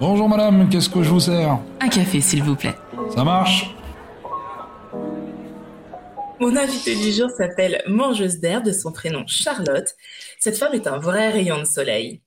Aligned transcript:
Bonjour 0.00 0.28
madame, 0.28 0.68
qu'est-ce 0.68 0.88
que 0.88 1.02
je 1.02 1.10
vous 1.10 1.20
sers? 1.20 1.58
Un 1.80 1.88
café, 1.88 2.20
s'il 2.20 2.42
vous 2.42 2.54
plaît. 2.56 2.74
Ça 3.14 3.24
marche? 3.24 3.74
Mon 6.40 6.54
invitée 6.56 6.94
du 6.94 7.10
jour 7.10 7.28
s'appelle 7.30 7.82
Mangeuse 7.88 8.38
d'air, 8.38 8.62
de 8.62 8.70
son 8.70 8.92
prénom 8.92 9.26
Charlotte. 9.26 9.88
Cette 10.38 10.56
femme 10.56 10.74
est 10.74 10.86
un 10.86 10.98
vrai 10.98 11.30
rayon 11.30 11.58
de 11.58 11.64
soleil. 11.64 12.22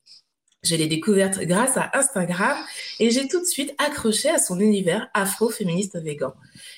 Je 0.63 0.75
l'ai 0.75 0.87
découverte 0.87 1.39
grâce 1.39 1.77
à 1.77 1.89
Instagram 1.93 2.57
et 2.99 3.09
j'ai 3.09 3.27
tout 3.27 3.39
de 3.39 3.45
suite 3.45 3.73
accroché 3.77 4.29
à 4.29 4.37
son 4.37 4.59
univers 4.59 5.09
afro-féministe 5.13 5.97
végan. 5.97 6.33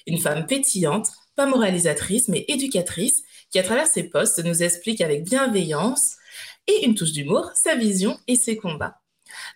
Une 0.07 0.19
femme 0.19 0.45
pétillante, 0.45 1.09
pas 1.35 1.47
moralisatrice 1.47 2.29
mais 2.29 2.45
éducatrice, 2.47 3.23
qui 3.49 3.59
à 3.59 3.63
travers 3.63 3.87
ses 3.87 4.03
posts 4.03 4.43
nous 4.45 4.63
explique 4.63 5.01
avec 5.01 5.23
bienveillance 5.23 6.17
et 6.67 6.85
une 6.85 6.95
touche 6.95 7.11
d'humour 7.11 7.51
sa 7.55 7.75
vision 7.75 8.17
et 8.27 8.35
ses 8.35 8.57
combats. 8.57 9.02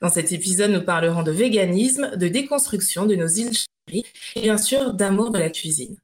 Dans 0.02 0.10
cet 0.10 0.32
épisode, 0.32 0.72
nous 0.72 0.84
parlerons 0.84 1.24
de 1.24 1.32
véganisme, 1.32 2.16
de 2.16 2.28
déconstruction 2.28 3.06
de 3.06 3.16
nos 3.16 3.28
îles 3.28 3.52
chéries 3.54 4.06
et 4.36 4.42
bien 4.42 4.58
sûr 4.58 4.94
d'amour 4.94 5.32
de 5.32 5.40
la 5.40 5.50
cuisine. 5.50 5.98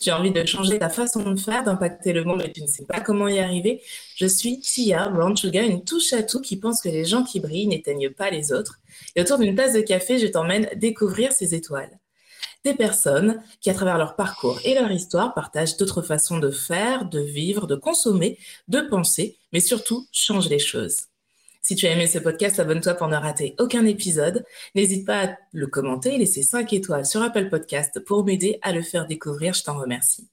Tu 0.00 0.10
as 0.10 0.18
envie 0.18 0.30
de 0.30 0.44
changer 0.44 0.78
ta 0.78 0.88
façon 0.88 1.30
de 1.30 1.38
faire, 1.38 1.64
d'impacter 1.64 2.12
le 2.12 2.24
monde, 2.24 2.42
mais 2.44 2.52
tu 2.52 2.62
ne 2.62 2.66
sais 2.66 2.84
pas 2.84 3.00
comment 3.00 3.28
y 3.28 3.38
arriver. 3.38 3.82
Je 4.16 4.26
suis 4.26 4.60
Tia 4.60 5.08
Brown 5.08 5.36
Sugar, 5.36 5.64
une 5.64 5.84
touche 5.84 6.12
à 6.12 6.22
tout 6.22 6.40
qui 6.40 6.56
pense 6.56 6.82
que 6.82 6.88
les 6.88 7.04
gens 7.04 7.22
qui 7.22 7.40
brillent 7.40 7.68
n'éteignent 7.68 8.10
pas 8.10 8.30
les 8.30 8.52
autres. 8.52 8.80
Et 9.14 9.20
autour 9.20 9.38
d'une 9.38 9.54
tasse 9.54 9.74
de 9.74 9.80
café, 9.80 10.18
je 10.18 10.26
t'emmène 10.26 10.68
découvrir 10.76 11.32
ces 11.32 11.54
étoiles. 11.54 11.98
Des 12.64 12.74
personnes 12.74 13.40
qui, 13.60 13.70
à 13.70 13.74
travers 13.74 13.96
leur 13.96 14.16
parcours 14.16 14.58
et 14.64 14.74
leur 14.74 14.90
histoire, 14.90 15.34
partagent 15.34 15.76
d'autres 15.76 16.02
façons 16.02 16.38
de 16.38 16.50
faire, 16.50 17.08
de 17.08 17.20
vivre, 17.20 17.66
de 17.66 17.76
consommer, 17.76 18.38
de 18.66 18.80
penser, 18.80 19.38
mais 19.52 19.60
surtout 19.60 20.06
changent 20.10 20.48
les 20.48 20.58
choses. 20.58 21.02
Si 21.66 21.74
tu 21.74 21.88
as 21.88 21.90
aimé 21.90 22.06
ce 22.06 22.20
podcast, 22.20 22.60
abonne-toi 22.60 22.94
pour 22.94 23.08
ne 23.08 23.16
rater 23.16 23.56
aucun 23.58 23.84
épisode. 23.86 24.44
N'hésite 24.76 25.04
pas 25.04 25.24
à 25.24 25.36
le 25.52 25.66
commenter 25.66 26.14
et 26.14 26.18
laisser 26.18 26.44
5 26.44 26.72
étoiles 26.72 27.04
sur 27.04 27.20
Apple 27.22 27.48
Podcast 27.48 27.98
pour 28.04 28.24
m'aider 28.24 28.60
à 28.62 28.70
le 28.70 28.82
faire 28.82 29.08
découvrir. 29.08 29.52
Je 29.52 29.64
t'en 29.64 29.76
remercie. 29.76 30.28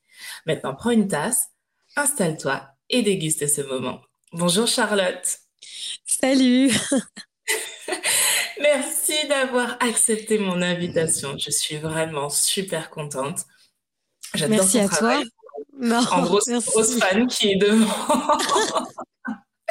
Maintenant, 0.45 0.75
prends 0.75 0.91
une 0.91 1.07
tasse, 1.07 1.47
installe-toi 1.95 2.61
et 2.91 3.01
déguste 3.01 3.47
ce 3.47 3.61
moment. 3.61 4.01
Bonjour 4.31 4.67
Charlotte. 4.67 5.39
Salut. 6.05 6.71
Merci 8.61 9.27
d'avoir 9.27 9.77
accepté 9.79 10.37
mon 10.37 10.61
invitation. 10.61 11.35
Je 11.39 11.49
suis 11.49 11.77
vraiment 11.77 12.29
super 12.29 12.91
contente. 12.91 13.39
J'adore 14.35 14.57
Merci 14.57 14.77
à 14.77 14.87
toi. 14.87 15.23
Non, 15.79 16.05
en 16.11 16.21
grosse, 16.21 16.47
grosse 16.67 16.99
fan 16.99 17.25
qui 17.25 17.53
est 17.53 17.55
devant. 17.55 17.87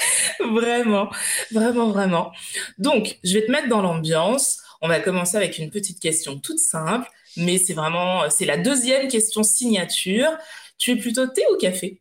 vraiment, 0.40 1.10
vraiment, 1.50 1.90
vraiment. 1.90 2.32
Donc, 2.78 3.18
je 3.24 3.34
vais 3.34 3.46
te 3.46 3.50
mettre 3.50 3.68
dans 3.68 3.82
l'ambiance. 3.82 4.58
On 4.80 4.88
va 4.88 5.00
commencer 5.00 5.36
avec 5.36 5.58
une 5.58 5.70
petite 5.70 6.00
question 6.00 6.38
toute 6.38 6.58
simple, 6.58 7.08
mais 7.36 7.58
c'est 7.58 7.74
vraiment, 7.74 8.28
c'est 8.30 8.44
la 8.44 8.56
deuxième 8.56 9.08
question 9.08 9.42
signature. 9.42 10.30
Tu 10.78 10.92
es 10.92 10.96
plutôt 10.96 11.26
thé 11.26 11.42
ou 11.52 11.56
café? 11.56 12.00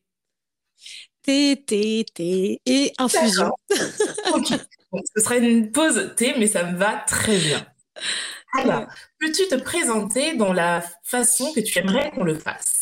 Thé, 1.24 1.64
thé, 1.66 2.06
thé 2.16 2.62
et 2.66 2.94
infusion. 2.98 3.52
ok. 4.34 4.48
ce 5.16 5.24
serait 5.24 5.40
une 5.40 5.72
pause 5.72 6.14
thé, 6.18 6.34
mais 6.38 6.48
ça 6.48 6.64
me 6.64 6.78
va 6.78 6.96
très 7.08 7.38
bien. 7.38 7.66
Alors, 8.54 8.88
peux-tu 9.20 9.48
te 9.48 9.56
présenter 9.56 10.36
dans 10.36 10.54
la 10.54 10.84
façon 11.04 11.54
que 11.54 11.60
tu 11.60 11.78
aimerais 11.80 12.12
qu'on 12.12 12.24
le 12.24 12.36
fasse? 12.38 12.81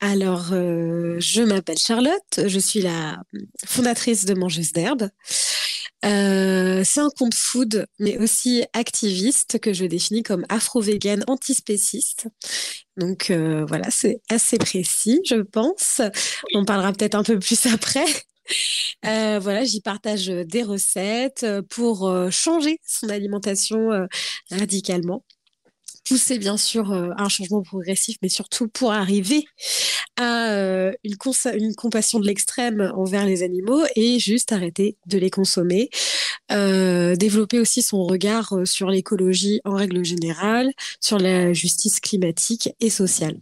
Alors, 0.00 0.52
euh, 0.52 1.16
je 1.18 1.42
m'appelle 1.42 1.78
Charlotte, 1.78 2.40
je 2.46 2.58
suis 2.58 2.82
la 2.82 3.22
fondatrice 3.66 4.24
de 4.24 4.34
Mangeuse 4.34 4.72
d'herbe. 4.72 5.08
Euh, 6.04 6.82
c'est 6.84 7.00
un 7.00 7.08
compte 7.16 7.34
food, 7.34 7.86
mais 7.98 8.18
aussi 8.18 8.64
activiste 8.74 9.58
que 9.58 9.72
je 9.72 9.86
définis 9.86 10.22
comme 10.22 10.44
afro-végane 10.50 11.24
antispéciste. 11.26 12.26
Donc 12.98 13.30
euh, 13.30 13.64
voilà, 13.66 13.90
c'est 13.90 14.20
assez 14.28 14.58
précis, 14.58 15.20
je 15.24 15.36
pense. 15.36 16.02
On 16.54 16.66
parlera 16.66 16.92
peut-être 16.92 17.14
un 17.14 17.22
peu 17.22 17.38
plus 17.38 17.64
après. 17.72 18.04
voilà, 19.02 19.64
j'y 19.64 19.80
partage 19.80 20.26
des 20.26 20.62
recettes 20.62 21.46
pour 21.70 22.12
changer 22.30 22.78
son 22.84 23.08
alimentation 23.08 24.06
radicalement 24.50 25.24
pousser 26.04 26.38
bien 26.38 26.56
sûr 26.56 26.92
euh, 26.92 27.10
un 27.16 27.28
changement 27.28 27.62
progressif, 27.62 28.16
mais 28.22 28.28
surtout 28.28 28.68
pour 28.68 28.92
arriver 28.92 29.46
à 30.16 30.50
euh, 30.52 30.92
une, 31.02 31.16
une, 31.54 31.74
compassion 31.74 32.20
de 32.20 32.26
l'extrême 32.26 32.92
envers 32.94 33.24
les 33.24 33.42
animaux 33.42 33.84
et 33.96 34.18
juste 34.18 34.52
arrêter 34.52 34.96
de 35.06 35.18
les 35.18 35.30
consommer. 35.30 35.90
Euh, 36.52 37.16
développer 37.16 37.58
aussi 37.58 37.82
son 37.82 38.04
regard 38.04 38.54
sur 38.64 38.90
l'écologie 38.90 39.60
en 39.64 39.74
règle 39.74 40.04
générale, 40.04 40.70
sur 41.00 41.18
la 41.18 41.52
justice 41.52 42.00
climatique 42.00 42.70
et 42.80 42.90
sociale. 42.90 43.38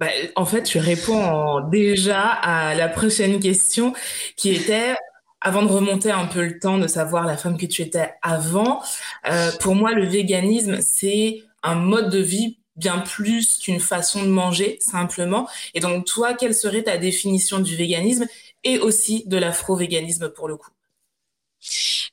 Bah, 0.00 0.08
en 0.34 0.46
fait, 0.46 0.62
tu 0.62 0.78
réponds 0.78 1.60
déjà 1.68 2.22
à 2.22 2.74
la 2.74 2.88
prochaine 2.88 3.38
question 3.38 3.92
qui 4.36 4.50
était 4.50 4.96
avant 5.40 5.62
de 5.62 5.68
remonter 5.68 6.10
un 6.10 6.26
peu 6.26 6.44
le 6.44 6.58
temps, 6.58 6.78
de 6.78 6.86
savoir 6.86 7.26
la 7.26 7.36
femme 7.36 7.56
que 7.56 7.66
tu 7.66 7.82
étais 7.82 8.12
avant, 8.22 8.82
euh, 9.28 9.50
pour 9.60 9.74
moi, 9.74 9.92
le 9.92 10.06
véganisme, 10.06 10.80
c'est 10.80 11.42
un 11.62 11.74
mode 11.74 12.10
de 12.10 12.18
vie 12.18 12.58
bien 12.76 12.98
plus 13.00 13.58
qu'une 13.58 13.80
façon 13.80 14.22
de 14.22 14.28
manger, 14.28 14.78
simplement. 14.80 15.48
Et 15.74 15.80
donc, 15.80 16.06
toi, 16.06 16.34
quelle 16.34 16.54
serait 16.54 16.84
ta 16.84 16.98
définition 16.98 17.60
du 17.60 17.76
véganisme 17.76 18.26
et 18.64 18.78
aussi 18.78 19.24
de 19.26 19.36
l'afro-véganisme 19.36 20.30
pour 20.30 20.48
le 20.48 20.56
coup? 20.56 20.70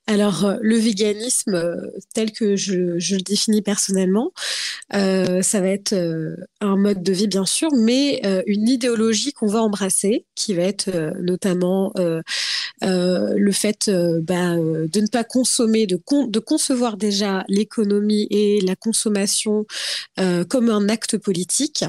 Alors, 0.09 0.45
euh, 0.45 0.55
le 0.61 0.77
véganisme, 0.77 1.53
euh, 1.53 1.91
tel 2.13 2.31
que 2.31 2.55
je, 2.55 2.73
le 2.73 3.21
définis 3.21 3.61
personnellement, 3.61 4.31
euh, 4.93 5.41
ça 5.41 5.59
va 5.59 5.67
être 5.67 5.93
un 6.61 6.77
mode 6.77 7.03
de 7.03 7.11
vie, 7.11 7.27
bien 7.27 7.45
sûr, 7.45 7.69
mais 7.75 8.21
une 8.47 8.69
idéologie 8.69 9.33
qu'on 9.33 9.47
va 9.47 9.61
embrasser, 9.61 10.25
qui 10.35 10.53
va 10.53 10.63
être 10.63 10.89
notamment 11.19 11.91
le 12.81 13.51
fait 13.51 13.89
bah, 14.21 14.55
de 14.55 15.01
ne 15.01 15.07
pas 15.07 15.23
consommer, 15.23 15.87
de, 15.87 15.99
concevoir 16.39 16.97
déjà 16.97 17.43
l'économie 17.49 18.27
et 18.29 18.61
la 18.61 18.75
consommation 18.75 19.65
comme 20.47 20.69
un 20.69 20.89
acte 20.89 21.17
politique. 21.17 21.83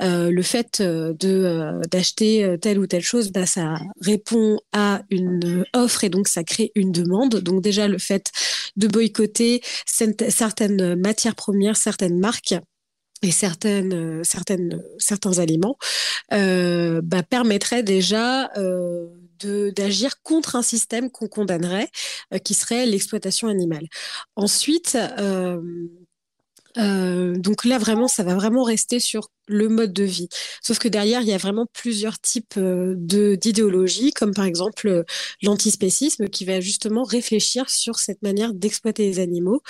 le 0.00 0.42
fait 0.42 0.82
d'acheter 0.82 2.56
telle 2.60 2.78
ou 2.78 2.86
telle 2.86 3.02
chose, 3.02 3.30
bah, 3.30 3.46
ça 3.46 3.74
répond 4.00 4.58
à 4.72 5.02
une 5.10 5.64
offre 5.74 6.04
et 6.04 6.08
donc 6.08 6.28
ça 6.28 6.44
crée 6.44 6.72
une 6.74 6.92
demande. 6.92 7.42
Donc 7.58 7.64
déjà 7.64 7.88
le 7.88 7.98
fait 7.98 8.30
de 8.76 8.86
boycotter 8.86 9.62
certaines 9.86 10.94
matières 10.94 11.34
premières, 11.34 11.76
certaines 11.76 12.18
marques 12.18 12.54
et 13.22 13.32
certaines, 13.32 14.22
certaines, 14.22 14.80
certains 14.98 15.40
aliments 15.40 15.76
euh, 16.32 17.00
bah, 17.02 17.24
permettrait 17.24 17.82
déjà 17.82 18.52
euh, 18.56 19.08
d'agir 19.74 20.22
contre 20.22 20.54
un 20.54 20.62
système 20.62 21.10
qu'on 21.10 21.26
condamnerait, 21.26 21.88
euh, 22.32 22.38
qui 22.38 22.54
serait 22.54 22.86
l'exploitation 22.86 23.48
animale. 23.48 23.86
Ensuite, 24.36 24.96
euh, 26.78 27.36
donc 27.36 27.64
là, 27.64 27.78
vraiment, 27.78 28.08
ça 28.08 28.22
va 28.22 28.34
vraiment 28.34 28.62
rester 28.62 29.00
sur 29.00 29.30
le 29.46 29.68
mode 29.68 29.92
de 29.92 30.04
vie. 30.04 30.28
Sauf 30.62 30.78
que 30.78 30.88
derrière, 30.88 31.22
il 31.22 31.28
y 31.28 31.32
a 31.32 31.38
vraiment 31.38 31.66
plusieurs 31.72 32.20
types 32.20 32.54
euh, 32.58 32.94
d'idéologies, 32.96 34.12
comme 34.12 34.34
par 34.34 34.44
exemple 34.44 34.88
euh, 34.88 35.04
l'antispécisme, 35.42 36.28
qui 36.28 36.44
va 36.44 36.60
justement 36.60 37.02
réfléchir 37.04 37.70
sur 37.70 37.98
cette 37.98 38.22
manière 38.22 38.54
d'exploiter 38.54 39.06
les 39.06 39.18
animaux 39.20 39.62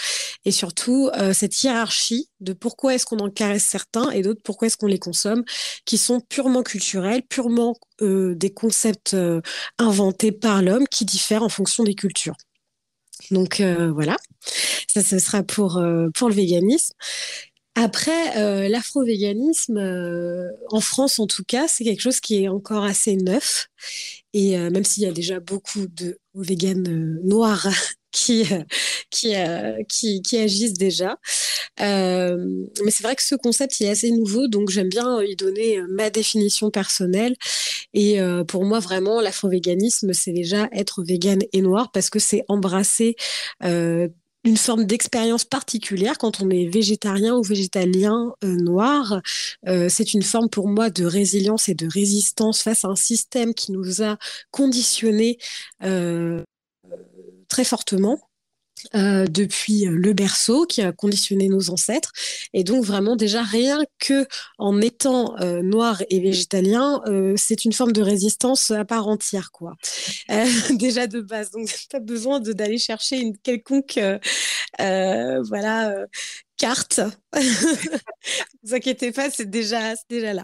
et 0.44 0.50
surtout 0.50 1.10
cette 1.32 1.62
hiérarchie 1.62 2.28
de 2.40 2.52
pourquoi 2.52 2.94
est-ce 2.94 3.04
qu'on 3.04 3.18
en 3.18 3.30
caresse 3.30 3.64
certains 3.64 4.10
et 4.10 4.22
d'autres 4.22 4.40
pourquoi 4.42 4.66
est-ce 4.66 4.76
qu'on 4.76 4.86
les 4.86 4.98
consomme, 4.98 5.44
qui 5.84 5.98
sont 5.98 6.20
purement 6.20 6.62
culturels, 6.62 7.22
purement 7.22 7.76
des 8.00 8.52
concepts 8.54 9.16
inventés 9.78 10.32
par 10.32 10.62
l'homme 10.62 10.86
qui 10.88 11.04
diffèrent 11.04 11.42
en 11.42 11.48
fonction 11.48 11.84
des 11.84 11.94
cultures. 11.94 12.36
Donc 13.30 13.60
voilà. 13.60 14.16
Ça, 14.88 15.02
ce 15.02 15.18
sera 15.18 15.42
pour, 15.42 15.76
euh, 15.78 16.08
pour 16.14 16.28
le 16.28 16.34
véganisme. 16.34 16.94
Après, 17.74 18.36
euh, 18.38 18.68
l'afro-véganisme, 18.68 19.76
euh, 19.78 20.48
en 20.70 20.80
France 20.80 21.20
en 21.20 21.28
tout 21.28 21.44
cas, 21.44 21.68
c'est 21.68 21.84
quelque 21.84 22.00
chose 22.00 22.20
qui 22.20 22.42
est 22.42 22.48
encore 22.48 22.82
assez 22.84 23.16
neuf. 23.16 23.68
Et 24.34 24.56
même 24.58 24.84
s'il 24.84 25.04
y 25.04 25.06
a 25.06 25.12
déjà 25.12 25.40
beaucoup 25.40 25.86
de 25.88 26.18
véganes 26.34 27.18
noirs 27.24 27.66
qui, 28.12 28.44
qui, 29.10 29.34
qui, 30.22 30.38
agissent 30.38 30.74
déjà. 30.74 31.16
mais 31.78 32.90
c'est 32.90 33.02
vrai 33.02 33.16
que 33.16 33.22
ce 33.22 33.34
concept 33.34 33.80
il 33.80 33.86
est 33.86 33.90
assez 33.90 34.10
nouveau, 34.10 34.48
donc 34.48 34.70
j'aime 34.70 34.88
bien 34.88 35.22
y 35.22 35.34
donner 35.34 35.80
ma 35.88 36.10
définition 36.10 36.70
personnelle. 36.70 37.36
Et 37.94 38.18
pour 38.48 38.64
moi, 38.64 38.80
vraiment, 38.80 39.20
l'afro-véganisme, 39.20 40.12
c'est 40.12 40.32
déjà 40.32 40.68
être 40.72 41.02
végane 41.02 41.42
et 41.52 41.62
noir 41.62 41.90
parce 41.90 42.10
que 42.10 42.18
c'est 42.18 42.44
embrasser 42.48 43.16
une 44.48 44.56
forme 44.56 44.84
d'expérience 44.84 45.44
particulière 45.44 46.16
quand 46.16 46.40
on 46.42 46.48
est 46.48 46.66
végétarien 46.66 47.36
ou 47.36 47.42
végétalien 47.42 48.32
euh, 48.42 48.56
noir. 48.56 49.20
Euh, 49.68 49.88
c'est 49.90 50.14
une 50.14 50.22
forme 50.22 50.48
pour 50.48 50.68
moi 50.68 50.88
de 50.88 51.04
résilience 51.04 51.68
et 51.68 51.74
de 51.74 51.86
résistance 51.86 52.62
face 52.62 52.84
à 52.84 52.88
un 52.88 52.96
système 52.96 53.52
qui 53.52 53.72
nous 53.72 54.02
a 54.02 54.16
conditionnés 54.50 55.38
euh, 55.84 56.42
très 57.48 57.64
fortement 57.64 58.27
euh, 58.94 59.26
depuis 59.26 59.84
le 59.84 60.12
berceau 60.12 60.66
qui 60.66 60.82
a 60.82 60.92
conditionné 60.92 61.48
nos 61.48 61.70
ancêtres. 61.70 62.12
Et 62.52 62.64
donc 62.64 62.84
vraiment 62.84 63.16
déjà 63.16 63.42
rien 63.42 63.84
que 63.98 64.26
en 64.58 64.80
étant 64.80 65.38
euh, 65.40 65.62
noir 65.62 66.02
et 66.10 66.20
végétalien, 66.20 67.02
euh, 67.06 67.34
c'est 67.36 67.64
une 67.64 67.72
forme 67.72 67.92
de 67.92 68.02
résistance 68.02 68.70
à 68.70 68.84
part 68.84 69.08
entière 69.08 69.50
quoi. 69.52 69.74
déjà 70.70 71.06
de 71.06 71.20
base, 71.20 71.50
donc 71.50 71.68
pas 71.90 72.00
besoin 72.00 72.40
d'aller 72.40 72.78
chercher 72.78 73.16
une 73.16 73.36
quelconque 73.38 73.98
voilà 74.78 76.06
carte. 76.58 77.00
ne 77.34 77.40
vous 78.62 78.74
inquiétez 78.74 79.12
pas, 79.12 79.30
c'est 79.30 79.48
déjà, 79.48 79.94
là. 80.10 80.42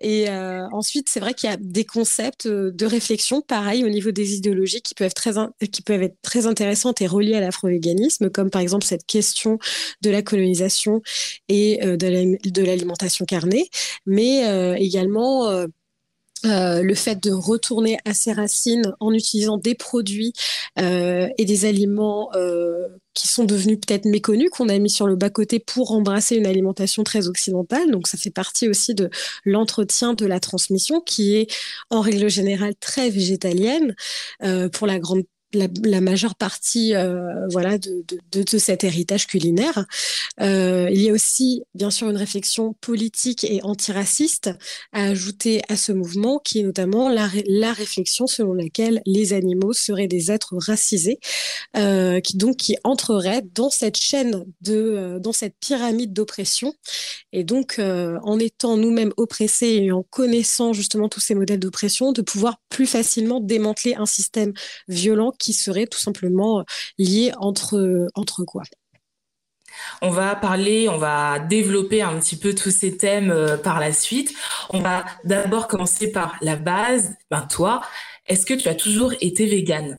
Et 0.00 0.28
euh, 0.28 0.66
ensuite, 0.72 1.08
c'est 1.08 1.20
vrai 1.20 1.32
qu'il 1.32 1.48
y 1.48 1.52
a 1.52 1.56
des 1.58 1.84
concepts 1.84 2.46
euh, 2.46 2.70
de 2.72 2.84
réflexion, 2.84 3.40
pareil, 3.40 3.84
au 3.84 3.88
niveau 3.88 4.10
des 4.10 4.34
idéologies, 4.34 4.82
qui 4.82 4.94
peuvent, 4.94 5.06
être 5.08 6.16
très 6.22 6.46
intéressantes 6.46 7.00
et 7.00 7.06
reliées 7.06 7.36
à 7.36 7.40
l'afro-véganisme, 7.40 8.28
comme 8.28 8.50
par 8.50 8.60
exemple 8.60 8.84
cette 8.84 9.06
question 9.06 9.58
de 10.02 10.10
la 10.10 10.20
colonisation 10.22 11.00
et 11.48 11.82
euh, 11.84 11.96
de 11.96 12.62
l'alimentation 12.62 13.24
carnée, 13.24 13.70
mais 14.04 14.76
également 14.78 15.66
le 16.44 16.94
fait 16.94 17.22
de 17.22 17.30
retourner 17.30 17.98
à 18.04 18.12
ses 18.12 18.32
racines 18.32 18.92
en 19.00 19.12
utilisant 19.12 19.56
des 19.56 19.74
produits 19.74 20.32
et 20.76 21.44
des 21.44 21.64
aliments 21.64 22.30
qui 23.16 23.26
sont 23.26 23.44
devenus 23.44 23.78
peut-être 23.84 24.04
méconnus, 24.04 24.50
qu'on 24.50 24.68
a 24.68 24.78
mis 24.78 24.90
sur 24.90 25.08
le 25.08 25.16
bas-côté 25.16 25.58
pour 25.58 25.90
embrasser 25.90 26.36
une 26.36 26.46
alimentation 26.46 27.02
très 27.02 27.26
occidentale. 27.26 27.90
Donc 27.90 28.06
ça 28.06 28.16
fait 28.16 28.30
partie 28.30 28.68
aussi 28.68 28.94
de 28.94 29.10
l'entretien 29.44 30.12
de 30.14 30.26
la 30.26 30.38
transmission 30.38 31.00
qui 31.00 31.34
est 31.34 31.48
en 31.90 32.00
règle 32.00 32.28
générale 32.30 32.74
très 32.76 33.10
végétalienne 33.10 33.96
pour 34.72 34.86
la 34.86 35.00
grande 35.00 35.24
la, 35.52 36.00
majeure 36.00 36.34
partie 36.34 36.94
euh, 36.94 37.46
voilà, 37.50 37.78
de, 37.78 38.04
de, 38.32 38.58
cet 38.58 38.84
héritage 38.84 39.26
culinaire. 39.26 39.86
Euh, 40.40 40.88
il 40.90 41.00
y 41.00 41.10
a 41.10 41.12
aussi, 41.12 41.62
bien 41.74 41.90
sûr, 41.90 42.10
une 42.10 42.16
réflexion 42.16 42.74
politique 42.80 43.44
et 43.44 43.62
antiraciste 43.62 44.50
à 44.92 45.04
ajouter 45.04 45.62
à 45.68 45.76
ce 45.76 45.92
mouvement, 45.92 46.38
qui 46.38 46.60
est 46.60 46.62
notamment 46.62 47.08
la, 47.08 47.28
la 47.46 47.72
réflexion 47.72 48.26
selon 48.26 48.52
laquelle 48.54 49.02
les 49.06 49.32
animaux 49.32 49.72
seraient 49.72 50.08
des 50.08 50.30
êtres 50.30 50.56
racisés, 50.58 51.18
euh, 51.76 52.20
qui 52.20 52.36
donc 52.36 52.56
qui 52.56 52.76
entreraient 52.84 53.42
dans 53.54 53.70
cette 53.70 53.96
chaîne 53.96 54.44
de, 54.60 55.18
dans 55.20 55.32
cette 55.32 55.54
pyramide 55.60 56.12
d'oppression. 56.12 56.74
Et 57.32 57.44
donc, 57.44 57.78
en 57.78 58.38
étant 58.38 58.76
nous-mêmes 58.76 59.12
oppressés 59.16 59.80
et 59.82 59.92
en 59.92 60.02
connaissant 60.02 60.72
justement 60.72 61.08
tous 61.08 61.20
ces 61.20 61.34
modèles 61.34 61.60
d'oppression, 61.60 62.12
de 62.12 62.22
pouvoir 62.22 62.60
plus 62.68 62.86
facilement 62.86 63.40
démanteler 63.40 63.94
un 63.94 64.06
système 64.06 64.52
violent 64.88 65.32
serait 65.52 65.86
tout 65.86 65.98
simplement 65.98 66.60
euh, 66.60 66.62
lié 66.98 67.32
entre, 67.38 68.08
entre 68.14 68.44
quoi. 68.44 68.62
On 70.02 70.10
va 70.10 70.34
parler, 70.34 70.88
on 70.88 70.98
va 70.98 71.38
développer 71.38 72.02
un 72.02 72.18
petit 72.18 72.36
peu 72.36 72.54
tous 72.54 72.70
ces 72.70 72.96
thèmes 72.96 73.30
euh, 73.30 73.56
par 73.56 73.80
la 73.80 73.92
suite. 73.92 74.34
On 74.70 74.80
va 74.80 75.04
d'abord 75.24 75.68
commencer 75.68 76.10
par 76.10 76.36
la 76.40 76.56
base. 76.56 77.14
Ben 77.30 77.42
toi, 77.42 77.82
est-ce 78.26 78.46
que 78.46 78.54
tu 78.54 78.68
as 78.68 78.74
toujours 78.74 79.12
été 79.20 79.46
végane? 79.46 79.98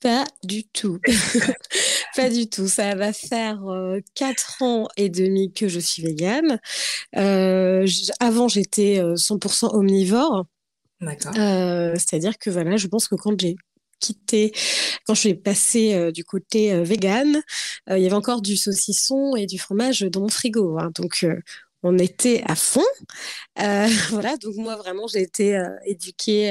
Pas 0.00 0.24
du 0.44 0.64
tout. 0.64 1.00
Pas 2.16 2.30
du 2.30 2.48
tout. 2.48 2.68
Ça 2.68 2.94
va 2.94 3.12
faire 3.12 3.66
euh, 3.68 3.98
quatre 4.14 4.62
ans 4.62 4.88
et 4.96 5.08
demi 5.08 5.52
que 5.52 5.68
je 5.68 5.80
suis 5.80 6.02
végane. 6.02 6.60
avant, 8.20 8.48
j'étais 8.48 9.00
100% 9.00 9.74
omnivore. 9.74 10.46
D'accord. 11.00 11.34
C'est-à-dire 11.34 12.38
que 12.38 12.50
voilà, 12.50 12.76
je 12.76 12.86
pense 12.86 13.08
que 13.08 13.16
quand 13.16 13.38
j'ai 13.40 13.56
quitté, 14.00 14.52
quand 15.06 15.14
je 15.14 15.20
suis 15.20 15.34
passée 15.34 15.94
euh, 15.94 16.10
du 16.10 16.24
côté 16.24 16.72
euh, 16.72 16.82
vegan, 16.82 17.42
euh, 17.90 17.98
il 17.98 18.02
y 18.02 18.06
avait 18.06 18.14
encore 18.14 18.42
du 18.42 18.56
saucisson 18.56 19.36
et 19.36 19.46
du 19.46 19.58
fromage 19.58 20.00
dans 20.00 20.20
mon 20.20 20.28
frigo. 20.28 20.78
Hein. 20.78 20.90
donc, 20.94 21.26
on 21.82 21.98
était 21.98 22.42
à 22.46 22.56
fond. 22.56 22.82
voilà, 23.56 24.36
donc 24.38 24.56
moi, 24.56 24.74
vraiment, 24.76 25.06
j'ai 25.06 25.20
été 25.20 25.60
éduquée 25.84 26.50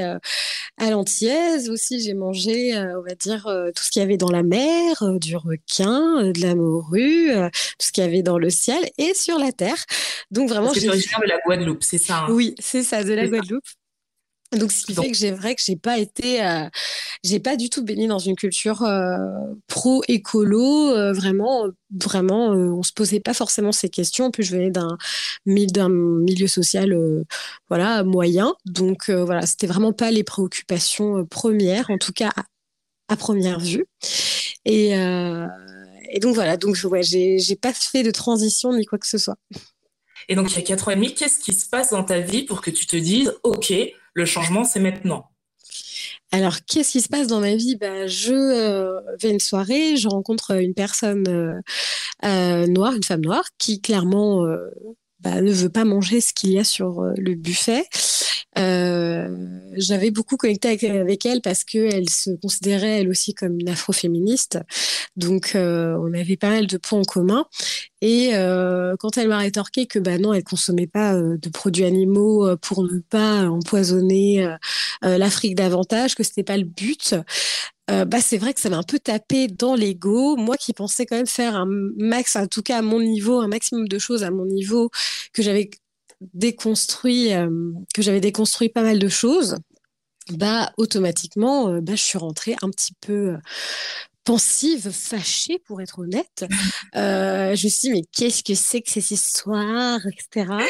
à 0.78 0.90
l'antillaise. 0.90 1.70
Aussi, 1.70 2.00
j'ai 2.00 2.14
mangé, 2.14 2.78
on 2.78 3.02
va 3.02 3.16
dire, 3.16 3.44
tout 3.76 3.84
ce 3.84 3.90
qu'il 3.90 4.02
y 4.02 4.06
avait 4.06 4.16
dans 4.16 4.32
la 4.32 4.44
mer, 4.44 5.04
du 5.20 5.36
requin, 5.36 6.32
de 6.32 6.42
la 6.42 6.56
morue, 6.56 7.32
tout 7.52 7.88
ce 7.88 7.92
qu'il 7.92 8.04
y 8.04 8.08
avait 8.08 8.22
dans 8.22 8.38
le 8.38 8.50
ciel 8.50 8.90
et 8.98 9.14
sur 9.14 9.38
la 9.38 9.52
terre. 9.52 9.84
Donc, 10.32 10.48
vraiment. 10.48 10.74
C'est 10.74 10.88
originaire 10.88 11.20
de 11.22 11.28
la 11.28 11.40
Guadeloupe, 11.44 11.84
c'est 11.84 11.98
ça 11.98 12.20
hein? 12.20 12.28
Oui, 12.30 12.56
c'est 12.60 12.84
ça, 12.84 13.04
de 13.04 13.12
la 13.12 13.28
Guadeloupe. 13.28 13.66
Donc, 14.52 14.72
ce 14.72 14.86
qui 14.86 14.94
fait 14.94 15.12
que 15.12 15.18
j'ai 15.18 15.32
vrai 15.32 15.56
que 15.56 15.62
j'ai 15.64 15.76
pas 15.76 15.98
été, 15.98 16.44
euh, 16.44 16.70
j'ai 17.24 17.40
pas 17.40 17.56
du 17.58 17.70
tout 17.70 17.84
baigné 17.84 18.08
dans 18.08 18.20
une 18.20 18.36
culture 18.36 18.84
euh, 18.84 19.18
pro 19.68 20.04
écolo. 20.08 20.92
Euh, 20.92 21.14
vraiment, 21.14 21.68
vraiment, 21.92 22.50
on 22.50 22.84
se 22.84 22.94
posait 22.94 23.20
pas 23.20 23.34
forcément 23.34 23.72
ces 23.72 23.90
questions. 23.90 24.26
En 24.26 24.32
plus, 24.32 24.44
je 24.44 24.56
venais 24.56 24.72
d'un 24.72 25.90
milieu 25.90 26.48
social, 26.48 26.96
voilà, 27.70 28.04
moyen. 28.04 28.54
Donc 28.66 29.10
voilà, 29.10 29.46
c'était 29.46 29.68
vraiment 29.68 29.94
pas 29.94 30.12
les 30.12 30.24
préoccupations 30.24 31.26
premières, 31.26 31.90
en 31.90 31.98
tout 31.98 32.14
cas 32.14 32.32
à, 33.08 33.16
première 33.18 33.60
vue. 33.60 33.86
Et, 34.66 34.92
et 34.92 36.20
donc 36.20 36.36
voilà, 36.36 36.58
donc 36.58 36.78
ouais, 36.86 37.04
j'ai 37.04 37.56
pas 37.60 37.74
fait 37.74 38.04
de 38.04 38.12
transition 38.12 38.74
ni 38.74 38.86
quoi 38.86 39.00
que 39.00 39.08
ce 39.08 39.18
soit. 39.18 39.38
Et 40.28 40.36
donc 40.36 40.52
il 40.52 40.56
y 40.56 40.60
a 40.60 40.62
quatre 40.62 40.88
ans 40.88 40.92
et 40.92 40.96
demi, 40.96 41.14
qu'est-ce 41.14 41.40
qui 41.40 41.54
se 41.54 41.68
passe 41.68 41.92
dans 41.92 42.04
ta 42.04 42.20
vie 42.20 42.44
pour 42.44 42.62
que 42.62 42.72
tu 42.72 42.86
te 42.86 42.96
dises, 42.96 43.34
ok 43.44 43.74
le 44.16 44.26
changement, 44.26 44.64
c'est 44.64 44.80
maintenant. 44.80 45.30
Alors, 46.32 46.58
qu'est-ce 46.66 46.92
qui 46.94 47.02
se 47.02 47.10
passe 47.10 47.28
dans 47.28 47.40
ma 47.40 47.56
vie? 47.56 47.76
Bah, 47.76 48.08
Je 48.08 48.34
euh, 48.34 49.00
vais 49.22 49.32
une 49.32 49.40
soirée, 49.40 49.96
je 49.98 50.08
rencontre 50.08 50.52
une 50.60 50.74
personne 50.74 51.28
euh, 51.28 51.60
euh, 52.26 52.68
noire, 52.68 52.94
une 52.94 53.04
femme 53.04 53.22
noire, 53.22 53.46
qui 53.58 53.82
clairement 53.82 54.46
bah, 55.26 55.42
ne 55.42 55.52
veut 55.52 55.70
pas 55.70 55.84
manger 55.84 56.22
ce 56.22 56.34
qu'il 56.34 56.52
y 56.52 56.60
a 56.60 56.64
sur 56.64 57.02
le 57.18 57.36
buffet. 57.36 57.86
J'avais 58.56 60.12
beaucoup 60.12 60.38
connecté 60.38 60.70
avec, 60.70 61.26
elle 61.26 61.42
parce 61.42 61.66
qu'elle 61.66 62.10
se 62.10 62.30
considérait 62.42 63.02
elle 63.02 63.10
aussi 63.10 63.34
comme 63.34 63.60
une 63.60 63.68
afroféministe. 63.68 64.60
Donc, 65.18 65.52
on 65.56 66.14
avait 66.14 66.38
pas 66.38 66.52
mal 66.52 66.68
de 66.68 66.78
points 66.78 67.00
en 67.00 67.04
commun. 67.04 67.46
Et 68.08 68.36
euh, 68.36 68.96
quand 69.00 69.18
elle 69.18 69.30
m'a 69.30 69.40
rétorqué 69.40 69.88
que 69.88 69.98
bah 69.98 70.20
non, 70.20 70.32
elle 70.32 70.44
consommait 70.44 70.86
pas 70.86 71.16
euh, 71.16 71.38
de 71.42 71.50
produits 71.50 71.86
animaux 71.86 72.48
euh, 72.48 72.56
pour 72.56 72.84
ne 72.84 73.00
pas 73.00 73.50
empoisonner 73.50 74.48
l'Afrique 75.02 75.56
davantage, 75.56 76.14
que 76.14 76.24
c'était 76.24 76.44
pas 76.44 76.58
le 76.58 76.66
but, 76.66 77.16
bah 77.88 78.20
c'est 78.22 78.38
vrai 78.38 78.54
que 78.54 78.62
ça 78.62 78.70
m'a 78.70 78.78
un 78.78 78.84
peu 78.84 79.00
tapé 79.00 79.48
dans 79.48 79.76
l'ego. 79.76 80.36
Moi 80.36 80.58
qui 80.58 80.74
pensais 80.74 81.06
quand 81.06 81.16
même 81.18 81.28
faire 81.28 81.56
un 81.56 81.68
max, 81.98 82.36
en 82.36 82.48
tout 82.48 82.62
cas 82.64 82.80
à 82.80 82.82
mon 82.82 83.00
niveau, 83.02 83.40
un 83.40 83.48
maximum 83.48 83.88
de 83.88 84.00
choses 84.00 84.24
à 84.24 84.32
mon 84.32 84.46
niveau, 84.46 84.90
que 85.34 85.44
j'avais 85.44 85.70
déconstruit, 86.34 87.30
que 87.94 88.02
j'avais 88.02 88.22
déconstruit 88.22 88.70
pas 88.70 88.84
mal 88.84 89.00
de 89.00 89.08
choses 89.08 89.58
bah 90.32 90.72
automatiquement 90.78 91.80
bah, 91.82 91.94
je 91.96 92.02
suis 92.02 92.18
rentrée 92.18 92.56
un 92.64 92.70
petit 92.72 92.94
peu 93.00 93.36
pensive, 94.26 94.92
fâchée 94.92 95.60
pour 95.60 95.82
être 95.82 96.00
honnête. 96.00 96.46
Euh, 96.96 97.56
je 97.56 97.66
me 97.66 97.70
suis 97.70 97.90
dit, 97.90 97.92
mais 97.92 98.04
qu'est-ce 98.14 98.42
que 98.42 98.56
c'est 98.56 98.82
que 98.82 98.90
ces 98.90 99.14
histoires, 99.14 100.00
etc. 100.08 100.52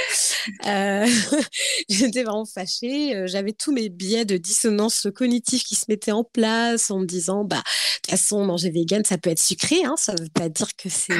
Euh, 0.68 1.08
J'étais 1.90 2.24
vraiment 2.24 2.46
fâchée. 2.46 3.16
Euh, 3.16 3.28
j'avais 3.28 3.52
tous 3.52 3.72
mes 3.72 3.90
biais 3.90 4.26
de 4.26 4.38
dissonance 4.38 5.08
cognitive 5.16 5.64
qui 5.64 5.76
se 5.76 5.86
mettaient 5.90 6.12
en 6.12 6.24
place 6.24 6.92
en 6.92 7.00
me 7.00 7.06
disant, 7.06 7.44
bah, 7.44 7.58
de 7.58 8.02
toute 8.02 8.12
façon, 8.12 8.46
manger 8.46 8.70
vegan, 8.70 9.04
ça 9.04 9.18
peut 9.18 9.32
être 9.32 9.42
sucré, 9.42 9.84
hein, 9.84 9.96
ça 9.98 10.14
veut 10.14 10.30
pas 10.34 10.50
dire 10.50 10.76
que 10.76 10.90
c'est. 10.90 11.14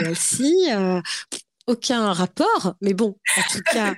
Euh, 0.74 1.01
aucun 1.68 2.13
rapport, 2.13 2.75
mais 2.82 2.94
bon, 2.94 3.18
en 3.38 3.42
tout 3.51 3.62
cas, 3.72 3.96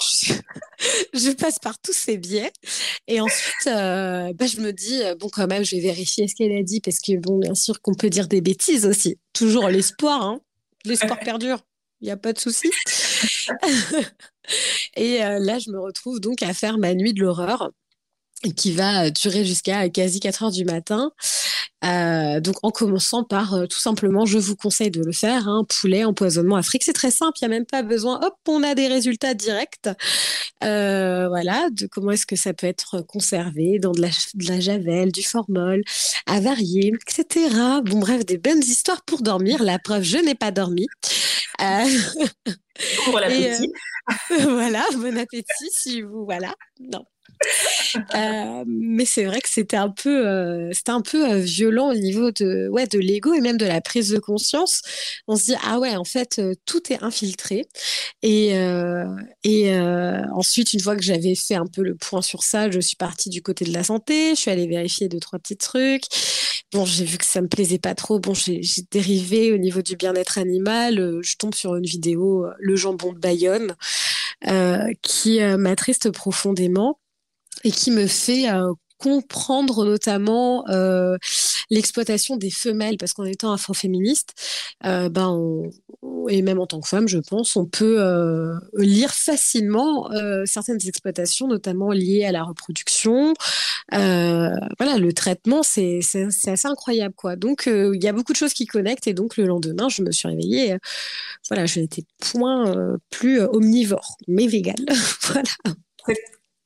je, 1.14 1.32
passe 1.32 1.58
par 1.58 1.78
tous 1.78 1.92
ces 1.92 2.16
biais. 2.16 2.52
Et 3.06 3.20
ensuite, 3.20 3.66
euh, 3.66 4.32
bah, 4.34 4.46
je 4.46 4.60
me 4.60 4.72
dis, 4.72 5.02
euh, 5.02 5.14
bon, 5.14 5.28
quand 5.28 5.46
même, 5.46 5.64
je 5.64 5.76
vais 5.76 5.82
vérifier 5.82 6.28
ce 6.28 6.34
qu'elle 6.34 6.56
a 6.56 6.62
dit, 6.62 6.80
parce 6.80 7.00
que, 7.00 7.16
bon, 7.18 7.38
bien 7.38 7.54
sûr 7.54 7.80
qu'on 7.80 7.94
peut 7.94 8.10
dire 8.10 8.28
des 8.28 8.40
bêtises 8.40 8.86
aussi. 8.86 9.18
Toujours 9.32 9.68
l'espoir, 9.68 10.22
hein. 10.22 10.40
L'espoir 10.84 11.18
perdure, 11.24 11.58
il 12.00 12.06
n'y 12.06 12.10
a 12.10 12.16
pas 12.16 12.32
de 12.32 12.38
souci. 12.38 12.70
et 14.96 15.22
euh, 15.24 15.38
là, 15.38 15.58
je 15.58 15.70
me 15.70 15.78
retrouve 15.78 16.20
donc 16.20 16.42
à 16.42 16.54
faire 16.54 16.78
ma 16.78 16.94
nuit 16.94 17.12
de 17.12 17.20
l'horreur 17.20 17.70
qui 18.56 18.72
va 18.72 19.10
durer 19.10 19.44
jusqu'à 19.44 19.88
quasi 19.88 20.20
4 20.20 20.44
heures 20.44 20.50
du 20.50 20.64
matin. 20.64 21.12
Euh, 21.82 22.40
donc 22.40 22.56
en 22.62 22.70
commençant 22.70 23.24
par 23.24 23.54
euh, 23.54 23.66
tout 23.66 23.78
simplement, 23.78 24.26
je 24.26 24.38
vous 24.38 24.54
conseille 24.54 24.90
de 24.90 25.02
le 25.02 25.12
faire, 25.12 25.48
hein, 25.48 25.64
poulet, 25.80 26.04
empoisonnement 26.04 26.56
Afrique, 26.56 26.84
c'est 26.84 26.92
très 26.92 27.10
simple, 27.10 27.38
il 27.40 27.48
n'y 27.48 27.54
a 27.54 27.56
même 27.56 27.64
pas 27.64 27.82
besoin, 27.82 28.20
hop, 28.22 28.34
on 28.48 28.62
a 28.62 28.74
des 28.74 28.86
résultats 28.86 29.32
directs. 29.32 29.88
Euh, 30.62 31.28
voilà, 31.28 31.68
de 31.70 31.86
comment 31.86 32.10
est-ce 32.10 32.26
que 32.26 32.36
ça 32.36 32.52
peut 32.52 32.66
être 32.66 33.00
conservé 33.00 33.78
dans 33.78 33.92
de 33.92 34.02
la, 34.02 34.08
de 34.34 34.48
la 34.48 34.60
javel, 34.60 35.10
du 35.10 35.22
formol, 35.22 35.82
avarié, 36.26 36.92
etc. 36.94 37.48
Bon 37.84 37.98
bref, 37.98 38.26
des 38.26 38.36
bonnes 38.36 38.62
histoires 38.62 39.02
pour 39.06 39.22
dormir. 39.22 39.62
La 39.62 39.78
preuve, 39.78 40.02
je 40.02 40.18
n'ai 40.18 40.34
pas 40.34 40.50
dormi. 40.50 40.86
Bon 41.58 43.16
appétit. 43.16 43.72
voilà, 44.40 44.84
bon 44.96 45.16
appétit 45.16 45.70
si 45.70 46.02
vous, 46.02 46.24
voilà. 46.26 46.54
Non, 46.78 47.04
Euh, 48.14 48.64
mais 48.66 49.04
c'est 49.04 49.24
vrai 49.24 49.40
que 49.40 49.48
c'était 49.48 49.76
un 49.76 49.90
peu, 49.90 50.26
euh, 50.26 50.70
c'était 50.72 50.92
un 50.92 51.00
peu 51.00 51.28
euh, 51.28 51.38
violent 51.38 51.90
au 51.90 51.94
niveau 51.94 52.30
de, 52.30 52.68
ouais, 52.68 52.86
de 52.86 52.98
l'ego 52.98 53.34
et 53.34 53.40
même 53.40 53.56
de 53.56 53.66
la 53.66 53.80
prise 53.80 54.10
de 54.10 54.18
conscience. 54.18 54.82
On 55.26 55.36
se 55.36 55.44
dit 55.46 55.54
ah 55.64 55.78
ouais, 55.80 55.96
en 55.96 56.04
fait, 56.04 56.40
tout 56.66 56.92
est 56.92 57.02
infiltré. 57.02 57.66
Et 58.22 58.50
et 59.44 59.78
ensuite, 60.32 60.72
une 60.72 60.80
fois 60.80 60.96
que 60.96 61.02
j'avais 61.02 61.34
fait 61.34 61.54
un 61.54 61.66
peu 61.66 61.82
le 61.82 61.94
point 61.96 62.22
sur 62.22 62.42
ça, 62.42 62.70
je 62.70 62.80
suis 62.80 62.96
partie 62.96 63.28
du 63.30 63.42
côté 63.42 63.64
de 63.64 63.72
la 63.72 63.84
santé. 63.84 64.30
Je 64.34 64.40
suis 64.40 64.50
allée 64.50 64.66
vérifier 64.66 65.08
deux 65.08 65.20
trois 65.20 65.38
petits 65.38 65.56
trucs. 65.56 66.04
Bon, 66.72 66.84
j'ai 66.84 67.04
vu 67.04 67.18
que 67.18 67.24
ça 67.24 67.40
me 67.40 67.48
plaisait 67.48 67.78
pas 67.78 67.94
trop. 67.94 68.20
Bon, 68.20 68.34
j'ai 68.34 68.62
dérivé 68.90 69.52
au 69.52 69.58
niveau 69.58 69.82
du 69.82 69.96
bien-être 69.96 70.38
animal. 70.38 71.20
Je 71.22 71.36
tombe 71.36 71.54
sur 71.54 71.74
une 71.76 71.86
vidéo, 71.86 72.46
le 72.58 72.76
jambon 72.76 73.12
de 73.12 73.18
Bayonne, 73.18 73.74
qui 75.02 75.40
m'attriste 75.40 76.10
profondément 76.10 76.99
et 77.64 77.70
qui 77.70 77.90
me 77.90 78.06
fait 78.06 78.50
euh, 78.50 78.72
comprendre 79.00 79.86
notamment 79.86 80.68
euh, 80.68 81.16
l'exploitation 81.70 82.36
des 82.36 82.50
femelles, 82.50 82.96
parce 82.98 83.14
qu'en 83.14 83.24
étant 83.24 83.50
afroféministe, 83.52 84.34
euh, 84.84 85.08
ben 85.08 85.62
et 86.28 86.42
même 86.42 86.60
en 86.60 86.66
tant 86.66 86.80
que 86.80 86.88
femme, 86.88 87.08
je 87.08 87.18
pense, 87.18 87.56
on 87.56 87.66
peut 87.66 87.96
euh, 87.98 88.54
lire 88.76 89.12
facilement 89.12 90.10
certaines 90.44 90.78
exploitations, 90.86 91.48
notamment 91.48 91.90
liées 91.92 92.24
à 92.24 92.32
la 92.32 92.44
reproduction. 92.44 93.34
voilà, 93.90 94.98
le 94.98 95.12
traitement, 95.12 95.62
c'est 95.62 96.00
assez 96.46 96.66
incroyable, 96.66 97.14
quoi. 97.16 97.36
Donc, 97.36 97.64
il 97.66 98.02
y 98.02 98.08
a 98.08 98.12
beaucoup 98.12 98.32
de 98.32 98.36
choses 98.36 98.52
qui 98.52 98.66
connectent, 98.66 99.06
et 99.06 99.14
donc 99.14 99.36
le 99.36 99.46
lendemain, 99.46 99.88
je 99.88 100.02
me 100.02 100.10
suis 100.12 100.28
réveillée. 100.28 100.76
voilà, 101.48 101.66
je 101.66 101.80
n'étais 101.80 102.04
point 102.32 102.96
plus 103.10 103.40
omnivore, 103.40 104.18
mais 104.28 104.46
végane. 104.46 104.84
voilà. 105.22 105.76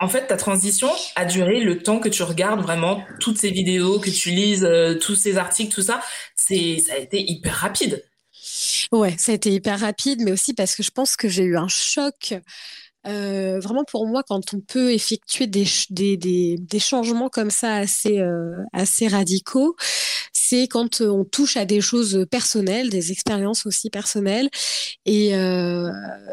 En 0.01 0.09
fait, 0.09 0.27
ta 0.27 0.37
transition 0.37 0.91
a 1.15 1.25
duré 1.25 1.61
le 1.61 1.83
temps 1.83 2.01
que 2.01 2.09
tu 2.09 2.23
regardes 2.25 2.61
vraiment 2.61 3.05
toutes 3.21 3.39
ces 3.39 3.51
vidéos, 3.51 4.01
que 4.01 4.11
tu 4.11 4.31
lises 4.31 4.65
euh, 4.65 4.99
tous 4.99 5.15
ces 5.15 5.37
articles, 5.37 5.73
tout 5.73 5.83
ça. 5.83 6.03
C'est, 6.35 6.79
ça 6.79 6.95
a 6.95 6.99
été 6.99 7.23
hyper 7.23 7.55
rapide. 7.55 8.05
Ouais, 8.91 9.15
ça 9.19 9.33
a 9.33 9.35
été 9.37 9.51
hyper 9.51 9.79
rapide, 9.79 10.21
mais 10.23 10.33
aussi 10.33 10.53
parce 10.53 10.75
que 10.75 10.83
je 10.83 10.91
pense 10.91 11.17
que 11.17 11.29
j'ai 11.29 11.45
eu 11.45 11.57
un 11.57 11.69
choc. 11.69 12.35
Euh, 13.07 13.61
vraiment 13.61 13.85
pour 13.85 14.07
moi, 14.07 14.23
quand 14.27 14.53
on 14.55 14.61
peut 14.61 14.93
effectuer 14.93 15.47
des, 15.47 15.67
des, 15.91 16.57
des, 16.59 16.79
changements 16.79 17.29
comme 17.29 17.51
ça 17.51 17.75
assez, 17.75 18.19
euh, 18.19 18.57
assez 18.73 19.09
radicaux, 19.09 19.77
c'est 20.33 20.67
quand 20.69 21.03
on 21.03 21.25
touche 21.25 21.57
à 21.57 21.67
des 21.67 21.81
choses 21.81 22.27
personnelles, 22.31 22.91
des 22.91 23.13
expériences 23.13 23.67
aussi 23.67 23.91
personnelles. 23.91 24.49
Et 25.07 25.33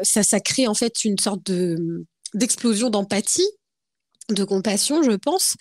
ça, 0.02 0.22
ça 0.22 0.40
crée 0.40 0.66
en 0.66 0.74
fait 0.74 1.04
une 1.04 1.18
sorte 1.18 1.44
de 1.46 2.06
d'explosion 2.34 2.90
d'empathie 2.90 3.48
de 4.28 4.44
compassion, 4.44 5.02
je 5.02 5.12
pense. 5.12 5.56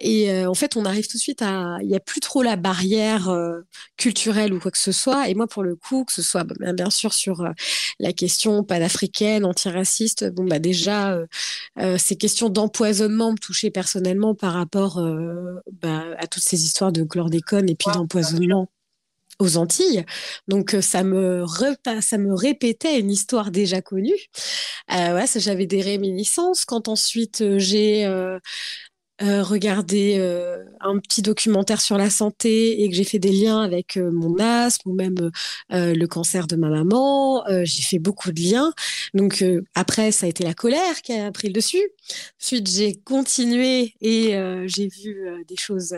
Et 0.00 0.30
euh, 0.30 0.50
en 0.50 0.54
fait, 0.54 0.76
on 0.76 0.84
arrive 0.84 1.06
tout 1.06 1.16
de 1.16 1.22
suite 1.22 1.42
à... 1.42 1.78
Il 1.80 1.88
n'y 1.88 1.96
a 1.96 2.00
plus 2.00 2.20
trop 2.20 2.42
la 2.42 2.56
barrière 2.56 3.28
euh, 3.28 3.60
culturelle 3.96 4.52
ou 4.52 4.60
quoi 4.60 4.70
que 4.70 4.78
ce 4.78 4.92
soit. 4.92 5.28
Et 5.28 5.34
moi, 5.34 5.46
pour 5.46 5.62
le 5.62 5.76
coup, 5.76 6.04
que 6.04 6.12
ce 6.12 6.22
soit 6.22 6.44
bah, 6.44 6.72
bien, 6.72 6.90
sûr 6.90 7.12
sur 7.12 7.42
euh, 7.42 7.50
la 7.98 8.12
question 8.12 8.64
panafricaine, 8.64 9.44
antiraciste, 9.44 10.30
bon, 10.30 10.44
bah 10.44 10.58
déjà, 10.58 11.18
ces 11.98 12.16
questions 12.16 12.48
d'empoisonnement 12.48 13.32
me 13.32 13.38
touchaient 13.38 13.70
personnellement 13.70 14.34
par 14.34 14.52
rapport 14.52 15.00
bah, 15.80 16.04
à 16.18 16.26
toutes 16.26 16.42
ces 16.42 16.64
histoires 16.64 16.92
de 16.92 17.04
chlordécone 17.04 17.68
et 17.68 17.74
puis 17.74 17.90
d'empoisonnement 17.92 18.68
aux 19.40 19.56
Antilles. 19.56 20.04
Donc 20.48 20.74
euh, 20.74 20.80
ça 20.80 21.02
me 21.02 21.44
ça 22.00 22.18
me 22.18 22.34
répétait 22.34 22.98
une 22.98 23.10
histoire 23.10 23.50
déjà 23.50 23.82
connue. 23.82 24.18
Euh, 24.92 25.12
j'avais 25.36 25.66
des 25.66 25.82
réminiscences 25.82 26.64
quand 26.64 26.88
ensuite 26.88 27.40
euh, 27.40 27.58
j'ai 27.58 28.06
regarder 29.20 30.16
euh, 30.18 30.64
un 30.80 30.98
petit 30.98 31.20
documentaire 31.20 31.80
sur 31.80 31.98
la 31.98 32.08
santé 32.08 32.82
et 32.82 32.88
que 32.88 32.94
j'ai 32.94 33.04
fait 33.04 33.18
des 33.18 33.32
liens 33.32 33.60
avec 33.60 33.96
euh, 33.96 34.10
mon 34.10 34.38
asthme 34.38 34.90
ou 34.90 34.94
même 34.94 35.30
le 35.70 36.06
cancer 36.06 36.46
de 36.46 36.56
ma 36.56 36.68
maman, 36.68 37.44
j'ai 37.64 37.82
fait 37.82 37.98
beaucoup 37.98 38.32
de 38.32 38.40
liens. 38.40 38.72
Donc 39.14 39.44
après, 39.74 40.12
ça 40.12 40.26
a 40.26 40.28
été 40.28 40.44
la 40.44 40.54
colère 40.54 41.02
qui 41.02 41.12
a 41.12 41.30
pris 41.32 41.48
le 41.48 41.52
dessus. 41.52 41.82
Ensuite, 42.40 42.68
j'ai 42.68 42.94
continué 42.94 43.94
et 44.00 44.36
j'ai 44.66 44.88
vu 44.88 45.44
des 45.46 45.56
choses 45.56 45.96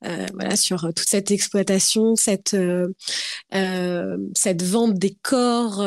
voilà, 0.00 0.56
sur 0.56 0.80
toute 0.94 1.08
cette 1.08 1.30
exploitation, 1.30 2.16
cette, 2.16 2.56
cette 4.34 4.62
vente 4.62 4.94
des 4.94 5.16
corps, 5.22 5.86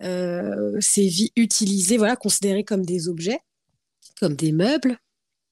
ces 0.00 1.08
vies 1.08 1.32
utilisées, 1.36 1.96
voilà, 1.96 2.16
considérées 2.16 2.64
comme 2.64 2.84
des 2.84 3.08
objets, 3.08 3.40
comme 4.20 4.34
des 4.34 4.52
meubles. 4.52 4.98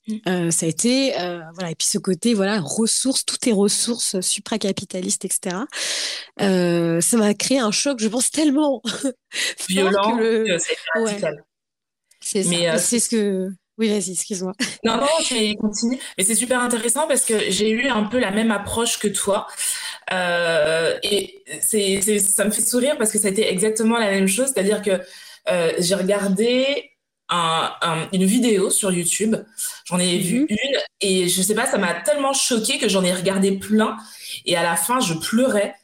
Mm. 0.08 0.14
Euh, 0.28 0.50
ça 0.52 0.66
a 0.66 0.68
été 0.68 1.18
euh, 1.18 1.40
voilà. 1.54 1.72
Et 1.72 1.75
puis 1.75 1.88
ce 1.88 1.98
côté 1.98 2.34
voilà 2.34 2.60
ressources 2.60 3.25
toutes 3.25 3.46
est 3.48 3.52
ressources 3.52 4.20
supracapitalistes 4.20 5.25
etc 5.25 5.56
euh, 6.40 7.00
ça 7.00 7.16
m'a 7.16 7.34
créé 7.34 7.58
un 7.58 7.72
choc 7.72 7.98
je 8.00 8.06
pense 8.06 8.30
tellement 8.30 8.82
violent 9.68 10.16
le... 10.16 10.58
c'est 12.20 12.46
mais 12.46 12.78
c'est 12.78 13.00
ce 13.00 13.08
que 13.08 13.50
oui 13.78 13.88
vas-y 13.88 14.12
excuse-moi. 14.12 14.52
Non 14.84 14.96
non 14.96 15.08
je 15.20 15.56
continue 15.56 15.98
mais 16.16 16.22
c'est 16.22 16.36
super 16.36 16.60
intéressant 16.60 17.08
parce 17.08 17.25
que 17.25 17.50
j'ai 17.50 17.70
eu 17.70 17.88
un 17.88 18.04
peu 18.04 18.20
la 18.20 18.30
même 18.30 18.52
approche 18.52 19.00
que 19.00 19.08
toi. 19.08 19.48
Et 20.12 21.42
c'est 21.60 22.20
ça 22.20 22.44
me 22.44 22.52
fait 22.52 22.62
sourire 22.62 22.96
parce 22.96 23.10
que 23.10 23.18
ça 23.18 23.26
a 23.26 23.30
été 23.32 23.50
exactement 23.50 23.98
la 23.98 24.10
même 24.10 24.28
chose. 24.28 24.52
C'est-à-dire 24.54 24.82
que 24.82 25.00
j'ai 25.80 25.94
regardé 25.96 26.96
un, 27.28 28.09
une 28.12 28.25
vidéo 28.25 28.71
sur 28.71 28.92
YouTube. 28.92 29.37
J'en 29.85 29.99
ai 29.99 30.18
vu 30.18 30.40
mhm. 30.40 30.47
une 30.50 30.80
et 31.00 31.28
je 31.28 31.42
sais 31.42 31.54
pas, 31.54 31.66
ça 31.66 31.78
m'a 31.78 31.95
tellement 31.95 32.33
choqué 32.33 32.78
que 32.78 32.88
j'en 32.88 33.04
ai 33.04 33.12
regardé 33.12 33.52
plein. 33.52 33.97
Et 34.45 34.56
à 34.56 34.62
la 34.62 34.76
fin, 34.76 35.00
je 35.00 35.14
pleurais. 35.14 35.75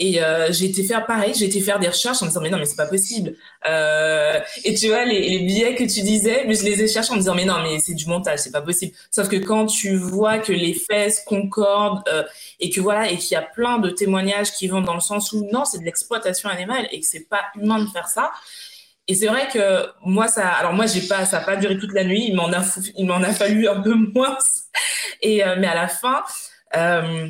Et 0.00 0.22
euh, 0.22 0.52
j'ai 0.52 0.66
été 0.66 0.84
faire 0.84 1.06
pareil, 1.06 1.32
j'ai 1.36 1.46
été 1.46 1.60
faire 1.60 1.80
des 1.80 1.88
recherches 1.88 2.22
en 2.22 2.26
me 2.26 2.30
disant 2.30 2.40
mais 2.40 2.50
non 2.50 2.58
mais 2.58 2.66
c'est 2.66 2.76
pas 2.76 2.86
possible. 2.86 3.34
Euh, 3.68 4.38
et 4.64 4.72
tu 4.74 4.86
vois 4.86 5.04
les, 5.04 5.28
les, 5.28 5.40
billets 5.40 5.74
que 5.74 5.82
tu 5.82 6.02
disais, 6.02 6.44
mais 6.46 6.54
je 6.54 6.62
les 6.62 6.80
ai 6.80 6.86
cherchés 6.86 7.10
en 7.10 7.16
me 7.16 7.20
disant 7.20 7.34
mais 7.34 7.44
non 7.44 7.60
mais 7.64 7.80
c'est 7.80 7.94
du 7.94 8.06
montage, 8.06 8.38
c'est 8.38 8.52
pas 8.52 8.62
possible. 8.62 8.94
Sauf 9.10 9.28
que 9.28 9.34
quand 9.34 9.66
tu 9.66 9.96
vois 9.96 10.38
que 10.38 10.52
les 10.52 10.72
fesses 10.72 11.24
concordent 11.26 12.04
euh, 12.08 12.22
et 12.60 12.70
que 12.70 12.80
voilà 12.80 13.10
et 13.10 13.16
qu'il 13.18 13.32
y 13.32 13.36
a 13.36 13.42
plein 13.42 13.78
de 13.78 13.90
témoignages 13.90 14.52
qui 14.52 14.68
vont 14.68 14.82
dans 14.82 14.94
le 14.94 15.00
sens 15.00 15.32
où 15.32 15.48
non 15.52 15.64
c'est 15.64 15.78
de 15.78 15.84
l'exploitation 15.84 16.48
animale 16.48 16.86
et 16.92 17.00
que 17.00 17.06
c'est 17.06 17.28
pas 17.28 17.42
humain 17.56 17.82
de 17.82 17.90
faire 17.90 18.06
ça, 18.06 18.30
et 19.08 19.14
c'est 19.14 19.26
vrai 19.26 19.48
que 19.52 19.86
moi, 20.04 20.28
ça, 20.28 20.48
alors 20.48 20.74
moi, 20.74 20.86
j'ai 20.86 21.00
pas, 21.02 21.24
ça 21.24 21.40
n'a 21.40 21.44
pas 21.44 21.56
duré 21.56 21.78
toute 21.78 21.92
la 21.92 22.04
nuit. 22.04 22.26
Il 22.28 22.36
m'en 22.36 22.52
a, 22.52 22.62
il 22.96 23.06
m'en 23.06 23.22
a 23.22 23.32
fallu 23.32 23.68
un 23.68 23.80
peu 23.80 23.94
moins. 24.14 24.38
Et 25.22 25.44
euh, 25.44 25.56
mais 25.58 25.66
à 25.66 25.74
la 25.74 25.88
fin, 25.88 26.22
euh, 26.76 27.28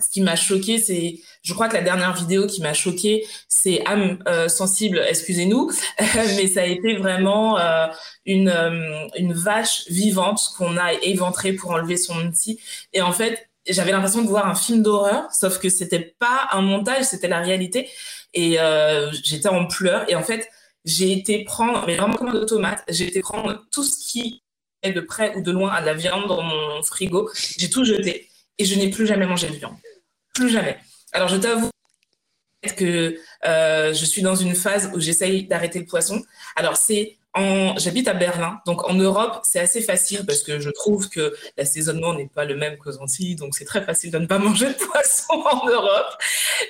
ce 0.00 0.10
qui 0.10 0.20
m'a 0.20 0.36
choqué, 0.36 0.78
c'est, 0.78 1.18
je 1.42 1.54
crois 1.54 1.68
que 1.68 1.74
la 1.74 1.82
dernière 1.82 2.14
vidéo 2.14 2.46
qui 2.46 2.60
m'a 2.60 2.74
choqué, 2.74 3.26
c'est 3.48 3.84
âme 3.86 4.18
euh, 4.28 4.48
sensible, 4.48 5.02
excusez-nous, 5.08 5.70
mais 6.36 6.46
ça 6.46 6.60
a 6.60 6.64
été 6.64 6.96
vraiment 6.96 7.58
euh, 7.58 7.86
une 8.26 8.48
euh, 8.48 9.06
une 9.16 9.32
vache 9.32 9.88
vivante 9.88 10.40
qu'on 10.56 10.76
a 10.76 10.92
éventrée 11.02 11.52
pour 11.52 11.70
enlever 11.70 11.96
son 11.96 12.18
outil. 12.26 12.60
Et 12.92 13.02
en 13.02 13.12
fait, 13.12 13.48
j'avais 13.68 13.92
l'impression 13.92 14.22
de 14.22 14.28
voir 14.28 14.46
un 14.48 14.54
film 14.54 14.82
d'horreur, 14.82 15.30
sauf 15.32 15.58
que 15.58 15.68
c'était 15.68 16.14
pas 16.18 16.48
un 16.52 16.62
montage, 16.62 17.04
c'était 17.04 17.28
la 17.28 17.40
réalité. 17.40 17.88
Et 18.34 18.58
j'étais 19.24 19.48
en 19.48 19.66
pleurs. 19.66 20.08
Et 20.08 20.14
en 20.14 20.22
fait 20.22 20.48
j'ai 20.88 21.12
été 21.12 21.44
prendre, 21.44 21.84
mais 21.86 21.96
vraiment 21.96 22.14
comme 22.14 22.28
un 22.28 22.34
automate, 22.34 22.82
j'ai 22.88 23.06
été 23.06 23.20
prendre 23.20 23.62
tout 23.70 23.84
ce 23.84 23.98
qui 23.98 24.42
est 24.82 24.92
de 24.92 25.00
près 25.00 25.36
ou 25.36 25.42
de 25.42 25.52
loin 25.52 25.70
à 25.70 25.82
de 25.82 25.86
la 25.86 25.94
viande 25.94 26.26
dans 26.26 26.42
mon 26.42 26.82
frigo. 26.82 27.30
J'ai 27.58 27.68
tout 27.68 27.84
jeté 27.84 28.28
et 28.56 28.64
je 28.64 28.74
n'ai 28.78 28.90
plus 28.90 29.06
jamais 29.06 29.26
mangé 29.26 29.48
de 29.48 29.54
viande. 29.54 29.76
Plus 30.34 30.48
jamais. 30.48 30.78
Alors 31.12 31.28
je 31.28 31.36
t'avoue 31.36 31.70
que 32.76 33.18
euh, 33.46 33.92
je 33.92 34.04
suis 34.04 34.22
dans 34.22 34.34
une 34.34 34.54
phase 34.54 34.90
où 34.94 35.00
j'essaye 35.00 35.46
d'arrêter 35.46 35.78
le 35.78 35.86
poisson. 35.86 36.22
Alors 36.56 36.76
c'est 36.76 37.18
j'habite 37.76 38.08
à 38.08 38.14
Berlin, 38.14 38.60
donc 38.66 38.88
en 38.88 38.94
Europe 38.94 39.42
c'est 39.44 39.60
assez 39.60 39.80
facile 39.80 40.26
parce 40.26 40.42
que 40.42 40.58
je 40.58 40.70
trouve 40.70 41.08
que 41.08 41.36
l'assaisonnement 41.56 42.14
n'est 42.14 42.26
pas 42.26 42.44
le 42.44 42.56
même 42.56 42.76
qu'aux 42.78 42.96
Antilles, 43.00 43.36
donc 43.36 43.54
c'est 43.54 43.64
très 43.64 43.84
facile 43.84 44.10
de 44.10 44.18
ne 44.18 44.26
pas 44.26 44.38
manger 44.48 44.68
de 44.68 44.72
poisson 44.72 45.34
en 45.34 45.68
Europe. 45.68 46.16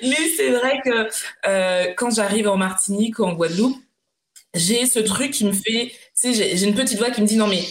Mais 0.03 0.29
c'est 0.37 0.51
vrai 0.51 0.79
que 0.83 1.09
euh, 1.47 1.93
quand 1.97 2.11
j'arrive 2.11 2.47
en 2.47 2.57
Martinique 2.57 3.17
ou 3.17 3.23
en 3.23 3.33
Guadeloupe, 3.33 3.77
j'ai 4.53 4.85
ce 4.85 4.99
truc 4.99 5.31
qui 5.31 5.45
me 5.45 5.51
fait, 5.51 5.91
tu 6.19 6.33
sais, 6.33 6.57
j'ai 6.57 6.65
une 6.65 6.75
petite 6.75 6.97
voix 6.97 7.11
qui 7.11 7.21
me 7.21 7.27
dit 7.27 7.37
non 7.37 7.47
mais 7.47 7.63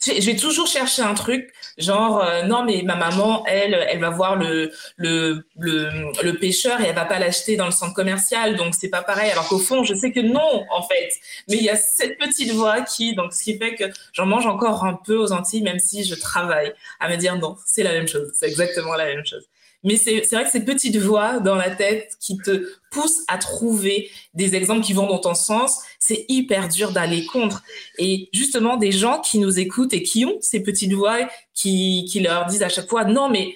je 0.00 0.24
vais 0.26 0.36
toujours 0.36 0.66
chercher 0.66 1.02
un 1.02 1.14
truc 1.14 1.52
genre 1.76 2.22
euh, 2.22 2.42
non 2.42 2.64
mais 2.64 2.82
ma 2.82 2.94
maman 2.94 3.44
elle 3.46 3.74
elle 3.74 3.98
va 3.98 4.10
voir 4.10 4.36
le 4.36 4.70
le 4.96 5.44
le, 5.58 6.12
le 6.22 6.34
pêcheur 6.34 6.80
et 6.80 6.84
elle 6.84 6.94
va 6.94 7.04
pas 7.04 7.18
l'acheter 7.18 7.56
dans 7.56 7.66
le 7.66 7.72
centre 7.72 7.94
commercial 7.94 8.56
donc 8.56 8.74
c'est 8.78 8.88
pas 8.88 9.02
pareil. 9.02 9.30
Alors 9.30 9.48
qu'au 9.48 9.58
fond 9.58 9.84
je 9.84 9.94
sais 9.94 10.12
que 10.12 10.20
non 10.20 10.64
en 10.70 10.82
fait. 10.82 11.10
Mais 11.48 11.56
il 11.56 11.64
y 11.64 11.70
a 11.70 11.76
cette 11.76 12.18
petite 12.18 12.52
voix 12.52 12.82
qui 12.82 13.14
donc 13.14 13.32
ce 13.32 13.42
qui 13.42 13.58
fait 13.58 13.74
que 13.74 13.84
j'en 14.12 14.26
mange 14.26 14.46
encore 14.46 14.84
un 14.84 14.94
peu 14.94 15.16
aux 15.16 15.32
Antilles 15.32 15.62
même 15.62 15.80
si 15.80 16.04
je 16.04 16.14
travaille 16.14 16.72
à 17.00 17.08
me 17.08 17.16
dire 17.16 17.36
non 17.36 17.56
c'est 17.66 17.82
la 17.82 17.92
même 17.92 18.06
chose 18.08 18.30
c'est 18.34 18.46
exactement 18.46 18.94
la 18.94 19.06
même 19.06 19.24
chose 19.26 19.48
mais 19.84 19.96
c'est 19.96 20.20
vrai 20.32 20.44
que 20.44 20.50
ces 20.50 20.64
petites 20.64 20.96
voix 20.96 21.38
dans 21.38 21.54
la 21.54 21.70
tête 21.70 22.16
qui 22.20 22.36
te 22.36 22.68
poussent 22.90 23.22
à 23.28 23.38
trouver 23.38 24.10
des 24.34 24.56
exemples 24.56 24.84
qui 24.84 24.92
vont 24.92 25.06
dans 25.06 25.18
ton 25.18 25.34
sens, 25.34 25.80
c'est 26.00 26.24
hyper 26.28 26.68
dur 26.68 26.90
d'aller 26.90 27.24
contre. 27.26 27.62
Et 27.98 28.28
justement, 28.32 28.76
des 28.76 28.90
gens 28.90 29.20
qui 29.20 29.38
nous 29.38 29.58
écoutent 29.58 29.92
et 29.92 30.02
qui 30.02 30.24
ont 30.24 30.38
ces 30.40 30.62
petites 30.62 30.92
voix 30.92 31.28
qui, 31.54 32.10
leur 32.20 32.46
disent 32.46 32.62
à 32.62 32.68
chaque 32.68 32.88
fois, 32.88 33.04
non, 33.04 33.28
mais 33.28 33.54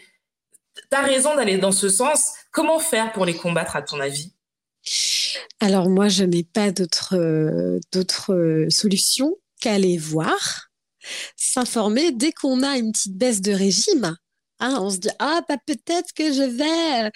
tu 0.74 0.96
as 0.96 1.02
raison 1.02 1.34
d'aller 1.34 1.58
dans 1.58 1.72
ce 1.72 1.88
sens. 1.88 2.30
Comment 2.52 2.78
faire 2.78 3.12
pour 3.12 3.24
les 3.24 3.34
combattre, 3.34 3.74
à 3.74 3.82
ton 3.82 3.98
avis? 3.98 4.32
Alors, 5.58 5.88
moi, 5.88 6.08
je 6.08 6.24
n'ai 6.24 6.44
pas 6.44 6.70
d'autre 6.70 7.14
euh, 7.14 8.66
solution 8.68 9.36
qu'aller 9.60 9.96
voir, 9.96 10.68
s'informer 11.36 12.12
dès 12.12 12.32
qu'on 12.32 12.62
a 12.62 12.76
une 12.76 12.92
petite 12.92 13.16
baisse 13.16 13.40
de 13.40 13.52
régime 13.52 14.16
Hein, 14.62 14.78
on 14.80 14.90
se 14.90 14.98
dit 14.98 15.08
ah 15.18 15.40
bah, 15.48 15.56
peut-être 15.66 16.12
que 16.14 16.32
je 16.32 16.42
vais 16.42 17.10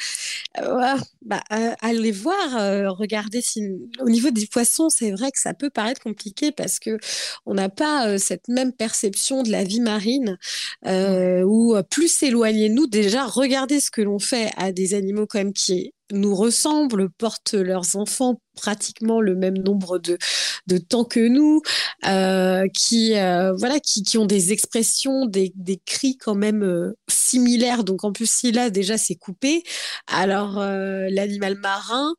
euh, 0.59 0.97
bah, 1.23 1.43
euh, 1.53 1.75
aller 1.81 2.11
voir, 2.11 2.57
euh, 2.57 2.91
regarder 2.91 3.41
si 3.41 3.62
au 4.00 4.09
niveau 4.09 4.31
des 4.31 4.49
poissons, 4.49 4.88
c'est 4.88 5.12
vrai 5.12 5.31
que 5.31 5.38
ça 5.38 5.55
peut 5.55 5.71
paraître 5.71 6.00
compliqué 6.00 6.50
parce 6.50 6.81
que 6.81 6.99
on 7.47 7.55
n'a 7.55 7.69
pas 7.69 8.19
cette 8.19 8.49
même 8.49 8.73
perception 8.73 9.45
de 9.45 9.50
la 9.53 9.62
vie 9.62 9.81
marine 9.81 10.38
ou 10.85 11.76
plus 11.88 12.23
éloigner 12.25 12.69
nous 12.69 12.88
déjà 12.88 13.25
regarder 13.26 13.81
ce 13.81 13.93
que 13.93 14.03
l'on 14.03 14.19
fait 14.19 14.50
à 14.57 14.73
des 14.73 14.95
animaux 14.95 15.26
quand 15.29 15.38
même 15.38 15.53
qui 15.53 15.93
nous 16.13 16.35
ressemblent, 16.35 17.11
portent 17.11 17.55
leurs 17.55 17.97
enfants 17.97 18.41
pratiquement 18.57 19.21
le 19.21 19.37
même 19.37 19.59
nombre 19.59 19.99
de, 19.99 20.19
de 20.67 20.79
temps 20.79 21.05
que 21.05 21.21
nous, 21.29 21.63
euh, 22.07 22.67
qui, 22.75 23.17
euh, 23.17 23.55
voilà, 23.59 23.79
qui, 23.81 24.03
qui, 24.03 24.19
ont 24.19 24.27
des 24.27 24.53
expressions, 24.53 25.27
des, 25.27 25.53
des 25.55 25.81
cris 25.85 26.17
quand 26.17 26.35
même 26.35 26.63
euh, 26.65 26.97
similaires. 27.09 27.85
Donc 27.85 28.03
en 28.05 28.13
plus, 28.13 28.31
si 28.31 28.53
là 28.53 28.71
déjà 28.71 28.99
c'est 28.99 29.15
coupé, 29.15 29.63
alors 30.09 30.59
l'animal 30.59 31.57
marin, 31.57 32.15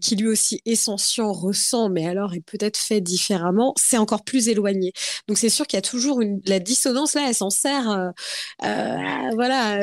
qui 0.00 0.16
lui 0.16 0.28
aussi 0.28 0.60
est 0.64 0.74
sentient, 0.74 1.30
ressent, 1.32 1.90
mais 1.90 2.06
alors 2.06 2.34
est 2.34 2.40
peut-être 2.40 2.78
fait 2.78 3.00
différemment, 3.00 3.74
c'est 3.76 3.98
encore 3.98 4.24
plus 4.24 4.48
éloigné. 4.48 4.92
Donc 5.28 5.38
c'est 5.38 5.50
sûr 5.50 5.66
qu'il 5.66 5.76
y 5.76 5.78
a 5.78 5.82
toujours 5.82 6.20
la 6.46 6.58
dissonance 6.60 7.14
là, 7.14 7.26
elle 7.28 7.34
s'en 7.34 7.50
sert. 7.50 8.12
voilà, 8.60 9.78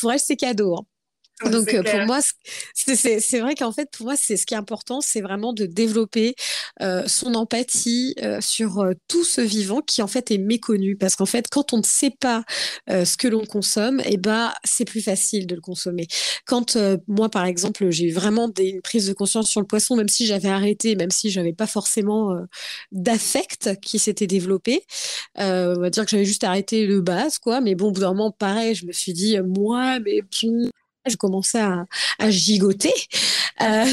pour 0.00 0.12
elle 0.12 0.20
c'est 0.20 0.36
cadeau. 0.36 0.76
Hein. 0.76 0.97
Donc 1.44 1.72
euh, 1.72 1.82
pour 1.82 2.00
moi, 2.06 2.20
c'est 2.74 3.40
vrai 3.40 3.54
qu'en 3.54 3.72
fait 3.72 3.88
pour 3.90 4.06
moi 4.06 4.16
c'est 4.16 4.36
ce 4.36 4.46
qui 4.46 4.54
est 4.54 4.58
important, 4.58 5.00
c'est 5.00 5.20
vraiment 5.20 5.52
de 5.52 5.66
développer 5.66 6.34
euh, 6.80 7.04
son 7.06 7.34
empathie 7.34 8.14
euh, 8.22 8.40
sur 8.40 8.78
euh, 8.78 8.92
tout 9.08 9.24
ce 9.24 9.40
vivant 9.40 9.80
qui 9.80 10.02
en 10.02 10.06
fait 10.06 10.30
est 10.30 10.38
méconnu. 10.38 10.96
Parce 10.96 11.16
qu'en 11.16 11.26
fait 11.26 11.46
quand 11.50 11.72
on 11.72 11.78
ne 11.78 11.82
sait 11.84 12.12
pas 12.18 12.44
ce 12.88 13.16
que 13.16 13.28
l'on 13.28 13.44
consomme, 13.44 14.00
et 14.00 14.14
eh 14.14 14.16
ben 14.16 14.52
c'est 14.64 14.84
plus 14.84 15.00
facile 15.00 15.46
de 15.46 15.54
le 15.54 15.60
consommer. 15.60 16.06
Quand 16.46 16.76
moi 17.06 17.28
par 17.28 17.44
exemple 17.44 17.90
j'ai 17.90 18.06
eu 18.06 18.12
vraiment 18.12 18.48
des, 18.48 18.68
une 18.68 18.82
prise 18.82 19.06
de 19.06 19.12
conscience 19.12 19.48
sur 19.48 19.60
le 19.60 19.66
poisson, 19.66 19.96
même 19.96 20.08
si 20.08 20.26
j'avais 20.26 20.48
arrêté, 20.48 20.96
même 20.96 21.10
si 21.10 21.30
j'avais 21.30 21.52
pas 21.52 21.66
forcément 21.66 22.34
d'affect 22.92 23.78
qui 23.80 23.98
s'était 23.98 24.26
développé, 24.26 24.82
on 25.36 25.80
va 25.80 25.90
dire 25.90 26.04
que 26.04 26.10
j'avais 26.10 26.24
juste 26.24 26.44
arrêté 26.44 26.86
de 26.86 27.00
base 27.00 27.38
quoi, 27.38 27.60
mais 27.60 27.74
bon 27.74 27.88
au 27.88 27.92
bout 27.92 28.00
d'un 28.00 28.08
moment 28.08 28.30
pareil, 28.30 28.74
je 28.74 28.86
me 28.86 28.92
suis 28.92 29.12
dit 29.12 29.38
moi 29.40 29.98
mais 30.00 30.22
je 31.08 31.16
commençais 31.16 31.60
à, 31.60 31.86
gigoter. 32.30 32.92
Euh, 33.60 33.84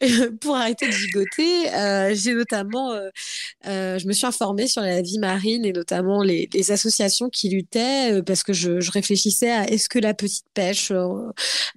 pour 0.40 0.56
arrêter 0.56 0.86
de 0.86 0.92
gigoter, 0.92 1.72
euh, 1.74 2.14
j'ai 2.14 2.34
notamment, 2.34 2.92
euh, 2.92 3.98
je 3.98 4.06
me 4.06 4.12
suis 4.12 4.26
informée 4.26 4.66
sur 4.66 4.82
la 4.82 5.02
vie 5.02 5.18
marine 5.18 5.64
et 5.64 5.72
notamment 5.72 6.22
les, 6.22 6.48
associations 6.70 7.28
qui 7.28 7.48
luttaient 7.48 8.22
parce 8.24 8.42
que 8.42 8.52
je, 8.52 8.90
réfléchissais 8.90 9.50
à 9.50 9.68
est-ce 9.68 9.88
que 9.88 9.98
la 9.98 10.14
petite 10.14 10.46
pêche 10.54 10.92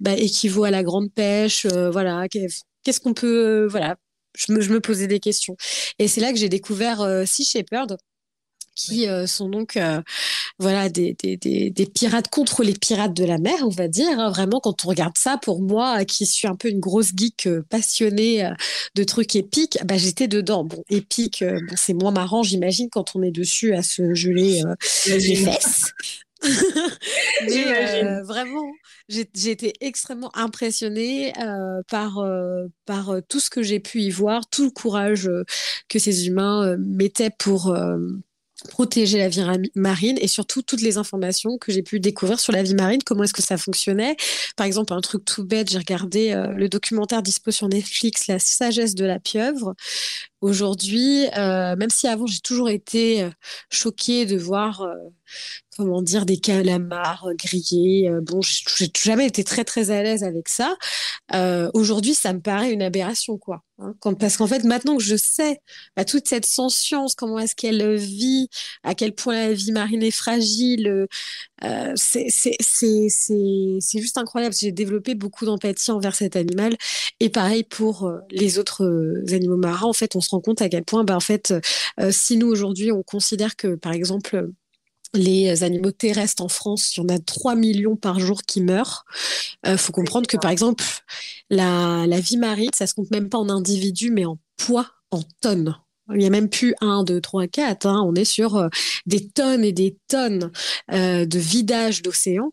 bah, 0.00 0.14
équivaut 0.14 0.64
à 0.64 0.70
la 0.70 0.82
grande 0.82 1.12
pêche, 1.12 1.66
voilà, 1.66 2.26
qu'est-ce 2.28 3.00
qu'on 3.00 3.14
peut, 3.14 3.66
voilà, 3.70 3.96
je 4.36 4.52
me, 4.52 4.60
je 4.60 4.72
me, 4.72 4.80
posais 4.80 5.06
des 5.06 5.20
questions. 5.20 5.56
Et 5.98 6.08
c'est 6.08 6.20
là 6.20 6.32
que 6.32 6.38
j'ai 6.38 6.48
découvert 6.48 6.98
Sea 7.26 7.44
Shepherd 7.44 7.98
qui 8.80 9.08
euh, 9.08 9.26
sont 9.26 9.48
donc 9.48 9.76
euh, 9.76 10.00
voilà 10.58 10.88
des, 10.88 11.14
des, 11.14 11.36
des, 11.36 11.70
des, 11.70 11.86
pirates 11.86 12.28
contre 12.28 12.62
les 12.62 12.72
pirates 12.72 13.14
de 13.14 13.24
la 13.24 13.38
mer, 13.38 13.58
on 13.62 13.68
va 13.68 13.88
dire. 13.88 14.18
Hein. 14.18 14.30
Vraiment, 14.30 14.60
quand 14.60 14.84
on 14.84 14.88
regarde 14.88 15.16
ça, 15.18 15.38
pour 15.38 15.60
moi, 15.60 16.04
qui 16.04 16.26
suis 16.26 16.48
un 16.48 16.56
peu 16.56 16.68
une 16.68 16.80
grosse 16.80 17.12
geek 17.14 17.46
euh, 17.46 17.62
passionnée 17.68 18.50
de 18.94 19.04
trucs 19.04 19.36
épiques, 19.36 19.78
bah, 19.84 19.96
j'étais 19.96 20.28
dedans. 20.28 20.64
Bon, 20.64 20.82
épique, 20.88 21.44
bon, 21.44 21.74
c'est 21.76 21.94
moins 21.94 22.12
marrant, 22.12 22.42
j'imagine, 22.42 22.88
quand 22.90 23.14
on 23.14 23.22
est 23.22 23.30
dessus 23.30 23.74
à 23.74 23.82
se 23.82 24.14
geler 24.14 24.62
les 25.06 25.36
fesses. 25.36 25.92
Mais 27.42 28.22
vraiment, 28.22 28.72
j'ai 29.08 29.50
été 29.50 29.74
extrêmement 29.80 30.30
impressionnée 30.34 31.32
euh, 31.38 31.82
par, 31.88 32.18
euh, 32.18 32.66
par 32.86 33.16
tout 33.28 33.40
ce 33.40 33.50
que 33.50 33.62
j'ai 33.62 33.80
pu 33.80 34.00
y 34.00 34.10
voir, 34.10 34.48
tout 34.48 34.64
le 34.64 34.70
courage 34.70 35.30
que 35.88 35.98
ces 35.98 36.26
humains 36.26 36.76
mettaient 36.78 37.30
pour 37.30 37.74
protéger 38.68 39.18
la 39.18 39.28
vie 39.28 39.44
marine 39.74 40.18
et 40.20 40.28
surtout 40.28 40.62
toutes 40.62 40.82
les 40.82 40.98
informations 40.98 41.58
que 41.58 41.72
j'ai 41.72 41.82
pu 41.82 42.00
découvrir 42.00 42.40
sur 42.40 42.52
la 42.52 42.62
vie 42.62 42.74
marine, 42.74 43.02
comment 43.04 43.24
est-ce 43.24 43.32
que 43.32 43.42
ça 43.42 43.56
fonctionnait. 43.56 44.16
Par 44.56 44.66
exemple, 44.66 44.92
un 44.92 45.00
truc 45.00 45.24
tout 45.24 45.44
bête, 45.44 45.70
j'ai 45.70 45.78
regardé 45.78 46.32
euh, 46.32 46.48
le 46.48 46.68
documentaire 46.68 47.22
dispo 47.22 47.50
sur 47.50 47.68
Netflix, 47.68 48.26
La 48.26 48.38
sagesse 48.38 48.94
de 48.94 49.04
la 49.04 49.18
pieuvre. 49.18 49.74
Aujourd'hui, 50.40 51.26
euh, 51.36 51.76
même 51.76 51.90
si 51.90 52.06
avant 52.08 52.26
j'ai 52.26 52.40
toujours 52.40 52.70
été 52.70 53.22
euh, 53.22 53.30
choquée 53.70 54.26
de 54.26 54.36
voir 54.36 54.86
comment 55.76 56.02
dire, 56.02 56.26
des 56.26 56.38
calamars 56.38 57.26
grillés. 57.38 58.10
bon, 58.22 58.40
j'ai 58.42 58.90
jamais 59.02 59.26
été 59.26 59.44
très 59.44 59.64
très 59.64 59.90
à 59.90 60.02
l'aise 60.02 60.24
avec 60.24 60.48
ça. 60.48 60.76
Aujourd'hui, 61.74 62.14
ça 62.14 62.32
me 62.32 62.40
paraît 62.40 62.72
une 62.72 62.82
aberration, 62.82 63.38
quoi. 63.38 63.62
Hein, 63.78 63.94
parce 64.18 64.36
qu'en 64.36 64.46
fait, 64.46 64.64
maintenant 64.64 64.96
que 64.96 65.02
je 65.02 65.16
sais 65.16 65.60
bah, 65.96 66.04
toute 66.04 66.28
cette 66.28 66.44
science, 66.44 67.14
comment 67.14 67.38
est-ce 67.38 67.54
qu'elle 67.54 67.96
vit, 67.96 68.48
à 68.82 68.94
quel 68.94 69.14
point 69.14 69.34
la 69.34 69.52
vie 69.54 69.72
marine 69.72 70.02
est 70.02 70.10
fragile, 70.10 71.06
euh, 71.64 71.92
c'est 71.96 72.30
juste 73.94 74.18
incroyable. 74.18 74.54
J'ai 74.54 74.72
développé 74.72 75.14
beaucoup 75.14 75.44
d'empathie 75.44 75.90
envers 75.90 76.14
cet 76.14 76.36
animal. 76.36 76.76
Et 77.20 77.28
pareil 77.28 77.64
pour 77.64 78.06
euh, 78.06 78.18
les 78.30 78.58
autres 78.58 78.84
euh, 78.84 79.24
animaux 79.34 79.56
marins. 79.56 79.86
En 79.86 79.92
fait, 79.92 80.16
on 80.16 80.20
se 80.20 80.29
rend 80.30 80.40
compte 80.40 80.62
à 80.62 80.68
quel 80.68 80.84
point, 80.84 81.04
bah, 81.04 81.16
en 81.16 81.20
fait, 81.20 81.54
euh, 82.00 82.10
si 82.12 82.36
nous 82.36 82.48
aujourd'hui, 82.48 82.92
on 82.92 83.02
considère 83.02 83.56
que, 83.56 83.74
par 83.74 83.92
exemple, 83.92 84.48
les 85.12 85.64
animaux 85.64 85.90
terrestres 85.90 86.42
en 86.42 86.48
France, 86.48 86.96
il 86.96 87.00
y 87.00 87.02
en 87.02 87.08
a 87.08 87.18
3 87.18 87.56
millions 87.56 87.96
par 87.96 88.20
jour 88.20 88.42
qui 88.42 88.60
meurent. 88.60 89.04
Il 89.66 89.76
faut 89.76 89.92
comprendre 89.92 90.28
que, 90.28 90.36
par 90.36 90.50
exemple, 90.50 90.84
la, 91.50 92.06
la 92.06 92.20
vie 92.20 92.36
marine, 92.36 92.70
ça 92.74 92.86
se 92.86 92.94
compte 92.94 93.10
même 93.10 93.28
pas 93.28 93.38
en 93.38 93.48
individus, 93.48 94.12
mais 94.12 94.24
en 94.24 94.38
poids, 94.56 94.86
en 95.10 95.22
tonnes. 95.40 95.76
Il 96.12 96.18
n'y 96.18 96.26
a 96.26 96.30
même 96.30 96.48
plus 96.48 96.74
1, 96.80 97.04
2, 97.04 97.20
3, 97.20 97.46
4. 97.46 97.86
On 97.86 98.14
est 98.14 98.24
sur 98.24 98.56
euh, 98.56 98.68
des 99.06 99.28
tonnes 99.28 99.64
et 99.64 99.72
des 99.72 99.96
tonnes 100.08 100.50
euh, 100.92 101.24
de 101.24 101.38
vidage 101.38 102.02
d'océan. 102.02 102.52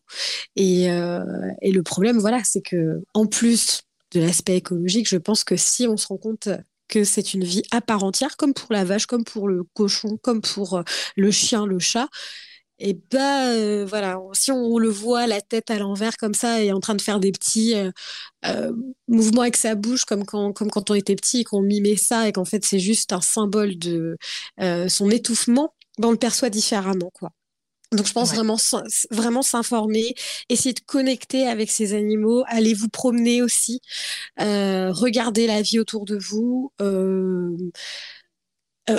Et, 0.55 0.91
euh, 0.91 1.23
et, 1.61 1.71
le 1.71 1.83
problème, 1.83 2.19
voilà, 2.19 2.41
c'est 2.43 2.61
que 2.61 3.01
en 3.13 3.25
plus 3.25 3.81
de 4.13 4.21
l'aspect 4.21 4.57
écologique, 4.57 5.09
je 5.09 5.17
pense 5.17 5.43
que 5.43 5.55
si 5.55 5.87
on 5.87 5.97
se 5.97 6.07
rend 6.07 6.17
compte 6.17 6.49
que 6.87 7.03
c'est 7.03 7.33
une 7.33 7.43
vie 7.43 7.63
à 7.71 7.81
part 7.81 8.03
entière, 8.03 8.37
comme 8.37 8.53
pour 8.53 8.71
la 8.73 8.83
vache, 8.85 9.05
comme 9.05 9.23
pour 9.23 9.47
le 9.47 9.63
cochon, 9.73 10.17
comme 10.21 10.41
pour 10.41 10.83
le 11.15 11.31
chien, 11.31 11.65
le 11.65 11.79
chat, 11.79 12.07
et 12.79 12.93
bah 13.11 13.49
euh, 13.53 13.85
voilà, 13.87 14.19
si 14.33 14.51
on 14.51 14.77
le 14.77 14.89
voit 14.89 15.25
la 15.25 15.41
tête 15.41 15.71
à 15.71 15.79
l'envers 15.79 16.15
comme 16.17 16.35
ça 16.35 16.61
et 16.61 16.71
en 16.71 16.79
train 16.79 16.93
de 16.93 17.01
faire 17.01 17.19
des 17.19 17.31
petits 17.31 17.73
euh, 17.75 17.91
euh, 18.45 18.71
mouvements 19.07 19.41
avec 19.41 19.57
sa 19.57 19.73
bouche 19.75 20.05
comme 20.05 20.25
quand, 20.25 20.53
comme 20.53 20.69
quand 20.69 20.91
on 20.91 20.95
était 20.95 21.15
petit 21.15 21.41
et 21.41 21.43
qu'on 21.43 21.61
mimait 21.61 21.97
ça 21.97 22.27
et 22.27 22.31
qu'en 22.33 22.45
fait 22.45 22.63
c'est 22.65 22.79
juste 22.79 23.13
un 23.13 23.21
symbole 23.21 23.77
de 23.79 24.17
son 24.89 25.09
étouffement, 25.09 25.73
ben 25.99 26.09
on 26.09 26.11
le 26.11 26.17
perçoit 26.17 26.49
différemment 26.51 27.11
quoi. 27.13 27.31
Donc 27.93 28.05
je 28.05 28.11
pense 28.11 28.33
vraiment 28.33 28.57
vraiment 29.11 29.41
s'informer, 29.41 30.13
essayer 30.49 30.73
de 30.73 30.81
connecter 30.81 31.47
avec 31.47 31.71
ces 31.71 31.93
animaux, 31.93 32.43
aller 32.47 32.73
vous 32.73 32.89
promener 32.89 33.41
aussi, 33.41 33.79
regarder 34.37 35.47
la 35.47 35.61
vie 35.61 35.79
autour 35.79 36.05
de 36.05 36.17
vous, 36.17 36.73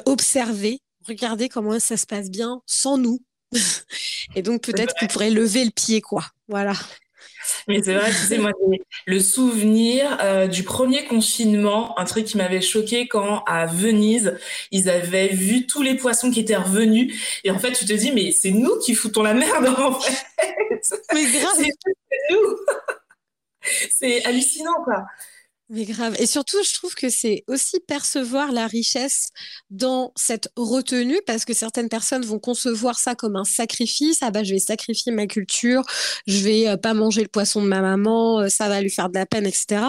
observer, 0.06 0.80
regarder 1.06 1.48
comment 1.48 1.78
ça 1.78 1.96
se 1.96 2.06
passe 2.06 2.30
bien 2.30 2.62
sans 2.66 2.96
nous 2.96 3.20
et 4.34 4.42
donc 4.42 4.62
peut-être 4.62 4.94
qu'on 4.98 5.06
pourrait 5.06 5.30
lever 5.30 5.64
le 5.64 5.70
pied, 5.70 6.00
quoi. 6.00 6.24
Voilà. 6.48 6.74
Mais 7.66 7.82
c'est 7.82 7.94
vrai, 7.94 8.10
tu 8.10 8.16
sais, 8.16 8.38
moi, 8.38 8.52
le 9.06 9.20
souvenir 9.20 10.18
euh, 10.22 10.46
du 10.46 10.62
premier 10.62 11.04
confinement, 11.04 11.98
un 11.98 12.04
truc 12.04 12.24
qui 12.24 12.36
m'avait 12.36 12.60
choqué 12.60 13.08
quand 13.08 13.42
à 13.46 13.66
Venise, 13.66 14.38
ils 14.70 14.88
avaient 14.88 15.28
vu 15.28 15.66
tous 15.66 15.82
les 15.82 15.94
poissons 15.94 16.30
qui 16.30 16.40
étaient 16.40 16.56
revenus. 16.56 17.14
Et 17.44 17.50
en 17.50 17.58
fait, 17.58 17.72
tu 17.72 17.84
te 17.84 17.92
dis, 17.92 18.12
mais 18.12 18.32
c'est 18.32 18.50
nous 18.50 18.78
qui 18.78 18.94
foutons 18.94 19.22
la 19.22 19.34
merde, 19.34 19.66
en 19.78 20.00
fait. 20.00 20.26
Mais 21.14 21.24
grave. 21.30 21.56
C'est 21.56 21.70
nous. 22.30 22.56
c'est 23.90 24.24
hallucinant, 24.24 24.82
quoi. 24.84 25.04
Mais 25.70 25.84
grave. 25.84 26.16
Et 26.18 26.24
surtout, 26.24 26.56
je 26.64 26.72
trouve 26.72 26.94
que 26.94 27.10
c'est 27.10 27.44
aussi 27.46 27.78
percevoir 27.80 28.52
la 28.52 28.66
richesse 28.66 29.28
dans 29.68 30.12
cette 30.16 30.50
retenue, 30.56 31.20
parce 31.26 31.44
que 31.44 31.52
certaines 31.52 31.90
personnes 31.90 32.24
vont 32.24 32.38
concevoir 32.38 32.98
ça 32.98 33.14
comme 33.14 33.36
un 33.36 33.44
sacrifice. 33.44 34.20
Ah 34.22 34.30
bah, 34.30 34.44
je 34.44 34.54
vais 34.54 34.60
sacrifier 34.60 35.12
ma 35.12 35.26
culture, 35.26 35.82
je 36.26 36.38
vais 36.38 36.68
euh, 36.68 36.78
pas 36.78 36.94
manger 36.94 37.20
le 37.20 37.28
poisson 37.28 37.60
de 37.60 37.66
ma 37.66 37.82
maman, 37.82 38.40
euh, 38.40 38.48
ça 38.48 38.70
va 38.70 38.80
lui 38.80 38.88
faire 38.88 39.10
de 39.10 39.14
la 39.16 39.26
peine, 39.26 39.44
etc. 39.44 39.82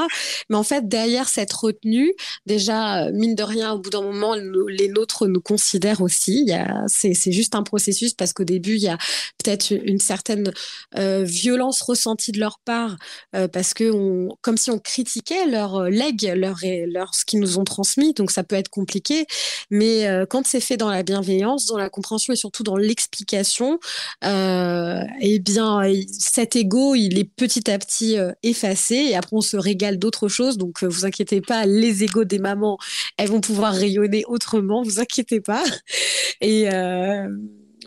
Mais 0.50 0.58
en 0.58 0.64
fait, 0.64 0.90
derrière 0.90 1.30
cette 1.30 1.54
retenue, 1.54 2.14
déjà, 2.46 3.06
euh, 3.06 3.12
mine 3.14 3.36
de 3.36 3.44
rien, 3.44 3.72
au 3.72 3.80
bout 3.80 3.90
d'un 3.90 4.02
moment, 4.02 4.36
les 4.36 4.90
nôtres 4.90 5.28
nous 5.28 5.42
considèrent 5.42 6.02
aussi. 6.02 6.52
C'est 6.88 7.32
juste 7.32 7.56
un 7.56 7.64
processus 7.64 8.14
parce 8.14 8.34
qu'au 8.34 8.44
début, 8.44 8.76
il 8.76 8.82
y 8.82 8.90
a 8.90 8.98
peut-être 9.42 9.72
une 9.72 10.00
certaine 10.00 10.52
violence 10.96 11.82
ressentie 11.82 12.32
de 12.34 12.40
leur 12.40 12.60
part, 12.66 12.98
parce 13.32 13.74
que 13.74 13.92
on, 13.92 14.36
comme 14.42 14.58
si 14.58 14.72
on 14.72 14.80
critiquait 14.80 15.46
leur 15.46 15.69
leur 15.78 16.58
euh, 16.64 16.86
leur, 16.88 17.14
ce 17.14 17.26
qu'ils 17.26 17.40
nous 17.40 17.58
ont 17.58 17.64
transmis. 17.64 18.14
Donc 18.14 18.32
ça 18.32 18.44
peut 18.44 18.56
être 18.56 18.70
compliqué. 18.70 19.26
Mais 19.70 20.08
euh, 20.08 20.26
quand 20.26 20.46
c'est 20.46 20.60
fait 20.60 20.78
dans 20.78 20.90
la 20.90 21.04
bienveillance, 21.04 21.66
dans 21.66 21.78
la 21.78 21.90
compréhension 21.90 22.34
et 22.34 22.36
surtout 22.36 22.64
dans 22.64 22.78
l'explication, 22.78 23.80
euh, 24.24 25.02
eh 25.22 25.40
bien, 25.40 25.82
cet 26.12 26.56
ego, 26.56 26.96
il 26.96 27.18
est 27.20 27.30
petit 27.30 27.70
à 27.70 27.78
petit 27.78 28.18
effacé. 28.44 28.96
Et 28.96 29.16
après, 29.16 29.36
on 29.36 29.42
se 29.42 29.58
régale 29.58 29.98
d'autres 30.00 30.28
choses. 30.28 30.58
Donc 30.58 30.84
vous 30.84 31.06
inquiétez 31.06 31.42
pas, 31.42 31.66
les 31.66 32.04
égos 32.04 32.26
des 32.26 32.40
mamans, 32.40 32.78
elles 33.18 33.30
vont 33.30 33.42
pouvoir 33.42 33.74
rayonner 33.74 34.24
autrement. 34.28 34.84
Vous 34.84 35.00
inquiétez 35.00 35.42
pas. 35.42 35.64
Et 36.42 36.70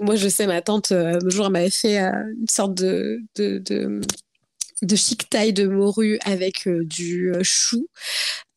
moi, 0.00 0.16
je 0.16 0.28
sais, 0.28 0.46
ma 0.46 0.62
tante, 0.62 0.92
un 0.92 1.18
jour, 1.28 1.46
elle 1.46 1.52
m'avait 1.52 1.70
fait 1.70 1.98
une 1.98 2.48
sorte 2.48 2.74
de 2.74 3.20
de 4.82 4.96
chic 4.96 5.28
taille 5.30 5.52
de 5.52 5.66
morue 5.66 6.18
avec 6.24 6.66
euh, 6.66 6.84
du 6.84 7.32
euh, 7.32 7.42
chou. 7.42 7.88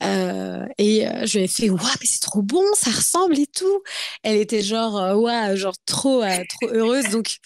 Euh, 0.03 0.65
et 0.77 1.05
je 1.23 1.37
lui 1.37 1.45
ai 1.45 1.47
fait, 1.47 1.69
waouh, 1.69 1.79
mais 1.79 2.05
c'est 2.05 2.19
trop 2.19 2.41
bon, 2.41 2.63
ça 2.73 2.91
ressemble 2.91 3.39
et 3.39 3.47
tout. 3.47 3.81
Elle 4.23 4.37
était 4.37 4.61
genre, 4.61 5.17
ouais, 5.17 5.55
genre 5.55 5.75
trop, 5.85 6.21
trop 6.49 6.69
heureuse. 6.73 7.09
Donc, 7.09 7.37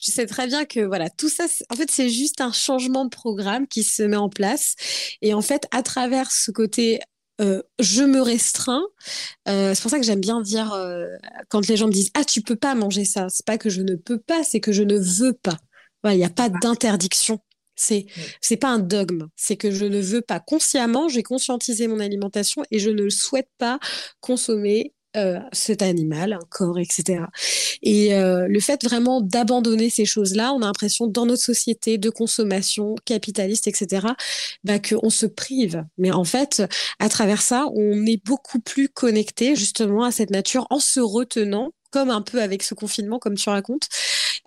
je 0.00 0.10
sais 0.10 0.26
très 0.26 0.46
bien 0.46 0.64
que 0.64 0.80
voilà, 0.80 1.10
tout 1.10 1.28
ça, 1.28 1.44
en 1.70 1.76
fait, 1.76 1.90
c'est 1.90 2.08
juste 2.08 2.40
un 2.40 2.52
changement 2.52 3.04
de 3.04 3.10
programme 3.10 3.66
qui 3.66 3.82
se 3.84 4.02
met 4.02 4.16
en 4.16 4.28
place. 4.28 4.74
Et 5.22 5.34
en 5.34 5.42
fait, 5.42 5.66
à 5.70 5.82
travers 5.82 6.30
ce 6.32 6.50
côté 6.50 7.00
je 7.78 8.02
me 8.02 8.20
restreins. 8.20 8.84
c'est 9.46 9.80
pour 9.80 9.92
ça 9.92 9.98
que 10.00 10.04
j'aime 10.04 10.20
bien 10.20 10.40
dire 10.40 10.76
quand 11.48 11.68
les 11.68 11.76
gens 11.76 11.86
me 11.86 11.92
disent 11.92 12.10
ah 12.14 12.24
tu 12.24 12.42
peux 12.42 12.56
pas 12.56 12.74
manger 12.74 13.04
ça. 13.04 13.28
C'est 13.28 13.46
pas 13.46 13.58
que 13.58 13.70
je 13.70 13.82
ne 13.82 13.94
peux 13.94 14.18
pas, 14.18 14.42
c'est 14.42 14.58
que 14.60 14.72
je 14.72 14.82
ne 14.82 14.98
veux 14.98 15.34
pas. 15.34 15.56
Il 16.04 16.16
n'y 16.16 16.24
a 16.24 16.30
pas 16.30 16.48
d'interdiction. 16.48 17.40
C'est 17.78 18.06
c'est 18.40 18.56
pas 18.56 18.68
un 18.68 18.80
dogme, 18.80 19.28
c'est 19.36 19.56
que 19.56 19.70
je 19.70 19.84
ne 19.84 20.00
veux 20.00 20.20
pas 20.20 20.40
consciemment, 20.40 21.08
j'ai 21.08 21.22
conscientisé 21.22 21.86
mon 21.86 22.00
alimentation 22.00 22.62
et 22.70 22.78
je 22.78 22.90
ne 22.90 23.08
souhaite 23.08 23.48
pas 23.58 23.78
consommer 24.20 24.92
euh, 25.16 25.38
cet 25.52 25.80
animal, 25.80 26.34
un 26.34 26.46
corps, 26.50 26.78
etc. 26.78 27.24
Et 27.82 28.14
euh, 28.14 28.46
le 28.46 28.60
fait 28.60 28.84
vraiment 28.84 29.22
d'abandonner 29.22 29.88
ces 29.88 30.04
choses-là, 30.04 30.52
on 30.52 30.60
a 30.60 30.66
l'impression 30.66 31.06
dans 31.06 31.24
notre 31.24 31.42
société 31.42 31.96
de 31.96 32.10
consommation 32.10 32.94
capitaliste, 33.06 33.68
etc., 33.68 34.08
bah, 34.64 34.78
qu'on 34.78 35.08
se 35.08 35.24
prive. 35.24 35.84
Mais 35.96 36.10
en 36.10 36.24
fait, 36.24 36.62
à 36.98 37.08
travers 37.08 37.40
ça, 37.40 37.66
on 37.74 38.04
est 38.04 38.22
beaucoup 38.22 38.60
plus 38.60 38.90
connecté 38.90 39.56
justement 39.56 40.04
à 40.04 40.12
cette 40.12 40.30
nature 40.30 40.66
en 40.68 40.78
se 40.78 41.00
retenant 41.00 41.72
comme 41.90 42.10
un 42.10 42.20
peu 42.20 42.42
avec 42.42 42.62
ce 42.62 42.74
confinement, 42.74 43.18
comme 43.18 43.36
tu 43.36 43.48
racontes, 43.48 43.88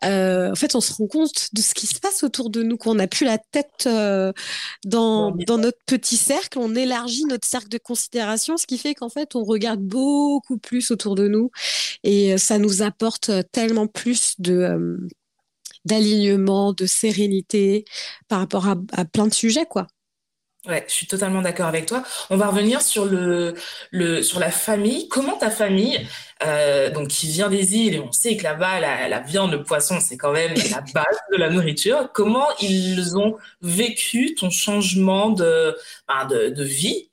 euh, 0.03 0.51
en 0.51 0.55
fait, 0.55 0.75
on 0.75 0.81
se 0.81 0.93
rend 0.93 1.07
compte 1.07 1.49
de 1.53 1.61
ce 1.61 1.73
qui 1.73 1.87
se 1.87 1.99
passe 1.99 2.23
autour 2.23 2.49
de 2.49 2.63
nous, 2.63 2.77
qu'on 2.77 2.95
n'a 2.95 3.07
plus 3.07 3.25
la 3.25 3.37
tête 3.37 3.85
euh, 3.87 4.31
dans, 4.85 5.31
dans 5.31 5.57
notre 5.57 5.79
petit 5.85 6.17
cercle, 6.17 6.59
on 6.59 6.75
élargit 6.75 7.25
notre 7.25 7.47
cercle 7.47 7.69
de 7.69 7.77
considération, 7.77 8.57
ce 8.57 8.67
qui 8.67 8.77
fait 8.77 8.95
qu'en 8.95 9.09
fait, 9.09 9.35
on 9.35 9.43
regarde 9.43 9.81
beaucoup 9.81 10.57
plus 10.57 10.91
autour 10.91 11.15
de 11.15 11.27
nous 11.27 11.51
et 12.03 12.33
euh, 12.33 12.37
ça 12.37 12.57
nous 12.57 12.81
apporte 12.81 13.31
tellement 13.51 13.87
plus 13.87 14.35
de 14.39 14.99
d'alignement, 15.83 16.73
de 16.73 16.85
sérénité 16.85 17.85
par 18.27 18.39
rapport 18.39 18.67
à, 18.67 18.75
à 18.91 19.05
plein 19.05 19.27
de 19.27 19.33
sujets, 19.33 19.65
quoi. 19.65 19.87
Ouais, 20.67 20.85
je 20.87 20.93
suis 20.93 21.07
totalement 21.07 21.41
d'accord 21.41 21.65
avec 21.65 21.87
toi. 21.87 22.03
On 22.29 22.37
va 22.37 22.45
revenir 22.47 22.83
sur 22.83 23.05
le, 23.05 23.55
le 23.89 24.21
sur 24.21 24.39
la 24.39 24.51
famille. 24.51 25.07
Comment 25.07 25.35
ta 25.35 25.49
famille, 25.49 26.07
euh, 26.43 26.89
donc 26.89 27.09
qui 27.09 27.27
vient 27.27 27.49
des 27.49 27.75
îles, 27.75 27.95
et 27.95 27.99
on 27.99 28.11
sait 28.11 28.35
que 28.35 28.43
là-bas 28.43 28.79
la, 28.79 29.19
viande, 29.19 29.51
le 29.51 29.63
poisson, 29.63 29.99
c'est 29.99 30.17
quand 30.17 30.31
même 30.31 30.53
la 30.71 30.81
base 30.93 31.17
de 31.31 31.37
la 31.37 31.49
nourriture. 31.49 32.09
Comment 32.13 32.47
ils 32.59 33.15
ont 33.15 33.37
vécu 33.61 34.33
ton 34.33 34.49
changement 34.49 35.29
de 35.29 35.75
ben, 36.07 36.53
vie? 36.63 37.11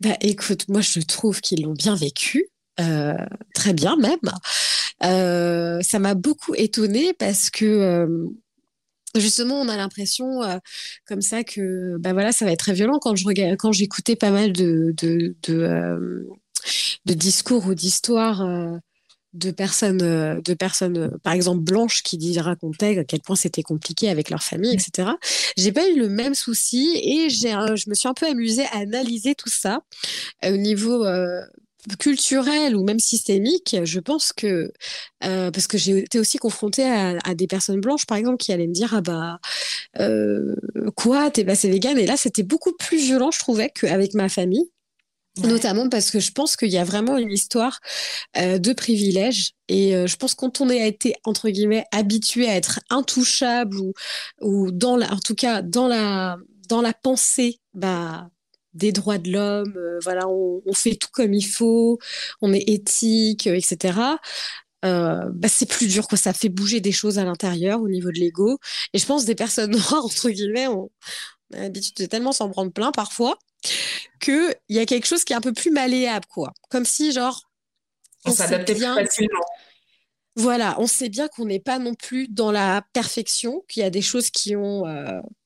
Bah 0.00 0.16
écoute, 0.20 0.68
moi 0.68 0.80
je 0.80 1.00
trouve 1.00 1.40
qu'ils 1.40 1.62
l'ont 1.62 1.74
bien 1.74 1.94
vécu, 1.94 2.48
euh, 2.80 3.14
très 3.54 3.72
bien 3.72 3.96
même. 3.96 4.18
Euh, 5.04 5.80
ça 5.82 5.98
m'a 6.00 6.14
beaucoup 6.14 6.54
étonnée 6.56 7.12
parce 7.14 7.50
que 7.50 8.06
justement, 9.14 9.60
on 9.60 9.68
a 9.68 9.76
l'impression 9.76 10.40
comme 11.06 11.22
ça 11.22 11.44
que 11.44 11.96
bah 11.98 12.12
voilà, 12.12 12.32
ça 12.32 12.44
va 12.44 12.50
être 12.50 12.58
très 12.58 12.74
violent 12.74 12.98
quand 13.00 13.14
je 13.14 13.54
quand 13.54 13.70
j'écoutais 13.70 14.16
pas 14.16 14.30
mal 14.30 14.52
de 14.52 14.92
de 17.06 17.14
discours 17.14 17.66
ou 17.66 17.74
d'histoires 17.74 18.42
euh, 18.42 18.76
de 19.32 19.50
personnes, 19.50 19.98
de 19.98 20.54
personnes, 20.54 21.18
par 21.24 21.32
exemple 21.32 21.60
blanches, 21.60 22.04
qui 22.04 22.38
racontaient 22.38 22.98
à 22.98 23.04
quel 23.04 23.20
point 23.20 23.34
c'était 23.34 23.64
compliqué 23.64 24.08
avec 24.08 24.30
leur 24.30 24.44
famille, 24.44 24.72
etc. 24.72 25.10
J'ai 25.56 25.72
pas 25.72 25.88
eu 25.88 25.98
le 25.98 26.08
même 26.08 26.34
souci 26.34 27.00
et 27.02 27.30
j'ai, 27.30 27.50
je 27.50 27.90
me 27.90 27.94
suis 27.94 28.06
un 28.06 28.14
peu 28.14 28.26
amusée 28.26 28.64
à 28.66 28.78
analyser 28.78 29.34
tout 29.34 29.50
ça 29.50 29.80
au 30.44 30.56
niveau 30.56 31.04
culturel 31.98 32.76
ou 32.76 32.84
même 32.84 32.98
systémique, 32.98 33.76
je 33.84 34.00
pense 34.00 34.32
que 34.32 34.72
euh, 35.24 35.50
parce 35.50 35.66
que 35.66 35.76
j'ai 35.76 35.98
été 35.98 36.18
aussi 36.18 36.38
confrontée 36.38 36.84
à, 36.84 37.34
des 37.34 37.46
personnes 37.46 37.80
blanches, 37.80 38.06
par 38.06 38.16
exemple, 38.16 38.38
qui 38.38 38.52
allaient 38.52 38.66
me 38.66 38.72
dire 38.72 38.94
ah 38.94 39.00
bah 39.00 39.38
euh, 40.00 40.54
quoi 40.96 41.30
t'es 41.30 41.44
passé 41.44 41.70
vegan 41.70 41.98
et 41.98 42.06
là 42.06 42.16
c'était 42.16 42.42
beaucoup 42.42 42.72
plus 42.72 42.98
violent, 42.98 43.30
je 43.30 43.38
trouvais, 43.38 43.70
qu'avec 43.70 44.14
ma 44.14 44.28
famille. 44.28 44.70
Notamment 45.42 45.88
parce 45.88 46.12
que 46.12 46.20
je 46.20 46.30
pense 46.30 46.56
qu'il 46.56 46.70
y 46.70 46.78
a 46.78 46.84
vraiment 46.84 47.18
une 47.18 47.32
histoire 47.32 47.80
euh, 48.36 48.58
de 48.58 48.72
privilège 48.72 49.54
et 49.66 49.92
je 50.06 50.16
pense 50.16 50.34
quand 50.34 50.60
on 50.60 50.68
a 50.68 50.76
été 50.76 51.14
entre 51.24 51.48
guillemets 51.48 51.86
habitué 51.90 52.48
à 52.48 52.54
être 52.54 52.78
intouchable 52.88 53.78
ou 53.78 53.94
ou 54.40 54.70
dans 54.70 54.96
la, 54.96 55.12
en 55.12 55.18
tout 55.18 55.34
cas 55.34 55.62
dans 55.62 55.88
la 55.88 56.36
dans 56.68 56.82
la 56.82 56.92
pensée 56.92 57.58
bah 57.72 58.28
des 58.74 58.92
droits 58.92 59.18
de 59.18 59.30
l'homme, 59.32 59.74
euh, 59.76 59.98
voilà, 60.02 60.28
on, 60.28 60.60
fait 60.74 60.96
tout 60.96 61.08
comme 61.12 61.32
il 61.32 61.46
faut, 61.46 61.98
on 62.42 62.52
est 62.52 62.68
éthique, 62.68 63.46
euh, 63.46 63.54
etc. 63.56 63.98
Euh, 64.84 65.30
bah, 65.32 65.48
c'est 65.48 65.66
plus 65.66 65.86
dur, 65.86 66.08
quoi. 66.08 66.18
Ça 66.18 66.32
fait 66.32 66.48
bouger 66.48 66.80
des 66.80 66.92
choses 66.92 67.18
à 67.18 67.24
l'intérieur 67.24 67.80
au 67.80 67.88
niveau 67.88 68.10
de 68.10 68.18
l'ego. 68.18 68.58
Et 68.92 68.98
je 68.98 69.06
pense 69.06 69.24
des 69.24 69.34
personnes 69.34 69.70
noires, 69.70 70.04
entre 70.04 70.30
guillemets, 70.30 70.68
ont, 70.68 70.90
l'habitude 71.50 71.96
de 71.96 72.06
tellement 72.06 72.32
s'en 72.32 72.50
prendre 72.50 72.72
plein 72.72 72.92
parfois 72.92 73.38
qu'il 74.20 74.54
y 74.68 74.78
a 74.78 74.86
quelque 74.86 75.06
chose 75.06 75.24
qui 75.24 75.32
est 75.32 75.36
un 75.36 75.40
peu 75.40 75.52
plus 75.52 75.70
malléable, 75.70 76.26
quoi. 76.32 76.52
Comme 76.70 76.84
si, 76.84 77.12
genre, 77.12 77.40
on, 78.24 78.32
s'adapte 78.32 78.72
bien 78.72 78.94
facilement. 78.94 79.44
Voilà, 80.36 80.76
on 80.80 80.86
sait 80.86 81.08
bien 81.08 81.28
qu'on 81.28 81.44
n'est 81.44 81.60
pas 81.60 81.78
non 81.78 81.94
plus 81.94 82.26
dans 82.28 82.50
la 82.50 82.84
perfection, 82.92 83.62
qu'il 83.68 83.82
y 83.82 83.86
a 83.86 83.90
des 83.90 84.02
choses 84.02 84.30
qui 84.30 84.56
ont. 84.56 84.84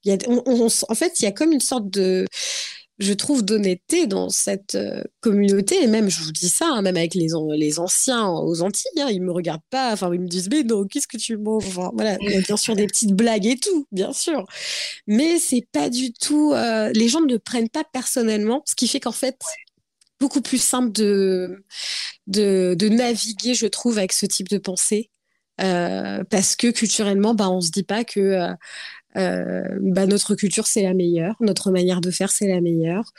y 0.05 0.11
a, 0.11 0.17
en 0.27 0.95
fait, 0.95 1.21
il 1.21 1.25
y 1.25 1.27
a 1.27 1.33
comme 1.33 1.53
une 1.53 1.61
sorte 1.61 1.91
de 1.91 2.27
je 2.99 3.13
trouve 3.13 3.45
d'honnêteté 3.45 4.07
dans 4.07 4.29
cette 4.29 4.75
euh, 4.75 5.03
communauté. 5.21 5.83
Et 5.83 5.87
même 5.87 6.09
je 6.11 6.23
vous 6.23 6.33
dis 6.33 6.49
ça 6.49 6.67
hein, 6.67 6.83
même 6.83 6.97
avec 6.97 7.15
les, 7.15 7.29
les 7.57 7.79
anciens 7.79 8.29
aux 8.29 8.63
Antilles 8.63 9.01
hein, 9.01 9.09
ils 9.11 9.23
me 9.23 9.33
regardent 9.33 9.63
pas 9.71 9.93
enfin 9.93 10.13
ils 10.13 10.21
me 10.21 10.27
disent 10.27 10.49
mais 10.51 10.63
non 10.65 10.85
qu'est-ce 10.87 11.07
que 11.09 11.17
tu 11.17 11.37
manges? 11.37 11.65
Enfin, 11.67 11.91
voilà 11.95 12.17
il 12.21 12.31
y 12.31 12.37
a 12.37 12.41
bien 12.41 12.57
sûr 12.57 12.75
des 12.77 12.87
petites 12.87 13.13
blagues 13.15 13.47
et 13.47 13.57
tout 13.57 13.87
bien 13.93 14.13
sûr. 14.13 14.47
Mais 15.07 15.39
c'est 15.39 15.67
pas 15.73 15.91
du 15.91 16.13
tout 16.13 16.53
euh, 16.53 16.91
les 16.95 17.09
gens 17.09 17.21
ne 17.21 17.33
le 17.33 17.39
prennent 17.39 17.69
pas 17.71 17.85
personnellement 17.93 18.63
ce 18.67 18.75
qui 18.75 18.89
fait 18.89 19.01
qu'en 19.01 19.13
fait 19.13 19.39
beaucoup 20.21 20.41
plus 20.43 20.61
simple 20.61 20.91
de, 20.93 21.63
de, 22.27 22.75
de 22.79 22.89
naviguer 22.89 23.55
je 23.55 23.67
trouve 23.67 23.99
avec 23.99 24.13
ce 24.13 24.27
type 24.27 24.49
de 24.49 24.59
pensée. 24.59 25.11
Euh, 25.61 26.23
parce 26.31 26.55
que 26.55 26.71
culturellement 26.71 27.35
bah 27.35 27.51
on 27.51 27.61
se 27.61 27.73
dit 27.73 27.83
pas 27.83 28.05
que 28.05 28.21
euh, 28.21 28.55
bah, 29.15 30.07
notre 30.07 30.35
culture 30.35 30.67
c'est 30.67 30.83
la 30.83 30.95
meilleure, 30.95 31.35
notre 31.41 31.71
manière 31.71 32.01
de 32.01 32.11
faire 32.11 32.31
c'est 32.31 32.49
la 32.49 32.61
meilleure. 32.61 33.13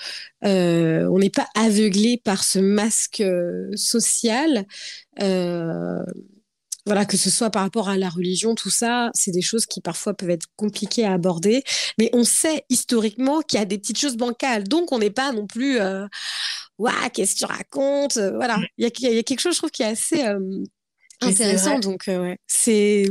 Euh, 0.46 1.08
on 1.12 1.20
n'est 1.20 1.30
pas 1.30 1.48
aveuglé 1.56 2.22
par 2.24 2.44
ce 2.44 2.60
masque 2.60 3.22
euh, 3.22 3.70
social. 3.76 4.66
voilà, 6.86 7.06
que 7.06 7.18
ce 7.18 7.30
soit 7.30 7.50
par 7.50 7.64
rapport 7.64 7.90
à 7.90 7.98
la 7.98 8.10
religion, 8.10 8.56
tout 8.56 8.70
ça, 8.70 9.12
c'est 9.14 9.32
des 9.32 9.42
choses 9.42 9.66
qui 9.66 9.82
parfois 9.82 10.14
peuvent 10.14 10.30
être 10.30 10.48
compliquées 10.56 11.06
à 11.06 11.14
aborder. 11.14 11.64
Mais 12.00 12.10
on 12.14 12.24
sait 12.24 12.64
historiquement 12.70 13.42
qu'il 13.42 13.60
y 13.60 13.62
a 13.62 13.66
des 13.66 13.78
petites 13.78 14.00
choses 14.00 14.18
bancales. 14.18 14.64
Donc, 14.68 14.92
on 14.92 15.00
n'est 15.00 15.12
pas 15.12 15.32
non 15.32 15.46
plus, 15.46 15.78
Waouh, 16.80 17.10
qu'est-ce 17.14 17.34
que 17.34 17.40
tu 17.40 17.46
racontes? 17.46 18.18
Voilà, 18.18 18.60
il 18.78 18.86
y 18.86 18.88
a, 18.88 19.12
y 19.12 19.20
a, 19.20 19.24
quelque 19.24 19.42
chose, 19.42 19.54
je 19.54 19.60
trouve, 19.60 19.72
qui 19.72 19.84
est 19.84 19.88
assez 19.88 20.24
Intéressant, 21.22 21.80
donc 21.80 22.04
ouais. 22.08 22.38
C'est, 22.48 23.06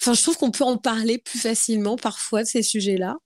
enfin, 0.00 0.14
je 0.14 0.22
trouve 0.22 0.36
qu'on 0.36 0.50
peut 0.50 0.64
en 0.64 0.76
parler 0.76 1.18
plus 1.18 1.38
facilement 1.38 1.96
parfois 1.96 2.42
de 2.42 2.48
ces 2.48 2.62
sujets-là, 2.62 3.16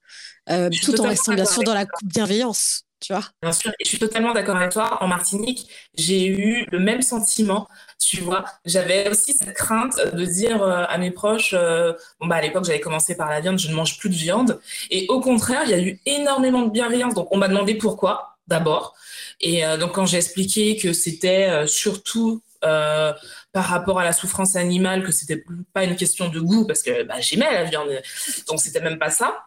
tout 0.82 1.00
en 1.00 1.08
restant 1.08 1.34
bien 1.34 1.44
sûr 1.44 1.62
dans 1.62 1.74
la 1.74 1.86
bienveillance. 2.04 2.82
Tu 3.00 3.12
vois 3.12 3.24
Bien 3.42 3.52
sûr, 3.52 3.70
et 3.72 3.84
je 3.84 3.88
suis 3.90 3.98
totalement 3.98 4.32
d'accord 4.32 4.56
avec 4.56 4.70
toi. 4.72 5.02
En 5.02 5.08
Martinique, 5.08 5.68
j'ai 5.94 6.26
eu 6.26 6.66
le 6.72 6.78
même 6.78 7.02
sentiment. 7.02 7.68
Tu 7.98 8.20
vois, 8.22 8.46
j'avais 8.64 9.10
aussi 9.10 9.34
cette 9.34 9.52
crainte 9.52 9.98
de 10.14 10.24
dire 10.24 10.62
à 10.62 10.96
mes 10.96 11.10
proches, 11.10 11.54
bon 11.54 12.26
bah 12.26 12.36
à 12.36 12.40
l'époque 12.40 12.64
j'avais 12.64 12.80
commencé 12.80 13.14
par 13.14 13.28
la 13.28 13.40
viande, 13.40 13.58
je 13.58 13.68
ne 13.68 13.74
mange 13.74 13.98
plus 13.98 14.08
de 14.08 14.14
viande. 14.14 14.58
Et 14.90 15.04
au 15.10 15.20
contraire, 15.20 15.62
il 15.66 15.70
y 15.70 15.74
a 15.74 15.80
eu 15.80 16.00
énormément 16.06 16.62
de 16.62 16.70
bienveillance. 16.70 17.12
Donc 17.12 17.28
on 17.30 17.36
m'a 17.36 17.48
demandé 17.48 17.74
pourquoi 17.74 18.38
d'abord. 18.46 18.94
Et 19.40 19.62
donc 19.78 19.92
quand 19.92 20.06
j'ai 20.06 20.16
expliqué 20.16 20.76
que 20.76 20.94
c'était 20.94 21.66
surtout 21.66 22.42
par 23.54 23.66
rapport 23.66 24.00
à 24.00 24.04
la 24.04 24.12
souffrance 24.12 24.56
animale, 24.56 25.04
que 25.04 25.12
c'était 25.12 25.44
pas 25.72 25.84
une 25.84 25.94
question 25.94 26.28
de 26.28 26.40
goût, 26.40 26.66
parce 26.66 26.82
que 26.82 27.04
bah, 27.04 27.20
j'aimais 27.20 27.50
la 27.52 27.62
viande, 27.64 27.88
donc 28.48 28.60
c'était 28.60 28.80
même 28.80 28.98
pas 28.98 29.10
ça. 29.10 29.46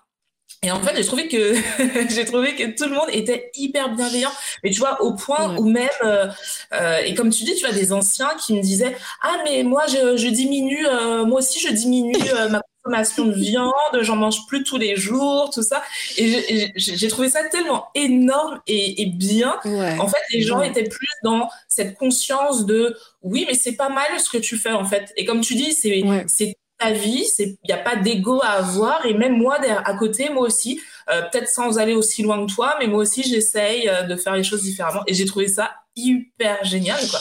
Et 0.63 0.71
en 0.71 0.81
fait, 0.81 0.95
j'ai 0.95 1.05
trouvé 1.05 1.27
que 1.27 1.55
j'ai 2.09 2.23
trouvé 2.25 2.55
que 2.55 2.75
tout 2.75 2.89
le 2.89 2.95
monde 2.95 3.09
était 3.11 3.51
hyper 3.55 3.93
bienveillant. 3.93 4.31
Mais 4.63 4.71
tu 4.71 4.79
vois, 4.79 5.01
au 5.03 5.13
point 5.13 5.55
où 5.57 5.69
même 5.69 5.89
euh, 6.03 6.27
euh, 6.73 6.99
et 7.05 7.13
comme 7.15 7.29
tu 7.29 7.43
dis, 7.43 7.53
tu 7.55 7.65
vois 7.65 7.75
des 7.75 7.91
anciens 7.91 8.31
qui 8.43 8.53
me 8.53 8.61
disaient 8.61 8.95
ah 9.21 9.37
mais 9.43 9.63
moi 9.63 9.83
je, 9.87 10.15
je 10.17 10.27
diminue, 10.29 10.87
euh, 10.87 11.25
moi 11.25 11.39
aussi 11.39 11.59
je 11.59 11.71
diminue 11.71 12.17
ma 12.49 12.61
consommation 12.87 13.25
de 13.25 13.33
viande, 13.35 13.73
j'en 14.01 14.15
mange 14.15 14.45
plus 14.47 14.63
tous 14.63 14.77
les 14.77 14.95
jours, 14.95 15.49
tout 15.53 15.63
ça. 15.63 15.83
Et 16.17 16.71
j'ai 16.75 17.07
trouvé 17.07 17.29
ça 17.29 17.43
tellement 17.45 17.87
énorme 17.95 18.61
et, 18.67 19.01
et 19.01 19.05
bien. 19.05 19.55
En 19.99 20.07
fait, 20.07 20.21
les 20.31 20.41
gens 20.41 20.61
étaient 20.61 20.87
plus 20.87 21.07
dans 21.23 21.49
cette 21.67 21.97
conscience 21.97 22.65
de 22.65 22.97
oui, 23.21 23.45
mais 23.47 23.55
c'est 23.55 23.75
pas 23.75 23.89
mal 23.89 24.19
ce 24.19 24.29
que 24.29 24.37
tu 24.37 24.57
fais 24.57 24.71
en 24.71 24.85
fait. 24.85 25.13
Et 25.17 25.25
comme 25.25 25.41
tu 25.41 25.55
dis, 25.55 25.73
c'est 25.73 26.03
c'est 26.27 26.55
ta 26.79 26.91
vie, 26.91 27.25
il 27.39 27.57
n'y 27.67 27.73
a 27.73 27.77
pas 27.77 27.95
d'ego 27.95 28.39
à 28.43 28.49
avoir. 28.49 29.05
Et 29.05 29.13
même 29.13 29.37
moi, 29.37 29.57
à 29.61 29.93
côté, 29.95 30.29
moi 30.29 30.45
aussi, 30.45 30.79
euh, 31.09 31.23
peut-être 31.23 31.49
sans 31.49 31.79
aller 31.79 31.93
aussi 31.93 32.21
loin 32.21 32.45
que 32.45 32.53
toi, 32.53 32.75
mais 32.79 32.87
moi 32.87 32.99
aussi, 32.99 33.23
j'essaye 33.23 33.89
euh, 33.89 34.03
de 34.03 34.15
faire 34.15 34.35
les 34.35 34.43
choses 34.43 34.61
différemment. 34.61 35.01
Et 35.07 35.13
j'ai 35.13 35.25
trouvé 35.25 35.47
ça 35.47 35.71
hyper 35.95 36.63
génial, 36.63 36.99
quoi. 37.09 37.19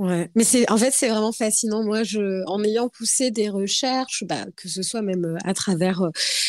Ouais, 0.00 0.30
mais 0.34 0.44
c'est 0.44 0.70
en 0.70 0.78
fait 0.78 0.92
c'est 0.92 1.10
vraiment 1.10 1.30
fascinant. 1.30 1.84
Moi, 1.84 2.04
je, 2.04 2.42
en 2.46 2.64
ayant 2.64 2.88
poussé 2.88 3.30
des 3.30 3.50
recherches, 3.50 4.24
bah, 4.26 4.46
que 4.56 4.66
ce 4.66 4.82
soit 4.82 5.02
même 5.02 5.26
euh, 5.26 5.36
à 5.44 5.52
travers 5.52 6.02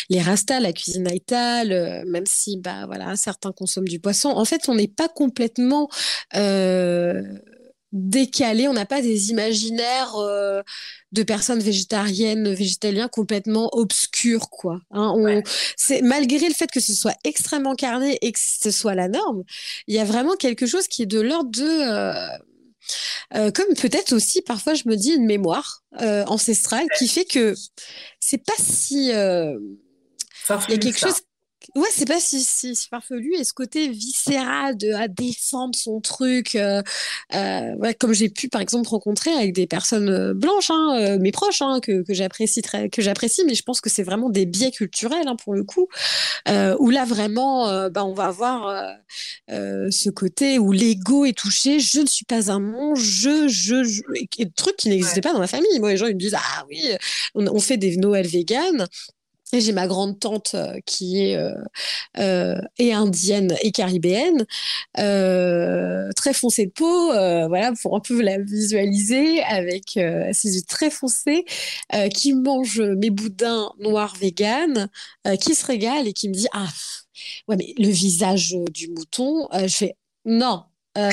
les 0.09 0.21
rastas, 0.21 0.61
la 0.61 0.71
cuisine 0.71 1.05
haïtale, 1.05 2.05
même 2.07 2.25
si 2.25 2.57
bah 2.57 2.85
voilà 2.85 3.17
certains 3.17 3.51
consomment 3.51 3.89
du 3.89 3.99
poisson. 3.99 4.29
En 4.29 4.45
fait, 4.45 4.69
on 4.69 4.75
n'est 4.75 4.87
pas 4.87 5.09
complètement 5.09 5.89
décalé. 7.91 8.69
On 8.69 8.73
n'a 8.73 8.85
pas 8.85 9.01
des 9.01 9.31
imaginaires 9.31 10.15
de 11.11 11.23
personnes 11.23 11.59
végétariennes, 11.59 12.53
végétaliens 12.53 13.09
complètement 13.09 13.69
obscurs, 13.73 14.49
quoi. 14.49 14.79
Hein. 14.91 15.41
c'est 15.75 16.01
malgré 16.01 16.47
le 16.47 16.53
fait 16.53 16.71
que 16.71 16.79
ce 16.79 16.93
soit 16.93 17.15
extrêmement 17.25 17.75
carné 17.75 18.17
et 18.21 18.31
que 18.31 18.39
ce 18.39 18.71
soit 18.71 18.95
la 18.95 19.09
norme, 19.09 19.43
il 19.87 19.95
y 19.95 19.99
a 19.99 20.05
vraiment 20.05 20.37
quelque 20.37 20.65
chose 20.65 20.87
qui 20.87 21.03
est 21.03 21.05
de 21.05 21.19
l'ordre 21.19 21.51
de 21.51 22.50
euh, 23.33 23.47
euh, 23.47 23.51
comme 23.51 23.73
peut-être 23.75 24.13
aussi 24.13 24.41
parfois 24.41 24.73
je 24.73 24.83
me 24.85 24.95
dis 24.95 25.11
une 25.11 25.25
mémoire 25.25 25.83
euh, 26.01 26.23
ancestrale 26.25 26.87
qui 26.97 27.07
fait 27.07 27.25
que 27.25 27.55
c'est 28.19 28.43
pas 28.43 28.53
si 28.59 29.07
il 29.07 29.11
y 29.11 29.13
a 29.13 30.77
quelque 30.77 30.99
chose 30.99 31.21
Ouais, 31.75 31.87
c'est 31.91 32.07
pas 32.07 32.19
si, 32.19 32.41
si, 32.43 32.75
farfelu. 32.89 33.33
Et 33.35 33.45
ce 33.45 33.53
côté 33.53 33.87
viscéral 33.87 34.75
de 34.75 34.91
à 34.91 35.07
défendre 35.07 35.73
son 35.73 36.01
truc, 36.01 36.55
euh, 36.55 36.81
euh, 37.33 37.75
ouais, 37.75 37.93
comme 37.93 38.13
j'ai 38.13 38.29
pu 38.29 38.49
par 38.49 38.59
exemple 38.59 38.89
rencontrer 38.89 39.31
avec 39.31 39.53
des 39.53 39.67
personnes 39.67 40.09
euh, 40.09 40.33
blanches, 40.33 40.69
hein, 40.69 41.17
mes 41.19 41.31
proches, 41.31 41.61
hein, 41.61 41.79
que, 41.81 42.03
que 42.03 42.13
j'apprécie 42.13 42.61
très, 42.61 42.89
que 42.89 43.01
j'apprécie, 43.01 43.43
mais 43.45 43.55
je 43.55 43.63
pense 43.63 43.79
que 43.79 43.89
c'est 43.89 44.03
vraiment 44.03 44.29
des 44.29 44.45
biais 44.45 44.71
culturels 44.71 45.27
hein, 45.27 45.37
pour 45.37 45.53
le 45.53 45.63
coup, 45.63 45.87
où 46.79 46.89
là 46.89 47.05
vraiment, 47.05 47.89
bah, 47.89 48.03
on 48.05 48.13
va 48.13 48.25
avoir 48.25 48.97
ce 49.47 50.09
côté 50.09 50.59
où 50.59 50.71
l'ego 50.71 51.25
est 51.25 51.37
touché. 51.37 51.79
Je 51.79 52.01
ne 52.01 52.05
suis 52.05 52.25
pas 52.25 52.51
un 52.51 52.59
monstre, 52.59 53.05
je, 53.05 53.47
je, 53.47 53.83
je... 53.83 54.01
et, 54.37 54.49
truc 54.51 54.75
qui 54.75 54.89
n'existait 54.89 55.21
pas 55.21 55.33
dans 55.33 55.39
ma 55.39 55.47
famille. 55.47 55.79
Moi, 55.79 55.91
les 55.91 55.97
gens 55.97 56.07
ils 56.07 56.15
me 56.15 56.19
disent 56.19 56.35
ah 56.37 56.65
oui, 56.69 56.81
on, 57.35 57.47
on 57.47 57.59
fait 57.59 57.77
des 57.77 57.97
Noël 57.97 58.27
véganes. 58.27 58.87
Et 59.53 59.59
j'ai 59.59 59.73
ma 59.73 59.87
grande 59.87 60.19
tante 60.19 60.55
euh, 60.55 60.79
qui 60.85 61.21
est 61.21 61.35
euh, 61.35 61.53
euh, 62.17 62.55
indienne 62.79 63.55
et 63.61 63.71
caribéenne, 63.71 64.45
très 64.95 66.33
foncée 66.33 66.67
de 66.67 66.71
peau, 66.71 67.07
voilà 67.47 67.73
pour 67.81 67.95
un 67.95 67.99
peu 67.99 68.21
la 68.21 68.37
visualiser 68.37 69.41
avec 69.43 69.99
ses 70.33 70.55
yeux 70.55 70.61
très 70.67 70.89
foncés, 70.89 71.45
qui 72.13 72.33
mange 72.33 72.81
mes 72.81 73.09
boudins 73.09 73.71
noirs 73.79 74.15
véganes, 74.19 74.89
qui 75.39 75.55
se 75.55 75.65
régale 75.65 76.07
et 76.07 76.13
qui 76.13 76.29
me 76.29 76.33
dit 76.33 76.47
ah 76.53 76.67
ouais 77.47 77.55
mais 77.57 77.73
le 77.77 77.89
visage 77.89 78.55
du 78.71 78.89
mouton, 78.89 79.47
je 79.53 79.75
fais 79.75 79.95
non, 80.25 80.63
please. 80.93 81.11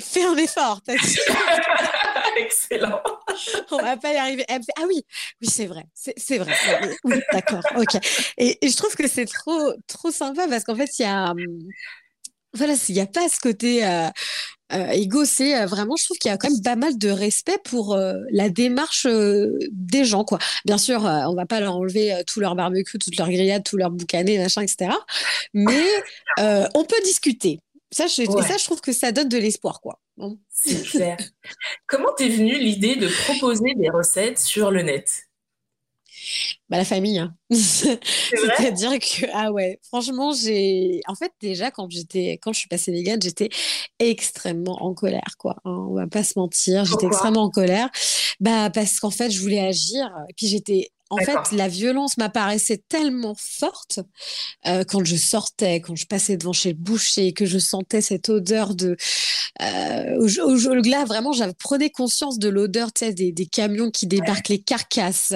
fais 0.00 0.24
un 0.24 0.36
effort. 0.36 0.80
Excellent. 2.36 3.00
On 3.70 3.78
va 3.78 3.96
pas 3.96 4.12
y 4.12 4.16
arriver. 4.16 4.44
ah 4.48 4.58
oui, 4.86 5.04
oui, 5.40 5.48
c'est 5.48 5.66
vrai. 5.66 5.84
C'est 5.94 6.38
vrai. 6.38 6.54
Oui, 7.04 7.20
d'accord. 7.32 7.62
Ok. 7.76 7.96
Et, 8.38 8.58
je 8.62 8.76
trouve 8.76 8.94
que 8.94 9.08
c'est 9.08 9.26
trop, 9.26 9.72
trop 9.86 10.10
sympa 10.10 10.46
parce 10.48 10.64
qu'en 10.64 10.76
fait, 10.76 10.98
il 10.98 11.02
y 11.02 11.06
a. 11.06 11.30
Hum, 11.30 11.38
voilà, 12.54 12.74
il 12.88 12.94
n'y 12.94 13.00
a 13.00 13.06
pas 13.06 13.28
ce 13.28 13.38
côté 13.38 13.86
euh, 13.86 14.08
euh, 14.72 15.24
c'est 15.24 15.60
euh, 15.60 15.66
vraiment, 15.66 15.96
je 15.96 16.04
trouve 16.04 16.18
qu'il 16.18 16.30
y 16.30 16.34
a 16.34 16.36
quand 16.36 16.50
même 16.50 16.62
pas 16.62 16.76
mal 16.76 16.98
de 16.98 17.08
respect 17.08 17.58
pour 17.64 17.94
euh, 17.94 18.14
la 18.30 18.48
démarche 18.48 19.06
des 19.06 20.04
gens, 20.04 20.24
quoi. 20.24 20.38
Bien 20.64 20.78
sûr, 20.78 21.02
on 21.04 21.34
va 21.34 21.46
pas 21.46 21.60
leur 21.60 21.76
enlever 21.76 22.22
tout 22.26 22.40
leur 22.40 22.54
barbecue, 22.54 22.98
toute 22.98 23.16
leur 23.16 23.28
grillade, 23.28 23.64
tout 23.64 23.76
leur 23.76 23.90
boucané, 23.90 24.38
machin, 24.38 24.62
etc. 24.62 24.90
Mais 25.54 25.84
on 26.38 26.84
peut 26.84 27.02
discuter. 27.04 27.60
Ça 27.92 28.08
je, 28.08 28.24
ça, 28.24 28.56
je 28.56 28.64
trouve 28.64 28.80
que 28.80 28.92
ça 28.92 29.12
donne 29.12 29.28
de 29.28 29.38
l'espoir, 29.38 29.80
quoi. 29.80 30.00
C'est 30.50 30.82
clair. 30.82 31.16
Comment 31.86 32.12
t'es 32.16 32.28
venue 32.28 32.58
l'idée 32.58 32.96
de 32.96 33.08
proposer 33.24 33.74
des 33.76 33.90
recettes 33.90 34.38
sur 34.38 34.70
le 34.70 34.82
net? 34.82 35.26
Bah, 36.68 36.76
la 36.76 36.84
famille. 36.84 37.18
Hein. 37.18 37.34
C'est-à-dire 37.50 38.98
que, 38.98 39.26
ah 39.32 39.52
ouais, 39.52 39.78
franchement, 39.82 40.32
j'ai. 40.32 41.00
En 41.06 41.14
fait, 41.14 41.32
déjà, 41.40 41.70
quand, 41.70 41.90
j'étais... 41.90 42.38
quand 42.42 42.52
je 42.52 42.58
suis 42.60 42.68
passée 42.68 42.92
vegan, 42.92 43.20
j'étais 43.22 43.48
extrêmement 43.98 44.82
en 44.82 44.94
colère, 44.94 45.36
quoi. 45.38 45.56
Hein, 45.64 45.86
on 45.88 45.94
va 45.94 46.06
pas 46.06 46.24
se 46.24 46.38
mentir, 46.38 46.84
j'étais 46.84 47.06
extrêmement 47.06 47.44
en 47.44 47.50
colère. 47.50 47.88
Bah, 48.40 48.70
parce 48.70 49.00
qu'en 49.00 49.10
fait, 49.10 49.30
je 49.30 49.40
voulais 49.40 49.60
agir. 49.60 50.10
Et 50.28 50.34
puis, 50.34 50.46
j'étais 50.46 50.90
en 51.10 51.18
fait, 51.18 51.52
la 51.52 51.68
violence 51.68 52.16
m'apparaissait 52.16 52.82
tellement 52.88 53.36
forte 53.38 54.00
euh, 54.66 54.82
quand 54.84 55.04
je 55.04 55.16
sortais, 55.16 55.80
quand 55.80 55.94
je 55.94 56.06
passais 56.06 56.36
devant 56.36 56.52
chez 56.52 56.70
le 56.70 56.74
boucher, 56.74 57.32
que 57.32 57.46
je 57.46 57.58
sentais 57.58 58.00
cette 58.00 58.28
odeur 58.28 58.74
de. 58.74 58.96
Euh, 59.62 60.82
là, 60.84 61.04
vraiment, 61.04 61.32
j'avais 61.32 61.54
prenais 61.54 61.90
conscience 61.90 62.38
de 62.38 62.48
l'odeur 62.48 62.90
des, 63.00 63.32
des 63.32 63.46
camions 63.46 63.90
qui 63.90 64.06
débarquent 64.06 64.48
les 64.48 64.62
carcasses. 64.62 65.32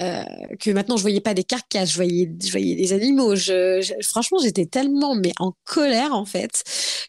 Euh, 0.00 0.22
que 0.60 0.70
maintenant, 0.70 0.96
je 0.96 1.02
voyais 1.02 1.20
pas 1.20 1.34
des 1.34 1.44
carcasses, 1.44 1.90
je 1.90 1.96
voyais, 1.96 2.30
je 2.42 2.50
voyais 2.50 2.76
des 2.76 2.92
animaux. 2.92 3.34
Je, 3.34 3.80
franchement, 4.02 4.38
j'étais 4.42 4.66
tellement 4.66 5.14
mais 5.16 5.32
en 5.40 5.54
colère, 5.64 6.14
en 6.14 6.24
fait, 6.24 6.62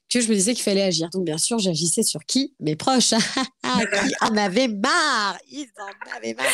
que 0.09 0.21
je 0.21 0.27
me 0.27 0.33
disais 0.33 0.53
qu'il 0.53 0.63
fallait 0.63 0.81
agir. 0.81 1.09
Donc, 1.11 1.25
bien 1.25 1.37
sûr, 1.37 1.59
j'agissais 1.59 2.03
sur 2.03 2.21
qui? 2.25 2.55
Mes 2.59 2.75
proches, 2.75 3.13
qui 3.63 4.13
en 4.21 4.37
avaient 4.37 4.67
marre. 4.67 5.37
Ils 5.49 5.67
en 5.77 6.17
avaient 6.17 6.33
marre. 6.33 6.47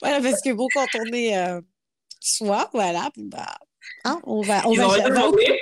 Voilà, 0.00 0.20
parce 0.20 0.42
que 0.42 0.52
bon, 0.52 0.66
quand 0.74 0.86
on 0.94 1.12
est 1.12 1.36
euh, 1.36 1.60
soi, 2.20 2.68
voilà, 2.72 3.10
bah, 3.16 3.56
hein, 4.04 4.20
on 4.24 4.42
va. 4.42 4.66
On 4.66 4.72
ils 4.72 4.80
va 4.80 5.08
demandé. 5.08 5.60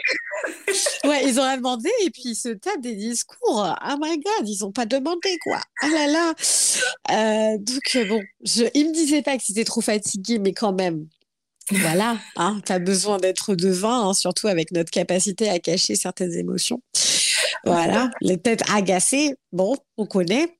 ouais, 1.04 1.24
ils 1.24 1.40
ont 1.40 1.56
demandé 1.56 1.90
et 2.02 2.10
puis 2.10 2.22
ils 2.26 2.34
se 2.36 2.48
tapent 2.50 2.80
des 2.80 2.94
discours. 2.94 3.74
Oh 3.88 3.94
my 4.00 4.18
god, 4.18 4.48
ils 4.48 4.58
n'ont 4.60 4.72
pas 4.72 4.86
demandé 4.86 5.38
quoi. 5.42 5.60
Ah 5.82 5.88
là 5.88 6.06
là. 6.06 6.34
Euh, 7.10 7.58
donc 7.58 7.96
euh, 7.96 8.04
bon, 8.06 8.22
je, 8.44 8.64
ils 8.74 8.88
me 8.88 8.94
disaient 8.94 9.22
pas 9.22 9.36
que 9.36 9.44
c'était 9.44 9.64
trop 9.64 9.80
fatigué, 9.80 10.38
mais 10.38 10.52
quand 10.52 10.72
même. 10.72 11.06
Voilà, 11.70 12.16
hein, 12.36 12.60
pas 12.66 12.78
besoin 12.78 13.18
d'être 13.18 13.54
devin, 13.54 14.08
hein, 14.08 14.14
surtout 14.14 14.48
avec 14.48 14.72
notre 14.72 14.90
capacité 14.90 15.50
à 15.50 15.58
cacher 15.58 15.96
certaines 15.96 16.32
émotions. 16.32 16.80
Voilà, 17.64 18.10
les 18.22 18.38
têtes 18.38 18.62
agacées, 18.72 19.34
bon, 19.52 19.76
on 19.98 20.06
connaît. 20.06 20.56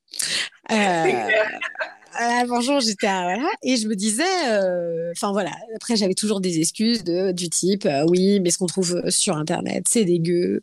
Euh, 0.70 1.28
bonjour, 2.48 2.80
j'étais 2.80 3.06
voilà, 3.06 3.48
et 3.62 3.76
je 3.76 3.88
me 3.88 3.94
disais, 3.94 4.22
euh, 4.48 5.12
enfin 5.12 5.32
voilà, 5.32 5.52
après 5.76 5.96
j'avais 5.96 6.14
toujours 6.14 6.40
des 6.40 6.58
excuses 6.58 7.04
de, 7.04 7.32
du 7.32 7.48
type, 7.48 7.86
euh, 7.86 8.04
oui, 8.08 8.40
mais 8.40 8.50
ce 8.50 8.58
qu'on 8.58 8.66
trouve 8.66 8.96
euh, 8.96 9.10
sur 9.10 9.36
Internet, 9.36 9.84
c'est 9.88 10.04
dégueu, 10.04 10.62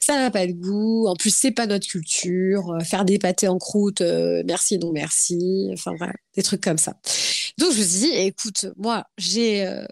ça 0.00 0.16
n'a 0.16 0.30
pas 0.30 0.46
de 0.46 0.52
goût, 0.52 1.06
en 1.06 1.14
plus 1.16 1.34
c'est 1.34 1.52
pas 1.52 1.66
notre 1.66 1.86
culture, 1.86 2.76
faire 2.84 3.04
des 3.04 3.18
pâtés 3.18 3.48
en 3.48 3.58
croûte, 3.58 4.02
merci 4.44 4.78
non 4.78 4.92
merci, 4.92 5.70
enfin 5.72 5.94
voilà, 5.96 6.12
des 6.36 6.42
trucs 6.42 6.60
comme 6.60 6.78
ça. 6.78 6.96
Donc 7.60 7.72
je 7.74 7.78
me 7.78 7.84
suis 7.84 7.98
dit, 7.98 8.12
écoute, 8.14 8.66
moi, 8.78 9.04
j'ai, 9.18 9.66
euh, 9.66 9.84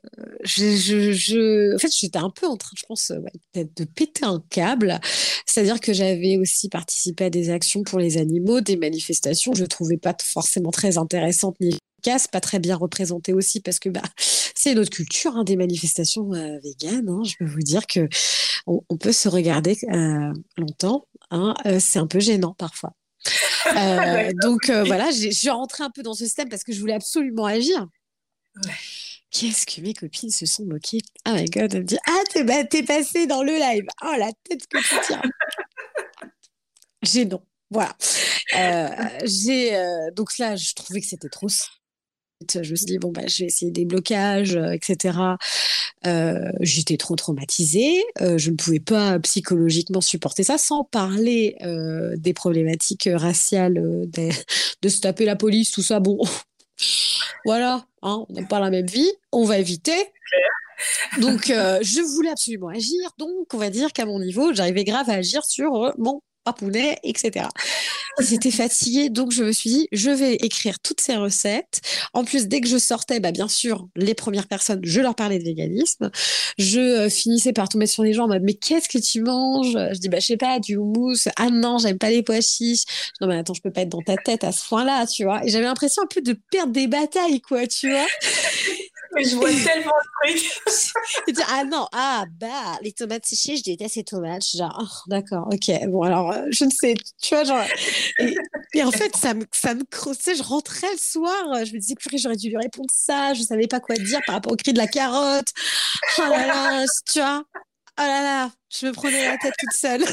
je, 0.43 0.75
je, 0.75 1.13
je, 1.13 1.75
en 1.75 1.79
fait, 1.79 1.93
j'étais 1.95 2.19
un 2.19 2.31
peu 2.31 2.47
en 2.47 2.57
train, 2.57 2.71
je 2.75 2.85
pense, 2.87 3.11
ouais, 3.11 3.31
peut-être 3.53 3.77
de 3.77 3.85
péter 3.85 4.25
un 4.25 4.43
câble. 4.49 4.99
C'est-à-dire 5.45 5.79
que 5.79 5.93
j'avais 5.93 6.39
aussi 6.39 6.71
participé 6.71 7.27
à 7.27 7.31
des 7.31 7.51
actions 7.51 7.83
pour 7.83 7.99
les 7.99 8.17
animaux, 8.17 8.63
des 8.63 8.79
manifestations. 8.79 9.53
Je 9.53 9.67
trouvais 9.67 9.99
pas 9.99 10.17
forcément 10.25 10.71
très 10.71 10.97
intéressantes 10.97 11.57
ni 11.61 11.77
efficaces, 11.99 12.27
pas 12.27 12.41
très 12.41 12.59
bien 12.59 12.75
représentées 12.75 13.35
aussi, 13.35 13.61
parce 13.61 13.79
que 13.79 13.91
bah, 13.91 14.03
c'est 14.55 14.75
notre 14.75 14.91
culture, 14.91 15.37
hein, 15.37 15.45
des 15.45 15.57
manifestations 15.57 16.33
euh, 16.33 16.59
véganes. 16.65 17.09
Hein. 17.11 17.23
je 17.25 17.35
peux 17.39 17.45
vous 17.51 17.61
dire 17.61 17.87
que 17.87 18.09
on, 18.67 18.81
on 18.89 18.97
peut 18.97 19.13
se 19.13 19.29
regarder 19.29 19.77
euh, 19.93 20.33
longtemps. 20.57 21.07
Hein, 21.31 21.55
euh, 21.67 21.79
c'est 21.81 21.99
un 21.99 22.07
peu 22.07 22.21
gênant 22.21 22.55
parfois. 22.57 22.95
Euh, 23.75 24.33
donc 24.43 24.69
euh, 24.71 24.85
voilà, 24.85 25.11
je 25.11 25.31
suis 25.31 25.51
rentrée 25.51 25.85
un 25.85 25.91
peu 25.91 26.03
dans 26.03 26.15
ce 26.15 26.25
système 26.25 26.49
parce 26.49 26.65
que 26.65 26.73
je 26.73 26.81
voulais 26.81 26.95
absolument 26.95 27.45
agir. 27.45 27.87
Ouais. 28.65 28.73
Qu'est-ce 29.31 29.67
que 29.67 29.81
mes 29.83 29.93
copines 29.93 30.31
se 30.31 30.47
sont 30.47 30.65
moquées? 30.65 31.01
Oh 31.27 31.33
my 31.33 31.45
god, 31.47 31.75
elle 31.75 31.81
me 31.81 31.85
dit 31.85 31.99
Ah, 32.07 32.23
t'es 32.33 32.45
bah, 32.45 32.65
t'es 32.65 32.83
passée 32.83 33.27
dans 33.27 33.43
le 33.43 33.53
live. 33.53 33.85
Oh, 34.03 34.15
la 34.19 34.31
tête 34.45 34.67
que 34.67 34.79
tu 34.79 34.95
tiens. 35.07 35.23
Gênant. 37.03 37.43
Voilà. 37.71 37.95
Euh, 38.57 38.89
j'ai 39.25 39.79
donc 40.15 40.39
là, 40.39 40.57
je 40.57 40.73
trouvais 40.73 41.01
que 41.01 41.07
c'était 41.07 41.29
trop. 41.29 41.49
Je 42.53 42.70
me 42.70 42.77
suis 42.77 42.87
dit 42.87 42.98
bon 42.98 43.11
bah 43.11 43.22
je 43.27 43.42
vais 43.42 43.46
essayer 43.46 43.72
des 43.72 43.85
blocages, 43.85 44.57
euh, 44.57 44.70
etc. 44.70 45.18
Euh, 46.07 46.51
J'étais 46.61 46.96
trop 46.96 47.16
traumatisée. 47.16 48.03
Euh, 48.20 48.38
je 48.38 48.51
ne 48.51 48.57
pouvais 48.57 48.81
pas 48.81 49.18
psychologiquement 49.20 50.01
supporter 50.01 50.44
ça, 50.44 50.57
sans 50.57 50.85
parler 50.85 51.57
des 52.16 52.33
problématiques 52.33 53.09
raciales, 53.12 53.74
de 54.83 54.88
se 54.88 55.01
taper 55.01 55.24
la 55.24 55.37
police, 55.37 55.72
tout 55.72 55.83
ça. 55.83 56.01
Bon, 56.01 56.18
voilà, 57.44 57.87
hein, 58.03 58.24
on 58.29 58.33
n'a 58.33 58.46
pas 58.46 58.61
la 58.61 58.70
même 58.70 58.87
vie, 58.87 59.11
on 59.33 59.44
va 59.44 59.59
éviter. 59.59 59.96
Donc, 61.20 61.46
je 61.46 62.14
voulais 62.14 62.31
absolument 62.31 62.68
agir. 62.68 63.11
Donc, 63.18 63.53
on 63.53 63.59
va 63.59 63.70
dire 63.70 63.92
qu'à 63.92 64.07
mon 64.07 64.20
niveau, 64.20 64.53
j'arrivais 64.53 64.85
grave 64.85 65.11
à 65.11 65.14
agir 65.14 65.44
sur 65.44 65.74
euh, 65.74 65.92
mon 66.49 66.53
papounet, 66.53 66.99
etc. 67.03 67.47
J'étais 68.21 68.51
fatiguée, 68.51 69.11
donc 69.11 69.33
je 69.33 69.45
me 69.45 69.53
suis 69.53 69.71
dit, 69.71 69.89
je 69.93 70.11
vais 70.11 70.35
écrire 70.37 70.81
toutes 70.81 71.01
ces 71.01 71.17
recettes. 71.17 71.81
En 72.13 72.25
plus, 72.25 72.49
dès 72.49 72.61
que 72.61 72.69
je 72.69 72.79
sortais, 72.79 73.21
bah, 73.21 73.33
bien 73.33 73.49
sûr, 73.49 73.87
les 73.97 74.15
premières 74.15 74.47
personnes, 74.47 74.81
je 74.83 75.01
leur 75.01 75.15
parlais 75.15 75.39
de 75.39 75.45
véganisme. 75.45 76.11
Je 76.59 76.81
euh, 76.81 77.09
finissais 77.09 77.53
par 77.53 77.69
tomber 77.69 77.87
sur 77.87 78.03
les 78.03 78.13
gens 78.13 78.25
en 78.25 78.29
mode, 78.29 78.43
mais 78.43 78.55
qu'est-ce 78.55 78.89
que 78.89 78.99
tu 78.99 79.21
manges? 79.23 79.73
Je 79.73 79.99
dis, 79.99 80.09
bah, 80.09 80.21
je 80.21 80.27
sais 80.27 80.37
pas, 80.37 80.59
du 80.59 80.77
houmous. 80.77 81.29
Ah 81.37 81.51
non, 81.51 81.79
j'aime 81.79 81.99
pas 81.99 82.11
les 82.11 82.23
pois 82.23 82.41
chiches. 82.41 82.85
Non, 83.21 83.29
mais 83.29 83.39
attends, 83.39 83.55
je 83.55 83.63
peux 83.63 83.71
pas 83.71 83.83
être 83.83 83.89
dans 83.89 84.03
ta 84.03 84.17
tête 84.17 84.45
à 84.45 84.53
ce 84.53 84.67
point-là, 84.67 85.07
tu 85.07 85.25
vois. 85.25 85.45
Et 85.45 85.51
j'avais 85.51 85.67
l'impression 85.67 86.03
un 86.03 86.07
peu 86.07 86.21
de 86.21 86.37
perdre 86.51 86.73
des 86.73 86.87
batailles, 86.87 87.41
quoi, 87.41 87.67
tu 87.67 87.91
vois. 87.91 88.07
Je 89.25 89.37
vois 89.37 89.51
tellement 89.51 89.93
de 89.93 90.33
trucs. 90.33 90.63
Ah 91.51 91.65
non, 91.65 91.89
ah 91.93 92.25
bah, 92.39 92.79
les 92.83 92.93
tomates 92.93 93.27
séchées, 93.27 93.57
je 93.57 93.63
déteste 93.63 93.97
les 93.97 94.05
tomates. 94.05 94.45
Genre, 94.45 94.77
oh, 94.81 95.09
d'accord, 95.09 95.49
ok, 95.51 95.87
bon, 95.89 96.03
alors, 96.03 96.33
euh, 96.33 96.47
je 96.51 96.65
ne 96.65 96.71
sais, 96.71 96.95
tu 97.21 97.35
vois, 97.35 97.45
genre. 97.45 97.65
Et, 98.75 98.83
en 98.83 98.91
fait, 98.91 99.17
ça 99.17 99.35
me, 99.35 99.45
ça 99.53 99.75
me 99.75 99.85
crossait. 99.85 100.35
Je 100.35 100.43
rentrais 100.43 100.91
le 100.93 100.99
soir, 100.99 101.53
euh, 101.55 101.65
je 101.65 101.73
me 101.73 101.79
disais, 101.79 101.95
purée, 101.95 102.19
j'aurais 102.19 102.37
dû 102.37 102.49
lui 102.49 102.57
répondre 102.57 102.91
ça, 102.93 103.35
je 103.35 103.43
savais 103.43 103.67
pas 103.67 103.81
quoi 103.81 103.97
dire 103.97 104.21
par 104.27 104.37
rapport 104.37 104.53
au 104.53 104.57
cri 104.57 104.73
de 104.73 104.79
la 104.79 104.87
carotte. 104.87 105.49
Oh 106.19 106.23
là 106.23 106.47
là, 106.47 106.85
tu 107.11 107.21
vois, 107.21 107.43
oh 107.55 108.03
là 108.03 108.23
là, 108.23 108.51
je 108.71 108.87
me 108.87 108.93
prenais 108.93 109.27
la 109.27 109.37
tête 109.39 109.55
toute 109.59 109.79
seule. 109.79 110.05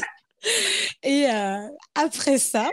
Et 1.02 1.26
euh, 1.30 1.68
après 1.94 2.38
ça, 2.38 2.70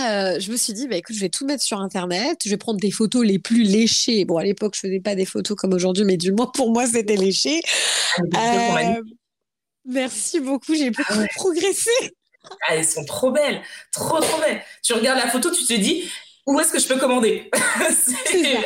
euh, 0.00 0.40
je 0.40 0.50
me 0.50 0.56
suis 0.56 0.72
dit, 0.72 0.88
bah, 0.88 0.96
écoute, 0.96 1.14
je 1.14 1.20
vais 1.20 1.28
tout 1.28 1.46
mettre 1.46 1.62
sur 1.62 1.80
Internet, 1.80 2.38
je 2.44 2.50
vais 2.50 2.56
prendre 2.56 2.80
des 2.80 2.90
photos 2.90 3.24
les 3.24 3.38
plus 3.38 3.62
léchées. 3.62 4.24
Bon, 4.24 4.36
à 4.38 4.44
l'époque, 4.44 4.74
je 4.74 4.80
faisais 4.80 5.00
pas 5.00 5.14
des 5.14 5.24
photos 5.24 5.56
comme 5.56 5.72
aujourd'hui, 5.72 6.04
mais 6.04 6.16
du 6.16 6.32
moins 6.32 6.46
pour 6.46 6.72
moi, 6.72 6.86
c'était 6.86 7.16
léché. 7.16 7.60
Euh, 8.34 9.02
merci 9.84 10.40
beaucoup, 10.40 10.74
j'ai 10.74 10.90
beaucoup 10.90 11.14
Ouais. 11.18 11.28
progressé. 11.36 11.90
Ah, 12.68 12.76
elles 12.76 12.84
sont 12.84 13.04
trop 13.04 13.30
belles, 13.30 13.62
trop 13.92 14.20
trop 14.20 14.40
belles. 14.40 14.62
Tu 14.82 14.92
regardes 14.92 15.18
la 15.18 15.30
photo, 15.30 15.50
tu 15.50 15.64
te 15.64 15.72
dis 15.74 16.10
où 16.46 16.60
est-ce 16.60 16.72
que 16.72 16.78
je 16.78 16.86
peux 16.86 16.98
commander? 16.98 17.50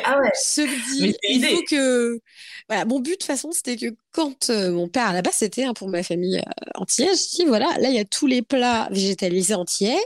Ah 0.05 0.19
ouais. 0.21 0.31
Je 0.57 0.63
me 0.63 1.09
dis, 1.09 1.17
il 1.29 1.45
faut 1.45 1.63
que. 1.69 2.19
Voilà, 2.69 2.85
mon 2.85 3.01
but, 3.01 3.13
de 3.13 3.17
toute 3.17 3.25
façon, 3.25 3.51
c'était 3.51 3.77
que 3.77 3.87
quand 4.13 4.51
euh, 4.51 4.71
mon 4.73 4.89
père, 4.89 5.07
à 5.09 5.13
la 5.15 5.23
base, 5.23 5.37
c'était 5.39 5.65
hein, 5.65 5.73
pour 5.73 5.89
ma 5.89 6.03
famille 6.03 6.37
euh, 6.39 6.71
antillaise, 6.75 7.29
je 7.31 7.37
dis, 7.37 7.45
voilà, 7.47 7.67
là, 7.79 7.89
il 7.89 7.95
y 7.95 7.99
a 7.99 8.05
tous 8.05 8.27
les 8.27 8.43
plats 8.43 8.89
végétalisés 8.91 9.55
entiers, 9.55 9.97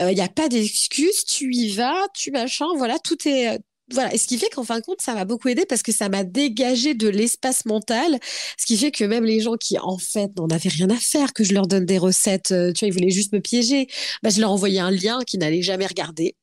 Euh, 0.00 0.10
il 0.12 0.14
n'y 0.16 0.20
a 0.22 0.28
pas 0.28 0.48
d'excuses, 0.48 1.24
tu 1.24 1.52
y 1.54 1.70
vas, 1.74 1.96
tu 2.14 2.30
machin, 2.32 2.66
voilà, 2.76 2.98
tout 3.00 3.28
est. 3.28 3.48
euh, 3.56 3.58
Voilà, 3.92 4.14
et 4.14 4.18
ce 4.18 4.26
qui 4.28 4.38
fait 4.38 4.48
qu'en 4.50 4.64
fin 4.64 4.78
de 4.80 4.84
compte, 4.84 5.02
ça 5.02 5.14
m'a 5.14 5.24
beaucoup 5.26 5.48
aidé 5.48 5.66
parce 5.66 5.82
que 5.82 5.92
ça 5.92 6.08
m'a 6.08 6.24
dégagé 6.24 6.94
de 6.94 7.08
l'espace 7.08 7.66
mental, 7.66 8.18
ce 8.58 8.66
qui 8.66 8.76
fait 8.78 8.90
que 8.92 9.04
même 9.04 9.24
les 9.24 9.40
gens 9.40 9.56
qui, 9.56 9.78
en 9.78 9.98
fait, 9.98 10.30
n'en 10.38 10.48
avaient 10.48 10.70
rien 10.70 10.90
à 10.90 10.96
faire, 10.96 11.32
que 11.34 11.44
je 11.44 11.54
leur 11.54 11.66
donne 11.68 11.86
des 11.86 11.98
recettes, 11.98 12.48
tu 12.48 12.80
vois, 12.80 12.88
ils 12.88 12.92
voulaient 12.94 13.10
juste 13.10 13.32
me 13.34 13.40
piéger, 13.40 13.88
bah, 14.22 14.30
je 14.30 14.40
leur 14.40 14.52
envoyais 14.52 14.80
un 14.80 14.90
lien 14.90 15.20
qu'ils 15.26 15.40
n'allaient 15.40 15.62
jamais 15.62 15.86
regarder. 15.86 16.36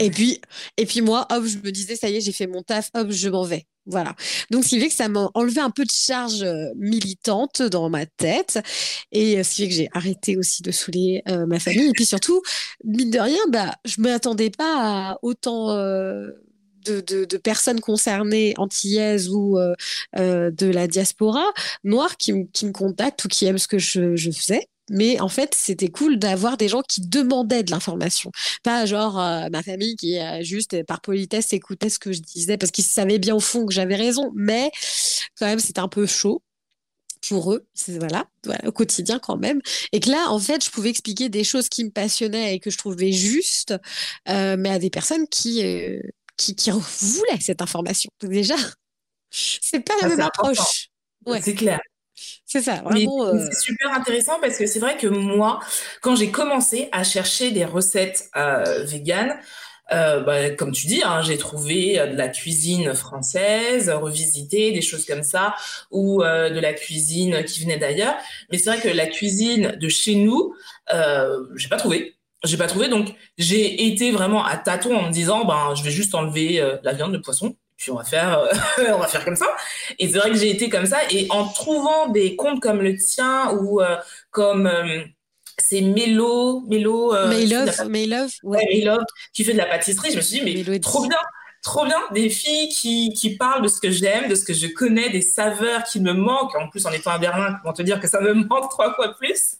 Et 0.00 0.10
puis, 0.10 0.40
et 0.78 0.86
puis 0.86 1.00
moi, 1.02 1.26
hop, 1.30 1.44
je 1.46 1.58
me 1.58 1.70
disais, 1.72 1.96
ça 1.96 2.08
y 2.10 2.16
est, 2.16 2.20
j'ai 2.22 2.32
fait 2.32 2.46
mon 2.48 2.62
taf, 2.62 2.90
hop, 2.94 3.10
je 3.10 3.28
m'en 3.28 3.44
vais. 3.44 3.66
Voilà. 3.86 4.14
Donc, 4.50 4.64
ce 4.64 4.70
qui 4.70 4.80
fait 4.80 4.88
que 4.88 4.94
ça 4.94 5.08
m'a 5.08 5.30
enlevé 5.34 5.60
un 5.60 5.70
peu 5.70 5.84
de 5.84 5.90
charge 5.90 6.42
euh, 6.42 6.66
militante 6.76 7.62
dans 7.62 7.88
ma 7.88 8.04
tête. 8.06 8.58
Et 9.12 9.38
euh, 9.38 9.42
ce 9.44 9.54
qui 9.54 9.62
fait 9.62 9.68
que 9.68 9.74
j'ai 9.74 9.88
arrêté 9.92 10.36
aussi 10.36 10.62
de 10.62 10.70
saouler 10.72 11.22
euh, 11.28 11.46
ma 11.46 11.60
famille. 11.60 11.88
Et 11.88 11.92
puis 11.92 12.06
surtout, 12.06 12.42
mine 12.84 13.10
de 13.10 13.18
rien, 13.18 13.38
bah, 13.50 13.74
je 13.84 14.00
ne 14.00 14.08
m'attendais 14.08 14.50
pas 14.50 15.12
à 15.12 15.18
autant 15.22 15.70
euh, 15.70 16.30
de, 16.86 17.36
personnes 17.36 17.80
concernées, 17.80 18.54
antillaises 18.58 19.28
ou 19.30 19.58
euh, 19.58 19.74
euh, 20.18 20.50
de 20.50 20.66
la 20.66 20.86
diaspora 20.86 21.44
noire, 21.84 22.16
qui, 22.16 22.48
qui 22.52 22.66
me 22.66 22.72
contactent 22.72 23.24
ou 23.24 23.28
qui 23.28 23.46
aiment 23.46 23.58
ce 23.58 23.68
que 23.68 23.78
je, 23.78 24.16
je 24.16 24.30
faisais. 24.30 24.68
Mais 24.90 25.20
en 25.20 25.28
fait, 25.28 25.54
c'était 25.54 25.88
cool 25.88 26.18
d'avoir 26.18 26.56
des 26.56 26.68
gens 26.68 26.82
qui 26.82 27.00
demandaient 27.00 27.62
de 27.62 27.70
l'information. 27.70 28.30
Pas 28.62 28.86
genre 28.86 29.20
euh, 29.20 29.48
ma 29.50 29.62
famille 29.62 29.96
qui 29.96 30.18
euh, 30.18 30.42
juste 30.42 30.74
euh, 30.74 30.84
par 30.84 31.00
politesse 31.00 31.52
écoutait 31.52 31.90
ce 31.90 31.98
que 31.98 32.12
je 32.12 32.20
disais 32.20 32.56
parce 32.56 32.70
qu'ils 32.70 32.84
savaient 32.84 33.18
bien 33.18 33.34
au 33.34 33.40
fond 33.40 33.66
que 33.66 33.74
j'avais 33.74 33.96
raison. 33.96 34.32
Mais 34.34 34.70
quand 35.38 35.46
même, 35.46 35.58
c'était 35.58 35.80
un 35.80 35.88
peu 35.88 36.06
chaud 36.06 36.42
pour 37.28 37.52
eux. 37.52 37.66
Voilà, 37.88 38.26
voilà, 38.44 38.66
au 38.68 38.72
quotidien 38.72 39.18
quand 39.18 39.36
même. 39.36 39.60
Et 39.92 40.00
que 40.00 40.10
là, 40.10 40.30
en 40.30 40.38
fait, 40.38 40.64
je 40.64 40.70
pouvais 40.70 40.90
expliquer 40.90 41.28
des 41.28 41.44
choses 41.44 41.68
qui 41.68 41.84
me 41.84 41.90
passionnaient 41.90 42.54
et 42.54 42.60
que 42.60 42.70
je 42.70 42.78
trouvais 42.78 43.12
justes, 43.12 43.74
euh, 44.28 44.56
mais 44.58 44.70
à 44.70 44.78
des 44.78 44.90
personnes 44.90 45.26
qui, 45.28 45.64
euh, 45.64 46.00
qui, 46.36 46.54
qui 46.54 46.70
voulaient 46.70 47.40
cette 47.40 47.62
information. 47.62 48.10
Donc 48.20 48.30
déjà, 48.30 48.56
c'est 49.30 49.80
pas 49.80 49.94
la 50.02 50.08
même 50.08 50.20
approche. 50.20 50.88
Ouais. 51.26 51.40
C'est 51.42 51.54
clair. 51.54 51.80
C'est 52.44 52.62
ça, 52.62 52.82
Mais 52.90 53.06
vraiment. 53.06 53.26
euh, 53.26 53.46
c'est 53.50 53.60
super 53.60 53.92
intéressant 53.92 54.38
parce 54.40 54.56
que 54.58 54.66
c'est 54.66 54.78
vrai 54.78 54.96
que 54.96 55.06
moi, 55.06 55.60
quand 56.00 56.16
j'ai 56.16 56.30
commencé 56.30 56.88
à 56.92 57.04
chercher 57.04 57.50
des 57.50 57.64
recettes 57.64 58.28
euh, 58.36 58.84
véganes, 58.84 59.36
euh, 59.92 60.20
bah, 60.20 60.50
comme 60.50 60.72
tu 60.72 60.86
dis, 60.86 61.02
hein, 61.04 61.22
j'ai 61.22 61.38
trouvé 61.38 61.98
euh, 62.00 62.06
de 62.08 62.16
la 62.16 62.28
cuisine 62.28 62.94
française, 62.94 63.90
revisitée, 63.90 64.72
des 64.72 64.82
choses 64.82 65.04
comme 65.04 65.22
ça, 65.22 65.54
ou 65.90 66.22
euh, 66.22 66.50
de 66.50 66.58
la 66.60 66.72
cuisine 66.72 67.44
qui 67.44 67.62
venait 67.62 67.78
d'ailleurs. 67.78 68.14
Mais 68.50 68.58
c'est 68.58 68.70
vrai 68.70 68.80
que 68.80 68.88
la 68.88 69.06
cuisine 69.06 69.76
de 69.80 69.88
chez 69.88 70.14
nous, 70.16 70.54
euh, 70.92 71.38
j'ai 71.56 71.68
pas 71.68 71.76
trouvé. 71.76 72.16
J'ai 72.44 72.56
pas 72.56 72.66
trouvé, 72.68 72.88
donc 72.88 73.14
j'ai 73.38 73.86
été 73.88 74.10
vraiment 74.12 74.44
à 74.44 74.56
tâtons 74.56 74.96
en 74.96 75.08
me 75.08 75.12
disant, 75.12 75.44
ben, 75.44 75.74
je 75.74 75.82
vais 75.82 75.90
juste 75.90 76.14
enlever 76.14 76.62
la 76.84 76.92
viande, 76.92 77.12
le 77.12 77.20
poisson, 77.20 77.56
puis 77.76 77.90
on 77.90 77.96
va 77.96 78.04
faire, 78.04 78.38
euh, 78.38 78.48
on 78.94 78.98
va 78.98 79.08
faire 79.08 79.24
comme 79.24 79.36
ça. 79.36 79.46
Et 79.98 80.08
c'est 80.08 80.18
vrai 80.18 80.30
que 80.30 80.36
j'ai 80.36 80.50
été 80.50 80.68
comme 80.68 80.86
ça. 80.86 80.98
Et 81.10 81.26
en 81.30 81.46
trouvant 81.48 82.08
des 82.08 82.36
comptes 82.36 82.60
comme 82.60 82.80
le 82.80 82.96
tien 82.96 83.50
ou 83.52 83.80
euh, 83.80 83.96
comme 84.30 84.66
euh, 84.66 85.02
c'est 85.58 85.80
Mélo, 85.80 86.60
Mélo, 86.68 87.14
euh, 87.14 87.28
My 87.28 87.46
qui 87.46 87.48
fait 87.54 87.60
de 87.60 87.66
la 87.66 87.72
Love, 87.72 87.76
pât- 87.76 87.88
My 87.88 88.06
Love, 88.06 88.30
ouais, 88.42 88.86
qui 89.34 89.44
fait 89.44 89.52
de 89.52 89.58
la 89.58 89.66
pâtisserie, 89.66 90.10
je 90.10 90.16
me 90.16 90.20
suis 90.22 90.38
dit, 90.38 90.44
mais 90.44 90.52
Mélodie. 90.54 90.80
trop 90.80 91.06
bien, 91.06 91.18
trop 91.62 91.84
bien. 91.86 91.98
Des 92.12 92.28
filles 92.30 92.68
qui, 92.68 93.12
qui 93.14 93.36
parlent 93.36 93.62
de 93.62 93.68
ce 93.68 93.80
que 93.80 93.90
j'aime, 93.90 94.28
de 94.28 94.34
ce 94.34 94.44
que 94.44 94.52
je 94.54 94.66
connais, 94.68 95.08
des 95.10 95.22
saveurs 95.22 95.82
qui 95.84 96.00
me 96.00 96.12
manquent. 96.12 96.54
En 96.56 96.68
plus, 96.68 96.84
en 96.86 96.92
étant 96.92 97.10
à 97.12 97.18
Berlin, 97.18 97.56
comment 97.62 97.72
te 97.74 97.82
dire 97.82 98.00
que 98.00 98.08
ça 98.08 98.20
me 98.20 98.34
manque 98.48 98.70
trois 98.70 98.94
fois 98.94 99.14
plus. 99.14 99.56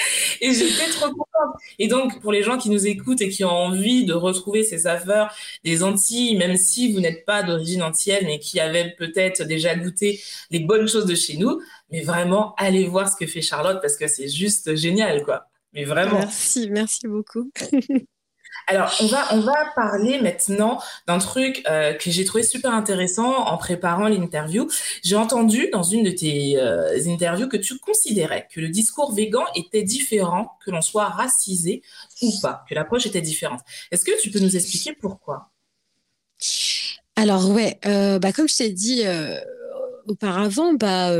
Et 0.40 0.52
j'étais 0.52 0.90
trop 0.90 1.08
contente. 1.08 1.60
Et 1.78 1.88
donc, 1.88 2.20
pour 2.20 2.32
les 2.32 2.42
gens 2.42 2.58
qui 2.58 2.70
nous 2.70 2.86
écoutent 2.86 3.20
et 3.20 3.28
qui 3.28 3.44
ont 3.44 3.50
envie 3.50 4.04
de 4.04 4.14
retrouver 4.14 4.62
ces 4.62 4.78
saveurs 4.78 5.32
des 5.64 5.82
Antilles, 5.82 6.36
même 6.36 6.56
si 6.56 6.92
vous 6.92 7.00
n'êtes 7.00 7.24
pas 7.24 7.42
d'origine 7.42 7.82
antillaise, 7.82 8.22
mais 8.24 8.38
qui 8.38 8.60
avaient 8.60 8.94
peut-être 8.98 9.44
déjà 9.44 9.74
goûté 9.74 10.20
les 10.50 10.60
bonnes 10.60 10.88
choses 10.88 11.06
de 11.06 11.14
chez 11.14 11.36
nous, 11.36 11.60
mais 11.90 12.02
vraiment, 12.02 12.54
allez 12.56 12.86
voir 12.86 13.08
ce 13.08 13.16
que 13.16 13.26
fait 13.26 13.42
Charlotte 13.42 13.80
parce 13.80 13.96
que 13.96 14.08
c'est 14.08 14.28
juste 14.28 14.74
génial, 14.76 15.22
quoi. 15.24 15.46
Mais 15.72 15.84
vraiment. 15.84 16.18
Merci, 16.18 16.68
merci 16.70 17.06
beaucoup. 17.06 17.50
Alors, 18.70 18.94
on 19.00 19.06
va, 19.06 19.26
on 19.32 19.40
va 19.40 19.72
parler 19.74 20.20
maintenant 20.20 20.80
d'un 21.08 21.18
truc 21.18 21.64
euh, 21.68 21.92
que 21.92 22.08
j'ai 22.08 22.24
trouvé 22.24 22.44
super 22.44 22.72
intéressant 22.72 23.34
en 23.34 23.56
préparant 23.58 24.06
l'interview. 24.06 24.70
J'ai 25.02 25.16
entendu 25.16 25.68
dans 25.72 25.82
une 25.82 26.04
de 26.04 26.12
tes 26.12 26.56
euh, 26.56 26.96
interviews 27.08 27.48
que 27.48 27.56
tu 27.56 27.76
considérais 27.78 28.46
que 28.54 28.60
le 28.60 28.68
discours 28.68 29.12
végan 29.12 29.42
était 29.56 29.82
différent, 29.82 30.52
que 30.64 30.70
l'on 30.70 30.82
soit 30.82 31.06
racisé 31.06 31.82
ou 32.22 32.32
pas, 32.40 32.64
que 32.68 32.76
l'approche 32.76 33.06
était 33.06 33.20
différente. 33.20 33.60
Est-ce 33.90 34.04
que 34.04 34.22
tu 34.22 34.30
peux 34.30 34.38
nous 34.38 34.54
expliquer 34.54 34.92
pourquoi? 34.92 35.50
Alors 37.16 37.50
ouais, 37.50 37.76
bah, 37.82 38.32
comme 38.32 38.48
je 38.48 38.56
t'ai 38.56 38.70
dit 38.70 39.02
auparavant, 40.06 40.74
bah 40.74 41.12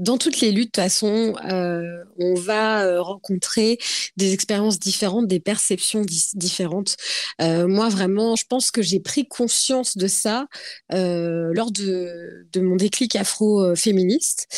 dans 0.00 0.16
toutes 0.16 0.40
les 0.40 0.50
luttes, 0.50 0.74
de 0.74 0.80
toute 0.80 0.82
façon, 0.82 1.34
euh, 1.50 2.02
on 2.18 2.34
va 2.34 2.84
euh, 2.84 3.02
rencontrer 3.02 3.78
des 4.16 4.32
expériences 4.32 4.78
différentes, 4.78 5.26
des 5.26 5.40
perceptions 5.40 6.02
différentes. 6.34 6.96
Euh, 7.42 7.68
moi, 7.68 7.90
vraiment, 7.90 8.34
je 8.34 8.44
pense 8.48 8.70
que 8.70 8.80
j'ai 8.80 8.98
pris 8.98 9.28
conscience 9.28 9.96
de 9.96 10.06
ça 10.06 10.46
lors 10.90 11.70
de, 11.70 12.46
mon 12.56 12.76
déclic 12.76 13.14
afro-féministe, 13.14 14.48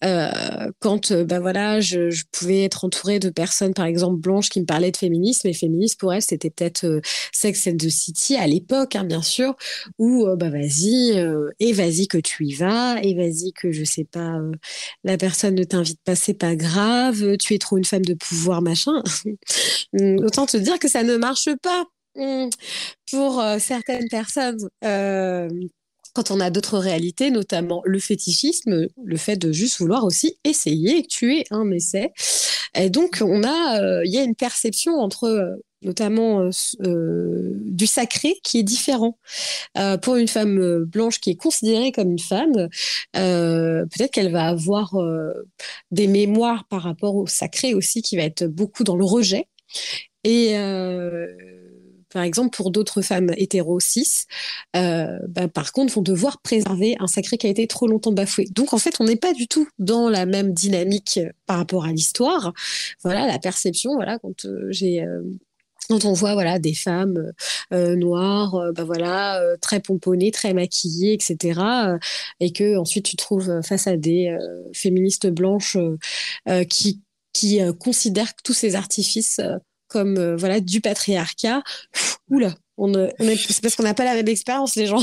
quand 0.00 1.12
ben 1.12 1.40
voilà, 1.40 1.80
je, 1.80 2.22
pouvais 2.32 2.64
être 2.64 2.84
entourée 2.84 3.20
de 3.20 3.30
personnes, 3.30 3.74
par 3.74 3.86
exemple, 3.86 4.20
blanches 4.20 4.48
qui 4.48 4.60
me 4.60 4.66
parlaient 4.66 4.90
de 4.90 4.96
féminisme. 4.96 5.46
Et 5.46 5.52
féminisme, 5.54 5.96
pour 5.98 6.12
elles, 6.12 6.22
c'était 6.22 6.50
peut-être 6.50 7.00
Sex 7.32 7.68
and 7.68 7.76
the 7.76 7.88
City 7.88 8.36
à 8.36 8.46
l'époque, 8.46 8.96
hein, 8.96 9.04
bien 9.04 9.22
sûr, 9.22 9.54
où 9.98 10.26
bah 10.36 10.50
vas-y, 10.50 11.16
et 11.60 11.72
vas-y 11.72 12.08
que 12.08 12.18
tu 12.18 12.46
y 12.46 12.54
vas, 12.54 13.00
et 13.02 13.14
vas-y 13.14 13.52
que 13.52 13.70
je 13.70 13.84
sais 13.84 14.04
pas 14.04 14.40
la 15.04 15.16
personne 15.16 15.54
ne 15.54 15.64
t'invite 15.64 16.00
pas, 16.04 16.14
c'est 16.14 16.34
pas 16.34 16.56
grave, 16.56 17.36
tu 17.38 17.54
es 17.54 17.58
trop 17.58 17.76
une 17.76 17.84
femme 17.84 18.04
de 18.04 18.14
pouvoir, 18.14 18.62
machin. 18.62 19.02
Autant 20.18 20.46
te 20.46 20.56
dire 20.56 20.78
que 20.78 20.88
ça 20.88 21.02
ne 21.02 21.16
marche 21.16 21.48
pas 21.62 21.84
hmm, 22.16 22.48
pour 23.10 23.40
euh, 23.40 23.58
certaines 23.58 24.08
personnes. 24.08 24.58
Euh, 24.84 25.48
quand 26.14 26.30
on 26.30 26.40
a 26.40 26.50
d'autres 26.50 26.78
réalités, 26.78 27.30
notamment 27.30 27.82
le 27.84 27.98
fétichisme, 28.00 28.88
le 29.04 29.16
fait 29.16 29.36
de 29.36 29.52
juste 29.52 29.78
vouloir 29.78 30.04
aussi 30.04 30.36
essayer, 30.44 31.06
tuer 31.06 31.44
un 31.50 31.70
essai. 31.70 32.12
Et 32.74 32.90
donc, 32.90 33.18
on 33.20 33.44
a, 33.44 33.80
euh, 33.80 34.02
il 34.04 34.12
y 34.12 34.18
a 34.18 34.22
une 34.22 34.34
perception 34.34 34.94
entre 34.94 35.58
notamment 35.82 36.40
euh, 36.40 36.50
euh, 36.82 37.52
du 37.64 37.86
sacré 37.86 38.38
qui 38.42 38.58
est 38.58 38.62
différent. 38.62 39.18
Euh, 39.76 39.96
pour 39.96 40.16
une 40.16 40.28
femme 40.28 40.84
blanche 40.84 41.20
qui 41.20 41.30
est 41.30 41.36
considérée 41.36 41.92
comme 41.92 42.10
une 42.10 42.18
femme, 42.18 42.68
peut-être 43.12 44.10
qu'elle 44.10 44.32
va 44.32 44.48
avoir 44.48 44.94
des 45.90 46.06
mémoires 46.06 46.66
par 46.68 46.82
rapport 46.82 47.16
au 47.16 47.26
sacré 47.26 47.74
aussi 47.74 48.02
qui 48.02 48.16
va 48.16 48.22
être 48.22 48.44
beaucoup 48.44 48.84
dans 48.84 48.96
le 48.96 49.04
rejet. 49.04 49.46
Et 50.24 50.54
par 52.10 52.22
exemple, 52.22 52.56
pour 52.56 52.70
d'autres 52.70 53.02
femmes 53.02 53.32
hétéro 53.36 53.80
cis, 53.80 54.24
bah, 54.74 55.48
par 55.52 55.72
contre, 55.72 55.94
vont 55.94 56.02
devoir 56.02 56.40
préserver 56.40 56.96
un 57.00 57.06
sacré 57.06 57.38
qui 57.38 57.46
a 57.46 57.50
été 57.50 57.66
trop 57.66 57.86
longtemps 57.86 58.12
bafoué. 58.12 58.46
Donc, 58.50 58.72
en 58.72 58.78
fait, 58.78 58.96
on 59.00 59.04
n'est 59.04 59.16
pas 59.16 59.32
du 59.32 59.46
tout 59.46 59.68
dans 59.78 60.08
la 60.08 60.26
même 60.26 60.52
dynamique 60.52 61.20
par 61.46 61.58
rapport 61.58 61.84
à 61.84 61.92
l'histoire. 61.92 62.52
Voilà, 63.02 63.26
la 63.26 63.38
perception, 63.38 63.94
voilà, 63.94 64.18
quand 64.18 64.46
j'ai 64.70 65.04
quand 65.88 66.04
on 66.04 66.12
voit 66.12 66.34
voilà 66.34 66.58
des 66.58 66.74
femmes 66.74 67.32
euh, 67.72 67.92
euh, 67.92 67.96
noires, 67.96 68.54
euh, 68.56 68.72
bah 68.72 68.84
voilà 68.84 69.40
très 69.60 69.80
pomponnées, 69.80 70.30
très 70.30 70.52
maquillées, 70.52 71.14
etc. 71.14 71.60
et 72.40 72.52
que 72.52 72.76
ensuite 72.76 73.06
tu 73.06 73.16
trouves 73.16 73.60
face 73.62 73.86
à 73.86 73.96
des 73.96 74.36
féministes 74.72 75.28
blanches 75.28 75.76
qui 76.68 77.00
qui 77.32 77.60
considèrent 77.78 78.34
tous 78.42 78.52
ces 78.52 78.74
artifices 78.74 79.40
comme 79.88 80.36
voilà 80.36 80.60
du 80.60 80.80
patriarcat. 80.80 81.62
oula, 82.30 82.54
on, 82.76 82.92
c'est 82.92 83.60
parce 83.62 83.74
qu'on 83.74 83.82
n'a 83.82 83.94
pas 83.94 84.04
la 84.04 84.14
même 84.14 84.28
expérience, 84.28 84.76
les 84.76 84.86
gens. 84.86 85.00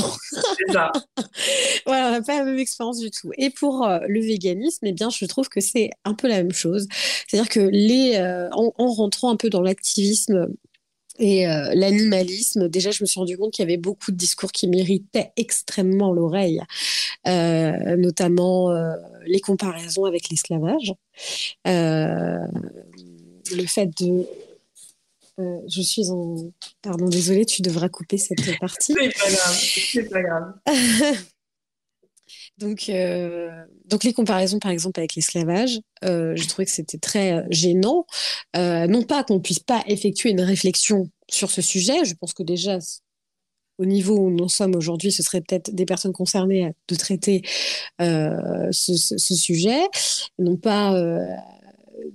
Ça. 0.72 0.92
voilà, 1.86 2.08
on 2.08 2.10
n'a 2.12 2.22
pas 2.22 2.38
la 2.38 2.44
même 2.44 2.58
expérience 2.58 2.98
du 2.98 3.10
tout. 3.10 3.30
Et 3.36 3.50
pour 3.50 3.88
le 4.08 4.20
véganisme, 4.20 4.86
eh 4.86 4.92
bien, 4.92 5.10
je 5.10 5.24
trouve 5.26 5.48
que 5.48 5.60
c'est 5.60 5.90
un 6.04 6.14
peu 6.14 6.28
la 6.28 6.36
même 6.36 6.52
chose. 6.52 6.86
C'est-à-dire 7.26 7.50
que 7.50 7.60
les, 7.60 8.18
en, 8.52 8.92
rentrant 8.92 9.30
un 9.30 9.36
peu 9.36 9.50
dans 9.50 9.62
l'activisme 9.62 10.48
et 11.18 11.48
euh, 11.48 11.70
l'animalisme, 11.74 12.68
déjà, 12.68 12.90
je 12.90 13.02
me 13.02 13.06
suis 13.06 13.18
rendu 13.18 13.38
compte 13.38 13.52
qu'il 13.52 13.62
y 13.62 13.68
avait 13.68 13.76
beaucoup 13.76 14.10
de 14.10 14.16
discours 14.16 14.52
qui 14.52 14.68
méritaient 14.68 15.32
extrêmement 15.36 16.12
l'oreille, 16.12 16.62
euh, 17.26 17.96
notamment 17.96 18.70
euh, 18.70 18.94
les 19.26 19.40
comparaisons 19.40 20.04
avec 20.04 20.28
l'esclavage, 20.28 20.94
le 21.64 22.46
fait 23.66 23.86
de... 24.00 24.26
je 25.38 25.80
suis 25.80 26.10
en... 26.10 26.50
Pardon, 26.82 27.08
désolée, 27.08 27.46
tu 27.46 27.62
devras 27.62 27.88
couper 27.88 28.18
cette 28.18 28.58
partie. 28.58 28.94
C'est 28.94 29.18
pas 29.18 29.30
grave, 29.30 29.60
c'est 29.60 30.10
pas 30.10 30.22
grave. 30.22 30.52
Donc, 32.58 32.88
euh, 32.88 33.50
donc 33.84 34.04
les 34.04 34.14
comparaisons, 34.14 34.58
par 34.58 34.70
exemple, 34.70 34.98
avec 34.98 35.14
l'esclavage, 35.14 35.80
euh, 36.04 36.34
je 36.36 36.48
trouvais 36.48 36.64
que 36.64 36.70
c'était 36.70 36.98
très 36.98 37.34
euh, 37.34 37.42
gênant. 37.50 38.06
non 38.54 39.02
pas 39.02 39.24
qu'on 39.24 39.40
puisse 39.40 39.58
pas 39.60 39.82
effectuer 39.86 40.30
une 40.30 40.40
réflexion 40.40 41.10
sur 41.28 41.50
ce 41.50 41.60
sujet. 41.60 42.04
Je 42.04 42.14
pense 42.14 42.32
que 42.32 42.42
déjà, 42.42 42.78
au 43.78 43.84
niveau 43.84 44.16
où 44.16 44.30
nous 44.30 44.48
sommes 44.48 44.74
aujourd'hui, 44.74 45.12
ce 45.12 45.22
serait 45.22 45.42
peut-être 45.42 45.74
des 45.74 45.84
personnes 45.84 46.14
concernées 46.14 46.72
de 46.88 46.94
traiter 46.94 47.42
ce, 48.00 48.70
ce, 48.72 49.34
sujet, 49.34 49.82
non 50.38 50.56
pas 50.56 50.94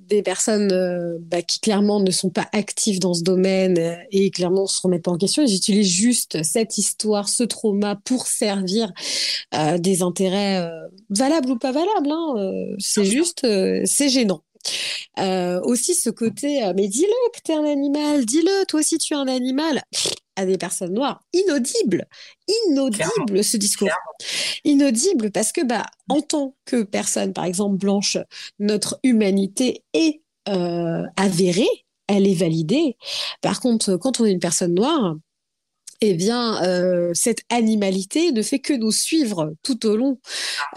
des 0.07 0.21
personnes 0.23 0.71
euh, 0.71 1.17
bah, 1.19 1.41
qui 1.41 1.59
clairement 1.59 1.99
ne 1.99 2.11
sont 2.11 2.29
pas 2.29 2.47
actives 2.53 2.99
dans 2.99 3.13
ce 3.13 3.23
domaine 3.23 3.77
euh, 3.77 3.95
et 4.11 4.31
clairement 4.31 4.63
ne 4.63 4.67
se 4.67 4.81
remettent 4.81 5.03
pas 5.03 5.11
en 5.11 5.17
question. 5.17 5.43
Ils 5.43 5.55
utilisent 5.55 5.91
juste 5.91 6.43
cette 6.43 6.77
histoire, 6.77 7.29
ce 7.29 7.43
trauma 7.43 7.95
pour 8.03 8.27
servir 8.27 8.91
euh, 9.53 9.77
des 9.77 10.01
intérêts 10.01 10.69
valables 11.09 11.51
ou 11.51 11.57
pas 11.57 11.71
valables. 11.71 12.11
Hein. 12.11 12.75
c'est 12.79 13.05
juste, 13.05 13.45
c'est 13.85 14.09
gênant. 14.09 14.41
aussi 15.63 15.95
ce 15.95 16.09
côté, 16.09 16.61
mais 16.75 16.87
dis-le 16.87 17.31
que 17.33 17.39
tu 17.43 17.51
es 17.51 17.55
un 17.55 17.65
animal, 17.65 18.25
dis-le, 18.25 18.65
toi 18.65 18.79
aussi 18.79 18.97
tu 18.97 19.13
es 19.13 19.17
un 19.17 19.27
animal 19.27 19.81
à 20.35 20.45
des 20.45 20.57
personnes 20.57 20.93
noires. 20.93 21.21
Inaudible, 21.33 22.07
inaudible 22.47 23.43
ce 23.43 23.57
discours. 23.57 23.89
Inaudible 24.63 25.31
parce 25.31 25.51
que, 25.51 25.65
bah, 25.65 25.85
en 26.09 26.21
tant 26.21 26.55
que 26.65 26.83
personne, 26.83 27.33
par 27.33 27.45
exemple, 27.45 27.77
blanche, 27.77 28.17
notre 28.59 28.99
humanité 29.03 29.83
est 29.93 30.21
euh, 30.49 31.03
avérée, 31.17 31.69
elle 32.07 32.27
est 32.27 32.35
validée. 32.35 32.97
Par 33.41 33.59
contre, 33.59 33.95
quand 33.97 34.19
on 34.19 34.25
est 34.25 34.31
une 34.31 34.39
personne 34.39 34.73
noire, 34.73 35.15
eh 36.01 36.15
bien, 36.15 36.63
euh, 36.63 37.11
cette 37.13 37.41
animalité 37.49 38.31
ne 38.31 38.41
fait 38.41 38.57
que 38.59 38.73
nous 38.73 38.91
suivre 38.91 39.53
tout 39.61 39.85
au 39.85 39.95
long 39.95 40.17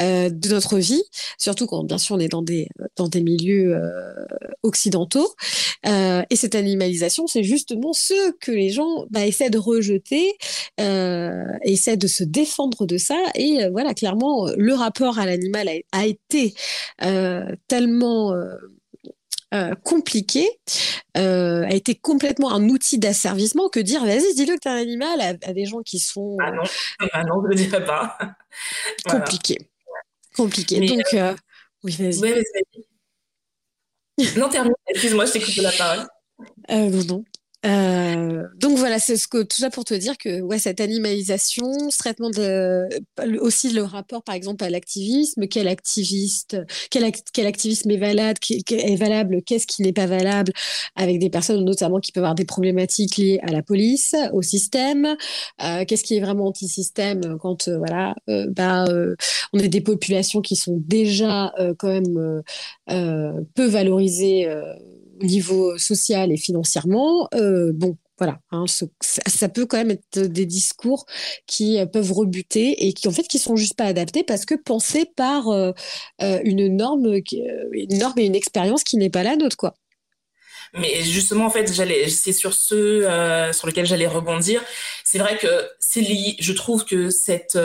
euh, 0.03 0.29
de 0.29 0.49
notre 0.51 0.77
vie, 0.79 1.03
surtout 1.39 1.67
quand, 1.67 1.83
bien 1.85 1.97
sûr, 1.97 2.17
on 2.17 2.19
est 2.21 2.29
dans 2.29 2.43
des, 2.43 2.69
dans 2.97 3.09
des 3.09 3.23
milieux 3.23 3.75
euh, 3.75 4.27
occidentaux. 4.63 5.35
Et 6.31 6.37
cette 6.37 6.55
animalisation, 6.55 7.27
c'est 7.27 7.43
justement 7.43 7.93
ce 7.93 8.33
que 8.41 8.51
les 8.51 8.71
gens 8.71 9.05
bah, 9.11 9.27
essaient 9.27 9.51
de 9.51 9.59
rejeter, 9.59 10.33
essaient 10.79 11.99
de 11.99 12.07
se 12.07 12.25
défendre 12.25 12.87
de 12.87 12.97
ça. 12.97 13.19
Et 13.35 13.69
voilà, 13.71 13.93
clairement, 13.93 14.49
le 14.57 14.73
rapport 14.73 15.19
à 15.19 15.27
l'animal 15.27 15.69
a, 15.93 16.07
été 16.07 16.55
tellement 17.69 18.35
euh, 19.55 19.75
compliqué, 19.85 20.49
euh, 21.17 21.65
a 21.65 21.73
été 21.73 21.95
complètement 21.95 22.53
un 22.53 22.69
outil 22.69 22.99
d'asservissement 22.99 23.69
que 23.69 23.79
dire? 23.79 24.05
Vas-y, 24.05 24.35
dis-le 24.35 24.55
que 24.55 24.61
tu 24.61 24.69
es 24.69 24.71
un 24.73 24.77
animal 24.77 25.21
à, 25.21 25.53
des 25.53 25.65
gens 25.65 25.81
qui 25.83 26.01
sont. 26.01 26.37
Ah 26.41 26.51
non, 26.51 26.63
ah 27.13 27.25
non 27.25 27.41
je 27.41 27.47
ne 27.47 27.49
le 27.51 27.55
dirais 27.55 27.85
pas. 27.85 28.19
Compliqué. 29.09 29.59
Compliqué. 30.37 30.81
Donc, 30.81 31.15
euh, 31.15 31.35
oui, 31.85 31.97
vas-y. 31.99 32.19
Ouais, 32.19 32.43
vas 34.19 34.25
non, 34.37 34.49
termine. 34.49 34.73
Excuse-moi, 34.89 35.27
je 35.27 35.33
t'ai 35.33 35.41
coupé 35.41 35.61
la 35.61 35.73
parole. 35.73 36.07
non, 36.91 37.05
non. 37.05 37.25
Euh, 37.65 38.47
donc 38.59 38.77
voilà, 38.77 38.99
c'est 38.99 39.17
ce 39.17 39.27
que 39.27 39.43
tout 39.43 39.57
ça 39.57 39.71
pour 39.71 39.85
te 39.85 39.95
dire 39.95 40.19
que 40.19 40.41
ouais, 40.43 40.59
cette 40.59 40.81
animalisation, 40.81 41.91
ce 41.91 41.97
traitement 41.97 42.29
de 42.29 42.87
aussi 43.41 43.71
le 43.71 43.83
rapport 43.83 44.23
par 44.23 44.35
exemple 44.35 44.65
à 44.65 44.71
l'activisme, 44.71 45.47
quel 45.47 45.69
activiste, 45.69 46.59
quel, 46.91 47.05
activisme 47.47 47.91
est 47.91 47.97
valable, 47.97 48.39
est 48.51 48.97
valable, 48.97 49.43
qu'est-ce 49.47 49.67
qui 49.67 49.83
n'est 49.83 49.95
pas 49.95 50.07
valable, 50.07 50.53
avec 50.95 51.19
des 51.19 51.31
personnes 51.31 51.65
notamment 51.65 52.01
qui 52.01 52.13
peuvent 52.13 52.25
avoir 52.25 52.35
des 52.35 52.45
problématiques 52.45 53.17
liées 53.17 53.41
à 53.43 53.51
la 53.51 53.63
police, 53.63 54.15
au 54.35 54.43
système, 54.43 55.17
euh, 55.63 55.85
qu'est-ce 55.87 56.05
qui 56.05 56.17
est 56.17 56.21
vraiment 56.21 56.49
anti-système 56.49 57.39
quand 57.41 57.69
euh, 57.69 57.79
voilà, 57.79 58.15
bah 58.49 58.85
on 59.53 59.59
est 59.59 59.69
des 59.69 59.81
populations 59.81 60.43
qui 60.43 60.57
sont 60.57 60.77
déjà 60.87 61.53
quand 61.79 61.89
même 61.89 62.43
peu 63.55 63.67
valorisées 63.67 64.49
niveau 65.21 65.79
social 65.79 66.33
et 66.33 66.37
financièrement, 66.37 67.29
euh, 67.35 67.73
bon, 67.75 67.97
voilà, 68.19 68.39
hein, 68.53 68.67
ça, 69.01 69.49
peut 69.49 69.67
quand 69.67 69.77
même 69.77 69.91
être 69.91 70.21
des 70.21 70.47
discours 70.47 71.05
qui 71.47 71.79
euh, 71.79 71.87
peuvent 71.87 72.13
rebuter 72.13 72.87
et 72.87 72.93
qui 72.93 73.09
en 73.09 73.11
fait 73.11 73.27
qui 73.27 73.41
sont 73.41 73.57
juste 73.57 73.77
pas 73.77 73.87
adaptés 73.87 74.23
parce 74.23 74.45
que 74.45 74.55
pensés 74.55 75.05
par 75.17 75.49
euh, 75.49 75.73
une 76.21 76.69
norme, 76.77 77.21
une 77.73 77.99
norme 77.99 78.19
et 78.19 78.27
une 78.27 78.37
expérience 78.37 78.85
qui 78.85 78.97
n'est 78.97 79.11
pas 79.11 79.25
la 79.25 79.37
nôtre, 79.37 79.57
quoi. 79.57 79.75
Mais 80.77 81.05
justement, 81.05 81.47
en 81.47 81.51
fait, 81.51 81.69
c'est 82.09 82.33
sur 82.33 82.53
ce 82.53 83.51
sur 83.53 83.67
lequel 83.69 83.87
j'allais 83.87 84.09
rebondir. 84.09 84.61
C'est 85.05 85.19
vrai 85.19 85.39
que 85.39 85.69
c'est 85.79 86.01
lié. 86.01 86.35
Je 86.41 86.53
trouve 86.53 86.85
que 86.85 87.11
cette 87.11 87.57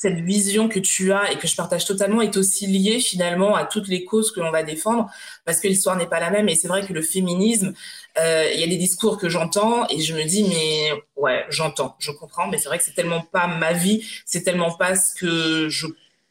cette 0.00 0.20
vision 0.20 0.70
que 0.70 0.78
tu 0.78 1.12
as 1.12 1.30
et 1.30 1.36
que 1.36 1.46
je 1.46 1.54
partage 1.54 1.84
totalement 1.84 2.22
est 2.22 2.38
aussi 2.38 2.66
liée 2.66 3.00
finalement 3.00 3.54
à 3.54 3.66
toutes 3.66 3.86
les 3.86 4.06
causes 4.06 4.32
que 4.32 4.40
l'on 4.40 4.50
va 4.50 4.62
défendre 4.62 5.10
parce 5.44 5.60
que 5.60 5.68
l'histoire 5.68 5.94
n'est 5.94 6.06
pas 6.06 6.20
la 6.20 6.30
même. 6.30 6.48
Et 6.48 6.54
c'est 6.54 6.68
vrai 6.68 6.86
que 6.86 6.94
le 6.94 7.02
féminisme, 7.02 7.74
euh, 8.18 8.50
il 8.54 8.60
y 8.60 8.64
a 8.64 8.66
des 8.66 8.78
discours 8.78 9.18
que 9.18 9.28
j'entends 9.28 9.86
et 9.90 10.00
je 10.00 10.14
me 10.14 10.24
dis, 10.24 10.44
mais 10.44 10.92
ouais, 11.16 11.44
j'entends, 11.50 11.96
je 11.98 12.12
comprends, 12.12 12.48
mais 12.48 12.56
c'est 12.56 12.68
vrai 12.68 12.78
que 12.78 12.84
c'est 12.84 12.94
tellement 12.94 13.20
pas 13.20 13.46
ma 13.46 13.74
vie, 13.74 14.02
c'est 14.24 14.40
tellement 14.42 14.72
pas 14.72 14.96
ce 14.96 15.14
que 15.14 15.68
je 15.68 15.86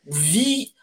vis 0.08 0.74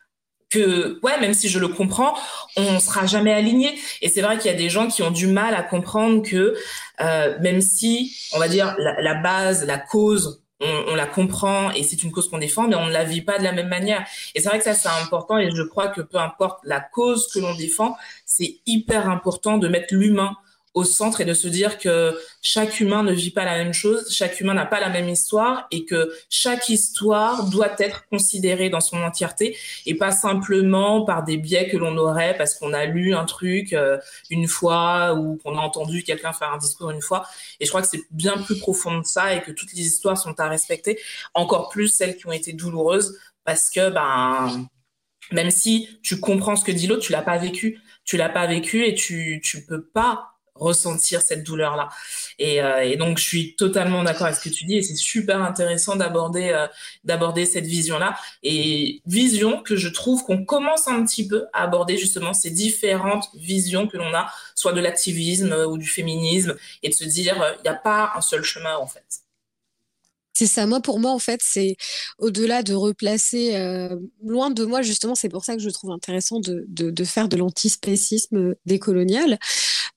que 0.49 1.01
ouais 1.03 1.19
même 1.19 1.35
si 1.35 1.49
je 1.49 1.59
le 1.59 1.67
comprends 1.67 2.15
on 2.57 2.79
sera 2.79 3.05
jamais 3.05 3.33
aligné 3.33 3.77
et 4.01 4.09
c'est 4.09 4.23
vrai 4.23 4.39
qu'il 4.39 4.49
y 4.49 4.55
a 4.55 4.57
des 4.57 4.71
gens 4.71 4.87
qui 4.87 5.03
ont 5.03 5.11
du 5.11 5.27
mal 5.27 5.57
à 5.57 5.65
comprendre 5.65 6.23
que 6.23 6.55
euh, 7.01 7.37
même 7.41 7.61
si 7.61 8.17
on 8.33 8.39
va 8.39 8.47
dire 8.47 8.77
la, 8.79 9.03
la 9.03 9.15
base 9.15 9.67
la 9.67 9.77
cause 9.77 10.46
on, 10.61 10.85
on, 10.89 10.95
la 10.95 11.07
comprend 11.07 11.71
et 11.73 11.83
c'est 11.83 12.03
une 12.03 12.13
cause 12.13 12.29
qu'on 12.29 12.39
défend 12.39 12.69
mais 12.69 12.77
on 12.77 12.87
ne 12.87 12.93
la 12.93 13.05
vit 13.05 13.23
pas 13.23 13.39
de 13.39 13.45
la 13.45 13.53
même 13.53 13.69
manière. 13.69 14.07
Et 14.35 14.41
c'est 14.41 14.49
vrai 14.49 14.59
que 14.59 14.65
ça 14.65 14.75
c'est 14.75 14.89
important 14.89 15.39
et 15.39 15.51
je 15.51 15.63
crois 15.63 15.89
que 15.89 16.01
peu 16.01 16.19
importe 16.19 16.61
la 16.65 16.81
cause 16.81 17.29
que 17.33 17.39
l'on 17.39 17.55
défend 17.55 17.97
c'est 18.25 18.59
hyper 18.67 19.09
important 19.09 19.59
de 19.59 19.69
mettre 19.69 19.95
l'humain 19.95 20.37
au 20.77 20.85
centre 20.85 21.23
et 21.23 21.25
de 21.25 21.33
se 21.33 21.49
dire 21.49 21.79
que 21.79 22.17
chaque 22.43 22.81
humain 22.81 23.03
ne 23.03 23.13
vit 23.13 23.31
pas 23.31 23.47
la 23.47 23.57
même 23.57 23.73
chose, 23.73 24.13
chaque 24.13 24.39
humain 24.41 24.53
n'a 24.53 24.67
pas 24.67 24.79
la 24.79 24.91
même 24.91 25.09
histoire 25.09 25.67
et 25.71 25.87
que 25.87 26.15
chaque 26.29 26.69
histoire 26.69 27.49
doit 27.49 27.75
être 27.79 28.07
considérée 28.11 28.69
dans 28.69 28.83
son 28.83 28.99
entièreté 28.99 29.57
et 29.87 29.95
pas 29.95 30.11
simplement 30.13 31.03
par 31.07 31.25
des 31.25 31.39
biais 31.39 31.71
que 31.71 31.79
l'on 31.79 31.97
aurait 31.97 32.37
parce 32.37 32.55
qu'on 32.55 32.75
a 32.75 32.85
lu 32.85 33.15
un 33.15 33.25
truc 33.25 33.73
euh, 33.73 33.97
une 34.29 34.47
fois 34.47 35.15
ou 35.15 35.39
qu'on 35.43 35.57
a 35.57 35.61
entendu 35.63 36.03
quelqu'un 36.03 36.35
faire 36.35 36.53
un 36.53 36.59
discours 36.59 36.91
une 36.91 37.01
fois. 37.01 37.27
Et 37.59 37.65
je 37.65 37.71
crois 37.71 37.81
que 37.81 37.89
c'est 37.89 38.05
bien 38.11 38.37
plus 38.37 38.59
profond 38.59 38.99
de 38.99 39.07
ça 39.07 39.33
et 39.35 39.41
que 39.41 39.53
toutes 39.53 39.73
les 39.73 39.81
histoires 39.81 40.19
sont 40.19 40.39
à 40.39 40.47
respecter, 40.47 41.01
encore 41.33 41.71
plus 41.71 41.89
celles 41.89 42.19
qui 42.19 42.27
ont 42.27 42.33
été 42.33 42.53
douloureuses 42.53 43.19
parce 43.45 43.71
que 43.71 43.89
ben 43.89 44.69
même 45.33 45.51
si 45.51 45.99
tu 46.03 46.21
comprends 46.21 46.55
ce 46.55 46.65
que 46.65 46.73
dit 46.73 46.87
l'autre, 46.87 47.03
tu 47.03 47.13
l'as 47.13 47.23
pas 47.23 47.39
vécu, 47.39 47.81
tu 48.05 48.19
l'as 48.19 48.29
pas 48.29 48.47
vécu 48.47 48.85
et 48.85 48.95
tu 48.95 49.41
tu 49.43 49.65
peux 49.65 49.83
pas 49.83 50.36
ressentir 50.59 51.23
cette 51.23 51.45
douleur-là. 51.45 51.89
Et, 52.39 52.63
euh, 52.63 52.83
et, 52.83 52.97
donc, 52.97 53.19
je 53.19 53.25
suis 53.25 53.57
totalement 53.57 54.03
d'accord 54.03 54.27
avec 54.27 54.39
ce 54.39 54.49
que 54.49 54.55
tu 54.55 54.65
dis 54.65 54.77
et 54.77 54.83
c'est 54.83 54.97
super 54.97 55.43
intéressant 55.43 55.97
d'aborder 55.97 56.51
euh, 56.51 56.67
d'aborder 57.05 57.47
cette 57.47 57.67
vision-là. 57.67 58.17
Et 58.43 59.01
vision 59.07 59.63
que 59.63 59.77
je 59.77 59.89
trouve 59.89 60.25
qu'on 60.25 60.45
commence 60.45 60.89
un 60.89 61.05
petit 61.05 61.27
peu 61.27 61.47
à 61.53 61.65
aborder 61.65 61.97
justement 61.97 62.33
ces 62.33 62.51
différentes 62.51 63.29
visions 63.35 63.87
que 63.87 63.97
l'on 63.97 64.15
a, 64.15 64.31
soit 64.55 64.73
de 64.73 64.81
l'activisme 64.81 65.53
ou 65.69 65.79
du 65.79 65.87
féminisme, 65.87 66.57
et 66.83 66.89
de 66.89 66.95
se 66.95 67.05
dire, 67.05 67.37
il 67.59 67.63
n'y 67.63 67.69
a 67.69 67.75
pas 67.75 68.13
un 68.17 68.21
seul 68.21 68.43
chemin 68.43 68.77
en 68.77 68.87
fait. 68.87 69.26
C'est 70.39 70.47
ça. 70.47 70.67
Moi, 70.67 70.81
pour 70.83 71.01
moi, 71.01 71.13
en 71.13 71.19
fait, 71.19 71.41
c'est 71.43 71.77
au-delà 72.19 72.63
de 72.63 72.75
replacer 72.75 73.57
euh, 73.57 73.97
loin 74.23 74.51
de 74.51 74.67
moi, 74.67 74.83
justement, 74.83 75.15
c'est 75.15 75.31
pour 75.31 75.47
ça 75.47 75.57
que 75.57 75.63
je 75.63 75.71
trouve 75.71 75.93
intéressant 75.93 76.41
de, 76.41 77.05
faire 77.07 77.31
de 77.31 77.39
l'antispécisme 77.39 78.55
décolonial, 78.67 79.39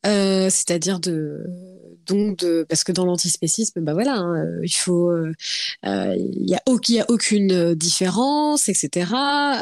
euh, 0.05 0.49
c'est-à-dire 0.49 1.01
de 1.01 1.43
donc 2.07 2.45
parce 2.67 2.83
que 2.83 2.91
dans 2.91 3.05
l'antispécisme, 3.05 3.81
bah 3.81 3.93
voilà, 3.93 4.15
hein, 4.15 4.45
il 4.63 4.73
faut, 4.73 5.11
euh, 5.85 6.15
il 6.17 6.49
y 6.49 6.55
a, 6.55 6.61
y 6.89 6.99
a 6.99 7.05
aucune 7.09 7.75
différence, 7.75 8.67
etc. 8.67 9.11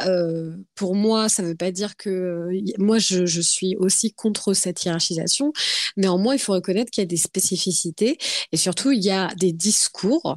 Euh, 0.06 0.56
pour 0.74 0.94
moi, 0.94 1.28
ça 1.28 1.42
ne 1.42 1.48
veut 1.48 1.54
pas 1.54 1.70
dire 1.70 1.96
que 1.96 2.48
moi, 2.78 2.98
je, 2.98 3.26
suis 3.40 3.76
aussi 3.76 4.12
contre 4.12 4.52
cette 4.54 4.84
hiérarchisation. 4.84 5.52
Néanmoins, 5.96 6.34
il 6.34 6.38
faut 6.38 6.52
reconnaître 6.52 6.90
qu'il 6.90 7.02
y 7.02 7.06
a 7.06 7.06
des 7.06 7.16
spécificités 7.16 8.18
et 8.52 8.56
surtout, 8.56 8.90
il 8.90 9.02
y 9.02 9.10
a 9.10 9.28
des 9.36 9.52
discours 9.52 10.36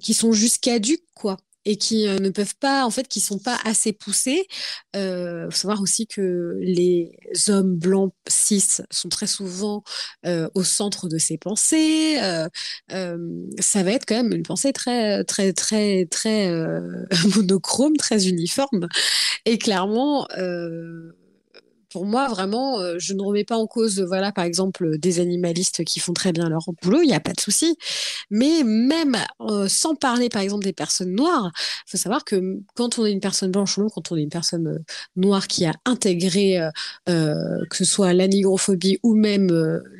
qui 0.00 0.14
sont 0.14 0.32
juste 0.32 0.62
caduques, 0.62 1.06
quoi 1.14 1.36
et 1.64 1.76
qui 1.76 2.08
euh, 2.08 2.18
ne 2.18 2.30
peuvent 2.30 2.56
pas, 2.56 2.84
en 2.86 2.90
fait, 2.90 3.06
qui 3.08 3.20
sont 3.20 3.38
pas 3.38 3.58
assez 3.64 3.92
poussés. 3.92 4.46
Il 4.94 5.00
euh, 5.00 5.50
faut 5.50 5.56
savoir 5.56 5.80
aussi 5.82 6.06
que 6.06 6.56
les 6.60 7.12
hommes 7.48 7.76
blancs 7.76 8.12
cis 8.28 8.82
sont 8.90 9.08
très 9.08 9.26
souvent 9.26 9.82
euh, 10.26 10.48
au 10.54 10.64
centre 10.64 11.08
de 11.08 11.18
ces 11.18 11.36
pensées. 11.38 12.18
Euh, 12.22 12.48
ça 13.60 13.82
va 13.82 13.92
être 13.92 14.06
quand 14.06 14.16
même 14.16 14.32
une 14.32 14.42
pensée 14.42 14.72
très, 14.72 15.24
très, 15.24 15.52
très, 15.52 16.06
très 16.06 16.50
monochrome, 17.36 17.96
très 17.96 18.28
uniforme. 18.28 18.88
Et 19.44 19.58
clairement, 19.58 20.26
pour 21.90 22.06
moi, 22.06 22.28
vraiment, 22.28 22.80
euh, 22.80 22.96
je 22.98 23.14
ne 23.14 23.22
remets 23.22 23.44
pas 23.44 23.56
en 23.56 23.66
cause, 23.66 24.00
voilà, 24.00 24.32
par 24.32 24.44
exemple, 24.44 24.98
des 24.98 25.20
animalistes 25.20 25.84
qui 25.84 25.98
font 25.98 26.12
très 26.12 26.32
bien 26.32 26.48
leur 26.48 26.66
boulot, 26.82 27.02
il 27.02 27.08
n'y 27.08 27.14
a 27.14 27.20
pas 27.20 27.32
de 27.32 27.40
souci. 27.40 27.76
Mais 28.30 28.62
même 28.64 29.16
euh, 29.40 29.68
sans 29.68 29.96
parler, 29.96 30.28
par 30.28 30.42
exemple, 30.42 30.64
des 30.64 30.72
personnes 30.72 31.12
noires, 31.12 31.50
il 31.86 31.90
faut 31.90 31.98
savoir 31.98 32.24
que 32.24 32.60
quand 32.74 32.98
on 32.98 33.06
est 33.06 33.12
une 33.12 33.20
personne 33.20 33.50
blanche 33.50 33.76
ou 33.76 33.82
non, 33.82 33.88
quand 33.88 34.12
on 34.12 34.16
est 34.16 34.22
une 34.22 34.28
personne 34.28 34.68
euh, 34.68 34.78
noire 35.16 35.48
qui 35.48 35.66
a 35.66 35.72
intégré, 35.84 36.60
que 37.06 37.76
ce 37.76 37.84
soit 37.84 38.12
la 38.12 38.28
nigrophobie 38.28 38.98
ou 39.02 39.14
même 39.14 39.50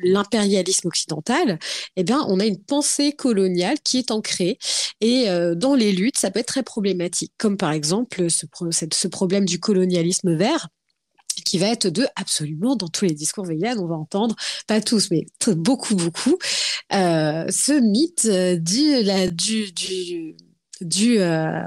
l'impérialisme 0.03 0.87
occidental, 0.87 1.59
eh 1.95 2.03
bien, 2.03 2.23
on 2.27 2.39
a 2.39 2.45
une 2.45 2.59
pensée 2.59 3.13
coloniale 3.13 3.77
qui 3.83 3.97
est 3.97 4.11
ancrée. 4.11 4.57
Et 5.01 5.27
dans 5.55 5.75
les 5.75 5.91
luttes, 5.91 6.17
ça 6.17 6.31
peut 6.31 6.39
être 6.39 6.47
très 6.47 6.63
problématique, 6.63 7.33
comme 7.37 7.57
par 7.57 7.71
exemple 7.71 8.29
ce, 8.29 8.45
ce 8.71 9.07
problème 9.07 9.45
du 9.45 9.59
colonialisme 9.59 10.35
vert 10.35 10.69
qui 11.43 11.57
va 11.57 11.67
être 11.67 11.87
de 11.87 12.05
absolument 12.15 12.75
dans 12.75 12.87
tous 12.87 13.05
les 13.05 13.13
discours 13.13 13.45
véganes, 13.45 13.79
on 13.79 13.87
va 13.87 13.95
entendre, 13.95 14.35
pas 14.67 14.81
tous, 14.81 15.11
mais 15.11 15.25
beaucoup, 15.55 15.95
beaucoup, 15.95 16.37
euh, 16.93 17.45
ce 17.49 17.79
mythe 17.79 18.25
euh, 18.25 18.57
euh, 21.19 21.63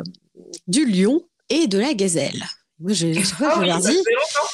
du 0.67 0.87
lion 0.87 1.23
et 1.49 1.67
de 1.67 1.79
la 1.79 1.95
gazelle. 1.95 2.45
Moi, 2.81 2.93
je, 2.93 3.13
je 3.13 3.23
sais 3.23 3.37
pas, 3.37 3.53
ah 3.55 3.61
oui, 3.61 3.71
je 3.71 3.89
dis, 3.89 4.03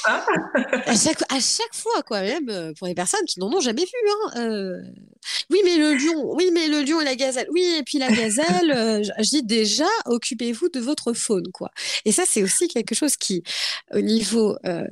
à 0.89 0.95
chaque, 0.95 1.23
à 1.31 1.39
chaque 1.39 1.73
fois, 1.73 2.03
quoi, 2.03 2.21
même 2.21 2.49
euh, 2.49 2.71
pour 2.77 2.85
les 2.87 2.93
personnes 2.93 3.25
qui 3.25 3.39
n'en 3.39 3.51
ont 3.51 3.59
jamais 3.59 3.83
vu. 3.83 4.09
Hein, 4.09 4.41
euh, 4.41 4.77
oui, 5.49 5.59
mais 5.65 5.77
le 5.77 5.95
lion, 5.95 6.31
oui, 6.35 6.51
mais 6.53 6.67
le 6.67 6.83
lion 6.83 7.01
et 7.01 7.05
la 7.05 7.15
gazelle, 7.15 7.47
oui, 7.51 7.63
et 7.79 7.83
puis 7.83 7.97
la 7.97 8.11
gazelle, 8.11 8.71
euh, 8.71 9.03
je 9.03 9.29
dis 9.29 9.43
déjà, 9.43 9.87
occupez-vous 10.05 10.69
de 10.69 10.79
votre 10.79 11.13
faune, 11.13 11.51
quoi. 11.51 11.71
Et 12.05 12.11
ça, 12.11 12.23
c'est 12.27 12.43
aussi 12.43 12.67
quelque 12.67 12.93
chose 12.93 13.15
qui, 13.17 13.41
au 13.91 14.01
niveau 14.01 14.55
euh, 14.65 14.85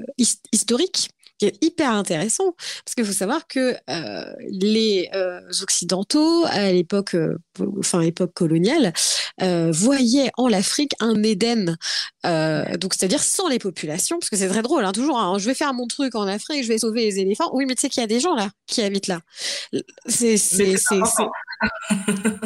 historique, 0.52 1.10
qui 1.40 1.46
est 1.46 1.64
hyper 1.64 1.92
intéressant, 1.92 2.54
parce 2.84 2.96
qu'il 2.96 3.06
faut 3.06 3.14
savoir 3.14 3.48
que 3.48 3.76
euh, 3.90 4.34
les 4.50 5.10
euh, 5.16 5.40
Occidentaux, 5.62 6.46
à 6.46 6.72
l'époque, 6.72 7.16
euh, 7.16 7.38
enfin 7.80 8.02
époque 8.02 8.34
coloniale, 8.34 8.94
voyaient 9.72 10.32
en 10.38 10.50
l'Afrique 10.50 10.94
un 11.00 11.24
Éden, 11.24 11.78
donc 12.24 12.94
c'est-à-dire 12.94 13.24
sans 13.24 13.48
les 13.48 13.60
populations, 13.60 14.20
parce 14.20 14.30
que 14.30 14.36
c'est 14.36 14.50
très 14.50 14.62
drôle, 14.62 14.84
hein, 14.84 14.92
toujours, 14.92 15.18
hein, 15.18 15.38
je 15.40 15.46
vais 15.46 15.54
faire 15.54 15.74
mon 15.74 15.88
truc 15.88 16.14
en 16.16 16.28
Afrique, 16.28 16.64
je 16.64 16.68
vais 16.68 16.78
sauver 16.78 17.06
les 17.06 17.20
éléphants, 17.20 17.50
oui, 17.54 17.66
mais 17.66 17.76
tu 17.76 17.82
sais 17.82 17.90
qu'il 17.90 18.02
y 18.02 18.04
a 18.04 18.08
des 18.08 18.20
gens 18.20 18.36
là 18.36 18.50
qui 18.68 18.82
habitent 18.82 19.08
là. 19.08 19.22
C'est, 20.08 20.38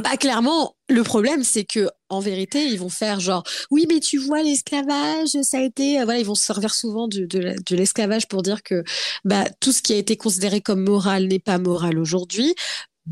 bah, 0.03 0.17
clairement, 0.17 0.75
le 0.89 1.03
problème, 1.03 1.43
c'est 1.43 1.63
que 1.63 1.89
en 2.09 2.19
vérité, 2.19 2.65
ils 2.65 2.79
vont 2.79 2.89
faire 2.89 3.19
genre 3.19 3.43
oui, 3.71 3.85
mais 3.89 3.99
tu 3.99 4.17
vois 4.17 4.43
l'esclavage, 4.43 5.29
ça 5.41 5.57
a 5.57 5.61
été 5.61 6.03
voilà, 6.03 6.19
ils 6.19 6.25
vont 6.25 6.35
se 6.35 6.45
servir 6.45 6.73
souvent 6.73 7.07
de, 7.07 7.25
de, 7.25 7.55
de 7.65 7.75
l'esclavage 7.75 8.27
pour 8.27 8.43
dire 8.43 8.63
que 8.63 8.83
bah 9.25 9.45
tout 9.59 9.71
ce 9.71 9.81
qui 9.81 9.93
a 9.93 9.97
été 9.97 10.17
considéré 10.17 10.61
comme 10.61 10.83
moral 10.83 11.27
n'est 11.27 11.39
pas 11.39 11.57
moral 11.57 11.97
aujourd'hui 11.97 12.55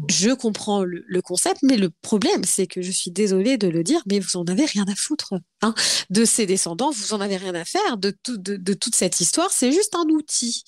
je 0.09 0.31
comprends 0.31 0.83
le, 0.83 1.21
concept, 1.21 1.59
mais 1.63 1.77
le 1.77 1.89
problème, 1.89 2.43
c'est 2.45 2.65
que 2.65 2.81
je 2.81 2.91
suis 2.91 3.11
désolée 3.11 3.57
de 3.57 3.67
le 3.67 3.83
dire, 3.83 4.01
mais 4.09 4.19
vous 4.19 4.37
en 4.37 4.45
avez 4.45 4.65
rien 4.65 4.85
à 4.87 4.95
foutre 4.95 5.33
hein, 5.61 5.73
de 6.09 6.23
ces 6.23 6.45
descendants, 6.45 6.91
vous 6.91 7.13
en 7.13 7.19
avez 7.19 7.35
rien 7.35 7.53
à 7.55 7.65
faire 7.65 7.97
de, 7.97 8.11
tout, 8.23 8.37
de, 8.37 8.73
toute 8.73 8.95
cette 8.95 9.19
histoire, 9.19 9.51
c'est 9.51 9.71
juste 9.71 9.93
un 9.95 10.07
outil. 10.09 10.63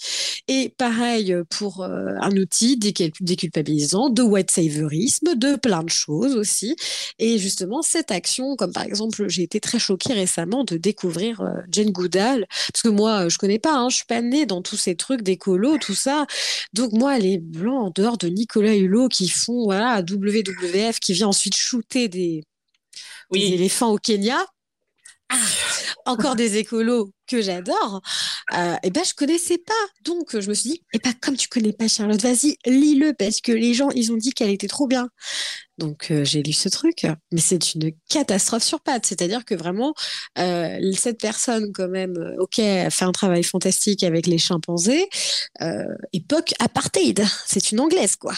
Et 0.50 0.70
pareil 0.78 1.36
pour 1.50 1.84
euh, 1.84 2.16
un 2.20 2.36
outil 2.36 2.78
déculpabilisant, 2.78 4.10
de 4.10 4.22
white 4.22 4.52
saviorisme, 4.52 5.36
de 5.36 5.56
plein 5.56 5.84
de 5.84 5.90
choses 5.90 6.36
aussi. 6.36 6.76
Et 7.18 7.38
justement, 7.38 7.82
cette 7.82 8.12
action, 8.12 8.56
comme 8.58 8.74
par 8.74 8.84
exemple, 8.84 9.30
j'ai 9.30 9.44
été 9.44 9.62
très 9.62 9.80
choquée 9.80 10.14
récemment 10.14 10.66
de 10.66 10.76
découvrir 10.76 11.42
euh, 11.42 11.54
Jane 11.70 11.92
Goodall, 11.92 12.46
parce 12.74 12.82
que 12.84 12.90
moi, 12.90 13.30
je 13.30 13.38
connais 13.38 13.60
pas, 13.60 13.76
hein, 13.76 13.88
je 13.90 13.98
suis 13.98 14.06
pas 14.06 14.22
née 14.22 14.46
dans 14.46 14.62
tous 14.62 14.78
ces 14.78 14.96
trucs 14.96 15.22
d'écolo, 15.22 15.78
tout 15.78 15.96
ça. 15.96 16.26
Donc 16.74 16.92
moi, 16.92 17.18
les 17.20 17.38
blancs, 17.38 17.88
en 17.88 17.90
dehors 17.90 18.18
de 18.18 18.28
Nicolas 18.28 18.76
Hulot, 18.76 19.10
qui 19.14 19.30
font 19.30 19.66
voilà 19.66 20.02
WWF 20.02 21.00
qui 21.00 21.14
vient 21.14 21.28
ensuite 21.28 21.56
shooter 21.56 22.10
des, 22.10 22.44
oui. 23.32 23.40
des 23.40 23.56
éléphants 23.56 23.92
au 23.92 23.98
Kenya. 23.98 24.46
Ah, 25.30 25.38
encore 26.06 26.36
des 26.36 26.58
écolos 26.58 27.12
que 27.28 27.42
j'adore. 27.42 28.02
Euh, 28.54 28.76
et 28.84 28.92
ben 28.92 29.04
je 29.04 29.14
connaissais 29.14 29.58
pas, 29.58 29.74
donc 30.04 30.38
je 30.38 30.50
me 30.50 30.54
suis 30.54 30.72
dit, 30.72 30.84
et 30.94 31.00
pas 31.00 31.14
comme 31.14 31.38
tu 31.38 31.48
connais 31.48 31.74
pas 31.74 31.88
Charlotte, 31.88 32.22
vas-y 32.22 32.58
lis-le 32.66 33.14
parce 33.14 33.40
que 33.42 33.52
les 33.52 33.74
gens 33.74 33.90
ils 33.92 34.12
ont 34.12 34.18
dit 34.18 34.32
qu'elle 34.32 34.50
était 34.50 34.68
trop 34.68 34.86
bien. 34.86 35.10
Donc 35.78 36.12
euh, 36.12 36.24
j'ai 36.24 36.44
lu 36.44 36.54
ce 36.54 36.70
truc, 36.70 37.08
mais 37.32 37.42
c'est 37.42 37.74
une 37.74 37.92
catastrophe 38.10 38.64
sur 38.64 38.82
pattes. 38.82 39.06
C'est-à-dire 39.06 39.44
que 39.44 39.56
vraiment 39.56 39.94
euh, 40.38 40.92
cette 40.96 41.20
personne 41.20 41.72
quand 41.74 41.88
même, 41.88 42.16
euh, 42.18 42.36
ok, 42.42 42.60
a 42.60 42.90
fait 42.90 43.06
un 43.06 43.12
travail 43.12 43.44
fantastique 43.44 44.04
avec 44.04 44.28
les 44.28 44.38
chimpanzés. 44.38 45.10
Époque 46.12 46.54
apartheid, 46.60 47.26
c'est 47.48 47.72
une 47.72 47.80
anglaise 47.80 48.16
quoi. 48.18 48.34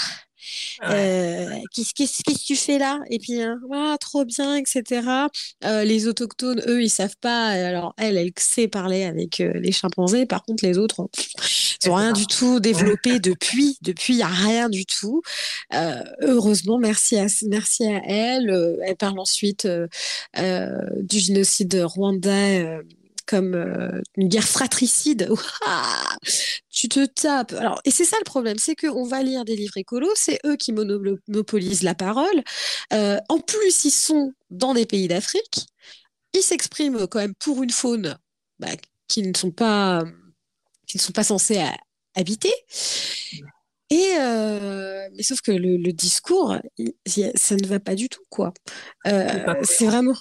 Qu'est-ce 0.82 2.24
que 2.24 2.46
tu 2.46 2.56
fais 2.56 2.78
là? 2.78 3.00
Et 3.10 3.20
puis, 3.20 3.41
ah, 3.74 3.98
trop 4.00 4.26
bien, 4.26 4.56
etc. 4.56 5.28
les 5.64 6.08
autochtones, 6.08 6.62
eux, 6.68 6.84
ils 6.84 6.89
savent 6.89 7.18
pas. 7.22 7.48
Alors, 7.48 7.93
elle, 7.98 8.18
elle 8.18 8.32
sait 8.38 8.68
parler 8.68 9.04
avec 9.04 9.39
les 9.39 9.72
chimpanzés. 9.72 10.26
Par 10.26 10.43
contre, 10.43 10.66
les 10.66 10.78
autres, 10.78 11.08
ils 11.84 11.89
n'ont 11.89 11.96
rien 11.96 12.14
du 12.14 12.28
tout 12.28 12.60
développé 12.60 13.20
depuis. 13.20 13.78
Depuis, 13.82 14.14
il 14.14 14.18
n'y 14.18 14.24
a 14.24 14.28
rien 14.28 14.70
du 14.70 14.86
tout. 14.86 15.22
heureusement, 16.22 16.78
merci 16.78 17.18
à, 17.18 17.28
merci 17.48 17.86
à 17.86 18.02
elle. 18.06 18.78
elle 18.86 18.96
parle 18.96 19.20
ensuite 19.20 19.68
du 20.38 21.20
génocide 21.20 21.82
rwandais 21.84 22.82
comme 23.26 23.55
euh, 23.55 24.01
une 24.15 24.28
guerre 24.28 24.47
fratricide. 24.47 25.30
tu 26.69 26.89
te 26.89 27.05
tapes. 27.05 27.53
Alors, 27.53 27.82
et 27.86 27.91
c'est 27.91 28.05
ça 28.05 28.17
le 28.19 28.26
problème, 28.26 28.57
c'est 28.57 28.76
qu'on 28.76 29.05
va 29.05 29.23
lire 29.23 29.45
des 29.45 29.55
livres 29.55 29.78
écolos, 29.78 30.13
c'est 30.15 30.39
eux 30.45 30.55
qui 30.55 30.71
monopolisent 30.73 31.84
la 31.84 31.95
parole. 31.95 32.43
Euh, 32.93 33.17
en 33.30 33.39
plus, 33.39 33.86
ils 33.86 33.91
sont 33.91 34.34
dans 34.49 34.73
des 34.73 34.86
pays 34.86 35.07
d'Afrique. 35.07 35.67
Ils 36.34 36.41
s'expriment 36.41 37.07
quand 37.07 37.19
même 37.19 37.36
pour 37.36 37.63
une 37.63 37.71
faune 37.71 38.17
bah, 38.59 38.67
qui 39.07 39.21
ne 39.21 39.36
sont 39.36 39.51
pas 39.51 40.03
qui 40.88 40.97
ne 40.97 41.01
sont 41.01 41.13
pas 41.13 41.23
censés 41.23 41.63
habiter. 42.13 42.53
Et 43.89 44.13
euh, 44.19 45.07
mais 45.15 45.23
sauf 45.23 45.41
que 45.41 45.51
le, 45.51 45.91
discours, 45.93 46.55
ça 47.36 47.55
ne 47.55 47.67
va 47.67 47.80
pas 47.80 47.95
du 47.95 48.09
tout, 48.09 48.23
quoi. 48.30 48.53
c'est 49.05 49.86
vraiment 49.86 50.15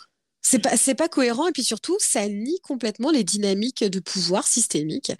c'est 0.44 0.58
pas 0.60 0.76
c'est 0.76 0.94
pas 0.94 1.08
cohérent. 1.08 1.48
Et 1.48 1.52
puis 1.52 1.64
surtout 1.64 1.96
ça 1.98 2.28
nie 2.28 2.60
complètement 2.60 3.10
les 3.10 3.24
dynamiques 3.24 3.82
de 3.82 3.98
pouvoir 3.98 4.46
systémique 4.46 5.12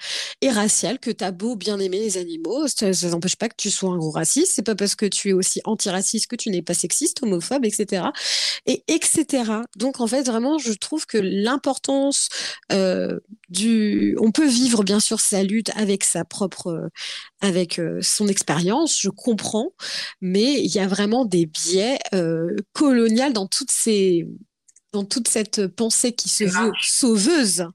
et 0.43 0.51
racial 0.51 0.99
que 0.99 1.11
t'as 1.11 1.33
beau 1.33 1.57
bien 1.57 1.81
aimer 1.81 1.99
les 1.99 2.19
animaux 2.19 2.69
ça 2.69 2.91
n'empêche 3.09 3.37
pas 3.37 3.49
que 3.49 3.57
tu 3.57 3.71
sois 3.71 3.91
un 3.91 3.97
gros 3.97 4.11
raciste. 4.11 4.53
C'est 4.55 4.63
pas 4.63 4.75
parce 4.75 4.95
que 4.95 5.07
tu 5.07 5.31
es 5.31 5.33
aussi 5.33 5.61
antiraciste 5.65 6.29
que 6.29 6.37
tu 6.37 6.51
n'es 6.51 6.63
pas 6.63 6.75
sexiste 6.75 7.23
homophobe 7.23 7.65
etc 7.65 8.07
et 8.67 8.85
etc 8.89 9.53
donc 9.77 10.01
en 10.01 10.07
fait 10.07 10.23
vraiment 10.25 10.59
je 10.59 10.73
trouve 10.73 11.07
que 11.07 11.19
l'importance 11.19 12.29
euh, 12.73 13.19
du 13.49 14.17
on 14.21 14.31
peut 14.31 14.47
vivre 14.49 14.85
bien 14.85 15.01
sûr 15.01 15.21
sa 15.21 15.43
lutte 15.43 15.71
avec 15.77 16.05
sa 16.05 16.25
propre 16.25 16.91
avec 17.41 17.79
euh, 17.79 17.99
son 18.03 18.29
expérience 18.29 19.01
je 19.01 19.11
comprends. 19.11 19.73
Mais 20.21 20.55
il 20.63 20.75
y 20.75 20.79
a 20.79 20.87
vraiment 20.87 21.25
des 21.25 21.47
biais 21.47 21.99
euh, 22.15 22.57
coloniales 22.73 23.33
dans 23.33 23.47
toutes 23.47 23.71
ces 23.71 24.27
dans 24.95 25.05
toute 25.05 25.27
cette 25.27 25.67
pensée 25.67 26.13
qui 26.13 26.29
se 26.29 26.45
veut 26.45 26.73
sauveuse, 26.81 27.67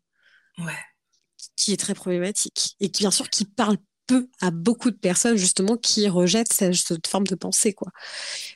qui 1.57 1.73
est 1.73 1.77
très 1.77 1.93
problématique 1.93 2.77
et 2.79 2.89
qui 2.89 3.03
bien 3.03 3.11
sûr 3.11 3.29
qui 3.29 3.43
parle 3.43 3.75
peu 4.07 4.29
à 4.39 4.51
beaucoup 4.51 4.89
de 4.89 4.95
personnes 4.95 5.35
justement 5.35 5.75
qui 5.75 6.07
rejettent 6.07 6.53
cette, 6.53 7.07
forme 7.07 7.27
de 7.27 7.35
pensée 7.35 7.73
quoi. 7.73 7.91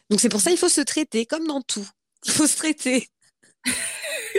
Donc 0.10 0.22
c'est 0.22 0.30
pour 0.30 0.40
ça 0.40 0.52
il 0.52 0.58
faut 0.58 0.70
se 0.70 0.80
traiter 0.80 1.26
comme 1.26 1.46
dans 1.46 1.62
tout. 1.62 1.88
Il 2.26 2.32
faut 2.32 2.48
se 2.48 2.56
traiter. 2.56 3.10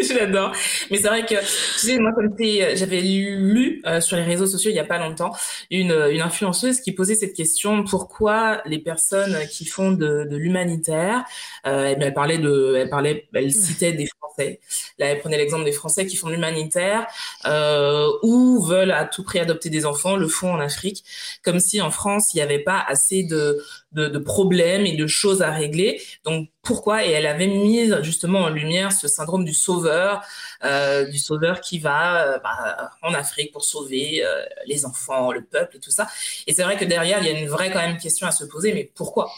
J'adore. 0.02 0.52
Mais 0.90 0.98
c'est 0.98 1.08
vrai 1.08 1.24
que, 1.24 1.34
tu 1.34 1.86
sais, 1.86 1.98
moi, 1.98 2.12
comme 2.12 2.34
j'avais 2.38 3.00
lu 3.00 3.82
euh, 3.86 4.00
sur 4.00 4.16
les 4.16 4.22
réseaux 4.22 4.46
sociaux 4.46 4.70
il 4.70 4.76
y 4.76 4.80
a 4.80 4.84
pas 4.84 4.98
longtemps 4.98 5.32
une, 5.70 5.92
une 6.10 6.20
influenceuse 6.20 6.80
qui 6.80 6.92
posait 6.92 7.14
cette 7.14 7.34
question 7.34 7.84
pourquoi 7.84 8.62
les 8.66 8.78
personnes 8.78 9.36
qui 9.50 9.64
font 9.64 9.92
de, 9.92 10.24
de 10.24 10.36
l'humanitaire, 10.36 11.24
euh, 11.66 11.94
elle 11.98 12.14
parlait 12.14 12.38
de, 12.38 12.74
elle 12.76 12.90
parlait, 12.90 13.28
elle 13.34 13.52
citait 13.52 13.92
des 13.92 14.06
Français. 14.06 14.60
Là, 14.98 15.06
elle 15.06 15.20
prenait 15.20 15.36
l'exemple 15.38 15.64
des 15.64 15.72
Français 15.72 16.06
qui 16.06 16.16
font 16.16 16.28
de 16.28 16.34
l'humanitaire 16.34 17.06
euh, 17.46 18.08
ou 18.22 18.62
veulent 18.62 18.90
à 18.92 19.04
tout 19.04 19.22
prix 19.22 19.38
adopter 19.38 19.70
des 19.70 19.86
enfants, 19.86 20.16
le 20.16 20.28
font 20.28 20.52
en 20.52 20.60
Afrique, 20.60 21.04
comme 21.42 21.60
si 21.60 21.80
en 21.80 21.90
France 21.90 22.34
il 22.34 22.38
n'y 22.38 22.42
avait 22.42 22.58
pas 22.58 22.84
assez 22.86 23.22
de 23.24 23.62
de, 23.94 24.18
problèmes 24.18 24.86
et 24.86 24.96
de 24.96 25.06
choses 25.06 25.42
à 25.42 25.50
régler. 25.50 26.00
Donc 26.24 26.48
pourquoi? 26.62 27.04
Et 27.06 27.10
elle 27.10 27.26
avait 27.26 27.46
mis 27.46 27.90
justement 28.02 28.40
en 28.40 28.48
lumière 28.48 28.92
ce 28.92 29.08
syndrome 29.08 29.44
du 29.44 29.54
sauveur, 29.54 30.22
euh, 30.64 31.06
du 31.06 31.18
sauveur 31.18 31.60
qui 31.60 31.78
va 31.78 32.26
euh, 32.26 32.38
bah, 32.38 32.90
en 33.02 33.14
Afrique 33.14 33.52
pour 33.52 33.64
sauver 33.64 34.24
euh, 34.24 34.44
les 34.66 34.84
enfants, 34.84 35.32
le 35.32 35.44
peuple 35.44 35.76
et 35.76 35.80
tout 35.80 35.90
ça. 35.90 36.08
Et 36.46 36.52
c'est 36.52 36.62
vrai 36.62 36.76
que 36.76 36.84
derrière, 36.84 37.18
il 37.20 37.26
y 37.26 37.34
a 37.34 37.38
une 37.38 37.48
vraie 37.48 37.70
quand 37.70 37.80
même 37.80 37.98
question 37.98 38.26
à 38.26 38.32
se 38.32 38.44
poser, 38.44 38.72
mais 38.72 38.90
pourquoi? 38.94 39.30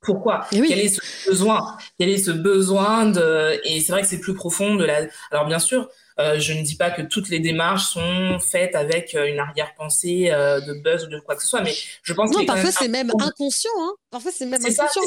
Pourquoi? 0.00 0.46
Quel 0.50 0.80
est 0.80 0.88
ce 0.88 1.28
besoin? 1.28 1.76
Quel 1.98 2.08
est 2.08 2.18
ce 2.18 2.30
besoin 2.30 3.04
de 3.04 3.60
Et 3.64 3.80
c'est 3.80 3.92
vrai 3.92 4.00
que 4.00 4.08
c'est 4.08 4.20
plus 4.20 4.34
profond 4.34 4.76
de 4.76 4.84
la. 4.84 5.02
Alors 5.30 5.46
bien 5.46 5.58
sûr, 5.58 5.90
euh, 6.20 6.38
je 6.38 6.52
ne 6.52 6.62
dis 6.62 6.76
pas 6.76 6.90
que 6.90 7.02
toutes 7.02 7.28
les 7.30 7.40
démarches 7.40 7.84
sont 7.84 8.38
faites 8.38 8.74
avec 8.74 9.14
euh, 9.14 9.26
une 9.26 9.38
arrière-pensée 9.38 10.30
euh, 10.30 10.60
de 10.60 10.74
buzz 10.74 11.04
ou 11.04 11.08
de 11.08 11.18
quoi 11.20 11.34
que 11.34 11.42
ce 11.42 11.48
soit, 11.48 11.62
mais 11.62 11.74
je 12.02 12.12
pense 12.12 12.30
non, 12.32 12.44
parfois 12.44 12.70
c'est 12.70 12.88
même 12.88 13.10
inconscient. 13.18 13.70
Hein. 13.80 13.92
Parfois 14.10 14.30
c'est 14.30 14.46
même 14.46 14.60
inconscient. 14.60 15.02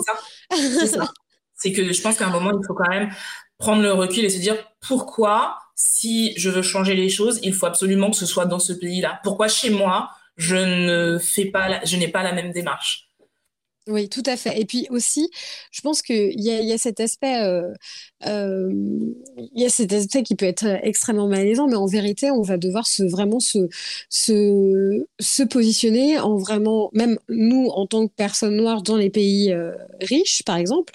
C'est 1.55 1.71
que 1.71 1.93
je 1.93 2.01
pense 2.01 2.17
qu'à 2.17 2.27
un 2.27 2.31
moment 2.31 2.51
il 2.51 2.65
faut 2.65 2.73
quand 2.73 2.89
même 2.89 3.09
prendre 3.57 3.81
le 3.81 3.93
recul 3.93 4.25
et 4.25 4.29
se 4.29 4.39
dire 4.39 4.57
pourquoi, 4.81 5.59
si 5.75 6.33
je 6.37 6.49
veux 6.49 6.63
changer 6.63 6.95
les 6.95 7.09
choses, 7.09 7.39
il 7.43 7.53
faut 7.53 7.67
absolument 7.67 8.09
que 8.09 8.17
ce 8.17 8.25
soit 8.25 8.45
dans 8.45 8.59
ce 8.59 8.73
pays-là? 8.73 9.19
Pourquoi 9.23 9.47
chez 9.47 9.69
moi 9.69 10.09
je 10.35 10.55
ne 10.55 11.19
fais 11.19 11.45
pas, 11.45 11.83
je 11.85 11.95
n'ai 11.95 12.07
pas 12.07 12.23
la 12.23 12.33
même 12.33 12.51
démarche? 12.51 13.02
Oui, 13.89 14.07
tout 14.07 14.23
à 14.25 14.37
fait. 14.37 14.57
Et 14.61 14.63
puis 14.65 14.87
aussi, 14.91 15.29
je 15.71 15.81
pense 15.81 16.01
qu'il 16.01 16.39
y 16.39 16.45
y 16.45 16.71
a 16.71 16.77
cet 16.77 17.01
aspect, 17.01 17.41
euh, 17.43 17.73
euh, 18.25 18.71
y 19.53 19.65
a 19.65 19.69
cet 19.69 19.91
aspect 19.91 20.23
qui 20.23 20.35
peut 20.35 20.45
être 20.45 20.65
extrêmement 20.83 21.27
malaisant, 21.27 21.67
mais 21.67 21.75
en 21.75 21.85
vérité, 21.85 22.31
on 22.31 22.43
va 22.43 22.55
devoir 22.55 22.87
se 22.87 23.03
vraiment 23.03 23.41
se, 23.41 23.67
se, 24.09 25.43
positionner 25.43 26.17
en 26.17 26.37
vraiment, 26.37 26.91
même 26.93 27.17
nous 27.27 27.67
en 27.75 27.85
tant 27.85 28.07
que 28.07 28.13
personnes 28.15 28.55
noires 28.55 28.83
dans 28.83 28.95
les 28.95 29.09
pays 29.09 29.51
euh, 29.51 29.73
riches, 29.99 30.43
par 30.45 30.55
exemple, 30.55 30.93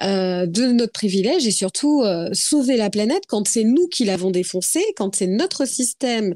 de 0.00 0.72
notre 0.72 0.92
privilège 0.92 1.44
et 1.44 1.50
surtout 1.50 2.04
sauver 2.32 2.76
la 2.76 2.88
planète 2.88 3.24
quand 3.26 3.48
c'est 3.48 3.64
nous 3.64 3.88
qui 3.88 4.04
l'avons 4.04 4.30
défoncé, 4.30 4.80
quand 4.96 5.16
c'est 5.16 5.26
notre 5.26 5.66
système 5.66 6.34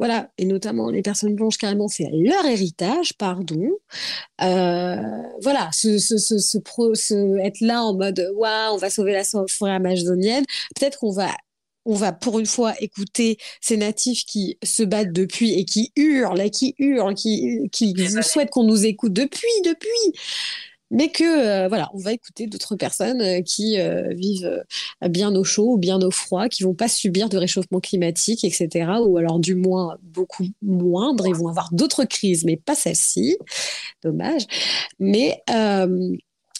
voilà, 0.00 0.30
et 0.38 0.46
notamment 0.46 0.88
les 0.88 1.02
personnes 1.02 1.34
blanches, 1.34 1.58
carrément, 1.58 1.86
c'est 1.86 2.08
leur 2.10 2.46
héritage, 2.46 3.12
pardon. 3.18 3.68
Euh, 4.40 4.96
voilà, 5.42 5.68
ce, 5.74 5.98
ce, 5.98 6.16
ce, 6.16 6.56
pro, 6.56 6.94
être 6.94 7.60
là 7.60 7.82
en 7.82 7.92
mode, 7.92 8.26
waouh, 8.34 8.72
on 8.72 8.78
va 8.78 8.88
sauver 8.88 9.12
la 9.12 9.24
forêt 9.24 9.72
amazonienne. 9.72 10.44
Peut-être 10.74 10.98
qu'on 11.00 11.12
va 11.12 11.28
on 11.84 11.94
va 11.94 12.12
pour 12.12 12.38
une 12.38 12.46
fois 12.46 12.74
écouter 12.80 13.36
ces 13.60 13.76
natifs 13.76 14.24
qui 14.24 14.58
se 14.62 14.82
battent 14.82 15.12
depuis 15.12 15.52
et 15.52 15.66
qui 15.66 15.92
hurlent, 15.96 16.50
qui 16.50 16.74
hurlent, 16.78 17.14
qui, 17.14 17.68
qui 17.70 17.94
souhaitent 18.22 18.50
qu'on 18.50 18.64
nous 18.64 18.86
écoute 18.86 19.12
depuis, 19.12 19.48
depuis 19.64 20.20
mais 20.90 21.10
que 21.10 21.24
euh, 21.24 21.68
voilà, 21.68 21.90
on 21.94 21.98
va 21.98 22.12
écouter 22.12 22.46
d'autres 22.46 22.74
personnes 22.74 23.20
euh, 23.20 23.42
qui 23.42 23.78
euh, 23.78 24.08
vivent 24.10 24.64
bien 25.08 25.34
au 25.34 25.44
chaud 25.44 25.74
ou 25.74 25.78
bien 25.78 26.00
au 26.00 26.10
froid, 26.10 26.48
qui 26.48 26.64
vont 26.64 26.74
pas 26.74 26.88
subir 26.88 27.28
de 27.28 27.36
réchauffement 27.38 27.80
climatique, 27.80 28.44
etc. 28.44 28.90
Ou 29.04 29.16
alors 29.16 29.38
du 29.38 29.54
moins 29.54 29.98
beaucoup 30.02 30.44
moindre, 30.62 31.26
ils 31.26 31.34
vont 31.34 31.48
avoir 31.48 31.72
d'autres 31.72 32.04
crises, 32.04 32.44
mais 32.44 32.56
pas 32.56 32.74
celle-ci. 32.74 33.38
Dommage. 34.02 34.42
Mais 34.98 35.42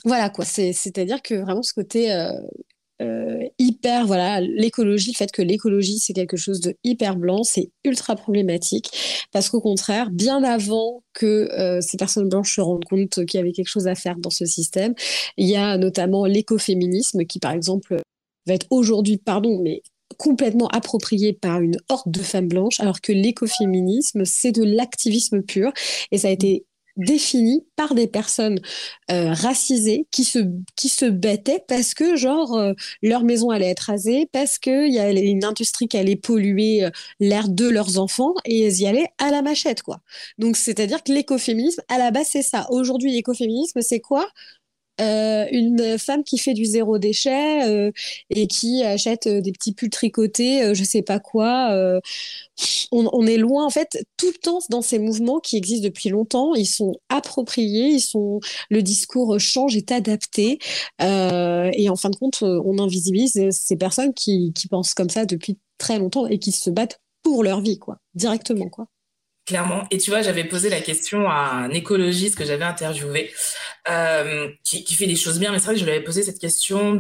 voilà 0.05 0.31
quoi, 0.31 0.45
c'est-à-dire 0.45 1.21
que 1.23 1.35
vraiment 1.35 1.63
ce 1.63 1.75
côté 1.75 2.11
euh, 3.01 3.45
hyper, 3.59 4.07
voilà, 4.07 4.41
l'écologie, 4.41 5.13
le 5.13 5.17
fait 5.17 5.33
que 5.33 5.43
l'écologie, 5.43 5.99
c'est 5.99 6.13
quelque 6.13 6.37
chose 6.37 6.61
de 6.61 6.75
hyper 6.85 7.17
blanc, 7.17 7.43
c'est 7.45 7.71
ultra 7.85 8.17
problématique, 8.17 8.91
parce 9.33 9.49
qu'au 9.49 9.61
contraire, 9.61 10.11
bien 10.11 10.43
avant 10.45 11.03
que 11.13 11.49
euh, 11.53 11.81
ces 11.81 11.97
personnes 11.97 12.29
blanches 12.29 12.55
se 12.55 12.61
rendent 12.61 12.85
compte 12.85 13.25
qu'il 13.27 13.39
y 13.39 13.41
avait 13.41 13.53
quelque 13.53 13.69
chose 13.69 13.87
à 13.87 13.95
faire 13.95 14.17
dans 14.17 14.31
ce 14.31 14.45
système, 14.45 14.95
il 15.37 15.49
y 15.49 15.57
a 15.57 15.79
notamment 15.79 16.27
l'écoféminisme 16.27 17.25
qui, 17.25 17.39
par 17.39 17.53
exemple, 17.53 18.01
va 18.47 18.55
être 18.55 18.67
aujourd'hui, 18.71 19.17
pardon, 19.19 19.61
mais 19.63 19.83
complètement 20.19 20.69
approprié 20.69 21.33
par 21.33 21.61
une 21.61 21.79
horde 21.89 22.11
de 22.11 22.21
femmes 22.21 22.49
blanches, 22.49 22.81
alors 22.81 23.01
que 23.01 23.13
l'écoféminisme, 23.13 24.25
c'est 24.25 24.53
de 24.53 24.65
l'activisme 24.65 25.43
pur. 25.43 25.73
Et 26.11 26.19
ça 26.19 26.29
a 26.29 26.31
été 26.31 26.67
définie 26.97 27.65
par 27.77 27.95
des 27.95 28.07
personnes 28.07 28.61
euh, 29.11 29.33
racisées 29.33 30.07
qui 30.11 30.25
se, 30.25 31.11
battaient 31.11 31.65
parce 31.69 31.95
que, 31.95 32.17
genre, 32.17 32.57
euh, 32.57 32.73
leur 33.03 33.25
maison 33.25 33.51
allait 33.51 33.71
être 33.71 33.81
rasée, 33.81 34.29
parce 34.33 34.59
qu'il 34.59 34.93
y 34.93 34.99
a 34.99 35.11
une 35.11 35.45
industrie 35.45 35.89
qui 35.89 35.97
allait 35.97 36.17
polluer 36.17 36.85
euh, 36.85 36.91
l'air 37.21 37.49
de 37.49 37.69
leurs 37.69 37.99
enfants 37.99 38.35
et 38.45 38.67
elles 38.67 38.81
y 38.81 38.87
allaient 38.87 39.09
à 39.19 39.31
la 39.31 39.43
machette, 39.43 39.83
quoi. 39.83 40.01
Donc, 40.39 40.57
c'est-à-dire 40.57 41.03
que 41.03 41.13
l'écoféminisme, 41.13 41.83
à 41.89 41.99
la 41.99 42.11
base, 42.11 42.29
c'est 42.33 42.43
ça. 42.43 42.67
Aujourd'hui, 42.71 43.13
l'écoféminisme, 43.13 43.81
c'est 43.81 44.01
quoi? 44.01 44.29
Euh, 45.01 45.47
une 45.51 45.99
femme 45.99 46.25
qui 46.25 46.39
fait 46.39 46.55
du 46.55 46.65
zéro 46.65 46.99
déchet 46.99 47.69
euh, 47.69 47.91
et 48.31 48.47
qui 48.47 48.83
achète 48.83 49.27
euh, 49.27 49.41
des 49.41 49.53
petits 49.53 49.73
pulls 49.73 49.91
tricotés, 49.91 50.75
je 50.75 50.85
sais 50.85 51.03
pas 51.03 51.19
quoi. 51.19 52.01
On, 52.93 53.27
est 53.27 53.37
loin, 53.37 53.65
en 53.65 53.71
fait, 53.71 54.05
tout 54.17 54.27
le 54.27 54.39
temps 54.39 54.59
dans 54.69 54.83
ces 54.83 54.99
mouvements 54.99 55.41
qui 55.41 55.57
existent 55.57 55.85
depuis 55.85 56.11
longtemps, 56.11 56.55
ils 56.55 56.67
sont 56.67 56.95
appropriés, 57.09 57.89
ils 57.89 58.41
le 58.69 58.83
discours 58.83 59.39
change, 59.41 59.77
est 59.77 59.93
adapté, 59.93 60.59
et 61.01 61.89
en 61.89 61.97
fin 61.97 62.11
de 62.11 62.17
compte, 62.17 62.43
on 62.43 62.79
invisibilise 62.79 63.51
ces 63.51 63.77
personnes 63.77 64.13
qui, 64.13 64.53
qui 64.55 64.69
pensent 64.69 64.95
comme 64.95 65.11
ça 65.11 65.25
depuis 65.25 65.59
très 65.79 65.99
longtemps 65.99 66.27
et 66.27 66.39
qui 66.39 66.53
se 66.53 66.69
battent 66.71 67.01
pour 67.23 67.45
leur 67.45 67.61
vie, 67.61 67.79
quoi, 67.79 67.99
directement, 68.15 68.69
quoi. 68.69 68.87
Clairement. 69.47 69.87
Et 69.91 69.99
tu 69.99 70.11
vois, 70.11 70.23
j'avais 70.23 70.45
posé 70.45 70.69
la 70.71 70.81
question 70.81 71.29
à 71.29 71.51
un 71.51 71.71
écologiste 71.71 72.37
que 72.37 72.45
j'avais 72.45 72.65
interviewé, 72.65 73.33
euh, 73.89 74.49
qui, 74.63 74.95
fait 74.95 75.07
des 75.07 75.17
choses 75.17 75.39
bien, 75.39 75.51
mais 75.51 75.59
c'est 75.59 75.65
vrai 75.65 75.75
que 75.75 75.81
je 75.81 75.85
lui 75.85 75.93
avais 75.93 76.05
posé 76.05 76.23
cette 76.23 76.39
question 76.39 76.95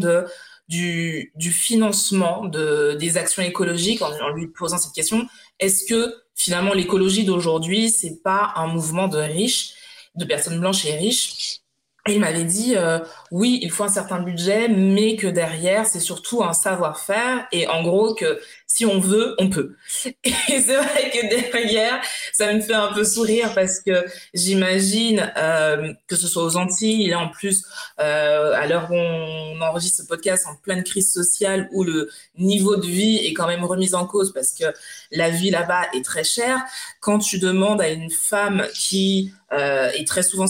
du, 0.69 1.31
financement 1.53 2.45
de, 2.47 2.97
des 2.99 3.17
actions 3.19 3.43
écologiques 3.43 4.03
en, 4.03 4.11
en 4.21 4.31
lui 4.31 4.49
posant 4.49 4.79
cette 4.79 4.95
question. 4.95 5.29
Est-ce 5.61 5.85
que 5.85 6.15
finalement 6.35 6.75
l'écologie 6.75 7.25
d'aujourd'hui, 7.25 7.91
c'est 7.91 8.23
pas 8.23 8.53
un 8.57 8.67
mouvement 8.67 9.07
de 9.07 9.19
riches, 9.19 9.75
de 10.17 10.25
personnes 10.25 10.59
blanches 10.59 10.85
et 10.87 10.97
riches 10.97 11.60
il 12.09 12.21
m'avait 12.21 12.45
dit, 12.45 12.77
euh, 12.77 12.99
oui, 13.31 13.59
il 13.63 13.71
faut 13.71 13.85
un 13.85 13.89
certain 13.89 14.21
budget, 14.21 14.69
mais 14.69 15.17
que 15.17 15.27
derrière, 15.27 15.87
c'est 15.87 16.01
surtout 16.01 16.43
un 16.43 16.55
savoir-faire. 16.55 17.47
Et 17.53 17.69
en 17.69 17.83
gros, 17.83 18.15
que 18.15 18.41
si 18.67 18.87
on 18.87 19.01
veut, 19.01 19.35
on 19.39 19.51
peut. 19.51 19.77
Et 20.05 20.61
c'est 20.61 20.77
vrai 20.77 21.11
que 21.11 21.51
derrière, 21.51 22.01
ça 22.33 22.53
me 22.53 22.61
fait 22.61 22.73
un 22.75 22.93
peu 22.93 23.05
sourire 23.05 23.53
parce 23.55 23.81
que 23.81 24.05
j'imagine 24.33 25.31
euh, 25.37 25.93
que 26.07 26.17
ce 26.17 26.27
soit 26.27 26.45
aux 26.45 26.57
Antilles, 26.57 27.09
et 27.09 27.15
en 27.15 27.29
plus, 27.29 27.65
euh, 28.01 28.53
à 28.55 28.67
l'heure 28.67 28.91
où 28.91 28.95
on 28.95 29.61
enregistre 29.61 30.03
ce 30.03 30.07
podcast 30.07 30.47
en 30.47 30.55
pleine 30.57 30.85
crise 30.85 31.13
sociale, 31.13 31.69
où 31.73 31.85
le 31.85 32.09
niveau 32.39 32.77
de 32.77 32.87
vie 32.87 33.17
est 33.17 33.35
quand 33.35 33.47
même 33.47 33.65
remis 33.65 33.95
en 33.95 34.07
cause 34.07 34.33
parce 34.33 34.53
que 34.53 34.65
la 35.11 35.31
vie 35.31 35.51
là-bas 35.51 35.83
est 35.95 36.05
très 36.05 36.25
chère, 36.25 36.61
quand 37.01 37.19
tu 37.19 37.39
demandes 37.39 37.81
à 37.81 37.89
une 37.89 38.11
femme 38.11 38.67
qui 38.75 39.33
euh, 39.53 39.91
est 39.91 40.07
très 40.07 40.23
souvent 40.23 40.47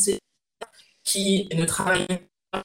qui 1.11 1.49
ne 1.55 1.65
travaille 1.65 2.07
pas 2.51 2.63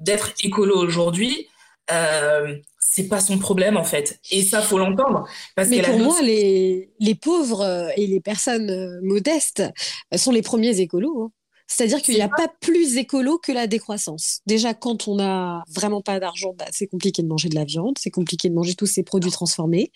d'être 0.00 0.32
écolo 0.42 0.76
aujourd'hui, 0.76 1.48
euh, 1.90 2.56
c'est 2.94 3.08
pas 3.08 3.20
son 3.20 3.38
problème 3.38 3.76
en 3.76 3.82
fait. 3.82 4.20
Et 4.30 4.44
ça, 4.44 4.62
faut 4.62 4.78
l'entendre. 4.78 5.26
Mais 5.56 5.82
pour 5.82 5.98
moi, 5.98 6.22
les, 6.22 6.90
les 7.00 7.14
pauvres 7.16 7.62
euh, 7.62 7.88
et 7.96 8.06
les 8.06 8.20
personnes 8.20 8.70
euh, 8.70 9.00
modestes 9.02 9.64
euh, 10.12 10.16
sont 10.16 10.30
les 10.30 10.42
premiers 10.42 10.78
écolos. 10.78 11.24
Hein. 11.24 11.30
C'est-à-dire 11.66 12.00
qu'il 12.02 12.14
n'y 12.14 12.20
a 12.20 12.28
pas 12.28 12.46
plus 12.60 12.98
écolo 12.98 13.38
que 13.38 13.50
la 13.50 13.66
décroissance. 13.66 14.42
Déjà, 14.46 14.74
quand 14.74 15.08
on 15.08 15.16
n'a 15.16 15.64
vraiment 15.74 16.02
pas 16.02 16.20
d'argent, 16.20 16.54
bah, 16.56 16.66
c'est 16.70 16.86
compliqué 16.86 17.22
de 17.22 17.26
manger 17.26 17.48
de 17.48 17.56
la 17.56 17.64
viande, 17.64 17.96
c'est 17.98 18.10
compliqué 18.10 18.48
de 18.48 18.54
manger 18.54 18.74
tous 18.74 18.86
ces 18.86 19.02
produits 19.02 19.32
transformés. 19.32 19.90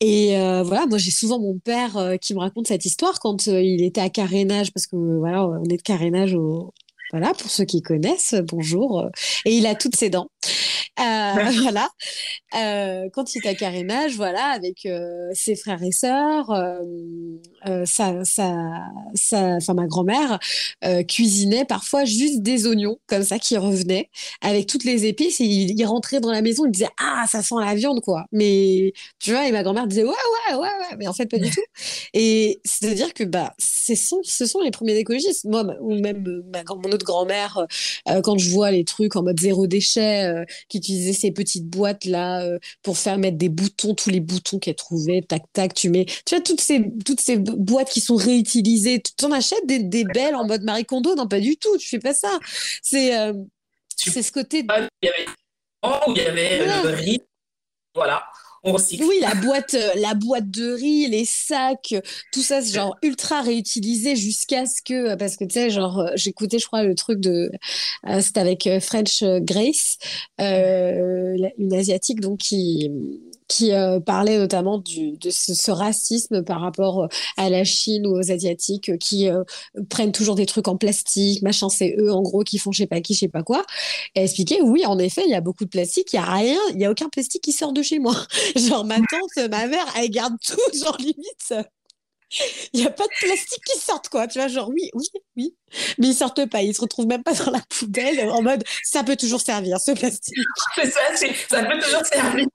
Et 0.00 0.36
voilà, 0.62 0.86
moi 0.86 0.98
j'ai 0.98 1.10
souvent 1.10 1.40
mon 1.40 1.58
père 1.58 2.16
qui 2.20 2.34
me 2.34 2.38
raconte 2.38 2.68
cette 2.68 2.84
histoire 2.84 3.18
quand 3.20 3.46
il 3.46 3.82
était 3.82 4.00
à 4.00 4.08
carénage, 4.08 4.72
parce 4.72 4.86
que 4.86 4.96
voilà, 5.18 5.46
on 5.46 5.64
est 5.64 5.78
de 5.78 5.82
carénage 5.82 6.34
au, 6.34 6.72
voilà, 7.10 7.32
pour 7.34 7.50
ceux 7.50 7.64
qui 7.64 7.82
connaissent, 7.82 8.34
bonjour. 8.48 9.08
Et 9.44 9.56
il 9.56 9.66
a 9.66 9.74
toutes 9.74 9.96
ses 9.96 10.10
dents. 10.10 10.28
Euh, 11.00 11.34
voilà. 11.62 11.88
Euh, 12.56 13.08
quand 13.12 13.34
il 13.34 13.44
est 13.44 13.48
à 13.48 13.54
carénage, 13.54 14.14
voilà, 14.14 14.46
avec 14.46 14.86
euh, 14.86 15.28
ses 15.32 15.56
frères 15.56 15.82
et 15.82 15.92
sœurs, 15.92 16.46
sa, 17.84 18.24
sa, 18.24 18.52
sa, 19.14 19.38
enfin, 19.56 19.74
ma 19.74 19.86
grand-mère 19.86 20.38
cuisinait 21.08 21.64
parfois 21.64 22.04
juste 22.04 22.42
des 22.42 22.66
oignons 22.66 22.98
comme 23.06 23.22
ça 23.22 23.38
qui 23.38 23.56
revenaient 23.56 24.10
avec 24.40 24.66
toutes 24.66 24.84
les 24.84 25.06
épices 25.06 25.40
et 25.40 25.44
il, 25.44 25.84
rentrait 25.84 26.20
dans 26.20 26.30
la 26.30 26.42
maison, 26.42 26.64
il 26.64 26.70
disait 26.70 26.88
ah 26.98 27.24
ça 27.28 27.42
sent 27.42 27.56
la 27.60 27.74
viande 27.74 28.00
quoi. 28.00 28.24
Mais 28.32 28.92
tu 29.18 29.32
vois, 29.32 29.48
et 29.48 29.52
ma 29.52 29.62
grand-mère 29.62 29.86
disait 29.86 30.04
ouais 30.04 30.10
ouais 30.10 30.54
ouais 30.54 30.60
ouais, 30.60 30.96
mais 30.98 31.08
en 31.08 31.12
fait 31.12 31.26
pas 31.26 31.38
du 31.38 31.50
tout. 31.50 31.60
Et 32.14 32.60
c'est 32.64 32.88
à 32.88 32.94
dire 32.94 33.12
que 33.12 33.24
bah 33.24 33.54
ce 33.58 33.94
sont, 33.94 34.20
ce 34.22 34.46
sont 34.46 34.60
les 34.60 34.70
premiers 34.70 34.96
écologistes. 34.96 35.44
Moi 35.44 35.64
ou 35.80 35.94
même 35.94 36.42
ma, 36.52 36.62
mon 36.62 36.90
autre 36.92 37.04
grand-mère, 37.04 37.66
quand 38.22 38.38
je 38.38 38.50
vois 38.50 38.70
les 38.70 38.84
trucs 38.84 39.16
en 39.16 39.22
mode 39.22 39.40
zéro 39.40 39.66
déchet 39.66 40.44
qui 40.68 40.80
utilisait 40.84 41.12
ces 41.12 41.32
petites 41.32 41.66
boîtes 41.66 42.04
là 42.04 42.42
euh, 42.42 42.58
pour 42.82 42.98
faire 42.98 43.18
mettre 43.18 43.38
des 43.38 43.48
boutons, 43.48 43.94
tous 43.94 44.10
les 44.10 44.20
boutons 44.20 44.58
qu'elle 44.58 44.74
trouvait, 44.74 45.22
tac 45.22 45.42
tac, 45.52 45.74
tu 45.74 45.88
mets, 45.88 46.04
tu 46.04 46.34
vois 46.34 46.40
toutes 46.40 46.60
ces 46.60 46.84
toutes 47.04 47.20
ces 47.20 47.38
boîtes 47.38 47.90
qui 47.90 48.00
sont 48.00 48.16
réutilisées, 48.16 49.02
tu 49.02 49.24
en 49.24 49.32
achètes 49.32 49.66
des, 49.66 49.78
des 49.80 50.04
belles 50.04 50.34
en 50.34 50.46
mode 50.46 50.62
Marie 50.62 50.84
Kondo, 50.84 51.14
non 51.14 51.26
pas 51.26 51.40
du 51.40 51.56
tout, 51.56 51.76
tu 51.78 51.88
fais 51.88 51.98
pas 51.98 52.14
ça. 52.14 52.38
C'est 52.82 53.18
euh, 53.18 53.32
c'est 53.96 54.22
ce 54.22 54.32
côté. 54.32 54.64
Il 55.02 55.06
y 55.06 55.08
avait, 55.08 55.26
il 56.08 56.16
y 56.16 56.20
avait 56.20 56.66
le 56.66 56.94
riz, 56.94 57.20
voilà. 57.94 58.24
Oui, 59.00 59.18
la 59.20 59.34
boîte, 59.34 59.74
euh, 59.74 59.90
la 59.96 60.14
boîte 60.14 60.50
de 60.50 60.72
riz, 60.72 61.06
les 61.08 61.24
sacs, 61.26 61.94
tout 62.32 62.40
ça, 62.42 62.62
c'est 62.62 62.72
genre 62.72 62.96
ultra 63.02 63.42
réutilisé 63.42 64.16
jusqu'à 64.16 64.64
ce 64.64 64.80
que, 64.82 65.14
parce 65.16 65.36
que 65.36 65.44
tu 65.44 65.52
sais, 65.52 65.70
genre, 65.70 65.98
euh, 66.00 66.10
j'écoutais, 66.14 66.58
je 66.58 66.66
crois, 66.66 66.82
le 66.82 66.94
truc 66.94 67.20
de, 67.20 67.50
euh, 68.08 68.20
c'était 68.22 68.40
avec 68.40 68.68
French 68.80 69.22
Grace, 69.22 69.98
une 70.38 71.74
asiatique, 71.74 72.20
donc 72.20 72.38
qui, 72.38 72.90
qui 73.48 73.72
euh, 73.72 74.00
parlait 74.00 74.38
notamment 74.38 74.78
de 74.78 75.30
ce, 75.30 75.70
racisme 75.70 76.42
par 76.42 76.60
rapport 76.60 77.04
euh, 77.04 77.08
à 77.36 77.50
la 77.50 77.64
Chine 77.64 78.06
ou 78.06 78.16
aux 78.16 78.30
Asiatiques 78.30 78.88
euh, 78.88 78.96
qui 78.96 79.28
prennent 79.90 80.12
toujours 80.12 80.34
des 80.34 80.46
trucs 80.46 80.68
en 80.68 80.76
plastique, 80.76 81.42
machin, 81.42 81.68
c'est 81.68 81.94
eux 81.98 82.12
en 82.12 82.22
gros 82.22 82.42
qui 82.42 82.58
font 82.58 82.72
je 82.72 82.78
sais 82.78 82.86
pas 82.86 83.00
qui, 83.00 83.14
je 83.14 83.20
sais 83.20 83.28
pas 83.28 83.42
quoi. 83.42 83.64
Et 84.14 84.22
expliquer, 84.22 84.60
oui, 84.62 84.86
en 84.86 84.98
effet, 84.98 85.22
il 85.24 85.30
y 85.30 85.34
a 85.34 85.40
beaucoup 85.40 85.64
de 85.64 85.70
plastique, 85.70 86.12
il 86.12 86.16
y 86.16 86.18
a 86.18 86.24
rien, 86.24 86.58
il 86.74 86.80
y 86.80 86.84
a 86.84 86.90
aucun 86.90 87.08
plastique 87.08 87.42
qui 87.42 87.52
sort 87.52 87.72
de 87.72 87.82
chez 87.82 87.98
moi. 87.98 88.14
genre 88.56 88.84
ma 88.84 88.96
tante, 88.96 89.50
ma 89.50 89.66
mère, 89.66 89.86
elle 89.96 90.10
garde 90.10 90.34
tout, 90.44 90.60
genre 90.84 90.96
limite 90.98 91.52
il 92.72 92.80
n'y 92.80 92.86
a 92.86 92.90
pas 92.90 93.04
de 93.04 93.26
plastique 93.26 93.62
qui 93.64 93.78
sortent, 93.78 94.08
quoi. 94.08 94.26
Tu 94.26 94.38
vois, 94.38 94.48
genre, 94.48 94.68
oui, 94.68 94.90
oui, 94.94 95.06
oui. 95.36 95.56
Mais 95.98 96.08
ils 96.08 96.14
sortent 96.14 96.46
pas, 96.46 96.62
ils 96.62 96.74
se 96.74 96.80
retrouvent 96.80 97.06
même 97.06 97.22
pas 97.22 97.32
dans 97.32 97.50
la 97.50 97.60
poubelle 97.68 98.28
en 98.30 98.42
mode 98.42 98.64
ça 98.82 99.02
peut 99.02 99.16
toujours 99.16 99.40
servir, 99.40 99.78
ce 99.80 99.92
plastique. 99.92 100.34
Ça 101.48 101.62
peut 101.64 101.78
toujours 101.78 102.04
servir. 102.06 102.46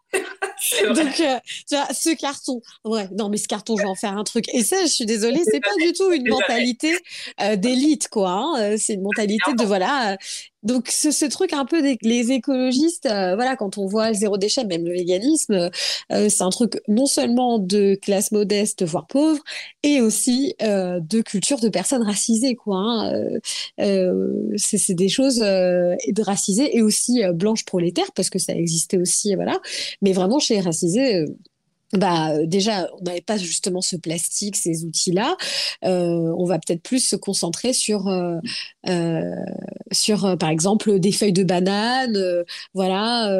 Donc, 0.87 1.19
euh, 1.19 1.39
tu 1.67 1.75
vois, 1.75 1.87
ce 1.93 2.15
carton, 2.15 2.61
ouais, 2.85 3.07
non, 3.17 3.29
mais 3.29 3.37
ce 3.37 3.47
carton, 3.47 3.75
je 3.77 3.83
vais 3.83 3.89
en 3.89 3.95
faire 3.95 4.17
un 4.17 4.23
truc. 4.23 4.45
Et 4.53 4.63
ça, 4.63 4.81
je 4.81 4.87
suis 4.87 5.05
désolée, 5.05 5.41
c'est 5.45 5.61
pas 5.61 5.75
du 5.79 5.93
tout 5.93 6.11
une 6.11 6.27
mentalité 6.27 6.93
euh, 7.41 7.55
d'élite, 7.55 8.09
quoi. 8.09 8.31
Hein. 8.31 8.53
Euh, 8.59 8.75
c'est 8.77 8.95
une 8.95 9.03
mentalité 9.03 9.53
de 9.57 9.63
voilà. 9.63 10.17
donc, 10.63 10.89
ce, 10.89 11.25
truc 11.25 11.53
un 11.53 11.65
peu 11.65 11.81
des 11.81 11.97
les 12.01 12.31
écologistes, 12.31 13.07
voilà, 13.07 13.55
quand 13.55 13.77
on 13.77 13.85
voit 13.85 14.09
le 14.09 14.15
zéro 14.15 14.37
déchet, 14.37 14.65
même 14.65 14.85
le 14.85 14.93
véganisme, 14.93 15.69
c'est 16.09 16.41
un 16.41 16.49
truc 16.49 16.81
non 16.87 17.05
seulement 17.05 17.59
de 17.59 17.95
classe 17.95 18.31
modeste, 18.31 18.83
voire 18.83 19.07
pauvre, 19.07 19.41
et 19.83 20.01
aussi 20.01 20.55
de 20.59 21.21
culture 21.21 21.59
de 21.59 21.69
personnes 21.69 22.03
racisées, 22.03 22.55
quoi. 22.55 22.77
Hein. 22.77 23.39
c'est 24.57 24.93
des 24.93 25.09
choses 25.09 25.39
de 25.39 26.21
racisées 26.21 26.75
et 26.75 26.81
aussi 26.81 27.21
blanches 27.33 27.65
prolétaires, 27.65 28.11
parce 28.13 28.29
que 28.29 28.39
ça 28.39 28.53
existait 28.53 28.97
aussi, 28.97 29.35
voilà. 29.35 29.59
Mais 30.01 30.13
vraiment, 30.13 30.39
chez 30.39 30.59
Racisé, 30.59 31.15
euh, 31.15 31.25
bah 31.93 32.33
euh, 32.33 32.45
déjà 32.45 32.87
on 32.99 33.03
n'avait 33.03 33.21
pas 33.21 33.37
justement 33.37 33.81
ce 33.81 33.95
plastique 33.95 34.55
ces 34.55 34.85
outils 34.85 35.11
là 35.11 35.35
euh, 35.83 36.33
on 36.37 36.45
va 36.45 36.59
peut-être 36.59 36.83
plus 36.83 36.99
se 36.99 37.15
concentrer 37.15 37.73
sur 37.73 38.07
sur 39.91 40.37
par 40.37 40.49
exemple 40.49 40.99
des 40.99 41.11
feuilles 41.11 41.33
de 41.33 41.43
banane 41.43 42.43
voilà 42.75 43.35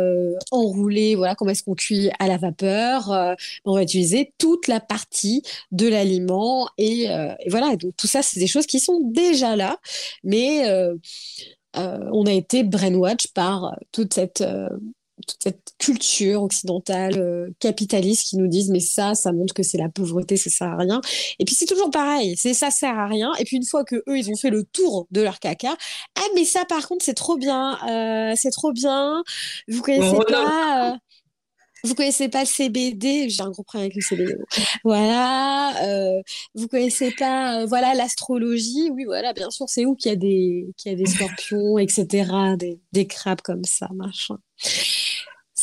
enrouler 0.52 1.16
voilà 1.16 1.36
comment 1.36 1.52
est-ce 1.52 1.64
qu'on 1.64 1.76
cuit 1.76 2.10
à 2.18 2.28
la 2.28 2.38
vapeur. 2.38 3.36
On 3.66 3.74
va 3.76 3.84
utiliser 3.84 4.34
toute 4.38 4.68
la 4.68 4.80
partie 4.80 5.44
de 5.72 5.88
l'aliment 5.88 6.68
et, 6.78 7.04
et, 7.04 7.50
voilà. 7.50 7.76
Donc 7.76 7.94
tout 7.98 8.08
ça 8.08 8.22
c'est 8.22 8.40
des 8.40 8.48
choses 8.48 8.66
qui 8.66 8.80
sont 8.80 9.00
déjà 9.12 9.56
là. 9.56 9.78
Mais 10.24 10.66
on 11.76 12.26
a 12.26 12.32
été 12.32 12.64
brainwatch 12.64 13.28
par 13.34 13.78
toute 13.92 14.14
cette 14.14 14.44
toute 15.28 15.42
cette 15.42 15.74
culture 15.78 16.44
occidentale 16.44 17.20
euh, 17.20 17.50
capitaliste 17.60 18.30
qui 18.30 18.38
nous 18.38 18.48
disent 18.48 18.70
mais 18.70 18.80
ça 18.80 19.16
ça 19.16 19.32
montre 19.32 19.54
que 19.54 19.64
c'est 19.64 19.78
la 19.78 19.90
pauvreté 19.90 20.38
ça 20.38 20.50
sert 20.50 20.68
à 20.68 20.78
rien 20.78 21.02
et 21.40 21.46
puis 21.46 21.56
c'est 21.56 21.66
toujours 21.66 21.92
pareil 21.92 22.36
c'est 22.38 22.54
ça 22.54 22.72
sert 22.72 22.98
à 22.98 23.08
rien 23.08 23.32
et 23.40 23.46
puis 23.46 23.58
une 23.58 23.66
fois 23.66 23.84
que 23.84 23.96
eux 24.08 24.18
ils 24.18 24.30
ont 24.30 24.36
fait 24.36 24.50
le 24.50 24.64
tour 24.64 25.08
de 25.12 25.22
leur 25.22 25.40
caca 25.40 25.76
ah 26.18 26.28
mais 26.36 26.46
ça 26.46 26.66
par 26.66 26.88
contre 26.88 27.06
c'est 27.06 27.14
trop 27.14 27.38
bien 27.38 27.78
euh, 27.90 28.34
c'est 28.36 28.52
trop 28.52 28.72
bien 28.72 29.24
vous 29.68 29.82
connaissez 29.82 30.20
pas 30.28 30.94
euh, 30.94 30.98
vous 31.84 31.96
connaissez 31.96 32.28
pas 32.28 32.42
le 32.42 32.46
CBD 32.46 33.30
J'ai 33.30 33.42
un 33.42 33.52
gros 33.52 33.64
problème 33.64 33.86
avec 33.86 33.96
le 33.96 34.02
CBD. 34.02 34.36
Voilà. 34.84 35.74
Vous 36.56 36.68
connaissez 36.68 37.12
pas, 37.12 37.66
voilà, 37.66 37.94
l'astrologie? 37.94 38.90
Oui, 38.92 39.06
voilà, 39.06 39.34
bien 39.34 39.50
sûr. 39.50 39.68
C'est 39.70 39.86
où 39.86 39.96
qu'il 39.96 40.10
y 40.10 40.14
a 40.14 40.18
des, 40.18 40.68
qu'il 40.78 40.92
y 40.92 40.96
a 40.96 40.98
des 40.98 41.06
scorpions, 41.06 41.78
etc., 41.78 42.56
des, 42.58 42.80
des 42.92 43.08
crabes 43.08 43.42
comme 43.42 43.64
ça, 43.64 43.88
machin. 43.94 44.38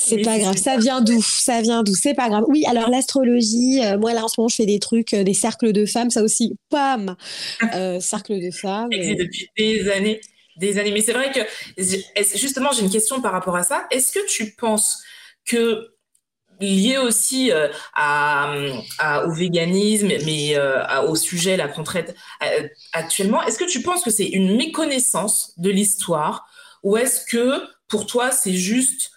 C'est 0.09 0.23
pas 0.23 0.39
grave, 0.39 0.57
ça 0.57 0.77
vient 0.77 1.01
d'où? 1.01 1.21
Ça 1.23 1.61
vient 1.63 1.83
d'où? 1.83 1.95
C'est 1.95 2.15
pas 2.15 2.29
grave. 2.29 2.45
Oui, 2.49 2.65
alors 2.67 2.89
l'astrologie, 2.91 3.81
euh, 3.85 3.99
moi 3.99 4.13
là 4.15 4.25
en 4.25 4.29
ce 4.29 4.41
moment 4.41 4.49
je 4.49 4.55
fais 4.57 4.67
des 4.67 4.79
trucs, 4.79 5.15
euh, 5.15 5.25
des 5.25 5.35
cercles 5.35 5.73
de 5.73 5.85
femmes, 5.85 6.11
ça 6.11 6.23
aussi, 6.23 6.57
pam, 6.71 7.17
euh, 7.75 7.99
cercle 8.01 8.41
de 8.41 8.51
femmes. 8.51 8.91
Depuis 8.91 9.49
des 9.57 9.91
années, 9.91 10.21
des 10.57 10.79
années. 10.79 10.93
Mais 10.93 11.01
c'est 11.01 11.13
vrai 11.13 11.33
que 11.33 11.41
justement 12.37 12.71
j'ai 12.73 12.83
une 12.83 12.91
question 12.91 13.21
par 13.21 13.33
rapport 13.33 13.57
à 13.57 13.65
ça. 13.65 13.87
Est-ce 13.91 14.13
que 14.13 14.25
tu 14.29 14.55
penses 14.55 14.99
que 15.45 15.89
lié 16.61 16.99
aussi 16.99 17.51
à, 17.95 18.55
au 19.27 19.33
véganisme, 19.33 20.09
mais 20.25 20.57
au 21.07 21.17
sujet 21.17 21.57
la 21.57 21.69
qu'on 21.69 21.83
traite 21.83 22.15
actuellement, 22.93 23.43
est-ce 23.43 23.59
que 23.59 23.69
tu 23.69 23.83
penses 23.83 24.03
que 24.03 24.11
c'est 24.11 24.29
une 24.29 24.57
méconnaissance 24.57 25.53
de 25.57 25.71
l'histoire? 25.71 26.47
Ou 26.83 26.97
est-ce 26.97 27.25
que 27.27 27.61
pour 27.89 28.07
toi 28.07 28.31
c'est 28.31 28.55
juste 28.55 29.11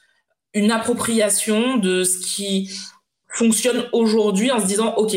une 0.53 0.71
appropriation 0.71 1.77
de 1.77 2.03
ce 2.03 2.17
qui 2.19 2.71
fonctionne 3.27 3.87
aujourd'hui 3.93 4.51
en 4.51 4.59
se 4.59 4.65
disant, 4.65 4.95
OK, 4.95 5.15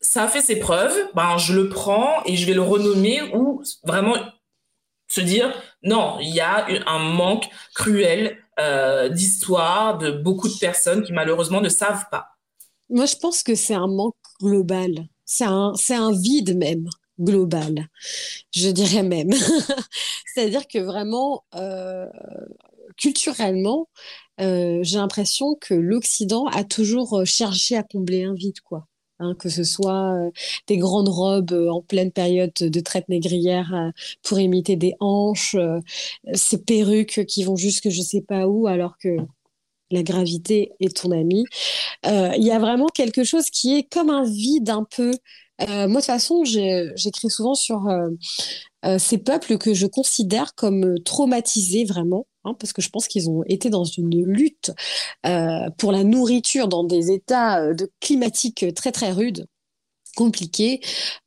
ça 0.00 0.24
a 0.24 0.28
fait 0.28 0.40
ses 0.40 0.58
preuves, 0.58 0.96
ben, 1.14 1.36
je 1.36 1.54
le 1.54 1.68
prends 1.68 2.22
et 2.24 2.36
je 2.36 2.46
vais 2.46 2.54
le 2.54 2.62
renommer 2.62 3.22
ou 3.34 3.62
vraiment 3.84 4.14
se 5.08 5.20
dire 5.20 5.52
non, 5.82 6.18
il 6.20 6.34
y 6.34 6.40
a 6.40 6.66
un 6.86 6.98
manque 6.98 7.48
cruel 7.74 8.38
euh, 8.58 9.08
d'histoire 9.08 9.98
de 9.98 10.10
beaucoup 10.10 10.48
de 10.48 10.58
personnes 10.58 11.02
qui 11.02 11.12
malheureusement 11.12 11.60
ne 11.60 11.68
savent 11.68 12.06
pas. 12.10 12.28
Moi, 12.88 13.06
je 13.06 13.16
pense 13.16 13.42
que 13.42 13.54
c'est 13.54 13.74
un 13.74 13.86
manque 13.88 14.14
global. 14.40 15.06
C'est 15.24 15.44
un, 15.44 15.72
un 15.90 16.12
vide 16.12 16.56
même 16.56 16.88
global, 17.20 17.88
je 18.50 18.70
dirais 18.70 19.02
même. 19.02 19.30
C'est-à-dire 20.34 20.66
que 20.66 20.78
vraiment, 20.78 21.44
euh, 21.54 22.06
culturellement, 22.96 23.88
euh, 24.40 24.80
j'ai 24.82 24.98
l'impression 24.98 25.56
que 25.60 25.74
l'Occident 25.74 26.46
a 26.46 26.64
toujours 26.64 27.22
cherché 27.26 27.76
à 27.76 27.82
combler 27.82 28.24
un 28.24 28.34
vide, 28.34 28.60
quoi. 28.60 28.86
Hein, 29.20 29.34
que 29.38 29.50
ce 29.50 29.64
soit 29.64 30.14
euh, 30.14 30.30
des 30.66 30.78
grandes 30.78 31.10
robes 31.10 31.52
euh, 31.52 31.68
en 31.70 31.82
pleine 31.82 32.10
période 32.10 32.52
de 32.58 32.80
traite 32.80 33.06
négrière 33.10 33.70
euh, 33.74 33.90
pour 34.22 34.40
imiter 34.40 34.76
des 34.76 34.94
hanches, 34.98 35.56
ces 36.32 36.58
perruques 36.58 37.26
qui 37.26 37.44
vont 37.44 37.56
jusque 37.56 37.90
je 37.90 38.00
sais 38.00 38.22
pas 38.22 38.46
où 38.48 38.66
alors 38.66 38.96
que 38.98 39.16
la 39.90 40.02
gravité 40.02 40.72
est 40.80 40.96
ton 40.96 41.10
ami. 41.10 41.44
Il 42.04 42.42
y 42.42 42.50
a 42.50 42.58
vraiment 42.58 42.86
quelque 42.86 43.24
chose 43.24 43.50
qui 43.50 43.76
est 43.76 43.82
comme 43.82 44.08
un 44.08 44.24
vide 44.24 44.70
un 44.70 44.84
peu. 44.84 45.12
moi, 45.68 45.86
de 45.86 45.94
toute 45.94 46.04
façon, 46.04 46.44
j'écris 46.44 47.28
souvent 47.28 47.54
sur 47.54 47.88
ces 48.98 49.18
peuples 49.18 49.58
que 49.58 49.74
je 49.74 49.86
considère 49.86 50.54
comme 50.54 50.94
traumatisés 51.04 51.84
vraiment 51.84 52.26
Hein, 52.44 52.54
parce 52.58 52.72
que 52.72 52.80
je 52.80 52.88
pense 52.88 53.06
qu'ils 53.06 53.28
ont 53.28 53.42
été 53.46 53.68
dans 53.68 53.84
une 53.84 54.24
lutte 54.24 54.72
euh, 55.26 55.68
pour 55.78 55.92
la 55.92 56.04
nourriture 56.04 56.68
dans 56.68 56.84
des 56.84 57.10
états 57.12 57.60
euh, 57.62 57.74
de 57.74 57.90
climatiques 58.00 58.64
très 58.74 58.92
très 58.92 59.12
rudes 59.12 59.46
compliqué 60.20 60.80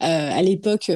euh, 0.04 0.06
à 0.06 0.44
l'époque 0.44 0.92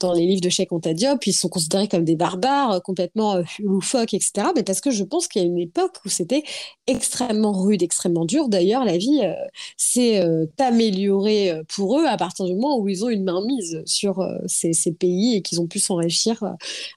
dans 0.00 0.14
les 0.14 0.24
livres 0.24 0.40
de 0.40 0.48
Cheikh 0.48 0.72
Anta 0.72 0.94
Diop 0.94 1.26
ils 1.26 1.34
sont 1.34 1.50
considérés 1.50 1.88
comme 1.88 2.04
des 2.04 2.16
barbares 2.16 2.72
euh, 2.72 2.80
complètement 2.80 3.34
euh, 3.34 3.42
loufoques 3.58 4.14
etc 4.14 4.48
mais 4.56 4.62
parce 4.62 4.80
que 4.80 4.90
je 4.90 5.04
pense 5.04 5.28
qu'il 5.28 5.42
y 5.42 5.44
a 5.44 5.48
une 5.48 5.58
époque 5.58 5.98
où 6.06 6.08
c'était 6.08 6.42
extrêmement 6.86 7.52
rude 7.52 7.82
extrêmement 7.82 8.24
dur. 8.24 8.48
D'ailleurs 8.48 8.86
la 8.86 8.96
vie 8.96 9.20
s'est 9.76 10.22
améliorée 10.58 11.52
pour 11.68 11.98
eux 11.98 12.06
à 12.06 12.16
partir 12.16 12.46
du 12.46 12.54
moment 12.54 12.78
où 12.78 12.88
ils 12.88 13.04
ont 13.04 13.08
une 13.08 13.24
mainmise 13.24 13.82
sur 13.84 14.26
ces, 14.46 14.72
pays 14.98 15.36
et 15.36 15.42
qu'ils 15.42 15.60
ont 15.60 15.66
pu 15.66 15.78
s'enrichir 15.78 16.42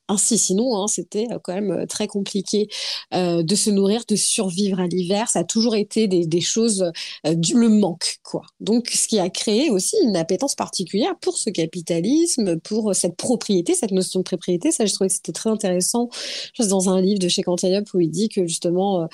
ainsi. 0.07 0.37
Sinon 0.37 0.77
hein, 0.77 0.87
c'était 0.87 1.27
quand 1.43 1.53
même 1.53 1.87
très 1.87 2.07
compliqué 2.07 2.67
de 3.13 3.55
se 3.55 3.69
nourrir 3.69 4.03
de 4.07 4.15
survivre 4.15 4.79
à 4.79 4.87
l'hiver. 4.87 5.29
Ça 5.29 5.39
a 5.39 5.43
toujours 5.45 5.75
été 5.75 6.07
des, 6.07 6.41
choses 6.41 6.91
du 7.25 7.55
manque 7.55 8.17
quoi. 8.23 8.43
Donc 8.59 8.89
ce 8.89 9.07
qui 9.07 9.19
a 9.19 9.29
créé 9.29 9.69
aussi 9.69 9.95
une 10.03 10.17
appétence 10.17 10.36
particulière 10.55 11.13
pour 11.19 11.37
ce 11.37 11.49
capitalisme, 11.49 12.59
pour 12.59 12.95
cette 12.95 13.15
propriété, 13.15 13.73
cette 13.73 13.91
notion 13.91 14.19
de 14.19 14.23
propriété. 14.23 14.71
Ça, 14.71 14.85
je 14.85 14.93
trouvais 14.93 15.09
que 15.09 15.15
c'était 15.15 15.31
très 15.31 15.49
intéressant. 15.49 16.09
Juste 16.53 16.69
dans 16.69 16.89
un 16.89 17.01
livre 17.01 17.19
de 17.19 17.27
chez 17.27 17.43
Cantillop 17.43 17.83
où 17.93 17.99
il 17.99 18.09
dit 18.09 18.29
que 18.29 18.45
justement, 18.45 19.01
euh, 19.01 19.05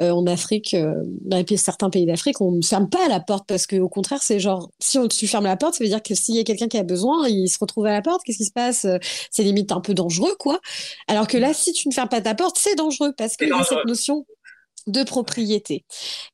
euh, 0.00 0.10
en 0.10 0.26
Afrique, 0.26 0.74
euh, 0.74 0.94
dans 1.22 1.44
certains 1.56 1.90
pays 1.90 2.06
d'Afrique, 2.06 2.40
on 2.40 2.52
ne 2.52 2.62
ferme 2.62 2.88
pas 2.88 3.08
la 3.08 3.20
porte 3.20 3.46
parce 3.46 3.66
qu'au 3.66 3.88
contraire, 3.88 4.22
c'est 4.22 4.40
genre, 4.40 4.70
si 4.78 4.98
on, 4.98 5.08
tu 5.08 5.26
fermes 5.26 5.44
la 5.44 5.56
porte, 5.56 5.74
ça 5.74 5.84
veut 5.84 5.90
dire 5.90 6.02
que 6.02 6.14
s'il 6.14 6.36
y 6.36 6.40
a 6.40 6.44
quelqu'un 6.44 6.68
qui 6.68 6.78
a 6.78 6.82
besoin, 6.82 7.28
il 7.28 7.48
se 7.48 7.58
retrouve 7.58 7.86
à 7.86 7.92
la 7.92 8.02
porte, 8.02 8.22
qu'est-ce 8.24 8.38
qui 8.38 8.44
se 8.44 8.52
passe? 8.52 8.86
C'est 9.30 9.42
limite 9.42 9.72
un 9.72 9.80
peu 9.80 9.94
dangereux, 9.94 10.34
quoi. 10.38 10.60
Alors 11.08 11.26
que 11.26 11.36
là, 11.36 11.54
si 11.54 11.72
tu 11.72 11.88
ne 11.88 11.92
fermes 11.92 12.08
pas 12.08 12.20
ta 12.20 12.34
porte, 12.34 12.58
c'est 12.58 12.74
dangereux 12.74 13.12
parce 13.16 13.36
qu'il 13.36 13.48
y 13.48 13.52
a 13.52 13.64
cette 13.64 13.84
notion 13.86 14.24
de 14.86 15.02
propriété. 15.04 15.84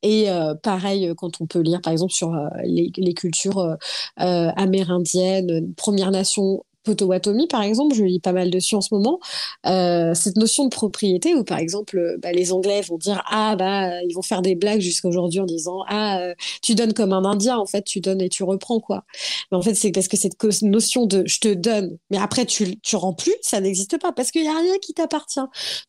Et 0.02 0.30
euh, 0.30 0.54
pareil, 0.54 1.08
euh, 1.08 1.14
quand 1.14 1.40
on 1.40 1.46
peut 1.46 1.60
lire 1.60 1.80
par 1.82 1.92
exemple 1.92 2.12
sur 2.12 2.34
euh, 2.34 2.48
les, 2.64 3.14
cultures 3.14 3.76
amérindiennes, 4.16 5.74
Premières 5.74 6.10
Nations 6.10 6.62
Potawatomi, 6.88 7.46
par 7.48 7.62
exemple, 7.62 7.94
je 7.94 8.02
lis 8.02 8.18
pas 8.18 8.32
mal 8.32 8.50
dessus 8.50 8.74
en 8.74 8.80
ce 8.80 8.94
moment, 8.94 9.20
euh, 9.66 10.14
cette 10.14 10.36
notion 10.36 10.64
de 10.64 10.70
propriété 10.70 11.34
où, 11.34 11.44
par 11.44 11.58
exemple, 11.58 11.98
euh, 11.98 12.16
bah, 12.22 12.32
les 12.32 12.50
Anglais 12.50 12.80
vont 12.80 12.96
dire 12.96 13.22
Ah, 13.30 13.56
bah, 13.56 14.02
ils 14.04 14.14
vont 14.14 14.22
faire 14.22 14.40
des 14.40 14.54
blagues 14.54 14.80
jusqu'à 14.80 15.06
aujourd'hui 15.06 15.40
en 15.40 15.44
disant 15.44 15.84
Ah, 15.86 16.20
euh, 16.20 16.34
tu 16.62 16.74
donnes 16.74 16.94
comme 16.94 17.12
un 17.12 17.26
Indien, 17.26 17.58
en 17.58 17.66
fait, 17.66 17.82
tu 17.82 18.00
donnes 18.00 18.22
et 18.22 18.30
tu 18.30 18.42
reprends, 18.42 18.80
quoi. 18.80 19.04
Mais 19.52 19.58
en 19.58 19.62
fait, 19.62 19.74
c'est 19.74 19.92
parce 19.92 20.08
que 20.08 20.16
cette 20.16 20.42
notion 20.62 21.04
de 21.04 21.24
je 21.26 21.40
te 21.40 21.52
donne, 21.52 21.98
mais 22.10 22.16
après, 22.16 22.46
tu, 22.46 22.80
tu 22.80 22.96
rends 22.96 23.12
plus, 23.12 23.34
ça 23.42 23.60
n'existe 23.60 23.98
pas 24.00 24.12
parce 24.12 24.30
qu'il 24.30 24.42
n'y 24.42 24.48
a 24.48 24.58
rien 24.58 24.78
qui 24.80 24.94
t'appartient. 24.94 25.40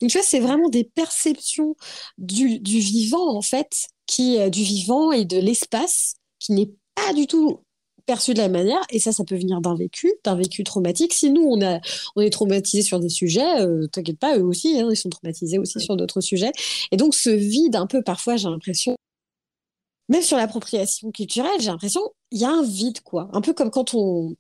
Donc, 0.02 0.10
tu 0.10 0.18
vois, 0.18 0.26
c'est 0.26 0.42
vraiment 0.42 0.68
des 0.68 0.84
perceptions 0.84 1.76
du, 2.18 2.60
du 2.60 2.80
vivant, 2.80 3.38
en 3.38 3.42
fait, 3.42 3.88
qui, 4.06 4.38
du 4.50 4.64
vivant 4.64 5.14
et 5.14 5.24
de 5.24 5.38
l'espace 5.38 6.16
qui 6.40 6.52
n'est 6.54 6.72
pas 6.96 7.14
du 7.14 7.26
tout 7.26 7.62
perçu 8.10 8.34
de 8.34 8.40
la 8.40 8.50
manière, 8.50 8.82
et 8.90 8.98
ça, 8.98 9.12
ça 9.12 9.24
peut 9.24 9.36
venir 9.36 9.62
d'un 9.62 9.76
vécu, 9.76 10.12
d'un 10.24 10.36
vécu 10.36 10.64
traumatique. 10.64 11.14
Si 11.14 11.30
nous, 11.30 11.44
on, 11.44 11.62
a, 11.62 11.80
on 12.16 12.22
est 12.22 12.32
traumatisé 12.32 12.82
sur 12.82 13.00
des 13.00 13.10
sujets, 13.10 13.62
euh, 13.62 13.86
t'inquiète 13.86 14.18
pas, 14.18 14.36
eux 14.36 14.44
aussi, 14.44 14.80
hein, 14.80 14.88
ils 14.90 14.98
sont 14.98 15.10
traumatisés 15.10 15.60
aussi 15.60 15.80
sur 15.80 15.96
d'autres 15.96 16.20
sujets. 16.20 16.52
Et 16.92 16.98
donc, 16.98 17.14
ce 17.14 17.30
vide, 17.30 17.76
un 17.76 17.86
peu, 17.86 18.02
parfois, 18.02 18.36
j'ai 18.36 18.50
l'impression, 18.50 18.96
même 20.08 20.24
sur 20.24 20.38
l'appropriation 20.38 21.12
culturelle, 21.12 21.60
j'ai 21.60 21.68
l'impression, 21.68 22.02
il 22.32 22.40
y 22.40 22.46
a 22.46 22.50
un 22.50 22.64
vide, 22.64 23.02
quoi. 23.02 23.30
Un 23.32 23.42
peu 23.42 23.54
comme 23.54 23.70
quand 23.70 23.94
on, 23.94 24.36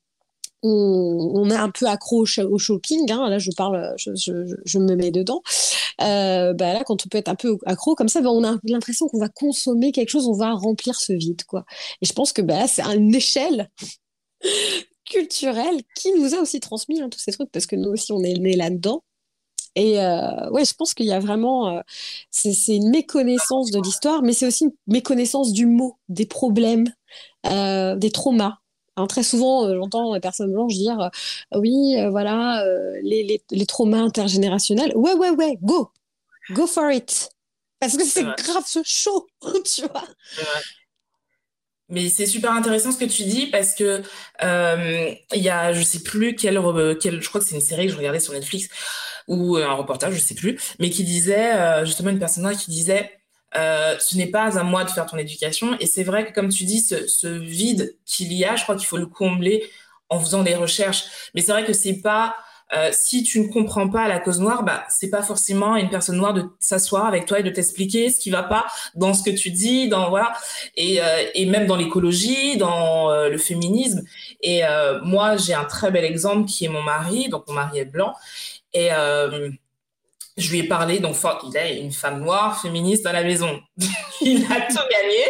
on, 0.62 1.49
est 1.49 1.55
un 1.55 1.70
peu 1.70 1.88
accro 1.88 2.22
au, 2.22 2.57
shopping. 2.57 3.12
Hein. 3.12 3.30
là, 3.30 3.39
je 3.39 3.51
parle, 3.55 3.95
je, 3.97 4.80
me 4.80 4.95
mets 4.95 5.12
dedans. 5.12 5.41
Euh, 6.01 6.53
bah 6.53 6.74
là, 6.74 6.84
quand 6.84 7.05
on 7.05 7.10
peut 7.10 7.18
être 7.18 7.30
un 7.30 7.36
peu 7.36 7.57
accro 7.66 7.95
comme 7.95 8.10
ça, 8.10 8.22
bah, 8.22 8.30
on 8.30 8.43
a 8.43 8.57
l'impression 8.64 9.07
qu'on 9.07 9.20
va 9.20 9.30
consommer 9.30 9.91
quelque 9.91 10.10
chose, 10.10 10.28
on 10.28 10.34
va 10.34 10.53
remplir 10.53 10.95
ce 10.95 11.14
vide, 11.14 11.43
quoi. 11.45 11.66
Et 12.01 12.05
je 12.05 12.14
pense 12.14 12.34
que 12.34 12.41
bah, 12.41 12.68
c'est 12.68 12.84
une 12.84 13.14
échelle 13.16 13.70
culturelle 15.05 15.82
qui 15.95 16.12
nous 16.14 16.36
a 16.36 16.39
aussi 16.39 16.60
transmis 16.60 17.01
hein, 17.01 17.10
tous 17.10 17.20
ces 17.20 17.32
trucs 17.32 17.51
parce 17.51 17.66
que 17.66 17.76
nous 17.76 17.89
aussi, 17.91 18.12
on 18.12 18.24
est 18.24 18.34
nés 18.34 18.55
là-dedans. 18.55 19.03
Et 19.76 20.01
euh, 20.01 20.49
ouais, 20.49 20.66
je 20.66 20.74
pense 20.74 20.93
qu'il 20.93 21.05
y 21.05 21.14
a 21.14 21.20
vraiment, 21.20 21.70
euh, 21.70 21.82
c'est 22.32 22.76
une 22.76 22.89
méconnaissance 22.89 23.72
de 23.72 23.80
l'histoire, 23.82 24.24
mais 24.24 24.34
c'est 24.34 24.47
aussi 24.47 24.66
une 24.66 24.74
méconnaissance 24.88 25.53
du 25.53 25.68
mot, 25.68 25.97
des 26.10 26.26
problèmes, 26.26 26.86
des 27.45 28.12
traumas 28.12 28.57
très 29.08 29.24
souvent, 29.24 29.66
euh, 29.66 29.76
j'entends 29.76 30.14
les 30.14 30.20
personnes 30.20 30.52
blanches 30.52 30.74
dire 30.74 31.00
euh, 31.00 31.60
oui, 31.60 31.97
euh, 31.97 32.10
voilà, 32.10 32.64
les, 33.04 33.41
les, 33.52 33.66
traumas 33.66 34.02
intergénérationnels. 34.02 34.91
Ouais, 34.95 35.14
ouais, 35.14 35.30
ouais, 35.30 35.58
go, 35.62 35.91
go 36.52 36.68
for 36.68 36.91
it. 36.91 37.30
Parce 37.80 37.95
que 37.95 38.04
c'est 38.04 38.24
grave 38.24 38.64
ce 38.66 38.80
chaud, 38.84 39.28
tu 39.64 39.82
vois. 39.82 40.04
Mais 41.88 42.10
c'est 42.10 42.26
super 42.26 42.52
intéressant 42.52 42.91
ce 42.91 42.97
que 42.97 43.06
tu 43.06 43.24
dis 43.24 43.47
parce 43.47 43.74
que 43.74 44.04
il 44.41 45.41
y 45.41 45.50
a, 45.50 45.74
je 45.74 45.82
sais 45.82 46.02
plus 46.02 46.36
quel, 46.36 46.62
quel, 47.00 47.22
je 47.22 47.30
crois 47.30 47.41
que 47.41 47.47
c'est 47.47 47.56
une 47.56 47.62
série 47.62 47.88
que 47.88 47.93
je 47.93 47.97
regardais 47.97 48.20
sur 48.20 48.34
Netflix 48.34 48.68
ou 49.28 49.58
un 49.58 49.74
reportage, 49.74 50.14
je 50.14 50.20
sais 50.20 50.36
plus, 50.36 50.60
mais 50.80 50.89
qui 50.89 51.04
disait 51.04 51.86
justement 51.86 52.10
une 52.10 52.20
personne 52.20 52.56
qui 52.56 52.70
disait 52.70 53.18
euh, 53.56 53.95
ce 54.00 54.18
n'est 54.18 54.28
pas 54.28 54.58
à 54.58 54.64
moi 54.64 54.84
de 54.84 54.89
faire 54.89 55.06
ton 55.06 55.18
éducation. 55.18 55.76
Et 55.80 55.88
c'est 55.88 56.04
vrai 56.04 56.26
que, 56.26 56.34
comme 56.34 56.50
tu 56.50 56.66
dis, 56.66 56.82
ce, 56.82 57.28
vide 57.28 57.95
qu'il 58.06 58.34
y 58.34 58.45
a, 58.45 58.56
je 58.56 58.64
crois 58.64 58.76
qu'il 58.76 58.88
faut 58.88 58.97
le 58.97 59.08
combler 59.08 59.70
en 60.10 60.20
faisant 60.20 60.43
des 60.43 60.56
recherches. 60.56 61.06
Mais 61.34 61.41
c'est 61.41 61.52
vrai 61.52 61.66
que 61.66 61.74
c'est 61.74 62.02
pas 62.02 62.36
euh, 62.72 62.89
si 62.91 63.24
tu 63.24 63.39
ne 63.41 63.47
comprends 63.47 63.89
pas 63.89 64.08
la 64.08 64.20
cause 64.20 64.39
noire, 64.39 64.62
bah 64.62 64.84
c'est 64.89 65.10
pas 65.10 65.24
forcément 65.24 65.76
une 65.76 65.89
personne 65.89 66.18
noire 66.18 66.36
de 66.36 66.43
s'asseoir 66.60 67.08
avec 67.08 67.26
toi 67.26 67.39
et 67.39 67.43
de 67.43 67.50
t'expliquer 67.50 68.12
ce 68.12 68.20
qui 68.20 68.30
va 68.30 68.43
pas 68.43 68.68
dans 68.93 69.16
ce 69.16 69.24
que 69.24 69.36
tu 69.36 69.50
dis, 69.50 69.89
dans 69.89 70.10
voilà, 70.10 70.34
et, 70.78 71.02
euh, 71.02 71.24
et 71.34 71.47
même 71.47 71.66
dans 71.66 71.76
l'écologie, 71.76 72.58
dans 72.58 73.10
le 73.28 73.38
féminisme. 73.39 74.04
Et 74.43 74.62
moi, 75.04 75.36
j'ai 75.38 75.56
un 75.56 75.66
très 75.66 75.89
bel 75.89 76.06
exemple 76.06 76.47
qui 76.47 76.66
est 76.66 76.70
mon 76.70 76.84
mari, 76.84 77.28
donc 77.30 77.47
mon 77.47 77.56
mari 77.56 77.80
est 77.80 77.86
blanc, 77.86 78.14
et 78.74 78.89
je 80.40 80.52
lui 80.52 80.60
ai 80.60 80.64
parlé, 80.64 81.00
donc 81.00 81.16
il 81.50 81.58
a 81.58 81.70
une 81.70 81.92
femme 81.92 82.22
noire, 82.22 82.62
féministe 82.62 83.04
dans 83.04 83.12
la 83.12 83.24
maison. 83.24 83.60
il 84.22 84.46
a 84.46 84.62
tout 84.62 84.88
gagné. 84.92 85.24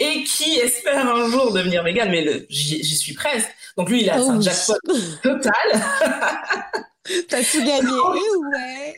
Et 0.00 0.24
qui 0.24 0.58
espère 0.58 1.14
un 1.14 1.30
jour 1.30 1.52
devenir 1.52 1.84
vegan, 1.84 2.10
mais 2.10 2.46
j'y 2.48 2.96
suis 2.96 3.12
presque. 3.12 3.48
Donc 3.76 3.88
lui, 3.88 4.02
il 4.02 4.10
a 4.10 4.16
un 4.16 4.38
oh, 4.38 4.40
jackpot 4.40 4.74
total. 5.22 5.52
T'as 7.28 7.44
tout 7.44 7.64
gagné, 7.64 7.90
ouais. 7.90 8.94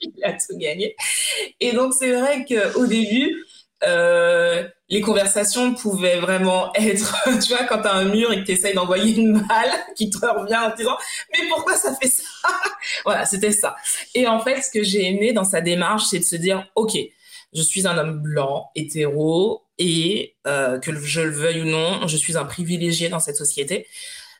il 0.00 0.24
a 0.24 0.32
tout 0.32 0.56
gagné. 0.56 0.96
Et 1.60 1.72
donc 1.72 1.92
c'est 1.94 2.10
vrai 2.12 2.44
qu'au 2.44 2.86
début, 2.86 3.44
euh, 3.84 4.66
les 4.92 5.00
conversations 5.00 5.72
pouvaient 5.74 6.20
vraiment 6.20 6.70
être, 6.74 7.16
tu 7.40 7.54
vois, 7.54 7.64
quand 7.64 7.80
tu 7.80 7.88
as 7.88 7.94
un 7.94 8.04
mur 8.04 8.30
et 8.30 8.40
que 8.40 8.44
tu 8.44 8.52
essayes 8.52 8.74
d'envoyer 8.74 9.16
une 9.16 9.40
balle 9.40 9.72
qui 9.96 10.10
te 10.10 10.18
revient 10.18 10.58
en 10.58 10.70
te 10.70 10.76
disant 10.76 10.96
mais 11.32 11.48
pourquoi 11.48 11.74
ça 11.74 11.96
fait 11.96 12.08
ça 12.08 12.22
Voilà, 13.04 13.24
c'était 13.24 13.52
ça. 13.52 13.74
Et 14.14 14.26
en 14.26 14.38
fait, 14.38 14.60
ce 14.60 14.70
que 14.70 14.82
j'ai 14.82 15.08
aimé 15.08 15.32
dans 15.32 15.44
sa 15.44 15.62
démarche, 15.62 16.04
c'est 16.10 16.18
de 16.18 16.24
se 16.24 16.36
dire 16.36 16.66
ok, 16.74 16.98
je 17.54 17.62
suis 17.62 17.86
un 17.86 17.96
homme 17.96 18.20
blanc, 18.20 18.70
hétéro, 18.74 19.62
et 19.78 20.36
euh, 20.46 20.78
que 20.78 20.94
je 20.94 21.22
le 21.22 21.30
veuille 21.30 21.62
ou 21.62 21.64
non, 21.64 22.06
je 22.06 22.16
suis 22.18 22.36
un 22.36 22.44
privilégié 22.44 23.08
dans 23.08 23.18
cette 23.18 23.36
société. 23.36 23.86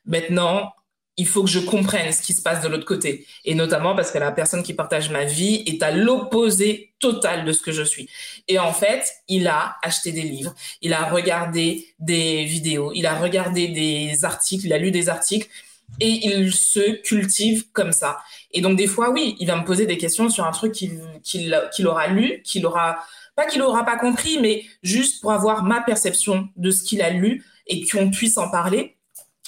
Maintenant, 0.05 0.71
il 1.17 1.27
faut 1.27 1.43
que 1.43 1.51
je 1.51 1.59
comprenne 1.59 2.13
ce 2.13 2.23
qui 2.23 2.33
se 2.33 2.43
passe 2.43 2.63
de 2.63 2.69
l'autre 2.69 2.87
côté. 2.87 3.27
Et 3.45 3.55
notamment 3.55 3.95
parce 3.95 4.11
que 4.11 4.19
la 4.19 4.33
personne 4.33 4.63
qui 4.63 4.75
partage 4.75 5.11
ma 5.11 5.25
vie 5.25 5.63
est 5.67 5.83
à 5.83 5.91
l'opposé 5.91 6.95
total 7.01 7.45
de 7.45 7.53
ce 7.53 7.61
que 7.61 7.73
je 7.73 7.83
suis. 7.83 8.09
Et 8.49 8.59
en 8.59 8.73
fait, 8.73 9.05
il 9.29 9.47
a 9.47 9.77
acheté 9.83 10.13
des 10.13 10.23
livres, 10.23 10.55
il 10.81 10.95
a 10.95 11.05
regardé 11.09 11.87
des 11.99 12.45
vidéos, 12.45 12.93
il 12.95 13.07
a 13.07 13.19
regardé 13.19 13.69
des 13.69 14.25
articles, 14.25 14.65
il 14.65 14.73
a 14.73 14.79
lu 14.79 14.91
des 14.91 15.09
articles 15.09 15.49
et 16.01 16.27
il 16.27 16.53
se 16.53 17.03
cultive 17.03 17.71
comme 17.73 17.93
ça. 17.93 18.19
Et 18.53 18.61
donc 18.61 18.77
des 18.77 18.87
fois, 18.87 19.11
oui, 19.11 19.37
il 19.39 19.47
va 19.47 19.57
me 19.57 19.65
poser 19.65 19.87
des 19.87 19.99
questions 19.99 20.31
sur 20.31 20.47
un 20.47 20.53
truc 20.53 20.73
qu'il 20.73 21.87
aura 21.87 22.07
lu, 22.07 22.41
qu'il 22.43 22.65
aura 22.65 23.05
pas 23.35 23.47
qu'il 23.47 23.63
aura 23.63 23.85
pas 23.85 23.97
compris, 23.97 24.39
mais 24.41 24.65
juste 24.83 25.23
pour 25.23 25.33
avoir 25.33 25.65
ma 25.65 25.81
perception 25.81 26.49
de 26.57 26.71
ce 26.71 26.83
qu'il 26.83 27.03
a 27.03 27.11
lu 27.11 27.45
et 27.67 27.87
qu'on 27.87 28.11
puisse 28.11 28.37
en 28.37 28.51
parler. 28.51 28.97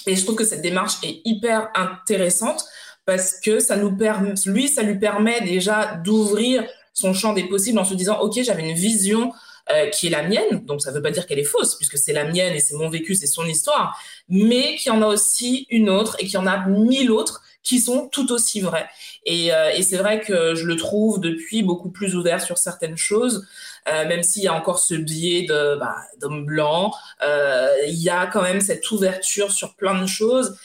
Et 0.07 0.15
je 0.15 0.23
trouve 0.23 0.35
que 0.35 0.43
cette 0.43 0.61
démarche 0.61 0.95
est 1.03 1.21
hyper 1.25 1.69
intéressante 1.75 2.63
parce 3.05 3.39
que 3.39 3.59
ça 3.59 3.75
nous 3.75 3.95
permet, 3.95 4.33
lui, 4.45 4.67
ça 4.67 4.81
lui 4.83 4.97
permet 4.97 5.41
déjà 5.41 5.95
d'ouvrir 6.03 6.63
son 6.93 7.13
champ 7.13 7.33
des 7.33 7.43
possibles 7.43 7.77
en 7.77 7.85
se 7.85 7.93
disant, 7.93 8.19
OK, 8.19 8.41
j'avais 8.41 8.67
une 8.67 8.75
vision 8.75 9.31
euh, 9.71 9.89
qui 9.89 10.07
est 10.07 10.09
la 10.11 10.23
mienne, 10.23 10.63
donc 10.65 10.81
ça 10.81 10.91
ne 10.91 10.95
veut 10.95 11.01
pas 11.01 11.11
dire 11.11 11.25
qu'elle 11.25 11.39
est 11.39 11.43
fausse, 11.43 11.75
puisque 11.75 11.97
c'est 11.97 12.13
la 12.13 12.25
mienne 12.25 12.53
et 12.53 12.59
c'est 12.59 12.75
mon 12.75 12.89
vécu, 12.89 13.15
c'est 13.15 13.27
son 13.27 13.45
histoire, 13.45 13.99
mais 14.29 14.75
qu'il 14.75 14.93
y 14.93 14.95
en 14.95 15.01
a 15.01 15.07
aussi 15.07 15.67
une 15.69 15.89
autre 15.89 16.15
et 16.19 16.25
qu'il 16.25 16.35
y 16.35 16.37
en 16.37 16.47
a 16.47 16.67
mille 16.67 17.11
autres 17.11 17.41
qui 17.63 17.79
sont 17.79 18.07
tout 18.07 18.31
aussi 18.31 18.61
vraies. 18.61 18.87
Et, 19.25 19.51
euh, 19.51 19.71
et 19.71 19.81
c'est 19.81 19.97
vrai 19.97 20.21
que 20.21 20.53
je 20.53 20.65
le 20.65 20.75
trouve 20.75 21.19
depuis 21.19 21.63
beaucoup 21.63 21.89
plus 21.89 22.15
ouvert 22.15 22.41
sur 22.41 22.59
certaines 22.59 22.95
choses. 22.95 23.47
Euh, 23.87 24.07
même 24.07 24.23
s'il 24.23 24.43
y 24.43 24.47
a 24.47 24.53
encore 24.53 24.79
ce 24.79 24.95
biais 24.95 25.43
de 25.43 25.77
bah, 25.79 25.95
d'homme 26.19 26.45
blanc, 26.45 26.91
euh, 27.23 27.67
il 27.87 28.01
y 28.01 28.09
a 28.09 28.25
quand 28.27 28.41
même 28.41 28.61
cette 28.61 28.89
ouverture 28.91 29.51
sur 29.51 29.75
plein 29.75 30.01
de 30.01 30.07
choses. 30.07 30.57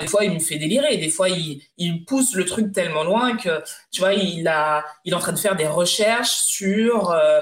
Des 0.00 0.08
fois, 0.08 0.24
il 0.24 0.32
me 0.32 0.40
fait 0.40 0.58
délirer. 0.58 0.96
Des 0.96 1.10
fois, 1.10 1.28
il, 1.28 2.04
pousse 2.06 2.34
le 2.34 2.44
truc 2.44 2.72
tellement 2.72 3.04
loin 3.04 3.36
que, 3.36 3.62
tu 3.92 4.00
vois, 4.00 4.14
il, 4.14 4.46
est 4.46 5.14
en 5.14 5.18
train 5.20 5.32
de 5.32 5.38
faire 5.38 5.54
des 5.54 5.68
recherches 5.68 6.42
sur 6.42 7.12
euh, 7.12 7.40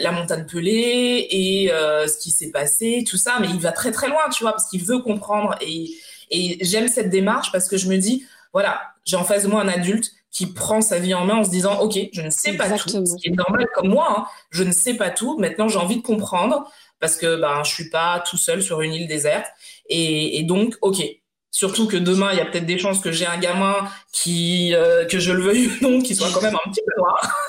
la 0.00 0.10
montagne 0.10 0.44
pelée 0.46 1.28
et 1.30 1.68
ce 1.68 2.18
qui 2.18 2.32
s'est 2.32 2.50
passé, 2.50 3.04
tout 3.08 3.16
ça. 3.16 3.38
Mais 3.40 3.48
il 3.48 3.60
va 3.60 3.70
très, 3.70 3.92
très 3.92 4.08
loin, 4.08 4.28
tu 4.32 4.42
vois, 4.42 4.52
parce 4.52 4.68
qu'il 4.68 4.82
veut 4.84 4.98
comprendre. 4.98 5.54
Et, 5.60 5.90
et 6.30 6.58
j'aime 6.62 6.88
cette 6.88 7.10
démarche 7.10 7.52
parce 7.52 7.68
que 7.68 7.76
je 7.76 7.88
me 7.88 7.96
dis, 7.96 8.26
voilà, 8.52 8.80
j'ai 9.04 9.16
en 9.16 9.24
face 9.24 9.44
de 9.44 9.48
moi 9.48 9.62
un 9.62 9.68
adulte 9.68 10.10
qui 10.30 10.46
prend 10.46 10.80
sa 10.80 10.98
vie 10.98 11.14
en 11.14 11.24
main 11.24 11.36
en 11.36 11.44
se 11.44 11.50
disant 11.50 11.80
ok 11.80 11.98
je 12.12 12.22
ne 12.22 12.30
sais 12.30 12.52
pas 12.52 12.70
tout 12.70 12.88
ce 12.88 13.16
qui 13.16 13.28
est 13.28 13.36
normal 13.36 13.66
comme 13.74 13.88
moi 13.88 14.06
hein. 14.10 14.24
je 14.50 14.62
ne 14.62 14.72
sais 14.72 14.94
pas 14.94 15.10
tout. 15.10 15.38
Maintenant 15.38 15.68
j'ai 15.68 15.78
envie 15.78 15.96
de 15.96 16.02
comprendre 16.02 16.70
parce 17.00 17.16
que 17.16 17.40
ben 17.40 17.62
je 17.64 17.72
suis 17.72 17.90
pas 17.90 18.22
tout 18.28 18.36
seul 18.36 18.62
sur 18.62 18.80
une 18.80 18.92
île 18.92 19.08
déserte. 19.08 19.46
Et, 19.88 20.42
donc 20.44 20.76
ok. 20.82 21.02
Surtout 21.50 21.88
que 21.88 21.96
demain 21.96 22.30
il 22.32 22.38
y 22.38 22.40
a 22.40 22.44
peut-être 22.44 22.66
des 22.66 22.78
chances 22.78 23.00
que 23.00 23.10
j'ai 23.10 23.26
un 23.26 23.38
gamin 23.38 23.88
qui 24.12 24.74
euh, 24.74 25.06
que 25.06 25.18
je 25.18 25.32
le 25.32 25.42
veuille 25.42 25.66
ou 25.66 25.88
non 25.88 26.02
qui 26.02 26.14
soit 26.14 26.30
quand 26.32 26.42
même 26.42 26.54
un 26.54 26.70
petit 26.70 26.82
peu 26.84 26.92
noir. 27.00 27.46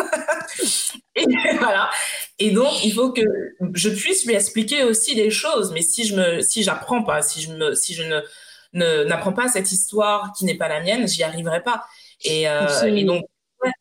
Et 1.15 1.25
voilà. 1.57 1.89
Et 2.39 2.51
donc 2.51 2.84
il 2.86 2.93
faut 2.93 3.11
que 3.11 3.21
je 3.73 3.89
puisse 3.89 4.25
lui 4.25 4.34
expliquer 4.36 4.84
aussi 4.84 5.15
des 5.15 5.30
choses. 5.30 5.71
Mais 5.73 5.82
si 5.82 6.05
je 6.05 6.15
me 6.15 6.41
si 6.41 6.63
j'apprends 6.63 7.03
pas 7.03 7.21
si 7.21 7.41
je 7.41 7.51
me 7.51 7.75
si 7.75 7.93
je 7.93 8.03
ne 8.03 9.03
n'apprends 9.03 9.34
pas 9.34 9.49
cette 9.49 9.71
histoire 9.73 10.32
qui 10.38 10.45
n'est 10.45 10.57
pas 10.57 10.69
la 10.69 10.80
mienne 10.80 11.07
j'y 11.07 11.23
arriverai 11.23 11.61
pas 11.61 11.84
et, 12.24 12.47
euh, 12.47 12.67
et 12.86 13.03
donc, 13.03 13.26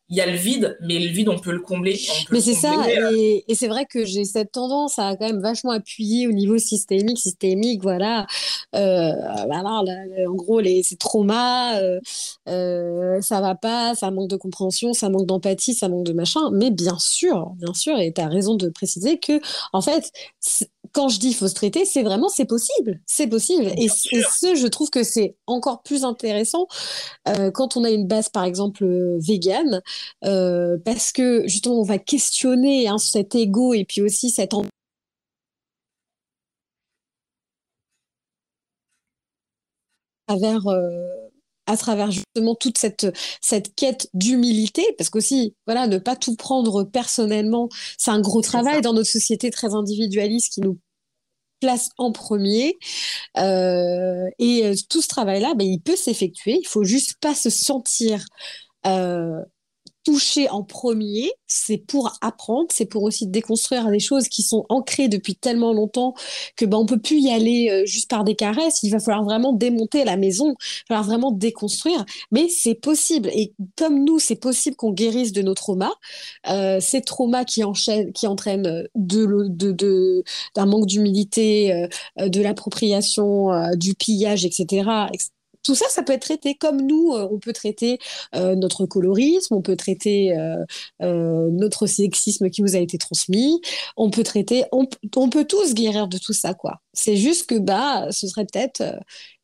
il 0.09 0.17
y 0.17 0.21
a 0.21 0.25
le 0.25 0.35
vide, 0.35 0.77
mais 0.81 0.99
le 0.99 1.07
vide, 1.07 1.29
on 1.29 1.39
peut 1.39 1.51
le 1.51 1.59
combler. 1.59 1.99
mais 2.31 2.41
c'est 2.41 2.53
ça, 2.53 2.73
et, 2.89 3.45
et 3.47 3.55
c'est 3.55 3.67
vrai 3.67 3.85
que 3.85 4.05
j'ai 4.05 4.25
cette 4.25 4.51
tendance 4.51 4.99
à 4.99 5.15
quand 5.15 5.25
même 5.27 5.41
vachement 5.41 5.71
appuyer 5.71 6.27
au 6.27 6.31
niveau 6.31 6.57
systémique, 6.57 7.19
systémique, 7.19 7.81
voilà. 7.81 8.25
Euh, 8.75 9.11
voilà 9.45 9.83
en 10.27 10.33
gros, 10.35 10.59
les, 10.59 10.83
ces 10.83 10.97
traumas, 10.97 11.79
euh, 11.79 11.99
euh, 12.47 13.21
ça 13.21 13.39
va 13.41 13.55
pas, 13.55 13.95
ça 13.95 14.11
manque 14.11 14.29
de 14.29 14.35
compréhension, 14.35 14.93
ça 14.93 15.09
manque 15.09 15.27
d'empathie, 15.27 15.73
ça 15.73 15.87
manque 15.87 16.05
de 16.05 16.13
machin. 16.13 16.49
Mais 16.51 16.71
bien 16.71 16.97
sûr, 16.99 17.51
bien 17.57 17.73
sûr, 17.73 17.97
et 17.99 18.11
tu 18.11 18.21
as 18.21 18.27
raison 18.27 18.55
de 18.55 18.69
préciser 18.69 19.19
que, 19.19 19.39
en 19.73 19.81
fait, 19.81 20.11
quand 20.93 21.09
je 21.09 21.19
dis 21.19 21.33
faut 21.33 21.47
se 21.47 21.53
traiter, 21.55 21.85
c'est 21.85 22.03
vraiment 22.03 22.29
c'est 22.29 22.45
possible, 22.45 22.99
c'est 23.05 23.27
possible. 23.27 23.71
Et, 23.77 23.87
ce, 23.89 24.55
je 24.55 24.67
trouve 24.67 24.89
que 24.89 25.03
c'est 25.03 25.35
encore 25.47 25.81
plus 25.83 26.03
intéressant 26.03 26.67
euh, 27.27 27.51
quand 27.51 27.77
on 27.77 27.83
a 27.83 27.89
une 27.91 28.07
base, 28.07 28.29
par 28.29 28.43
exemple, 28.43 28.83
euh, 28.83 29.17
végane, 29.19 29.81
euh, 30.25 30.77
parce 30.85 31.11
que 31.11 31.47
justement 31.47 31.79
on 31.79 31.83
va 31.83 31.97
questionner 31.97 32.87
hein, 32.87 32.97
cet 32.97 33.35
ego 33.35 33.73
et 33.73 33.85
puis 33.85 34.01
aussi 34.01 34.29
cette 34.29 34.53
travers 40.27 40.61
à 41.69 41.77
travers 41.77 42.09
justement 42.11 42.55
toute 42.55 42.77
cette, 42.79 43.07
cette 43.41 43.75
quête 43.75 44.09
d'humilité, 44.15 44.83
parce 44.97 45.09
qu'aussi, 45.09 45.55
voilà, 45.67 45.85
ne 45.87 45.99
pas 45.99 46.15
tout 46.15 46.35
prendre 46.35 46.83
personnellement, 46.83 47.69
c'est 47.97 48.11
un 48.11 48.21
gros 48.21 48.41
travail 48.41 48.81
dans 48.81 48.93
notre 48.93 49.09
société 49.09 49.51
très 49.51 49.75
individualiste 49.75 50.53
qui 50.53 50.61
nous 50.61 50.79
place 51.61 51.89
en 51.97 52.11
premier. 52.11 52.79
Euh, 53.37 54.25
et 54.39 54.65
euh, 54.65 54.73
tout 54.89 55.01
ce 55.01 55.07
travail-là, 55.07 55.53
ben, 55.55 55.67
il 55.67 55.79
peut 55.79 55.95
s'effectuer. 55.95 56.57
Il 56.59 56.67
faut 56.67 56.83
juste 56.83 57.15
pas 57.21 57.35
se 57.35 57.49
sentir 57.49 58.25
euh, 58.87 59.39
toucher 60.09 60.49
en 60.49 60.63
premier, 60.63 61.31
c'est 61.45 61.77
pour 61.77 62.17
apprendre, 62.21 62.67
c'est 62.71 62.87
pour 62.87 63.03
aussi 63.03 63.27
déconstruire 63.27 63.91
des 63.91 63.99
choses 63.99 64.27
qui 64.27 64.41
sont 64.41 64.65
ancrées 64.67 65.07
depuis 65.07 65.35
tellement 65.35 65.71
longtemps 65.71 66.15
que 66.55 66.65
ben 66.65 66.77
on 66.77 66.87
peut 66.87 66.97
plus 66.97 67.19
y 67.19 67.29
aller 67.29 67.69
euh, 67.69 67.85
juste 67.85 68.09
par 68.09 68.23
des 68.23 68.33
caresses. 68.33 68.81
Il 68.81 68.89
va 68.89 68.99
falloir 68.99 69.23
vraiment 69.23 69.53
démonter 69.53 70.05
la 70.05 70.17
maison, 70.17 70.55
il 70.57 70.89
va 70.89 70.95
falloir 70.95 71.03
vraiment 71.03 71.31
déconstruire. 71.31 72.03
Mais 72.31 72.49
c'est 72.49 72.73
possible. 72.73 73.29
Et 73.35 73.53
comme 73.77 74.03
nous, 74.03 74.17
c'est 74.17 74.35
possible 74.35 74.75
qu'on 74.75 74.93
guérisse 74.93 75.31
de 75.31 75.43
nos 75.43 75.53
traumas, 75.53 75.93
euh, 76.49 76.79
ces 76.79 77.01
traumas 77.01 77.45
qui 77.45 77.63
entraînent 77.63 78.63
de, 78.95 79.47
de, 79.47 79.71
de 79.71 80.23
d'un 80.55 80.65
manque 80.65 80.87
d'humilité, 80.87 81.87
euh, 82.19 82.29
de 82.29 82.41
l'appropriation, 82.41 83.53
euh, 83.53 83.75
du 83.75 83.93
pillage, 83.93 84.43
etc 84.43 84.89
tout 85.63 85.75
ça, 85.75 85.85
ça 85.89 86.03
peut 86.03 86.13
être 86.13 86.21
traité 86.21 86.55
comme 86.55 86.81
nous, 86.81 87.13
euh, 87.13 87.27
on 87.31 87.39
peut 87.39 87.53
traiter 87.53 87.99
euh, 88.35 88.55
notre 88.55 88.85
colorisme, 88.85 89.53
on 89.55 89.61
peut 89.61 89.75
traiter 89.75 90.35
euh, 90.37 91.49
notre 91.51 91.85
sexisme 91.87 92.49
qui 92.49 92.61
nous 92.61 92.75
a 92.75 92.79
été 92.79 92.97
transmis, 92.97 93.61
on 93.97 94.09
peut 94.09 94.23
traiter, 94.23 94.63
on, 94.71 94.85
peut 95.29 95.45
tous 95.45 95.73
guérir 95.73 96.07
de 96.07 96.17
tout 96.17 96.33
ça, 96.33 96.53
quoi. 96.53 96.81
C'est 96.93 97.17
juste 97.17 97.47
que 97.47 97.55
bah, 97.55 98.11
ce 98.11 98.27
serait 98.27 98.45
peut-être 98.45 98.83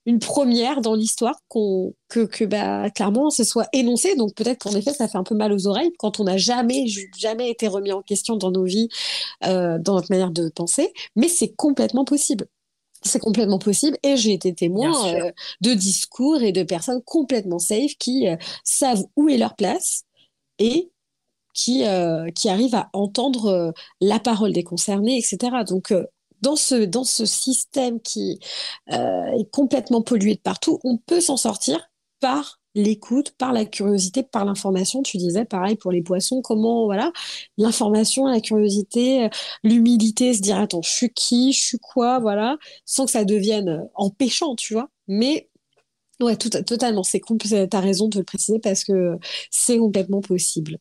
une 0.06 0.20
première 0.20 0.82
dans 0.82 0.94
l'histoire 0.94 1.36
qu'on 1.48 1.94
que, 2.10 2.26
que 2.26 2.46
bah, 2.46 2.90
clairement 2.92 3.30
ce 3.32 3.44
soit 3.44 3.68
énoncé. 3.74 4.16
Donc 4.16 4.36
peut-être 4.36 4.60
qu'en 4.64 4.76
effet, 4.76 4.94
ça 4.94 5.08
fait 5.08 5.18
un 5.18 5.24
peu 5.24 5.36
mal 5.36 5.52
aux 5.52 5.68
oreilles 5.68 5.92
quand 5.98 6.20
on 6.20 6.26
n'a 6.26 6.38
jamais, 6.38 6.86
jamais 7.18 7.50
été 7.50 7.68
remis 7.68 7.92
en 7.92 8.02
question 8.02 8.38
dans 8.38 8.52
nos 8.52 8.64
vies, 8.64 8.90
dans 9.42 9.80
notre 9.96 10.12
manière 10.12 10.32
de 10.32 10.50
penser, 10.50 10.94
mais 11.16 11.28
c'est 11.28 11.54
complètement 11.56 12.06
possible 12.06 12.48
c'est 13.06 13.20
complètement 13.20 13.60
possible 13.60 13.98
et 14.04 14.18
j'ai 14.18 14.34
été 14.34 14.54
témoin 14.54 15.14
euh, 15.14 15.32
de 15.62 15.74
discours 15.74 16.42
et 16.42 16.52
de 16.52 16.64
personnes 16.64 17.02
complètement 17.04 17.60
safe 17.60 17.94
qui 18.00 18.28
euh, 18.28 18.36
savent 18.64 19.06
où 19.16 19.30
est 19.30 19.38
leur 19.38 19.56
place 19.56 20.04
et 20.60 20.92
qui, 21.54 21.86
euh, 21.86 22.30
qui 22.32 22.50
arrivent 22.50 22.76
à 22.76 22.90
entendre 22.94 23.74
la 24.02 24.20
parole 24.20 24.52
des 24.52 24.64
concernés, 24.64 25.18
etc. 25.18 25.64
Donc, 25.66 25.94
dans, 26.42 26.58
ce, 26.58 26.76
dans 26.76 27.06
ce 27.06 27.26
système 27.26 28.02
qui 28.02 28.40
est 28.90 29.50
complètement 29.52 30.02
pollué 30.02 30.36
de 30.36 30.42
partout, 30.42 30.80
on 30.84 30.98
peut 30.98 31.22
s'en 31.22 31.38
sortir 31.38 31.90
par 32.20 32.60
l'écoute, 32.76 33.32
par 33.38 33.54
la 33.54 33.66
curiosité, 33.66 34.22
par 34.22 34.46
l'information. 34.46 35.02
Tu 35.02 35.18
disais 35.18 35.46
pareil 35.46 35.76
pour 35.76 35.92
les 35.92 36.02
poissons, 36.02 36.42
comment 36.42 36.86
voilà, 36.86 37.12
l'information, 37.58 38.28
la 38.28 38.42
curiosité, 38.42 39.30
l'humilité, 39.64 40.34
se 40.34 40.42
dire 40.42 40.60
attends, 40.60 40.82
je 40.82 40.92
suis 40.92 41.10
qui, 41.10 41.54
je 41.54 41.62
suis 41.62 41.80
quoi, 41.80 42.20
voilà, 42.20 42.58
sans 42.86 43.06
que 43.06 43.12
ça 43.12 43.26
devienne 43.26 43.88
empêchant, 43.96 44.56
tu 44.56 44.74
vois. 44.74 44.90
Mais 45.08 45.50
ouais, 46.22 46.36
tout, 46.36 46.50
totalement, 46.50 47.04
c'est 47.04 47.22
as 47.72 47.80
raison 47.80 48.10
de 48.10 48.20
le 48.20 48.26
préciser 48.26 48.60
parce 48.60 48.84
que 48.84 49.18
c'est 49.50 49.78
complètement 49.78 50.22
possible. 50.22 50.78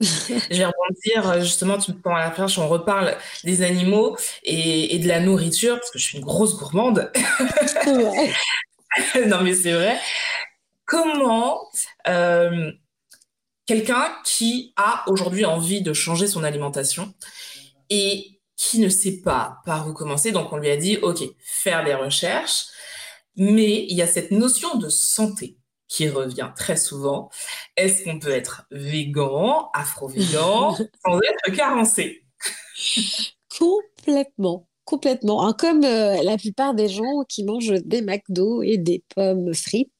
je 0.00 0.56
vais 0.56 0.64
rebondir, 0.64 1.40
justement, 1.40 1.76
tu 1.76 1.92
me 1.92 2.10
à 2.10 2.20
la 2.20 2.30
perche, 2.30 2.56
on 2.58 2.68
reparle 2.68 3.16
des 3.42 3.62
animaux 3.62 4.16
et, 4.44 4.94
et, 4.94 5.00
de 5.00 5.08
la 5.08 5.18
nourriture, 5.18 5.76
parce 5.76 5.90
que 5.90 5.98
je 5.98 6.04
suis 6.04 6.18
une 6.18 6.24
grosse 6.24 6.56
gourmande. 6.56 7.10
non, 9.26 9.42
mais 9.42 9.54
c'est 9.54 9.72
vrai 9.72 9.98
comment 10.88 11.68
euh, 12.08 12.72
quelqu'un 13.66 14.10
qui 14.24 14.72
a 14.76 15.04
aujourd'hui 15.06 15.44
envie 15.44 15.82
de 15.82 15.92
changer 15.92 16.26
son 16.26 16.42
alimentation 16.42 17.14
et 17.90 18.40
qui 18.56 18.80
ne 18.80 18.88
sait 18.88 19.20
pas 19.20 19.58
par 19.64 19.86
où 19.86 19.92
commencer, 19.92 20.32
donc 20.32 20.52
on 20.52 20.56
lui 20.56 20.70
a 20.70 20.76
dit, 20.76 20.96
OK, 20.96 21.22
faire 21.40 21.84
des 21.84 21.94
recherches, 21.94 22.64
mais 23.36 23.84
il 23.88 23.96
y 23.96 24.02
a 24.02 24.06
cette 24.06 24.32
notion 24.32 24.76
de 24.76 24.88
santé 24.88 25.58
qui 25.86 26.08
revient 26.08 26.50
très 26.56 26.76
souvent. 26.76 27.30
Est-ce 27.76 28.02
qu'on 28.02 28.18
peut 28.18 28.30
être 28.30 28.66
végan, 28.70 29.70
afro-végan, 29.74 30.74
sans 31.04 31.20
être 31.20 31.54
carencé? 31.54 32.24
Complètement 33.58 34.68
complètement. 34.88 35.46
Hein, 35.46 35.52
comme 35.52 35.84
euh, 35.84 36.22
la 36.22 36.38
plupart 36.38 36.74
des 36.74 36.88
gens 36.88 37.22
qui 37.28 37.44
mangent 37.44 37.74
des 37.84 38.00
McDo 38.00 38.62
et 38.62 38.78
des 38.78 39.02
pommes 39.14 39.52
frites 39.52 39.90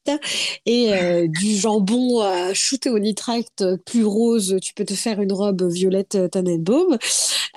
et 0.65 0.91
euh, 0.93 1.27
du 1.39 1.55
jambon 1.55 2.21
à 2.21 2.55
shooter 2.55 2.89
au 2.89 2.97
nitrate 2.97 3.63
plus 3.85 4.03
rose, 4.03 4.57
tu 4.63 4.73
peux 4.73 4.85
te 4.85 4.95
faire 4.95 5.21
une 5.21 5.31
robe 5.31 5.63
violette 5.71 6.17
Tannenbaum, 6.31 6.97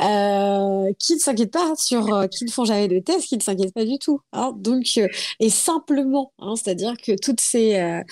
euh, 0.01 0.93
qui 0.99 1.15
ne 1.15 1.19
s'inquiètent 1.19 1.53
pas 1.53 1.73
sur, 1.79 2.13
euh, 2.13 2.27
qui 2.27 2.45
ne 2.45 2.51
font 2.51 2.67
jamais 2.67 2.87
de 2.87 2.99
tests, 2.99 3.29
qui 3.29 3.39
ne 3.39 3.43
s'inquiètent 3.43 3.73
pas 3.73 3.87
du 3.87 3.99
tout. 3.99 4.21
Hein. 4.35 4.53
Donc, 4.59 5.01
et 5.41 5.49
simplement, 5.49 6.33
hein, 6.39 6.53
c'est-à-dire 6.55 6.95
que 7.03 7.13
toutes 7.19 7.41
ces, 7.41 8.03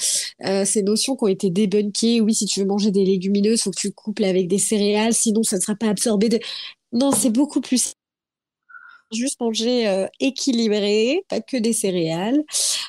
ces 0.65 0.83
notions 0.83 1.15
qui 1.15 1.25
ont 1.25 1.29
été 1.29 1.51
débunkées, 1.51 2.23
oui, 2.23 2.35
si 2.35 2.47
tu 2.47 2.61
veux 2.61 2.67
manger 2.67 2.91
des 2.91 3.05
légumineuses, 3.05 3.59
il 3.61 3.63
faut 3.65 3.71
que 3.71 3.81
tu 3.81 3.93
couples 3.93 4.25
avec 4.25 4.49
des 4.49 4.59
céréales, 4.59 5.13
sinon 5.13 5.43
ça 5.43 5.57
ne 5.57 5.61
sera 5.61 5.75
pas 5.75 5.89
absorbé. 5.89 6.31
De... 6.31 6.39
Non, 6.93 7.13
c'est 7.13 7.31
beaucoup 7.31 7.61
plus 7.61 7.95
juste 9.13 9.41
manger 9.41 9.89
euh, 9.89 10.07
équilibré, 10.21 11.25
pas 11.29 11.41
que 11.41 11.57
des 11.57 11.73
céréales, 11.73 12.43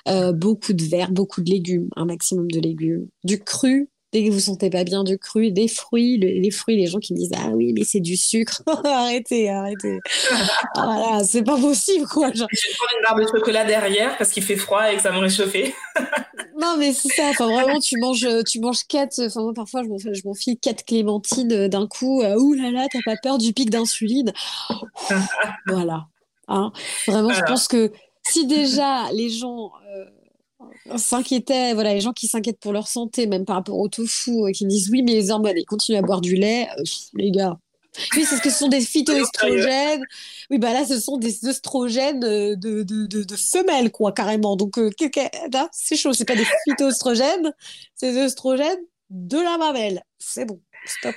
euh, 0.07 0.33
beaucoup 0.33 0.73
de 0.73 0.83
verre, 0.83 1.11
beaucoup 1.11 1.41
de 1.41 1.51
légumes, 1.51 1.89
un 1.95 2.05
maximum 2.05 2.51
de 2.51 2.59
légumes, 2.59 3.07
du 3.23 3.39
cru. 3.39 3.90
Dès 4.11 4.23
que 4.23 4.29
vous 4.29 4.35
ne 4.35 4.41
sentez 4.41 4.69
pas 4.69 4.83
bien 4.83 5.03
du 5.03 5.17
cru, 5.17 5.51
des 5.51 5.67
fruits, 5.67 6.17
les 6.17 6.51
fruits, 6.51 6.75
les 6.75 6.87
gens 6.87 6.99
qui 6.99 7.13
me 7.13 7.17
disent 7.17 7.31
ah 7.35 7.49
oui 7.53 7.73
mais 7.73 7.83
c'est 7.83 7.99
du 7.99 8.17
sucre, 8.17 8.61
arrêtez, 8.85 9.49
arrêtez, 9.49 9.99
voilà, 10.75 11.23
c'est 11.23 11.43
pas 11.43 11.57
possible 11.57 12.05
quoi. 12.07 12.29
Je 12.33 12.41
vais 12.41 12.47
prendre 12.75 12.91
une 12.97 13.03
barre 13.03 13.15
de 13.15 13.27
chocolat 13.27 13.65
derrière 13.65 14.17
parce 14.17 14.31
qu'il 14.31 14.43
fait 14.43 14.57
froid 14.57 14.91
et 14.91 14.97
que 14.97 15.01
ça 15.01 15.11
me 15.11 15.19
réchauffer. 15.19 15.73
non 16.59 16.75
mais 16.77 16.93
c'est 16.93 17.09
ça, 17.09 17.29
enfin 17.29 17.47
vraiment 17.47 17.79
tu 17.79 17.97
manges, 17.99 18.27
tu 18.45 18.59
manges 18.59 18.83
quatre, 18.87 19.19
enfin 19.25 19.41
moi 19.43 19.53
parfois 19.53 19.83
je 19.83 20.21
m'enfile 20.25 20.57
quatre 20.59 20.83
clémentines 20.83 21.67
d'un 21.67 21.87
coup, 21.87 22.21
ouh 22.21 22.53
là 22.53 22.71
là 22.71 22.87
t'as 22.91 22.99
pas 23.05 23.15
peur 23.21 23.37
du 23.37 23.53
pic 23.53 23.69
d'insuline, 23.69 24.33
voilà. 25.67 26.07
Hein. 26.47 26.71
Vraiment, 27.07 27.31
je 27.31 27.41
pense 27.43 27.67
que 27.67 27.91
si 28.23 28.45
déjà 28.45 29.11
les 29.13 29.29
gens 29.29 29.71
euh, 29.95 30.05
s'inquiétaient, 30.95 31.73
voilà, 31.73 31.93
les 31.93 32.01
gens 32.01 32.13
qui 32.13 32.27
s'inquiètent 32.27 32.59
pour 32.59 32.73
leur 32.73 32.87
santé, 32.87 33.27
même 33.27 33.45
par 33.45 33.55
rapport 33.57 33.77
au 33.77 33.87
tofu, 33.87 34.47
et 34.47 34.51
qui 34.51 34.65
disent 34.65 34.89
oui, 34.89 35.03
mais 35.03 35.13
les 35.13 35.31
hormones, 35.31 35.57
ils 35.57 35.65
continuent 35.65 35.97
à 35.97 36.01
boire 36.01 36.21
du 36.21 36.35
lait, 36.35 36.67
euh, 36.77 36.83
les 37.13 37.31
gars. 37.31 37.57
Oui, 38.15 38.25
c'est 38.25 38.37
ce 38.37 38.41
que 38.41 38.49
ce 38.49 38.59
sont 38.59 38.67
des 38.69 38.81
phytoestrogènes. 38.81 40.03
Oui, 40.49 40.57
bah 40.59 40.73
là, 40.73 40.85
ce 40.85 40.99
sont 40.99 41.17
des 41.17 41.45
oestrogènes 41.45 42.19
de, 42.19 42.55
de, 42.55 42.83
de, 42.83 43.35
femelles, 43.35 43.91
quoi, 43.91 44.11
carrément. 44.11 44.55
Donc, 44.55 44.77
euh, 44.77 44.89
c'est 45.71 45.97
chaud. 45.97 46.13
C'est 46.13 46.25
pas 46.25 46.35
des 46.35 46.47
phytoestrogènes, 46.63 47.53
c'est 47.95 48.13
des 48.13 48.21
oestrogènes 48.21 48.79
de 49.09 49.37
la 49.37 49.57
mamelle. 49.57 50.03
C'est 50.19 50.45
bon. 50.45 50.61
Stop. 50.85 51.15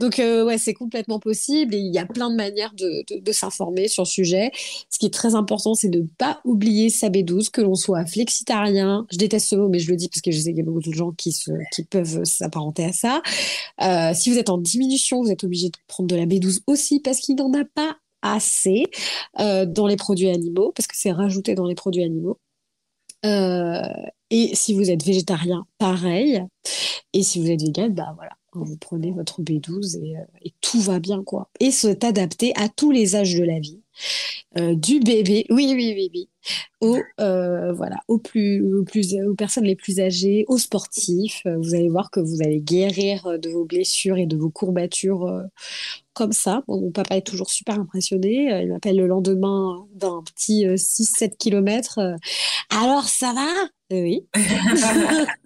Donc, 0.00 0.18
euh, 0.18 0.44
ouais, 0.44 0.58
c'est 0.58 0.74
complètement 0.74 1.18
possible 1.18 1.74
et 1.74 1.78
il 1.78 1.92
y 1.92 1.98
a 1.98 2.06
plein 2.06 2.30
de 2.30 2.36
manières 2.36 2.74
de, 2.74 3.32
s'informer 3.32 3.88
sur 3.88 4.04
le 4.04 4.08
sujet. 4.08 4.50
Ce 4.90 4.98
qui 4.98 5.06
est 5.06 5.12
très 5.14 5.34
important, 5.34 5.74
c'est 5.74 5.88
de 5.88 6.00
ne 6.00 6.06
pas 6.18 6.40
oublier 6.44 6.90
sa 6.90 7.08
B12, 7.08 7.50
que 7.50 7.60
l'on 7.60 7.74
soit 7.74 8.04
flexitarien. 8.06 9.06
Je 9.10 9.18
déteste 9.18 9.48
ce 9.48 9.56
mot, 9.56 9.68
mais 9.68 9.78
je 9.78 9.90
le 9.90 9.96
dis 9.96 10.08
parce 10.08 10.20
que 10.20 10.30
je 10.30 10.38
sais 10.38 10.50
qu'il 10.50 10.58
y 10.58 10.62
a 10.62 10.64
beaucoup 10.64 10.80
de 10.80 10.94
gens 10.94 11.12
qui, 11.12 11.34
peuvent 11.90 12.24
s'apparenter 12.24 12.84
à 12.84 12.92
ça. 12.92 13.22
Euh, 13.82 14.12
si 14.14 14.30
vous 14.30 14.38
êtes 14.38 14.50
en 14.50 14.58
diminution, 14.58 15.22
vous 15.22 15.30
êtes 15.30 15.44
obligé 15.44 15.68
de 15.68 15.76
prendre 15.86 16.08
de 16.08 16.16
la 16.16 16.26
B12 16.26 16.60
aussi 16.66 17.00
parce 17.00 17.18
qu'il 17.18 17.36
n'en 17.36 17.52
a 17.52 17.64
pas 17.64 17.96
assez 18.22 18.84
euh, 19.38 19.66
dans 19.66 19.86
les 19.86 19.96
produits 19.96 20.30
animaux, 20.30 20.72
parce 20.74 20.86
que 20.86 20.96
c'est 20.96 21.12
rajouté 21.12 21.54
dans 21.54 21.66
les 21.66 21.74
produits 21.74 22.02
animaux. 22.02 22.38
et 24.30 24.50
si 24.54 24.74
vous 24.74 24.90
êtes 24.90 25.04
végétarien, 25.04 25.66
pareil. 25.78 26.42
Et 27.12 27.22
si 27.22 27.40
vous 27.40 27.50
êtes 27.50 27.62
vegan, 27.62 27.94
bah 27.94 28.12
voilà, 28.14 28.32
vous 28.64 28.76
prenez 28.76 29.12
votre 29.12 29.42
B12 29.42 29.96
euh, 29.96 30.24
et, 30.42 30.52
tout 30.60 30.80
va 30.80 30.98
bien, 30.98 31.22
quoi. 31.22 31.48
Et 31.60 31.70
c'est 31.70 32.04
adapté 32.04 32.52
à 32.56 32.68
tous 32.68 32.90
les 32.90 33.16
âges 33.16 33.34
de 33.34 33.44
la 33.44 33.58
vie. 33.58 33.80
Euh, 34.58 34.74
du 34.74 35.00
bébé, 35.00 35.46
oui, 35.50 35.72
oui, 35.74 35.94
oui, 35.96 36.28
oui, 36.82 37.00
euh, 37.20 37.72
voilà, 37.72 37.96
aux, 38.08 38.18
plus, 38.18 38.62
aux 38.62 39.34
personnes 39.34 39.64
les 39.64 39.76
plus 39.76 40.00
âgées, 40.00 40.44
aux 40.48 40.58
sportifs. 40.58 41.42
Vous 41.44 41.74
allez 41.74 41.88
voir 41.88 42.10
que 42.10 42.20
vous 42.20 42.42
allez 42.42 42.60
guérir 42.60 43.38
de 43.38 43.48
vos 43.48 43.64
blessures 43.64 44.18
et 44.18 44.26
de 44.26 44.36
vos 44.36 44.50
courbatures 44.50 45.42
comme 46.12 46.32
ça. 46.32 46.62
mon 46.68 46.90
papa 46.90 47.16
est 47.16 47.26
toujours 47.26 47.50
super 47.50 47.78
impressionné. 47.78 48.62
Il 48.62 48.68
m'appelle 48.68 48.96
le 48.96 49.06
lendemain 49.06 49.86
d'un 49.94 50.22
petit 50.22 50.66
6-7 50.66 51.36
km. 51.38 51.98
Alors, 52.70 53.08
ça 53.08 53.32
va? 53.32 53.48
Oui. 53.90 54.26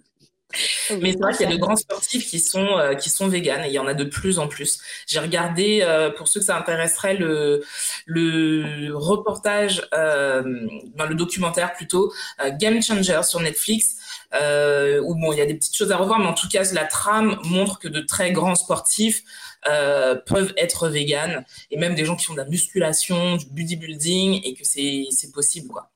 Mais 1.01 1.11
c'est 1.11 1.19
vrai 1.19 1.33
qu'il 1.33 1.47
y 1.47 1.49
a 1.49 1.53
de 1.53 1.59
grands 1.59 1.75
sportifs 1.75 2.27
qui 2.27 2.39
sont 2.39 2.77
euh, 2.77 2.95
qui 2.95 3.09
sont 3.09 3.27
véganes 3.27 3.63
et 3.63 3.67
il 3.67 3.73
y 3.73 3.79
en 3.79 3.87
a 3.87 3.93
de 3.93 4.03
plus 4.03 4.39
en 4.39 4.47
plus. 4.47 4.79
J'ai 5.07 5.19
regardé 5.19 5.81
euh, 5.81 6.09
pour 6.09 6.27
ceux 6.27 6.39
que 6.39 6.45
ça 6.45 6.57
intéresserait 6.57 7.15
le 7.15 7.63
le 8.05 8.91
reportage, 8.93 9.87
euh, 9.93 10.43
le 10.43 11.15
documentaire 11.15 11.73
plutôt 11.73 12.13
Game 12.59 12.81
Changer 12.81 13.21
sur 13.23 13.39
Netflix. 13.39 13.97
où 14.33 15.15
bon, 15.15 15.33
il 15.33 15.37
y 15.37 15.41
a 15.41 15.45
des 15.45 15.55
petites 15.55 15.75
choses 15.75 15.91
à 15.91 15.97
revoir, 15.97 16.19
mais 16.19 16.27
en 16.27 16.33
tout 16.33 16.47
cas, 16.47 16.63
la 16.73 16.85
trame 16.85 17.39
montre 17.43 17.79
que 17.79 17.87
de 17.87 18.01
très 18.01 18.31
grands 18.31 18.55
sportifs 18.55 19.23
peuvent 19.63 20.53
être 20.57 20.89
véganes 20.89 21.45
et 21.69 21.77
même 21.77 21.95
des 21.95 22.05
gens 22.05 22.15
qui 22.15 22.25
font 22.25 22.33
de 22.33 22.39
la 22.39 22.45
musculation, 22.45 23.37
du 23.37 23.45
bodybuilding 23.47 24.41
et 24.43 24.53
que 24.53 24.65
c'est 24.65 25.05
c'est 25.11 25.31
possible 25.31 25.67
quoi. 25.69 25.91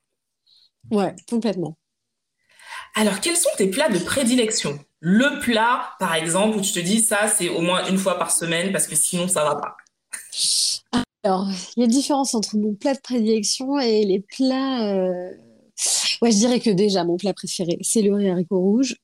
Ouais, 0.91 1.15
complètement. 1.27 1.77
Alors, 2.97 3.19
quels 3.19 3.35
sont 3.35 3.49
tes 3.57 3.67
plats 3.67 3.89
de 3.89 3.99
prédilection? 3.99 4.79
Le 5.01 5.41
plat, 5.41 5.89
par 5.99 6.15
exemple, 6.15 6.57
où 6.57 6.61
tu 6.61 6.71
te 6.71 6.79
dis 6.79 7.01
ça, 7.01 7.27
c'est 7.27 7.49
au 7.49 7.59
moins 7.59 7.85
une 7.89 7.97
fois 7.97 8.17
par 8.17 8.31
semaine 8.31 8.71
parce 8.71 8.87
que 8.87 8.95
sinon, 8.95 9.27
ça 9.27 9.43
va 9.43 9.55
pas. 9.55 9.75
Alors, 11.23 11.49
il 11.75 11.81
y 11.81 11.83
a 11.83 11.85
une 11.85 11.91
différence 11.91 12.33
entre 12.35 12.55
mon 12.55 12.73
plat 12.73 12.93
de 12.93 13.01
prédilection 13.01 13.77
et 13.79 14.05
les 14.05 14.21
plats. 14.21 14.87
Euh, 14.87 15.29
ouais, 16.21 16.31
je 16.31 16.37
dirais 16.37 16.61
que 16.61 16.69
déjà, 16.69 17.03
mon 17.03 17.17
plat 17.17 17.33
préféré, 17.33 17.77
c'est 17.81 18.01
le 18.01 18.13
riz 18.13 18.29
haricot 18.29 18.59
rouge. 18.59 18.95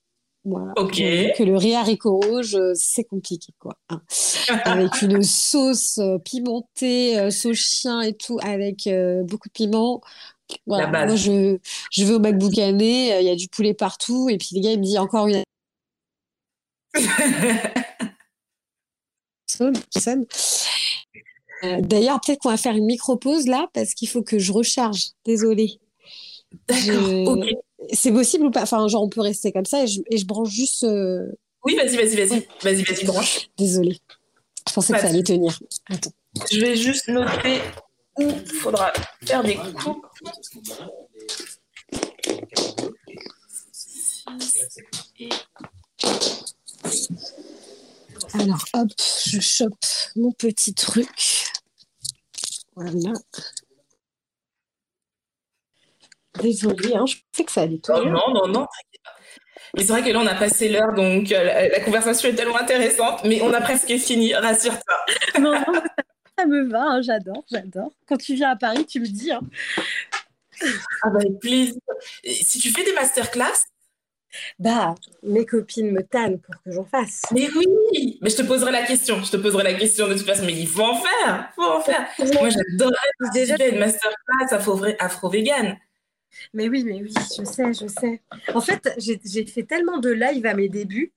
Voilà. 0.45 0.71
Ok. 0.77 0.95
Que 0.95 1.43
le 1.43 1.57
riz 1.57 1.75
haricot 1.75 2.17
rouge, 2.17 2.57
c'est 2.75 3.03
compliqué, 3.03 3.51
quoi. 3.59 3.75
Hein. 3.89 4.01
avec 4.63 5.01
une 5.01 5.21
sauce 5.21 5.97
euh, 5.97 6.17
pimentée, 6.17 7.19
euh, 7.19 7.29
sauce 7.29 7.57
chien 7.57 8.01
et 8.01 8.13
tout, 8.13 8.39
avec 8.41 8.87
beaucoup 9.25 9.49
de 9.49 9.53
piment. 9.53 10.01
Moi, 10.67 10.79
je, 11.15 11.57
je 11.91 12.03
vais 12.03 12.13
au 12.13 12.19
McBook 12.19 12.57
année, 12.57 13.13
euh, 13.13 13.21
il 13.21 13.27
y 13.27 13.29
a 13.29 13.35
du 13.35 13.47
poulet 13.47 13.73
partout, 13.73 14.29
et 14.29 14.37
puis 14.37 14.49
les 14.53 14.61
gars, 14.61 14.71
il 14.71 14.79
me 14.79 14.85
dit 14.85 14.97
encore 14.97 15.27
une. 15.27 15.43
Euh, 21.63 21.79
d'ailleurs, 21.79 22.19
peut-être 22.21 22.39
qu'on 22.39 22.49
va 22.49 22.57
faire 22.57 22.75
une 22.75 22.85
micro-pause 22.85 23.45
là, 23.45 23.67
parce 23.73 23.93
qu'il 23.93 24.07
faut 24.07 24.23
que 24.23 24.39
je 24.39 24.51
recharge. 24.51 25.09
Désolée. 25.25 25.79
C'est 27.93 28.11
possible 28.11 28.45
ou 28.45 28.51
pas? 28.51 28.63
Enfin, 28.63 28.87
genre, 28.87 29.03
on 29.03 29.09
peut 29.09 29.21
rester 29.21 29.51
comme 29.51 29.65
ça 29.65 29.83
et 29.83 29.87
je, 29.87 30.01
et 30.09 30.17
je 30.17 30.25
branche 30.25 30.49
juste. 30.49 30.83
Euh, 30.83 31.31
oui, 31.63 31.75
vas-y, 31.75 31.95
vas-y, 31.95 32.15
vas-y. 32.15 32.47
Vas-y, 32.63 32.83
vas-y, 32.83 33.05
branche. 33.05 33.49
Désolée. 33.57 33.99
Je 34.67 34.73
pensais 34.73 34.93
que 34.93 34.99
ça 34.99 35.07
allait 35.07 35.23
tenir. 35.23 35.59
Attends. 35.89 36.11
Je 36.51 36.59
vais 36.59 36.75
juste 36.75 37.07
noter 37.07 37.61
où 38.17 38.23
il 38.23 38.53
faudra 38.53 38.91
faire 39.23 39.43
des 39.43 39.55
coupes. 39.55 40.05
Alors, 48.33 48.63
hop, 48.73 48.89
je 49.25 49.39
chope 49.39 49.73
mon 50.15 50.31
petit 50.31 50.73
truc. 50.73 51.07
Voilà. 52.75 53.13
Désolée, 56.41 56.95
hein, 56.95 57.05
je 57.05 57.17
pensais 57.31 57.43
que 57.45 57.51
ça 57.51 57.61
allait 57.61 57.79
tout. 57.79 57.91
Oh, 57.93 58.03
non, 58.05 58.33
non, 58.33 58.47
non, 58.47 58.67
mais 59.75 59.83
c'est 59.83 59.93
vrai 59.93 60.03
que 60.03 60.09
là, 60.09 60.19
on 60.19 60.27
a 60.27 60.35
passé 60.35 60.67
l'heure, 60.67 60.93
donc 60.93 61.31
euh, 61.31 61.69
la, 61.69 61.79
conversation 61.79 62.29
est 62.29 62.35
tellement 62.35 62.57
intéressante, 62.57 63.23
mais 63.23 63.41
on 63.41 63.53
a 63.53 63.61
presque 63.61 63.95
fini, 63.97 64.33
rassure-toi. 64.33 65.39
non, 65.39 65.53
non, 65.53 65.81
ça 66.37 66.45
me 66.45 66.63
va, 66.69 66.83
hein, 66.83 67.01
j'adore, 67.01 67.43
j'adore. 67.51 67.91
Quand 68.07 68.17
tu 68.17 68.35
viens 68.35 68.51
à 68.51 68.55
Paris, 68.55 68.85
tu 68.85 68.99
me 68.99 69.07
dis. 69.07 69.31
Hein. 69.31 69.41
Ah 71.03 71.09
bah, 71.09 71.19
avec 71.19 71.39
plaisir. 71.39 71.81
si 72.23 72.59
tu 72.59 72.69
fais 72.69 72.83
des 72.83 72.93
masterclass, 72.93 73.65
bah, 74.59 74.95
mes 75.23 75.45
copines 75.45 75.91
me 75.91 76.03
tannent 76.03 76.39
pour 76.39 76.55
que 76.63 76.71
j'en 76.71 76.85
fasse. 76.85 77.23
Mais 77.31 77.49
oui, 77.55 78.19
mais 78.21 78.29
je 78.29 78.37
te 78.37 78.43
poserai 78.43 78.71
la 78.71 78.83
question. 78.83 79.21
Je 79.23 79.31
te 79.31 79.37
poserai 79.37 79.63
la 79.63 79.73
question 79.73 80.07
de 80.07 80.13
toute 80.13 80.25
façon. 80.25 80.45
Mais 80.45 80.53
il 80.53 80.67
faut 80.67 80.83
en 80.83 80.95
faire, 80.95 81.49
il 81.49 81.53
faut 81.55 81.69
en 81.69 81.81
faire. 81.81 82.07
Moi, 82.39 82.49
j'adorerais 82.49 83.31
déjà 83.33 83.55
une 83.67 83.79
masterclass 83.79 84.95
afro-vegan. 84.99 85.77
Mais 86.53 86.69
oui, 86.69 86.83
mais 86.85 87.01
oui, 87.01 87.13
je 87.37 87.43
sais, 87.43 87.73
je 87.73 87.87
sais. 87.87 88.21
En 88.53 88.61
fait, 88.61 88.93
j'ai 88.97 89.45
fait 89.45 89.63
tellement 89.63 89.97
de 89.97 90.09
live 90.09 90.45
à 90.45 90.53
mes 90.53 90.69
débuts 90.69 91.11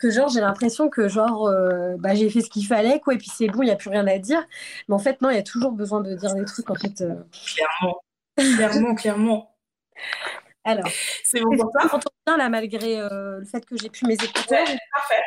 que 0.00 0.10
genre 0.10 0.28
j'ai 0.28 0.40
l'impression 0.40 0.88
que 0.88 1.08
genre 1.08 1.46
euh, 1.46 1.96
bah, 1.98 2.14
j'ai 2.14 2.30
fait 2.30 2.40
ce 2.40 2.48
qu'il 2.48 2.66
fallait 2.66 2.98
quoi 3.00 3.14
et 3.14 3.18
puis 3.18 3.30
c'est 3.32 3.46
bon 3.46 3.62
il 3.62 3.66
n'y 3.66 3.70
a 3.70 3.76
plus 3.76 3.90
rien 3.90 4.06
à 4.06 4.18
dire. 4.18 4.44
Mais 4.88 4.94
en 4.94 4.98
fait 4.98 5.20
non 5.20 5.30
il 5.30 5.36
y 5.36 5.38
a 5.38 5.42
toujours 5.42 5.72
besoin 5.72 6.00
de 6.00 6.14
dire 6.14 6.34
des 6.34 6.44
trucs 6.44 6.68
en 6.70 6.74
fait 6.74 7.02
euh. 7.02 7.22
clairement. 7.54 8.02
Clairement 8.36 8.94
clairement. 8.94 9.56
Alors 10.64 10.90
c'est 11.24 11.40
bon 11.40 11.56
pour 11.56 11.72
ça 11.72 11.98
bien 12.26 12.36
là 12.36 12.48
malgré 12.48 12.98
euh, 12.98 13.38
le 13.38 13.44
fait 13.44 13.64
que 13.64 13.76
j'ai 13.76 13.90
plus 13.90 14.06
mes 14.06 14.14
écouteurs 14.14 14.66
parfait. 14.92 15.22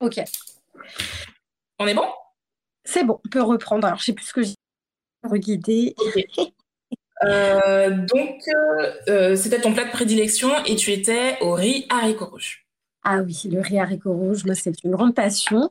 Ok. 0.00 0.20
On 1.78 1.86
est 1.86 1.94
bon? 1.94 2.08
C'est 2.84 3.04
bon 3.04 3.20
on 3.24 3.28
peut 3.28 3.42
reprendre. 3.42 3.86
Alors 3.86 3.98
je 3.98 4.04
sais 4.04 4.12
plus 4.12 4.26
ce 4.26 4.32
que 4.32 4.42
j'ai 4.42 4.54
Reguidé. 5.22 5.94
Donc, 7.22 8.42
c'était 9.36 9.60
ton 9.60 9.74
plat 9.74 9.84
de 9.84 9.90
prédilection 9.90 10.48
et 10.64 10.76
tu 10.76 10.92
étais 10.92 11.36
au 11.42 11.52
riz 11.52 11.86
haricot 11.90 12.24
rouge. 12.24 12.69
Ah 13.02 13.22
oui, 13.22 13.42
le 13.50 13.60
riz 13.60 13.78
haricot 13.78 14.12
rouge, 14.12 14.44
moi, 14.44 14.54
c'est 14.54 14.84
une 14.84 14.90
grande 14.90 15.14
passion, 15.14 15.70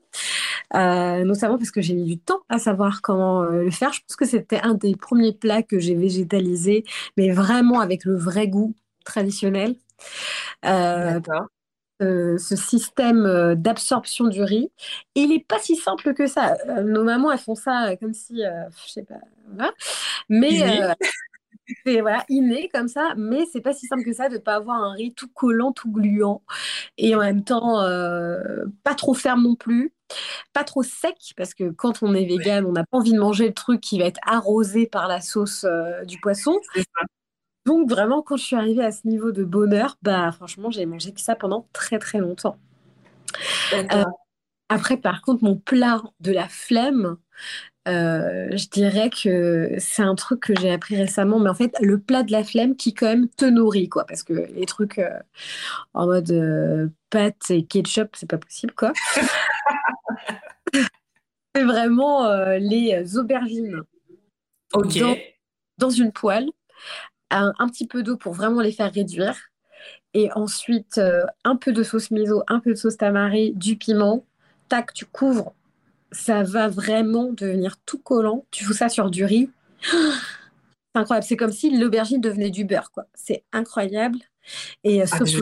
notamment 0.74 1.58
parce 1.58 1.72
que 1.72 1.82
j'ai 1.82 1.94
mis 1.94 2.06
du 2.06 2.18
temps 2.18 2.42
à 2.50 2.58
savoir 2.58 3.02
comment 3.02 3.44
le 3.44 3.70
faire. 3.72 3.94
Je 3.94 4.02
pense 4.08 4.16
que 4.16 4.26
c'était 4.26 4.60
un 4.62 4.74
des 4.74 4.96
premiers 4.96 5.34
plats 5.34 5.62
que 5.62 5.80
j'ai 5.80 5.96
végétalisé, 5.96 6.84
mais 7.18 7.30
vraiment 7.32 7.82
avec 7.82 8.06
le 8.06 8.16
vrai 8.16 8.48
goût 8.48 8.74
traditionnel. 9.06 9.76
D'accord. 10.64 11.48
ce 12.02 12.56
système 12.56 13.56
d'absorption 13.56 14.28
du 14.28 14.42
riz. 14.42 14.72
il 15.16 15.30
n'est 15.30 15.46
pas 15.48 15.60
si 15.60 15.76
simple 15.76 16.14
que 16.14 16.28
ça. 16.28 16.56
nos 16.84 17.04
mamans, 17.04 17.32
elles 17.32 17.40
font 17.40 17.56
ça 17.56 17.96
comme 17.98 18.14
si, 18.14 18.42
je 18.42 18.92
sais 18.92 19.04
pas, 19.04 19.20
voilà. 19.54 19.72
Mais 20.30 20.82
c'est 21.86 22.02
voilà, 22.02 22.26
inné 22.30 22.70
comme 22.74 22.88
ça, 22.88 23.14
mais 23.18 23.46
c'est 23.52 23.62
pas 23.62 23.74
si 23.74 23.88
simple 23.88 24.04
que 24.04 24.14
ça 24.14 24.30
de 24.30 24.38
pas 24.38 24.56
avoir 24.56 24.84
un 24.84 24.94
riz 24.94 25.14
tout 25.14 25.30
collant, 25.30 25.72
tout 25.72 25.92
gluant, 25.92 26.42
et 26.98 27.16
en 27.16 27.20
même 27.20 27.44
temps 27.44 27.82
euh, 27.82 28.66
pas 28.84 28.96
trop 28.96 29.14
ferme 29.14 29.44
non 29.44 29.56
plus, 29.56 29.94
pas 30.54 30.64
trop 30.64 30.84
sec, 30.84 31.16
parce 31.38 31.54
que 31.54 31.70
quand 31.70 32.02
on 32.02 32.14
est 32.14 32.26
vegan, 32.26 32.66
on 32.66 32.72
n'a 32.72 32.86
pas 32.86 32.98
envie 32.98 33.14
de 33.14 33.20
manger 33.20 33.48
le 33.48 33.54
truc 33.54 33.82
qui 33.82 34.00
va 34.00 34.06
être 34.06 34.20
arrosé 34.26 34.88
par 34.88 35.08
la 35.08 35.22
sauce 35.22 35.64
euh, 35.64 36.04
du 36.06 36.20
poisson. 36.20 36.60
Donc 37.66 37.90
vraiment, 37.90 38.22
quand 38.22 38.38
je 38.38 38.44
suis 38.44 38.56
arrivée 38.56 38.84
à 38.84 38.92
ce 38.92 39.08
niveau 39.08 39.32
de 39.32 39.44
bonheur, 39.44 39.98
bah 40.02 40.32
franchement, 40.32 40.72
j'ai 40.72 40.86
mangé 40.86 41.14
que 41.14 41.22
ça 41.22 41.36
pendant 41.36 41.68
très 41.74 42.00
très 42.00 42.18
longtemps. 42.18 42.58
Euh, 43.74 44.04
après, 44.70 44.98
par 44.98 45.22
contre, 45.22 45.44
mon 45.44 45.58
plat 45.58 46.02
de 46.20 46.32
la 46.32 46.48
flemme, 46.48 47.18
euh, 47.88 48.50
je 48.52 48.68
dirais 48.68 49.10
que 49.10 49.74
c'est 49.78 50.02
un 50.02 50.16
truc 50.16 50.42
que 50.42 50.54
j'ai 50.60 50.72
appris 50.72 50.96
récemment, 50.98 51.40
mais 51.40 51.50
en 51.50 51.56
fait, 51.56 51.74
le 51.82 52.00
plat 52.00 52.24
de 52.24 52.32
la 52.32 52.44
flemme 52.44 52.76
qui 52.76 52.94
quand 52.94 53.08
même 53.08 53.30
te 53.30 53.46
nourrit, 53.46 53.90
quoi, 53.90 54.06
parce 54.06 54.24
que 54.24 54.34
les 54.34 54.66
trucs 54.66 55.00
euh, 55.00 55.18
en 55.94 56.06
mode 56.08 56.30
euh, 56.32 56.90
pâtes 57.10 57.50
et 57.50 57.66
ketchup, 57.66 58.16
c'est 58.16 58.30
pas 58.30 58.38
possible, 58.38 58.74
quoi. 58.74 58.92
c'est 61.56 61.64
vraiment 61.64 62.30
les 62.58 63.18
aubergines. 63.18 63.82
Ok. 64.74 65.00
Dans, 65.78 65.90
une 65.90 66.12
poêle, 66.12 66.50
un, 67.32 67.54
un 67.58 67.70
petit 67.70 67.88
peu 67.88 68.04
d'eau 68.04 68.18
pour 68.18 68.34
vraiment 68.34 68.62
les 68.62 68.74
faire 68.74 68.92
réduire, 68.92 69.38
et 70.14 70.30
ensuite 70.34 71.00
un 71.46 71.56
peu 71.56 71.72
de 71.72 71.84
sauce 71.84 72.12
miso, 72.12 72.44
un 72.48 72.60
peu 72.60 72.72
de 72.72 72.76
sauce 72.76 72.98
tamari, 72.98 73.54
du 73.54 73.78
piment. 73.78 74.26
Tac, 74.68 74.94
tu 74.94 75.06
couvres 75.06 75.56
ça 76.12 76.44
va 76.44 76.68
vraiment 76.68 77.32
devenir 77.32 77.78
tout 77.86 78.00
collant. 78.00 78.46
Tu 78.52 78.64
fous 78.64 78.74
ça 78.74 78.90
sur 78.90 79.10
du 79.10 79.26
riz. 79.26 79.50
C'est 80.96 81.02
incroyable. 81.02 81.26
C'est 81.28 81.38
comme 81.38 81.52
si 81.52 81.78
l'aubergine 81.78 82.20
devenait 82.20 82.50
du 82.50 82.66
beurre, 82.66 82.92
quoi. 82.92 83.06
C'est 83.14 83.44
incroyable. 83.52 84.18
Et 84.84 85.02
euh, 85.02 85.06
ah, 85.12 85.18
sauce 85.18 85.34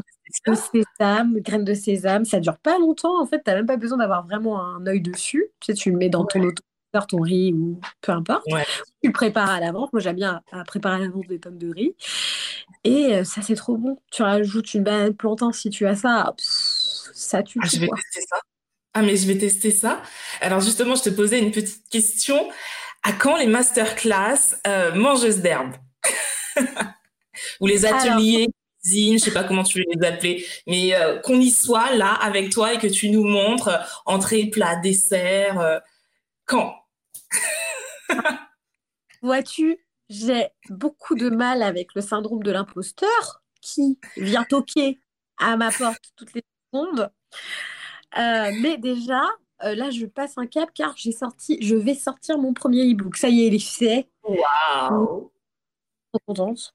de 0.45 0.83
sésame, 0.99 1.39
graines 1.39 1.63
de 1.63 1.73
sésame, 1.73 2.25
ça 2.25 2.41
dure 2.41 2.57
pas 2.57 2.77
longtemps. 2.79 3.21
En 3.21 3.25
fait, 3.25 3.37
tu 3.37 3.43
n'as 3.49 3.55
même 3.55 3.65
pas 3.65 3.77
besoin 3.77 3.97
d'avoir 3.97 4.25
vraiment 4.25 4.61
un 4.61 4.85
œil 4.85 4.99
dessus. 4.99 5.45
Tu 5.61 5.67
sais, 5.67 5.73
tu 5.73 5.91
le 5.91 5.97
mets 5.97 6.09
dans 6.09 6.25
ton 6.25 6.43
auto 6.43 6.61
ton 7.05 7.21
riz 7.21 7.53
ou 7.53 7.79
peu 8.01 8.11
importe. 8.11 8.45
Tu 9.01 9.07
le 9.07 9.11
prépares 9.11 9.49
à 9.49 9.59
l'avance. 9.59 9.91
Moi, 9.93 10.01
j'aime 10.01 10.15
bien 10.15 10.41
préparer 10.65 10.95
à 10.95 10.99
l'avance 10.99 11.27
des 11.27 11.37
pommes 11.37 11.57
de 11.57 11.71
riz. 11.71 11.95
Et 12.83 13.15
euh, 13.15 13.23
ça, 13.23 13.41
c'est 13.41 13.55
trop 13.55 13.77
bon. 13.77 13.99
Tu 14.11 14.23
rajoutes 14.23 14.73
une 14.73 14.83
banane 14.83 15.13
plantain 15.13 15.51
si 15.51 15.69
tu 15.69 15.85
as 15.85 15.95
ça. 15.95 16.33
ça 16.37 17.43
tue. 17.43 17.59
Ah, 17.61 17.67
je 17.67 17.79
vais 17.79 17.87
tester 17.87 18.21
ça. 18.27 18.37
Ah, 18.97 19.03
mais 19.03 19.15
je 19.15 19.27
vais 19.27 19.37
tester 19.37 19.69
ça. 19.69 20.01
Alors 20.41 20.59
justement, 20.59 20.95
je 20.95 21.03
te 21.03 21.09
posais 21.09 21.37
une 21.37 21.51
petite 21.51 21.87
question. 21.87 22.49
À 23.03 23.13
quand 23.13 23.37
les 23.37 23.45
masterclass 23.45 24.55
euh, 24.65 24.91
mangeuses 24.95 25.37
d'herbe 25.37 25.75
Ou 27.61 27.67
les 27.67 27.85
ateliers 27.85 28.47
cuisine, 28.81 29.19
je 29.19 29.25
sais 29.25 29.33
pas 29.33 29.43
comment 29.43 29.61
tu 29.61 29.77
veux 29.77 29.85
les 29.93 30.07
appeler, 30.07 30.43
mais 30.65 30.95
euh, 30.95 31.19
qu'on 31.19 31.39
y 31.39 31.51
soit 31.51 31.93
là 31.93 32.11
avec 32.11 32.49
toi 32.49 32.73
et 32.73 32.79
que 32.79 32.87
tu 32.87 33.11
nous 33.11 33.23
montres 33.23 33.67
euh, 33.67 33.77
entrée, 34.07 34.47
plat, 34.47 34.77
dessert. 34.77 35.81
quand? 36.45 36.75
Vois-tu, 39.21 39.77
j'ai 40.09 40.47
beaucoup 40.69 41.13
de 41.13 41.29
mal 41.29 41.61
avec 41.61 41.93
le 41.93 42.01
syndrome 42.01 42.41
de 42.41 42.49
l'imposteur 42.49 43.43
qui 43.61 43.99
vient 44.15 44.43
toquer 44.43 44.99
à 45.37 45.55
ma 45.55 45.71
porte 45.71 46.13
toutes 46.15 46.33
les 46.33 46.43
secondes. 46.73 47.11
Euh, 48.17 48.51
mais 48.61 48.77
déjà, 48.77 49.21
euh, 49.63 49.75
là, 49.75 49.89
je 49.89 50.05
passe 50.05 50.37
un 50.37 50.45
cap 50.45 50.69
car 50.73 50.93
j'ai 50.97 51.11
sorti, 51.11 51.57
je 51.61 51.75
vais 51.75 51.95
sortir 51.95 52.37
mon 52.37 52.53
premier 52.53 52.91
e-book. 52.91 53.17
Ça 53.17 53.29
y 53.29 53.41
est, 53.41 53.47
il 53.47 53.55
est 53.55 53.59
fait. 53.59 54.07
Waouh! 54.23 55.31
Trop 56.11 56.21
contente. 56.25 56.73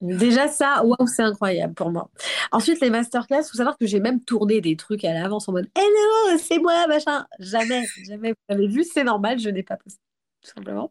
Déjà, 0.00 0.48
ça, 0.48 0.82
waouh, 0.84 1.06
c'est 1.06 1.22
incroyable 1.22 1.74
pour 1.74 1.90
moi. 1.90 2.10
Ensuite, 2.52 2.80
les 2.80 2.88
masterclass, 2.88 3.40
il 3.40 3.50
faut 3.50 3.58
savoir 3.58 3.76
que 3.76 3.86
j'ai 3.86 4.00
même 4.00 4.22
tourné 4.24 4.60
des 4.62 4.74
trucs 4.76 5.04
à 5.04 5.12
l'avance 5.12 5.48
en 5.48 5.52
mode 5.52 5.68
Hello, 5.76 6.38
c'est 6.38 6.58
moi, 6.58 6.86
machin. 6.86 7.26
Jamais, 7.38 7.84
jamais. 8.08 8.32
Vous 8.32 8.54
avez 8.54 8.66
vu, 8.66 8.84
c'est 8.84 9.04
normal, 9.04 9.38
je 9.38 9.50
n'ai 9.50 9.62
pas 9.62 9.76
posté, 9.76 10.00
tout 10.42 10.50
simplement. 10.54 10.90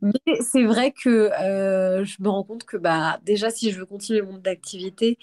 Mais 0.00 0.40
c'est 0.40 0.64
vrai 0.64 0.92
que 0.92 1.30
euh, 1.40 2.04
je 2.04 2.16
me 2.22 2.28
rends 2.30 2.44
compte 2.44 2.64
que 2.64 2.78
bah, 2.78 3.20
déjà, 3.24 3.50
si 3.50 3.70
je 3.72 3.78
veux 3.78 3.86
continuer 3.86 4.22
mon 4.22 4.40
activité, 4.46 5.18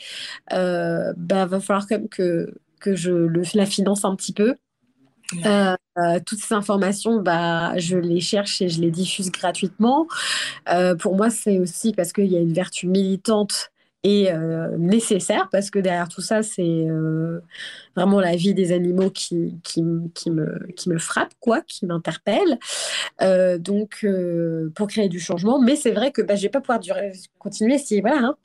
euh, 0.53 1.13
bah, 1.17 1.47
va 1.47 1.59
falloir 1.59 1.87
quand 1.87 1.97
même 1.97 2.09
que 2.09 2.53
que 2.79 2.95
je 2.95 3.11
le, 3.11 3.43
la 3.53 3.65
finance 3.65 4.05
un 4.05 4.15
petit 4.15 4.33
peu. 4.33 4.55
Euh, 5.45 5.75
euh, 5.97 6.19
toutes 6.25 6.39
ces 6.39 6.53
informations, 6.53 7.21
bah, 7.21 7.77
je 7.77 7.97
les 7.97 8.21
cherche 8.21 8.61
et 8.61 8.69
je 8.69 8.81
les 8.81 8.91
diffuse 8.91 9.31
gratuitement. 9.31 10.07
Euh, 10.69 10.95
pour 10.95 11.15
moi, 11.15 11.29
c'est 11.29 11.59
aussi 11.59 11.93
parce 11.93 12.13
qu'il 12.13 12.27
y 12.27 12.37
a 12.37 12.39
une 12.39 12.53
vertu 12.53 12.87
militante 12.87 13.71
et 14.03 14.29
nécessaire, 14.77 15.49
parce 15.51 15.69
que 15.69 15.79
derrière 15.79 16.07
tout 16.07 16.21
ça, 16.21 16.41
c'est 16.41 16.87
vraiment 17.93 18.21
la 18.21 18.37
vie 18.37 18.53
des 18.53 18.71
animaux 18.71 19.09
qui, 19.09 19.59
qui, 19.63 19.83
qui, 20.13 20.31
me, 20.31 20.65
qui 20.77 20.89
me 20.89 20.97
frappe, 20.97 21.33
quoi, 21.41 21.59
qui 21.61 21.85
m'interpelle. 21.85 22.57
donc, 23.59 24.07
pour 24.75 24.87
créer 24.87 25.09
du 25.09 25.19
changement. 25.19 25.59
Mais 25.59 25.75
c'est 25.75 25.91
vrai 25.91 26.11
que 26.11 26.21
bah, 26.21 26.35
je 26.35 26.41
ne 26.41 26.43
vais 26.43 26.49
pas 26.51 26.61
pouvoir 26.61 26.79
durer, 26.79 27.11
continuer 27.37 27.79
si. 27.79 27.99
Voilà. 27.99 28.19
Hein. 28.19 28.35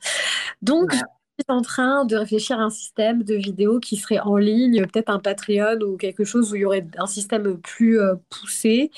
Donc, 0.63 0.97
en 1.49 1.63
train 1.63 2.05
de 2.05 2.17
réfléchir 2.17 2.59
à 2.59 2.63
un 2.63 2.71
système 2.71 3.23
de 3.23 3.35
vidéos 3.35 3.81
qui 3.81 3.97
serait 3.97 4.21
en 4.21 4.37
ligne, 4.37 4.85
peut-être 4.87 5.11
un 5.11 5.19
Patreon 5.19 5.81
ou 5.81 5.97
quelque 5.97 6.25
chose 6.25 6.53
où 6.53 6.57
il 6.57 6.63
y 6.63 6.65
aurait 6.65 6.87
un 6.99 7.07
système 7.07 7.59
plus 7.59 8.01
euh, 8.01 8.15
poussé. 8.31 8.91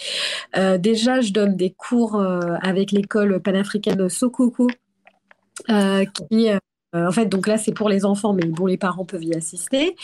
Euh, 0.57 0.79
déjà, 0.79 1.21
je 1.21 1.33
donne 1.33 1.57
des 1.57 1.71
cours 1.71 2.17
euh, 2.17 2.57
avec 2.63 2.93
l'école 2.93 3.41
panafricaine 3.41 4.09
Sokoko, 4.09 4.69
qui, 5.69 6.51
en 6.93 7.13
fait, 7.13 7.27
donc 7.27 7.47
là, 7.47 7.59
c'est 7.59 7.73
pour 7.73 7.89
les 7.89 8.05
enfants, 8.05 8.33
mais 8.33 8.47
bon, 8.47 8.67
les 8.67 8.77
parents 8.77 9.05
peuvent 9.05 9.25
y 9.25 9.35
assister, 9.35 9.97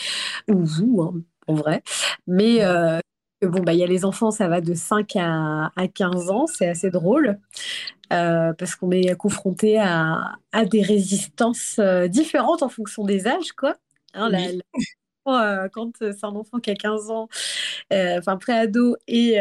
ou 0.49 0.65
vous, 0.65 1.01
hein, 1.01 1.21
en 1.47 1.53
vrai. 1.55 1.83
Mais 2.27 2.59
bon, 3.41 3.61
bah, 3.61 3.73
il 3.73 3.79
y 3.79 3.83
a 3.83 3.87
les 3.87 4.05
enfants, 4.05 4.31
ça 4.31 4.47
va 4.47 4.61
de 4.61 4.73
5 4.73 5.15
à, 5.15 5.71
à 5.75 5.87
15 5.87 6.29
ans, 6.29 6.47
c'est 6.47 6.67
assez 6.67 6.89
drôle. 6.89 7.39
Euh, 8.11 8.51
parce 8.53 8.75
qu'on 8.75 8.91
est 8.91 9.15
confronté 9.15 9.79
à, 9.79 10.35
des 10.69 10.81
résistances 10.81 11.77
euh, 11.79 12.09
différentes 12.09 12.61
en 12.61 12.67
fonction 12.67 13.05
des 13.05 13.25
âges, 13.25 13.53
quoi. 13.53 13.75
Hein, 14.13 14.29
euh, 15.27 15.67
quand 15.71 15.91
c'est 15.99 16.23
un 16.23 16.35
enfant 16.35 16.59
qui 16.59 16.71
a 16.71 16.75
15 16.75 17.11
ans, 17.11 17.27
enfin 17.91 18.37
pré-ado, 18.37 18.95
et, 19.07 19.37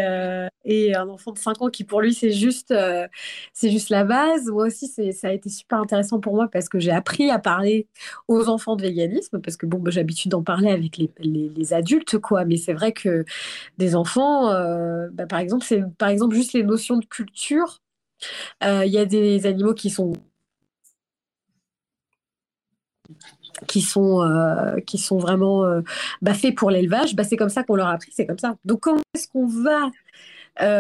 et 0.65 0.95
un 0.95 1.09
enfant 1.09 1.33
de 1.33 1.39
5 1.39 1.63
ans 1.63 1.69
qui 1.69 1.85
pour 1.85 2.01
lui 2.01 2.15
c'est 2.15 2.33
juste, 2.33 2.75
juste 3.63 3.91
la 3.91 4.05
base. 4.05 4.47
Moi 4.47 4.67
aussi, 4.67 4.89
ça 4.89 5.29
a 5.29 5.33
été 5.33 5.49
super 5.49 5.79
intéressant 5.81 6.21
pour 6.21 6.35
moi 6.35 6.49
parce 6.49 6.69
que 6.69 6.79
j'ai 6.79 6.91
appris 6.91 7.31
à 7.31 7.39
parler 7.39 7.87
aux 8.29 8.49
enfants 8.49 8.77
de 8.77 8.83
véganisme, 8.83 9.41
parce 9.41 9.57
que 9.57 9.67
bon, 9.67 9.79
bah, 9.79 9.91
j'ai 9.91 10.01
l'habitude 10.01 10.31
d'en 10.33 10.43
parler 10.43 10.71
avec 10.71 10.99
les, 10.99 11.11
les, 11.21 11.73
adultes, 11.73 12.19
quoi. 12.19 12.45
Mais 12.45 12.57
c'est 12.57 12.73
vrai 12.75 12.93
que 12.93 13.25
des 13.79 13.95
enfants, 13.97 14.51
bah, 15.13 15.27
par 15.27 15.39
exemple, 15.41 15.65
c'est 15.65 15.83
par 15.99 16.09
exemple 16.09 16.35
juste 16.35 16.53
les 16.53 16.63
notions 16.65 16.99
de 16.99 17.07
culture 17.07 17.81
euh, 18.63 18.85
il 18.87 18.93
y 18.93 18.99
a 18.99 19.05
des 19.07 19.47
animaux 19.47 19.75
qui 19.75 19.91
sont 19.91 20.13
qui 23.67 23.83
sont, 23.83 24.23
euh, 24.23 24.81
qui 24.81 24.99
sont 24.99 25.19
vraiment 25.19 25.65
euh, 25.65 25.83
bah, 26.23 26.35
faits 26.35 26.55
pour 26.55 26.71
l'élevage, 26.71 27.15
bah, 27.15 27.25
c'est 27.25 27.37
comme 27.37 27.49
ça 27.49 27.63
qu'on 27.63 27.77
leur 27.77 27.89
a 27.89 27.93
appris, 27.93 28.13
c'est 28.15 28.27
comme 28.27 28.39
ça. 28.39 28.57
Donc 28.65 28.81
comment 28.81 29.01
est-ce 29.15 29.29
qu'on 29.29 29.47
va 29.47 29.91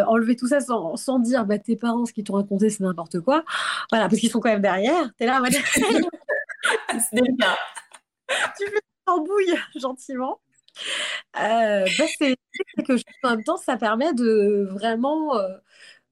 enlever 0.06 0.36
tout 0.36 0.46
ça 0.46 0.60
sans, 0.60 0.96
sans 0.96 1.18
dire 1.18 1.46
bah, 1.46 1.58
tes 1.58 1.76
parents, 1.76 2.04
ce 2.04 2.12
qu'ils 2.12 2.24
t'ont 2.24 2.34
raconté, 2.34 2.68
c'est 2.68 2.82
n'importe 2.82 3.20
quoi? 3.20 3.44
Voilà, 3.90 4.08
parce 4.08 4.20
qu'ils 4.20 4.30
sont 4.30 4.40
quand 4.40 4.50
même 4.50 4.60
derrière. 4.60 5.10
Tu 5.16 5.24
es 5.24 5.26
là, 5.26 5.40
c'est 5.50 7.22
bien. 7.22 7.56
tu 8.58 8.66
fais 8.66 8.80
embouille 9.06 9.54
gentiment. 9.76 10.40
bah, 11.34 11.84
c'est 12.18 12.36
en 13.22 13.30
même 13.30 13.44
temps, 13.44 13.56
ça 13.56 13.76
permet 13.76 14.12
de 14.12 14.68
vraiment 14.70 15.32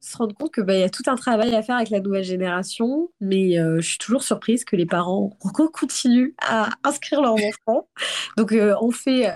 se 0.01 0.17
rendre 0.17 0.35
compte 0.35 0.53
que 0.53 0.61
bah, 0.61 0.75
y 0.75 0.83
a 0.83 0.91
tout 0.91 1.03
un 1.07 1.17
travail 1.17 1.55
à 1.55 1.63
faire 1.63 1.77
avec 1.77 1.91
la 1.91 2.01
nouvelle 2.01 2.25
génération, 2.25 3.11
mais 3.21 3.59
euh, 3.59 3.81
je 3.81 3.89
suis 3.89 3.99
toujours 3.99 4.23
surprise 4.23 4.65
que 4.65 4.77
les 4.77 4.87
parents 4.87 5.31
continuent 5.73 6.35
à 6.41 6.71
inscrire 6.85 7.21
leurs 7.21 7.35
enfants. 7.35 7.89
Donc 8.37 8.53
euh, 8.53 8.75
on 8.81 8.91
fait 8.91 9.31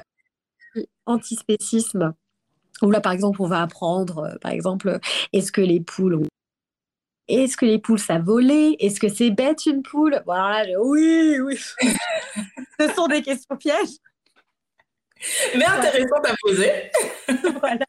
euh, 0.76 0.82
antispécisme, 1.06 2.14
où 2.80 2.90
là 2.90 3.00
par 3.00 3.12
exemple 3.12 3.42
on 3.42 3.48
va 3.48 3.62
apprendre, 3.62 4.38
par 4.40 4.52
exemple, 4.52 4.98
est-ce 5.32 5.52
que 5.52 5.60
les 5.60 5.80
poules 5.80 6.14
ont 6.14 6.26
est-ce 7.28 7.56
que 7.56 7.64
les 7.64 7.78
poules 7.78 8.00
ça 8.00 8.18
volait 8.18 8.76
Est-ce 8.80 9.00
que 9.00 9.08
c'est 9.08 9.30
bête 9.30 9.64
une 9.66 9.82
poule? 9.82 10.20
Voilà, 10.26 10.78
oui, 10.82 11.38
oui. 11.40 11.58
Ce 12.80 12.88
sont 12.94 13.06
des 13.06 13.22
questions 13.22 13.56
pièges. 13.56 13.96
Mais 15.56 15.64
intéressantes 15.64 16.26
à 16.26 16.34
poser. 16.42 16.90
voilà. 17.60 17.86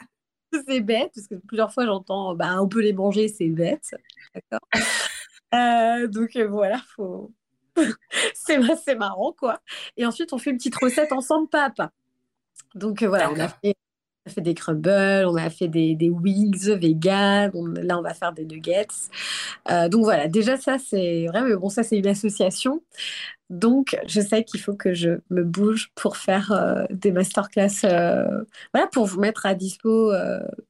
C'est 0.67 0.81
bête, 0.81 1.11
parce 1.15 1.27
que 1.27 1.35
plusieurs 1.35 1.73
fois 1.73 1.85
j'entends 1.85 2.35
bah, 2.35 2.61
on 2.61 2.67
peut 2.67 2.81
les 2.81 2.93
manger, 2.93 3.27
c'est 3.27 3.47
bête. 3.47 3.95
D'accord 4.33 4.59
euh, 5.53 6.07
Donc 6.07 6.35
euh, 6.35 6.47
voilà, 6.47 6.81
faut. 6.95 7.31
c'est 8.35 8.59
c'est 8.83 8.95
marrant 8.95 9.33
quoi. 9.33 9.59
Et 9.97 10.05
ensuite 10.05 10.31
on 10.33 10.37
fait 10.37 10.51
une 10.51 10.57
petite 10.57 10.75
recette 10.75 11.11
ensemble 11.11 11.49
pas 11.49 11.65
à 11.65 11.69
pas. 11.71 11.91
Donc 12.75 13.01
euh, 13.01 13.07
voilà, 13.07 13.31
on 13.31 13.39
a 13.39 13.47
fait 13.47 13.75
a 14.25 14.29
fait 14.29 14.41
des 14.41 14.53
crumbles, 14.53 15.25
on 15.27 15.35
a 15.35 15.49
fait 15.49 15.67
des, 15.67 15.95
des 15.95 16.09
wings 16.09 16.69
vegan, 16.75 17.51
là 17.81 17.99
on 17.99 18.01
va 18.01 18.13
faire 18.13 18.31
des 18.31 18.45
nuggets. 18.45 18.87
Donc 19.67 20.03
voilà, 20.03 20.29
déjà 20.29 20.55
ça 20.55 20.77
c'est 20.77 21.25
vrai, 21.27 21.41
mais 21.41 21.55
bon 21.55 21.67
ça 21.67 21.83
c'est 21.83 21.97
une 21.97 22.07
association. 22.07 22.81
Donc 23.53 23.95
je 24.07 24.19
sais 24.19 24.43
qu'il 24.43 24.59
faut 24.59 24.73
que 24.75 24.93
je 24.93 25.11
me 25.29 25.43
bouge 25.43 25.91
pour 25.95 26.17
faire 26.17 26.51
euh, 26.51 26.85
des 26.89 27.11
masterclass, 27.11 27.85
euh, 27.85 28.43
voilà, 28.73 28.87
pour 28.87 29.05
vous 29.05 29.19
mettre 29.19 29.45
à 29.45 29.53
dispo 29.53 30.11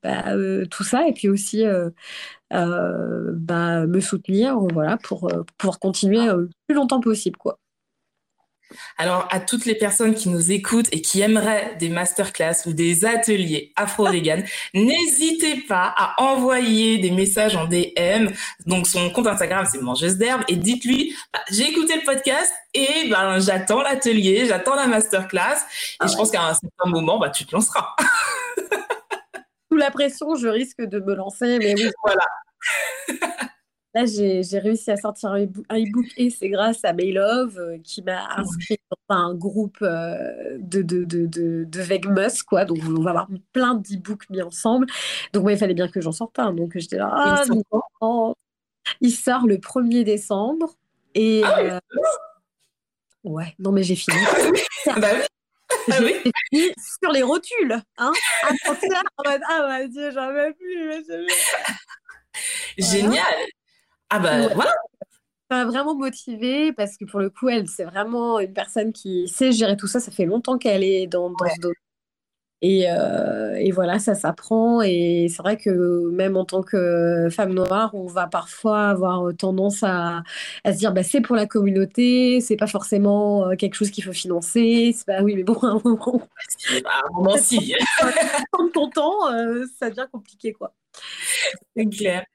bah, 0.04 0.36
tout 0.70 0.84
ça 0.84 1.08
et 1.08 1.14
puis 1.14 1.30
aussi 1.30 1.64
bah, 2.52 3.88
me 3.88 4.00
soutenir, 4.02 4.60
voilà, 4.60 4.98
pour 4.98 5.32
pouvoir 5.58 5.80
continuer 5.80 6.26
le 6.26 6.50
plus 6.68 6.76
longtemps 6.76 7.00
possible 7.00 7.38
quoi. 7.38 7.58
Alors, 8.98 9.28
à 9.32 9.40
toutes 9.40 9.66
les 9.66 9.76
personnes 9.76 10.14
qui 10.14 10.30
nous 10.30 10.52
écoutent 10.52 10.88
et 10.92 11.02
qui 11.02 11.22
aimeraient 11.22 11.76
des 11.80 11.90
masterclass 11.90 12.66
ou 12.66 12.74
des 12.74 13.06
ateliers 13.06 13.72
afro-vegan, 13.76 14.44
n'hésitez 14.74 15.62
pas 15.68 15.94
à 15.98 16.22
envoyer 16.22 16.98
des 16.98 17.12
messages 17.12 17.56
en 17.56 17.66
DM. 17.66 18.30
Donc, 18.66 18.88
son 18.88 19.10
compte 19.10 19.28
Instagram, 19.28 19.68
c'est 19.72 19.82
mangeuse 19.82 20.18
d'herbe 20.18 20.44
et 20.48 20.56
dites-lui, 20.56 21.16
bah, 21.34 21.40
j'ai 21.52 21.70
écouté 21.70 21.96
le 21.96 22.04
podcast 22.04 22.54
et 22.74 23.10
ben, 23.10 23.40
j'attends 23.40 23.82
l'atelier, 23.82 24.46
j'attends 24.48 24.76
la 24.76 24.88
masterclass. 24.88 25.58
Et 25.60 25.98
ah 26.00 26.08
je 26.08 26.16
pense 26.16 26.32
qu'à 26.32 26.44
un 26.44 26.54
certain 26.54 26.90
moment, 26.90 27.20
bah, 27.20 27.30
tu 27.30 27.46
te 27.46 27.56
lanceras. 27.56 27.96
Sous 29.72 29.78
la 29.78 29.92
pression, 29.92 30.36
je 30.36 30.48
risque 30.48 30.82
de 30.82 31.00
me 31.00 31.16
lancer, 31.16 31.58
mais 31.60 31.74
oui. 31.76 31.90
Voilà. 32.04 32.26
Là, 33.94 34.06
j'ai 34.06 34.60
réussi 34.60 34.90
à 34.90 34.98
sortir 34.98 35.30
un 35.30 35.44
e-book 35.44 36.08
et 36.18 36.32
c'est 36.32 36.50
grâce 36.50 36.84
à 36.84 36.94
Maylove 36.94 37.60
euh, 37.60 37.78
qui 37.84 38.02
m'a 38.02 38.28
inscrit 38.38 38.80
dans 38.90 39.16
un 39.16 39.36
groupe 39.36 39.78
euh, 39.84 40.58
de, 40.60 40.82
de, 40.82 41.04
de, 41.04 41.28
de, 41.28 41.64
de 41.64 41.82
Vegmus, 41.82 42.42
quoi. 42.48 42.66
Donc, 42.66 42.80
on 42.88 43.02
va 43.02 43.12
avoir 43.12 43.28
plein 43.52 43.76
d'e-books 43.76 44.28
mis 44.32 44.42
ensemble. 44.42 44.88
Donc, 45.32 45.44
moi, 45.44 45.52
il 45.52 45.60
fallait 45.60 45.76
bien 45.76 45.88
que 45.88 46.02
j'en 46.02 46.12
sorte 46.12 46.40
un. 46.40 46.54
Donc, 46.54 46.72
j'étais 46.76 46.98
là, 46.98 47.12
ah, 47.14 47.44
Il 49.00 49.12
sort 49.12 49.46
le 49.46 49.58
1er 49.58 50.04
décembre. 50.04 50.74
Et. 51.14 51.44
Ah 51.46 51.60
euh, 51.60 51.80
ouais, 53.24 53.54
non, 53.60 53.72
mais 53.72 53.84
j'ai 53.84 53.96
fini. 53.96 54.18
Ah 54.88 55.00
bah 55.00 55.08
ah 55.92 55.98
oui. 56.02 56.16
fini 56.50 56.72
sur 57.02 57.12
les 57.12 57.24
rotules. 57.24 57.80
Hein 57.98 58.12
ah, 58.44 59.80
mon 59.80 59.88
Dieu, 59.88 60.12
j'en 60.12 60.34
veux 60.34 60.54
plus. 60.54 61.06
Génial. 62.78 63.24
Ah 64.16 64.20
bah 64.20 64.48
voilà. 64.54 64.72
M'a 65.50 65.66
vraiment 65.66 65.96
motivée 65.96 66.72
parce 66.72 66.98
que 66.98 67.06
pour 67.06 67.20
le 67.20 67.32
coup, 67.32 67.50
elle, 67.50 67.68
c'est 67.68 67.84
vraiment 67.84 68.40
une 68.40 68.54
personne 68.54 68.94
qui 68.94 69.28
sait 69.28 69.52
gérer 69.52 69.76
tout 69.76 69.88
ça. 69.88 70.00
Ça 70.00 70.12
fait 70.12 70.26
longtemps 70.26 70.60
qu'elle 70.60 70.84
est 70.84 71.08
dans, 71.08 71.32
dans 71.32 71.50
ce 71.50 71.60
domaine. 71.60 71.76
Et, 72.62 72.86
euh, 72.90 73.56
et, 73.56 73.72
voilà, 73.72 73.98
ça 73.98 74.14
s'apprend. 74.14 74.84
Et 74.84 75.28
c'est 75.30 75.42
vrai 75.42 75.58
que 75.58 76.10
même 76.12 76.38
en 76.38 76.46
tant 76.46 76.62
que 76.62 77.28
femme 77.32 77.54
noire, 77.54 77.90
on 77.96 78.06
va 78.06 78.28
parfois 78.28 78.90
avoir 78.90 79.36
tendance 79.36 79.82
à, 79.82 80.22
à 80.64 80.74
se 80.74 80.78
dire 80.78 80.94
bah, 80.94 81.04
c'est 81.04 81.22
pour 81.22 81.36
la 81.36 81.48
communauté, 81.48 82.40
c'est 82.40 82.56
pas 82.56 82.68
forcément 82.68 83.50
euh, 83.50 83.56
quelque 83.56 83.74
chose 83.74 83.90
qu'il 83.90 84.04
faut 84.04 84.14
financer. 84.14 84.94
C'est 84.96 85.06
pas, 85.06 85.24
oui, 85.24 85.36
mais 85.36 85.44
bon, 85.44 85.56
à 85.64 85.68
un 85.70 85.82
moment, 85.84 86.22
à 86.86 87.08
un 87.08 87.12
moment 87.14 87.36
si. 87.38 87.74
ton 88.74 88.90
temps, 88.92 89.32
euh, 89.34 89.66
ça 89.80 89.90
devient 89.90 90.08
compliqué, 90.12 90.54
quoi. 90.54 90.74
C'est 91.76 91.86
clair. 91.90 92.26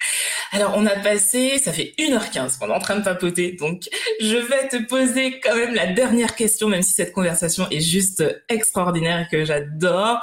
Alors, 0.53 0.75
on 0.77 0.87
a 0.87 0.97
passé, 0.97 1.59
ça 1.59 1.73
fait 1.73 1.95
1h15 1.99 2.59
qu'on 2.59 2.69
est 2.69 2.75
en 2.75 2.79
train 2.79 2.97
de 2.97 3.05
papoter, 3.05 3.53
donc 3.53 3.89
je 4.21 4.37
vais 4.37 4.69
te 4.69 4.83
poser 4.87 5.41
quand 5.41 5.55
même 5.55 5.75
la 5.75 5.87
dernière 5.93 6.35
question, 6.35 6.69
même 6.69 6.83
si 6.83 6.93
cette 6.93 7.13
conversation 7.13 7.69
est 7.71 7.81
juste 7.81 8.25
extraordinaire 8.49 9.21
et 9.21 9.29
que 9.31 9.45
j'adore. 9.45 10.21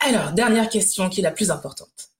Alors, 0.00 0.32
dernière 0.32 0.68
question 0.68 1.08
qui 1.08 1.20
est 1.20 1.22
la 1.22 1.30
plus 1.30 1.50
importante. 1.50 2.10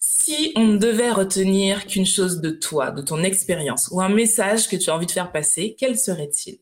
Si 0.00 0.52
on 0.56 0.66
ne 0.66 0.78
devait 0.78 1.10
retenir 1.10 1.86
qu'une 1.86 2.06
chose 2.06 2.40
de 2.40 2.50
toi, 2.50 2.90
de 2.90 3.02
ton 3.02 3.22
expérience, 3.22 3.88
ou 3.92 4.00
un 4.00 4.08
message 4.08 4.68
que 4.68 4.76
tu 4.76 4.90
as 4.90 4.94
envie 4.94 5.06
de 5.06 5.12
faire 5.12 5.32
passer, 5.32 5.76
quel 5.78 5.98
serait-il? 5.98 6.58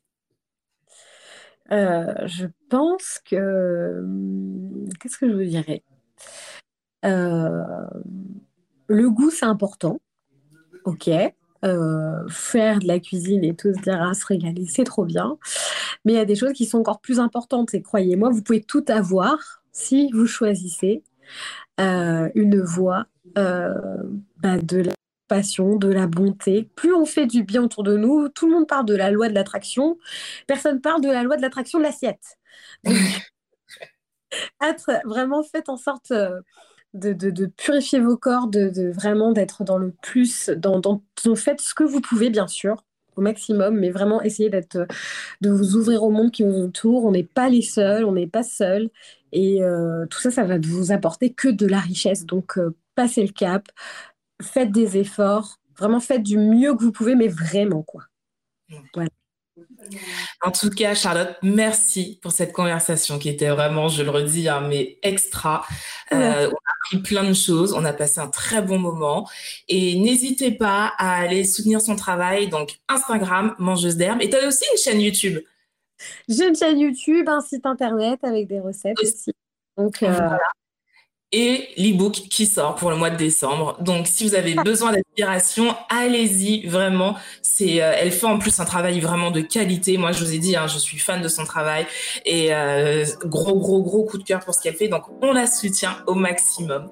Euh, 1.73 2.15
Je 2.27 2.47
pense 2.71 3.21
que... 3.25 4.05
Qu'est-ce 5.01 5.19
que 5.19 5.29
je 5.29 5.35
vous 5.35 5.45
dirais? 5.45 5.83
Euh, 7.05 7.65
le 8.89 9.11
goût, 9.11 9.31
c'est 9.31 9.47
important. 9.47 9.99
Ok. 10.85 11.11
Euh, 11.65 12.29
faire 12.29 12.79
de 12.79 12.87
la 12.87 13.01
cuisine 13.01 13.43
et 13.43 13.57
tout 13.57 13.73
se 13.73 13.81
dire 13.81 14.01
à 14.01 14.15
se 14.15 14.25
régaler, 14.27 14.67
c'est 14.67 14.85
trop 14.85 15.05
bien. 15.05 15.39
Mais 16.05 16.13
il 16.13 16.17
y 16.17 16.21
a 16.21 16.25
des 16.25 16.37
choses 16.37 16.53
qui 16.53 16.67
sont 16.67 16.79
encore 16.79 17.01
plus 17.01 17.19
importantes. 17.19 17.75
Et 17.75 17.83
croyez-moi, 17.83 18.31
vous 18.31 18.43
pouvez 18.43 18.63
tout 18.63 18.85
avoir 18.89 19.63
si 19.73 20.11
vous 20.13 20.27
choisissez 20.27 21.03
euh, 21.81 22.29
une 22.35 22.61
voie 22.61 23.07
bah, 23.35 24.59
de 24.63 24.79
la 24.79 24.93
passion, 25.29 25.77
de 25.77 25.89
la 25.89 26.07
bonté. 26.07 26.71
Plus 26.77 26.95
on 26.95 27.05
fait 27.05 27.27
du 27.27 27.43
bien 27.43 27.65
autour 27.65 27.83
de 27.83 27.97
nous, 27.97 28.29
tout 28.29 28.47
le 28.47 28.53
monde 28.53 28.69
parle 28.69 28.87
de 28.87 28.95
la 28.95 29.11
loi 29.11 29.29
de 29.29 29.35
l'attraction. 29.35 29.99
Personne 30.47 30.81
parle 30.81 31.01
de 31.01 31.11
la 31.11 31.23
loi 31.23 31.37
de 31.37 31.43
l'attraction 31.43 31.79
de 31.79 31.85
l'assiette. 31.85 32.39
être 34.63 34.91
vraiment 35.05 35.43
fait 35.43 35.69
en 35.69 35.77
sorte 35.77 36.13
de, 36.97 37.47
purifier 37.47 38.01
vos 38.01 38.17
corps, 38.17 38.49
de, 38.49 38.91
vraiment 38.93 39.33
d'être 39.33 39.65
dans 39.65 39.79
le 39.79 39.93
plus, 40.03 40.51
dans, 40.51 40.81
dans, 40.81 41.03
faites 41.35 41.61
ce 41.61 41.75
que 41.75 41.85
vous 41.85 42.01
pouvez, 42.01 42.31
bien 42.31 42.49
sûr, 42.49 42.85
au 43.17 43.21
maximum, 43.21 43.79
mais 43.79 43.91
vraiment 43.91 44.23
essayer 44.23 44.51
d'être, 44.51 44.87
de 45.41 45.51
vous 45.51 45.77
ouvrir 45.77 46.03
au 46.03 46.11
monde 46.11 46.31
qui 46.31 46.43
vous 46.43 46.65
entoure. 46.65 47.05
On 47.05 47.13
n'est 47.13 47.25
pas 47.25 47.49
les 47.49 47.63
seuls, 47.63 48.05
on 48.05 48.13
n'est 48.13 48.27
pas 48.27 48.43
seuls. 48.43 48.91
Et 49.33 49.63
euh, 49.63 50.07
tout 50.07 50.21
ça, 50.21 50.31
ça 50.31 50.45
va 50.45 50.59
vous 50.59 50.93
apporter 50.93 51.33
que 51.33 51.49
de 51.49 51.67
la 51.67 51.81
richesse. 51.81 52.27
Donc, 52.27 52.59
euh, 52.59 52.77
passez 52.95 53.23
le 53.23 53.33
cap, 53.33 53.69
faites 54.43 54.73
des 54.73 54.99
efforts, 54.99 55.59
vraiment 55.79 56.01
faites 56.01 56.23
du 56.23 56.39
mieux 56.39 56.75
que 56.75 56.83
vous 56.83 56.93
pouvez, 56.93 57.15
mais 57.15 57.29
vraiment, 57.29 57.83
quoi. 57.83 58.05
Voilà. 58.95 59.11
En 60.43 60.51
tout 60.51 60.71
cas, 60.71 60.95
Charlotte, 60.95 61.37
merci 61.43 62.19
pour 62.23 62.33
cette 62.33 62.53
conversation 62.53 63.19
qui 63.19 63.29
était 63.29 63.49
vraiment, 63.49 63.89
je 63.89 64.03
le 64.03 64.11
redis, 64.11 64.49
hein, 64.49 64.63
mais 64.69 64.99
extra. 65.03 65.65
Euh, 66.13 66.47
on 66.49 66.55
a 66.55 66.73
appris 66.85 67.03
plein 67.03 67.25
de 67.25 67.35
choses, 67.35 67.73
on 67.73 67.85
a 67.85 67.93
passé 67.93 68.21
un 68.21 68.29
très 68.29 68.63
bon 68.63 68.79
moment. 68.79 69.29
Et 69.67 69.99
n'hésitez 69.99 70.53
pas 70.53 70.93
à 70.99 71.17
aller 71.17 71.43
soutenir 71.43 71.81
son 71.81 71.97
travail, 71.97 72.49
donc 72.49 72.79
Instagram, 72.89 73.57
mangeuse 73.59 73.97
d'herbe. 73.97 74.23
Et 74.23 74.31
tu 74.31 74.37
as 74.37 74.47
aussi 74.47 74.65
une 74.71 74.79
chaîne 74.79 75.01
YouTube. 75.01 75.41
J'ai 76.29 76.47
une 76.47 76.55
chaîne 76.55 76.79
YouTube, 76.79 77.29
un 77.29 77.41
site 77.41 77.67
internet 77.67 78.21
avec 78.23 78.47
des 78.47 78.61
recettes 78.61 79.01
aussi. 79.03 79.33
Donc, 79.77 80.01
euh, 80.05 80.13
voilà 80.13 80.39
et 81.33 81.69
l'e-book 81.77 82.13
qui 82.13 82.47
sort 82.47 82.77
pour 82.77 82.91
le 82.91 82.97
mois 82.97 83.11
de 83.11 83.17
décembre. 83.17 83.77
Donc, 83.81 84.07
si 84.07 84.27
vous 84.27 84.35
avez 84.35 84.55
besoin 84.55 84.93
d'inspiration, 84.93 85.75
allez-y, 85.89 86.67
vraiment. 86.67 87.17
C'est, 87.43 87.83
euh, 87.83 87.93
elle 87.97 88.13
fait 88.13 88.27
en 88.27 88.39
plus 88.39 88.61
un 88.61 88.65
travail 88.65 89.01
vraiment 89.01 89.31
de 89.31 89.41
qualité. 89.41 89.99
Moi, 89.99 90.13
je 90.13 90.25
vous 90.25 90.33
ai 90.33 90.39
dit, 90.39 90.57
hein, 90.57 90.69
je 90.69 90.79
suis 90.79 90.99
fan 90.99 91.21
de 91.21 91.29
son 91.29 91.45
travail 91.45 91.87
et 92.25 92.55
euh, 92.55 93.05
gros, 93.25 93.59
gros, 93.59 93.83
gros 93.83 94.05
coup 94.05 94.19
de 94.19 94.25
cœur 94.25 94.41
pour 94.41 94.55
ce 94.55 94.63
qu'elle 94.63 94.77
fait. 94.77 94.89
Donc, 94.89 95.03
on 95.21 95.33
la 95.33 95.47
soutient 95.47 95.97
au 96.07 96.15
maximum. 96.15 96.89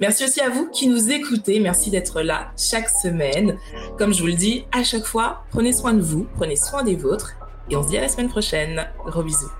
Merci 0.00 0.24
aussi 0.24 0.40
à 0.40 0.48
vous 0.48 0.68
qui 0.70 0.88
nous 0.88 1.10
écoutez. 1.10 1.60
Merci 1.60 1.90
d'être 1.90 2.22
là 2.22 2.50
chaque 2.58 2.90
semaine. 2.90 3.56
Comme 3.98 4.12
je 4.12 4.20
vous 4.20 4.26
le 4.26 4.34
dis, 4.34 4.64
à 4.72 4.82
chaque 4.82 5.04
fois, 5.04 5.44
prenez 5.50 5.72
soin 5.72 5.94
de 5.94 6.02
vous, 6.02 6.26
prenez 6.34 6.56
soin 6.56 6.82
des 6.82 6.96
vôtres 6.96 7.34
et 7.70 7.76
on 7.76 7.82
se 7.82 7.88
dit 7.88 7.98
à 7.98 8.00
la 8.00 8.08
semaine 8.08 8.28
prochaine. 8.28 8.88
Gros 9.06 9.22
bisous. 9.22 9.50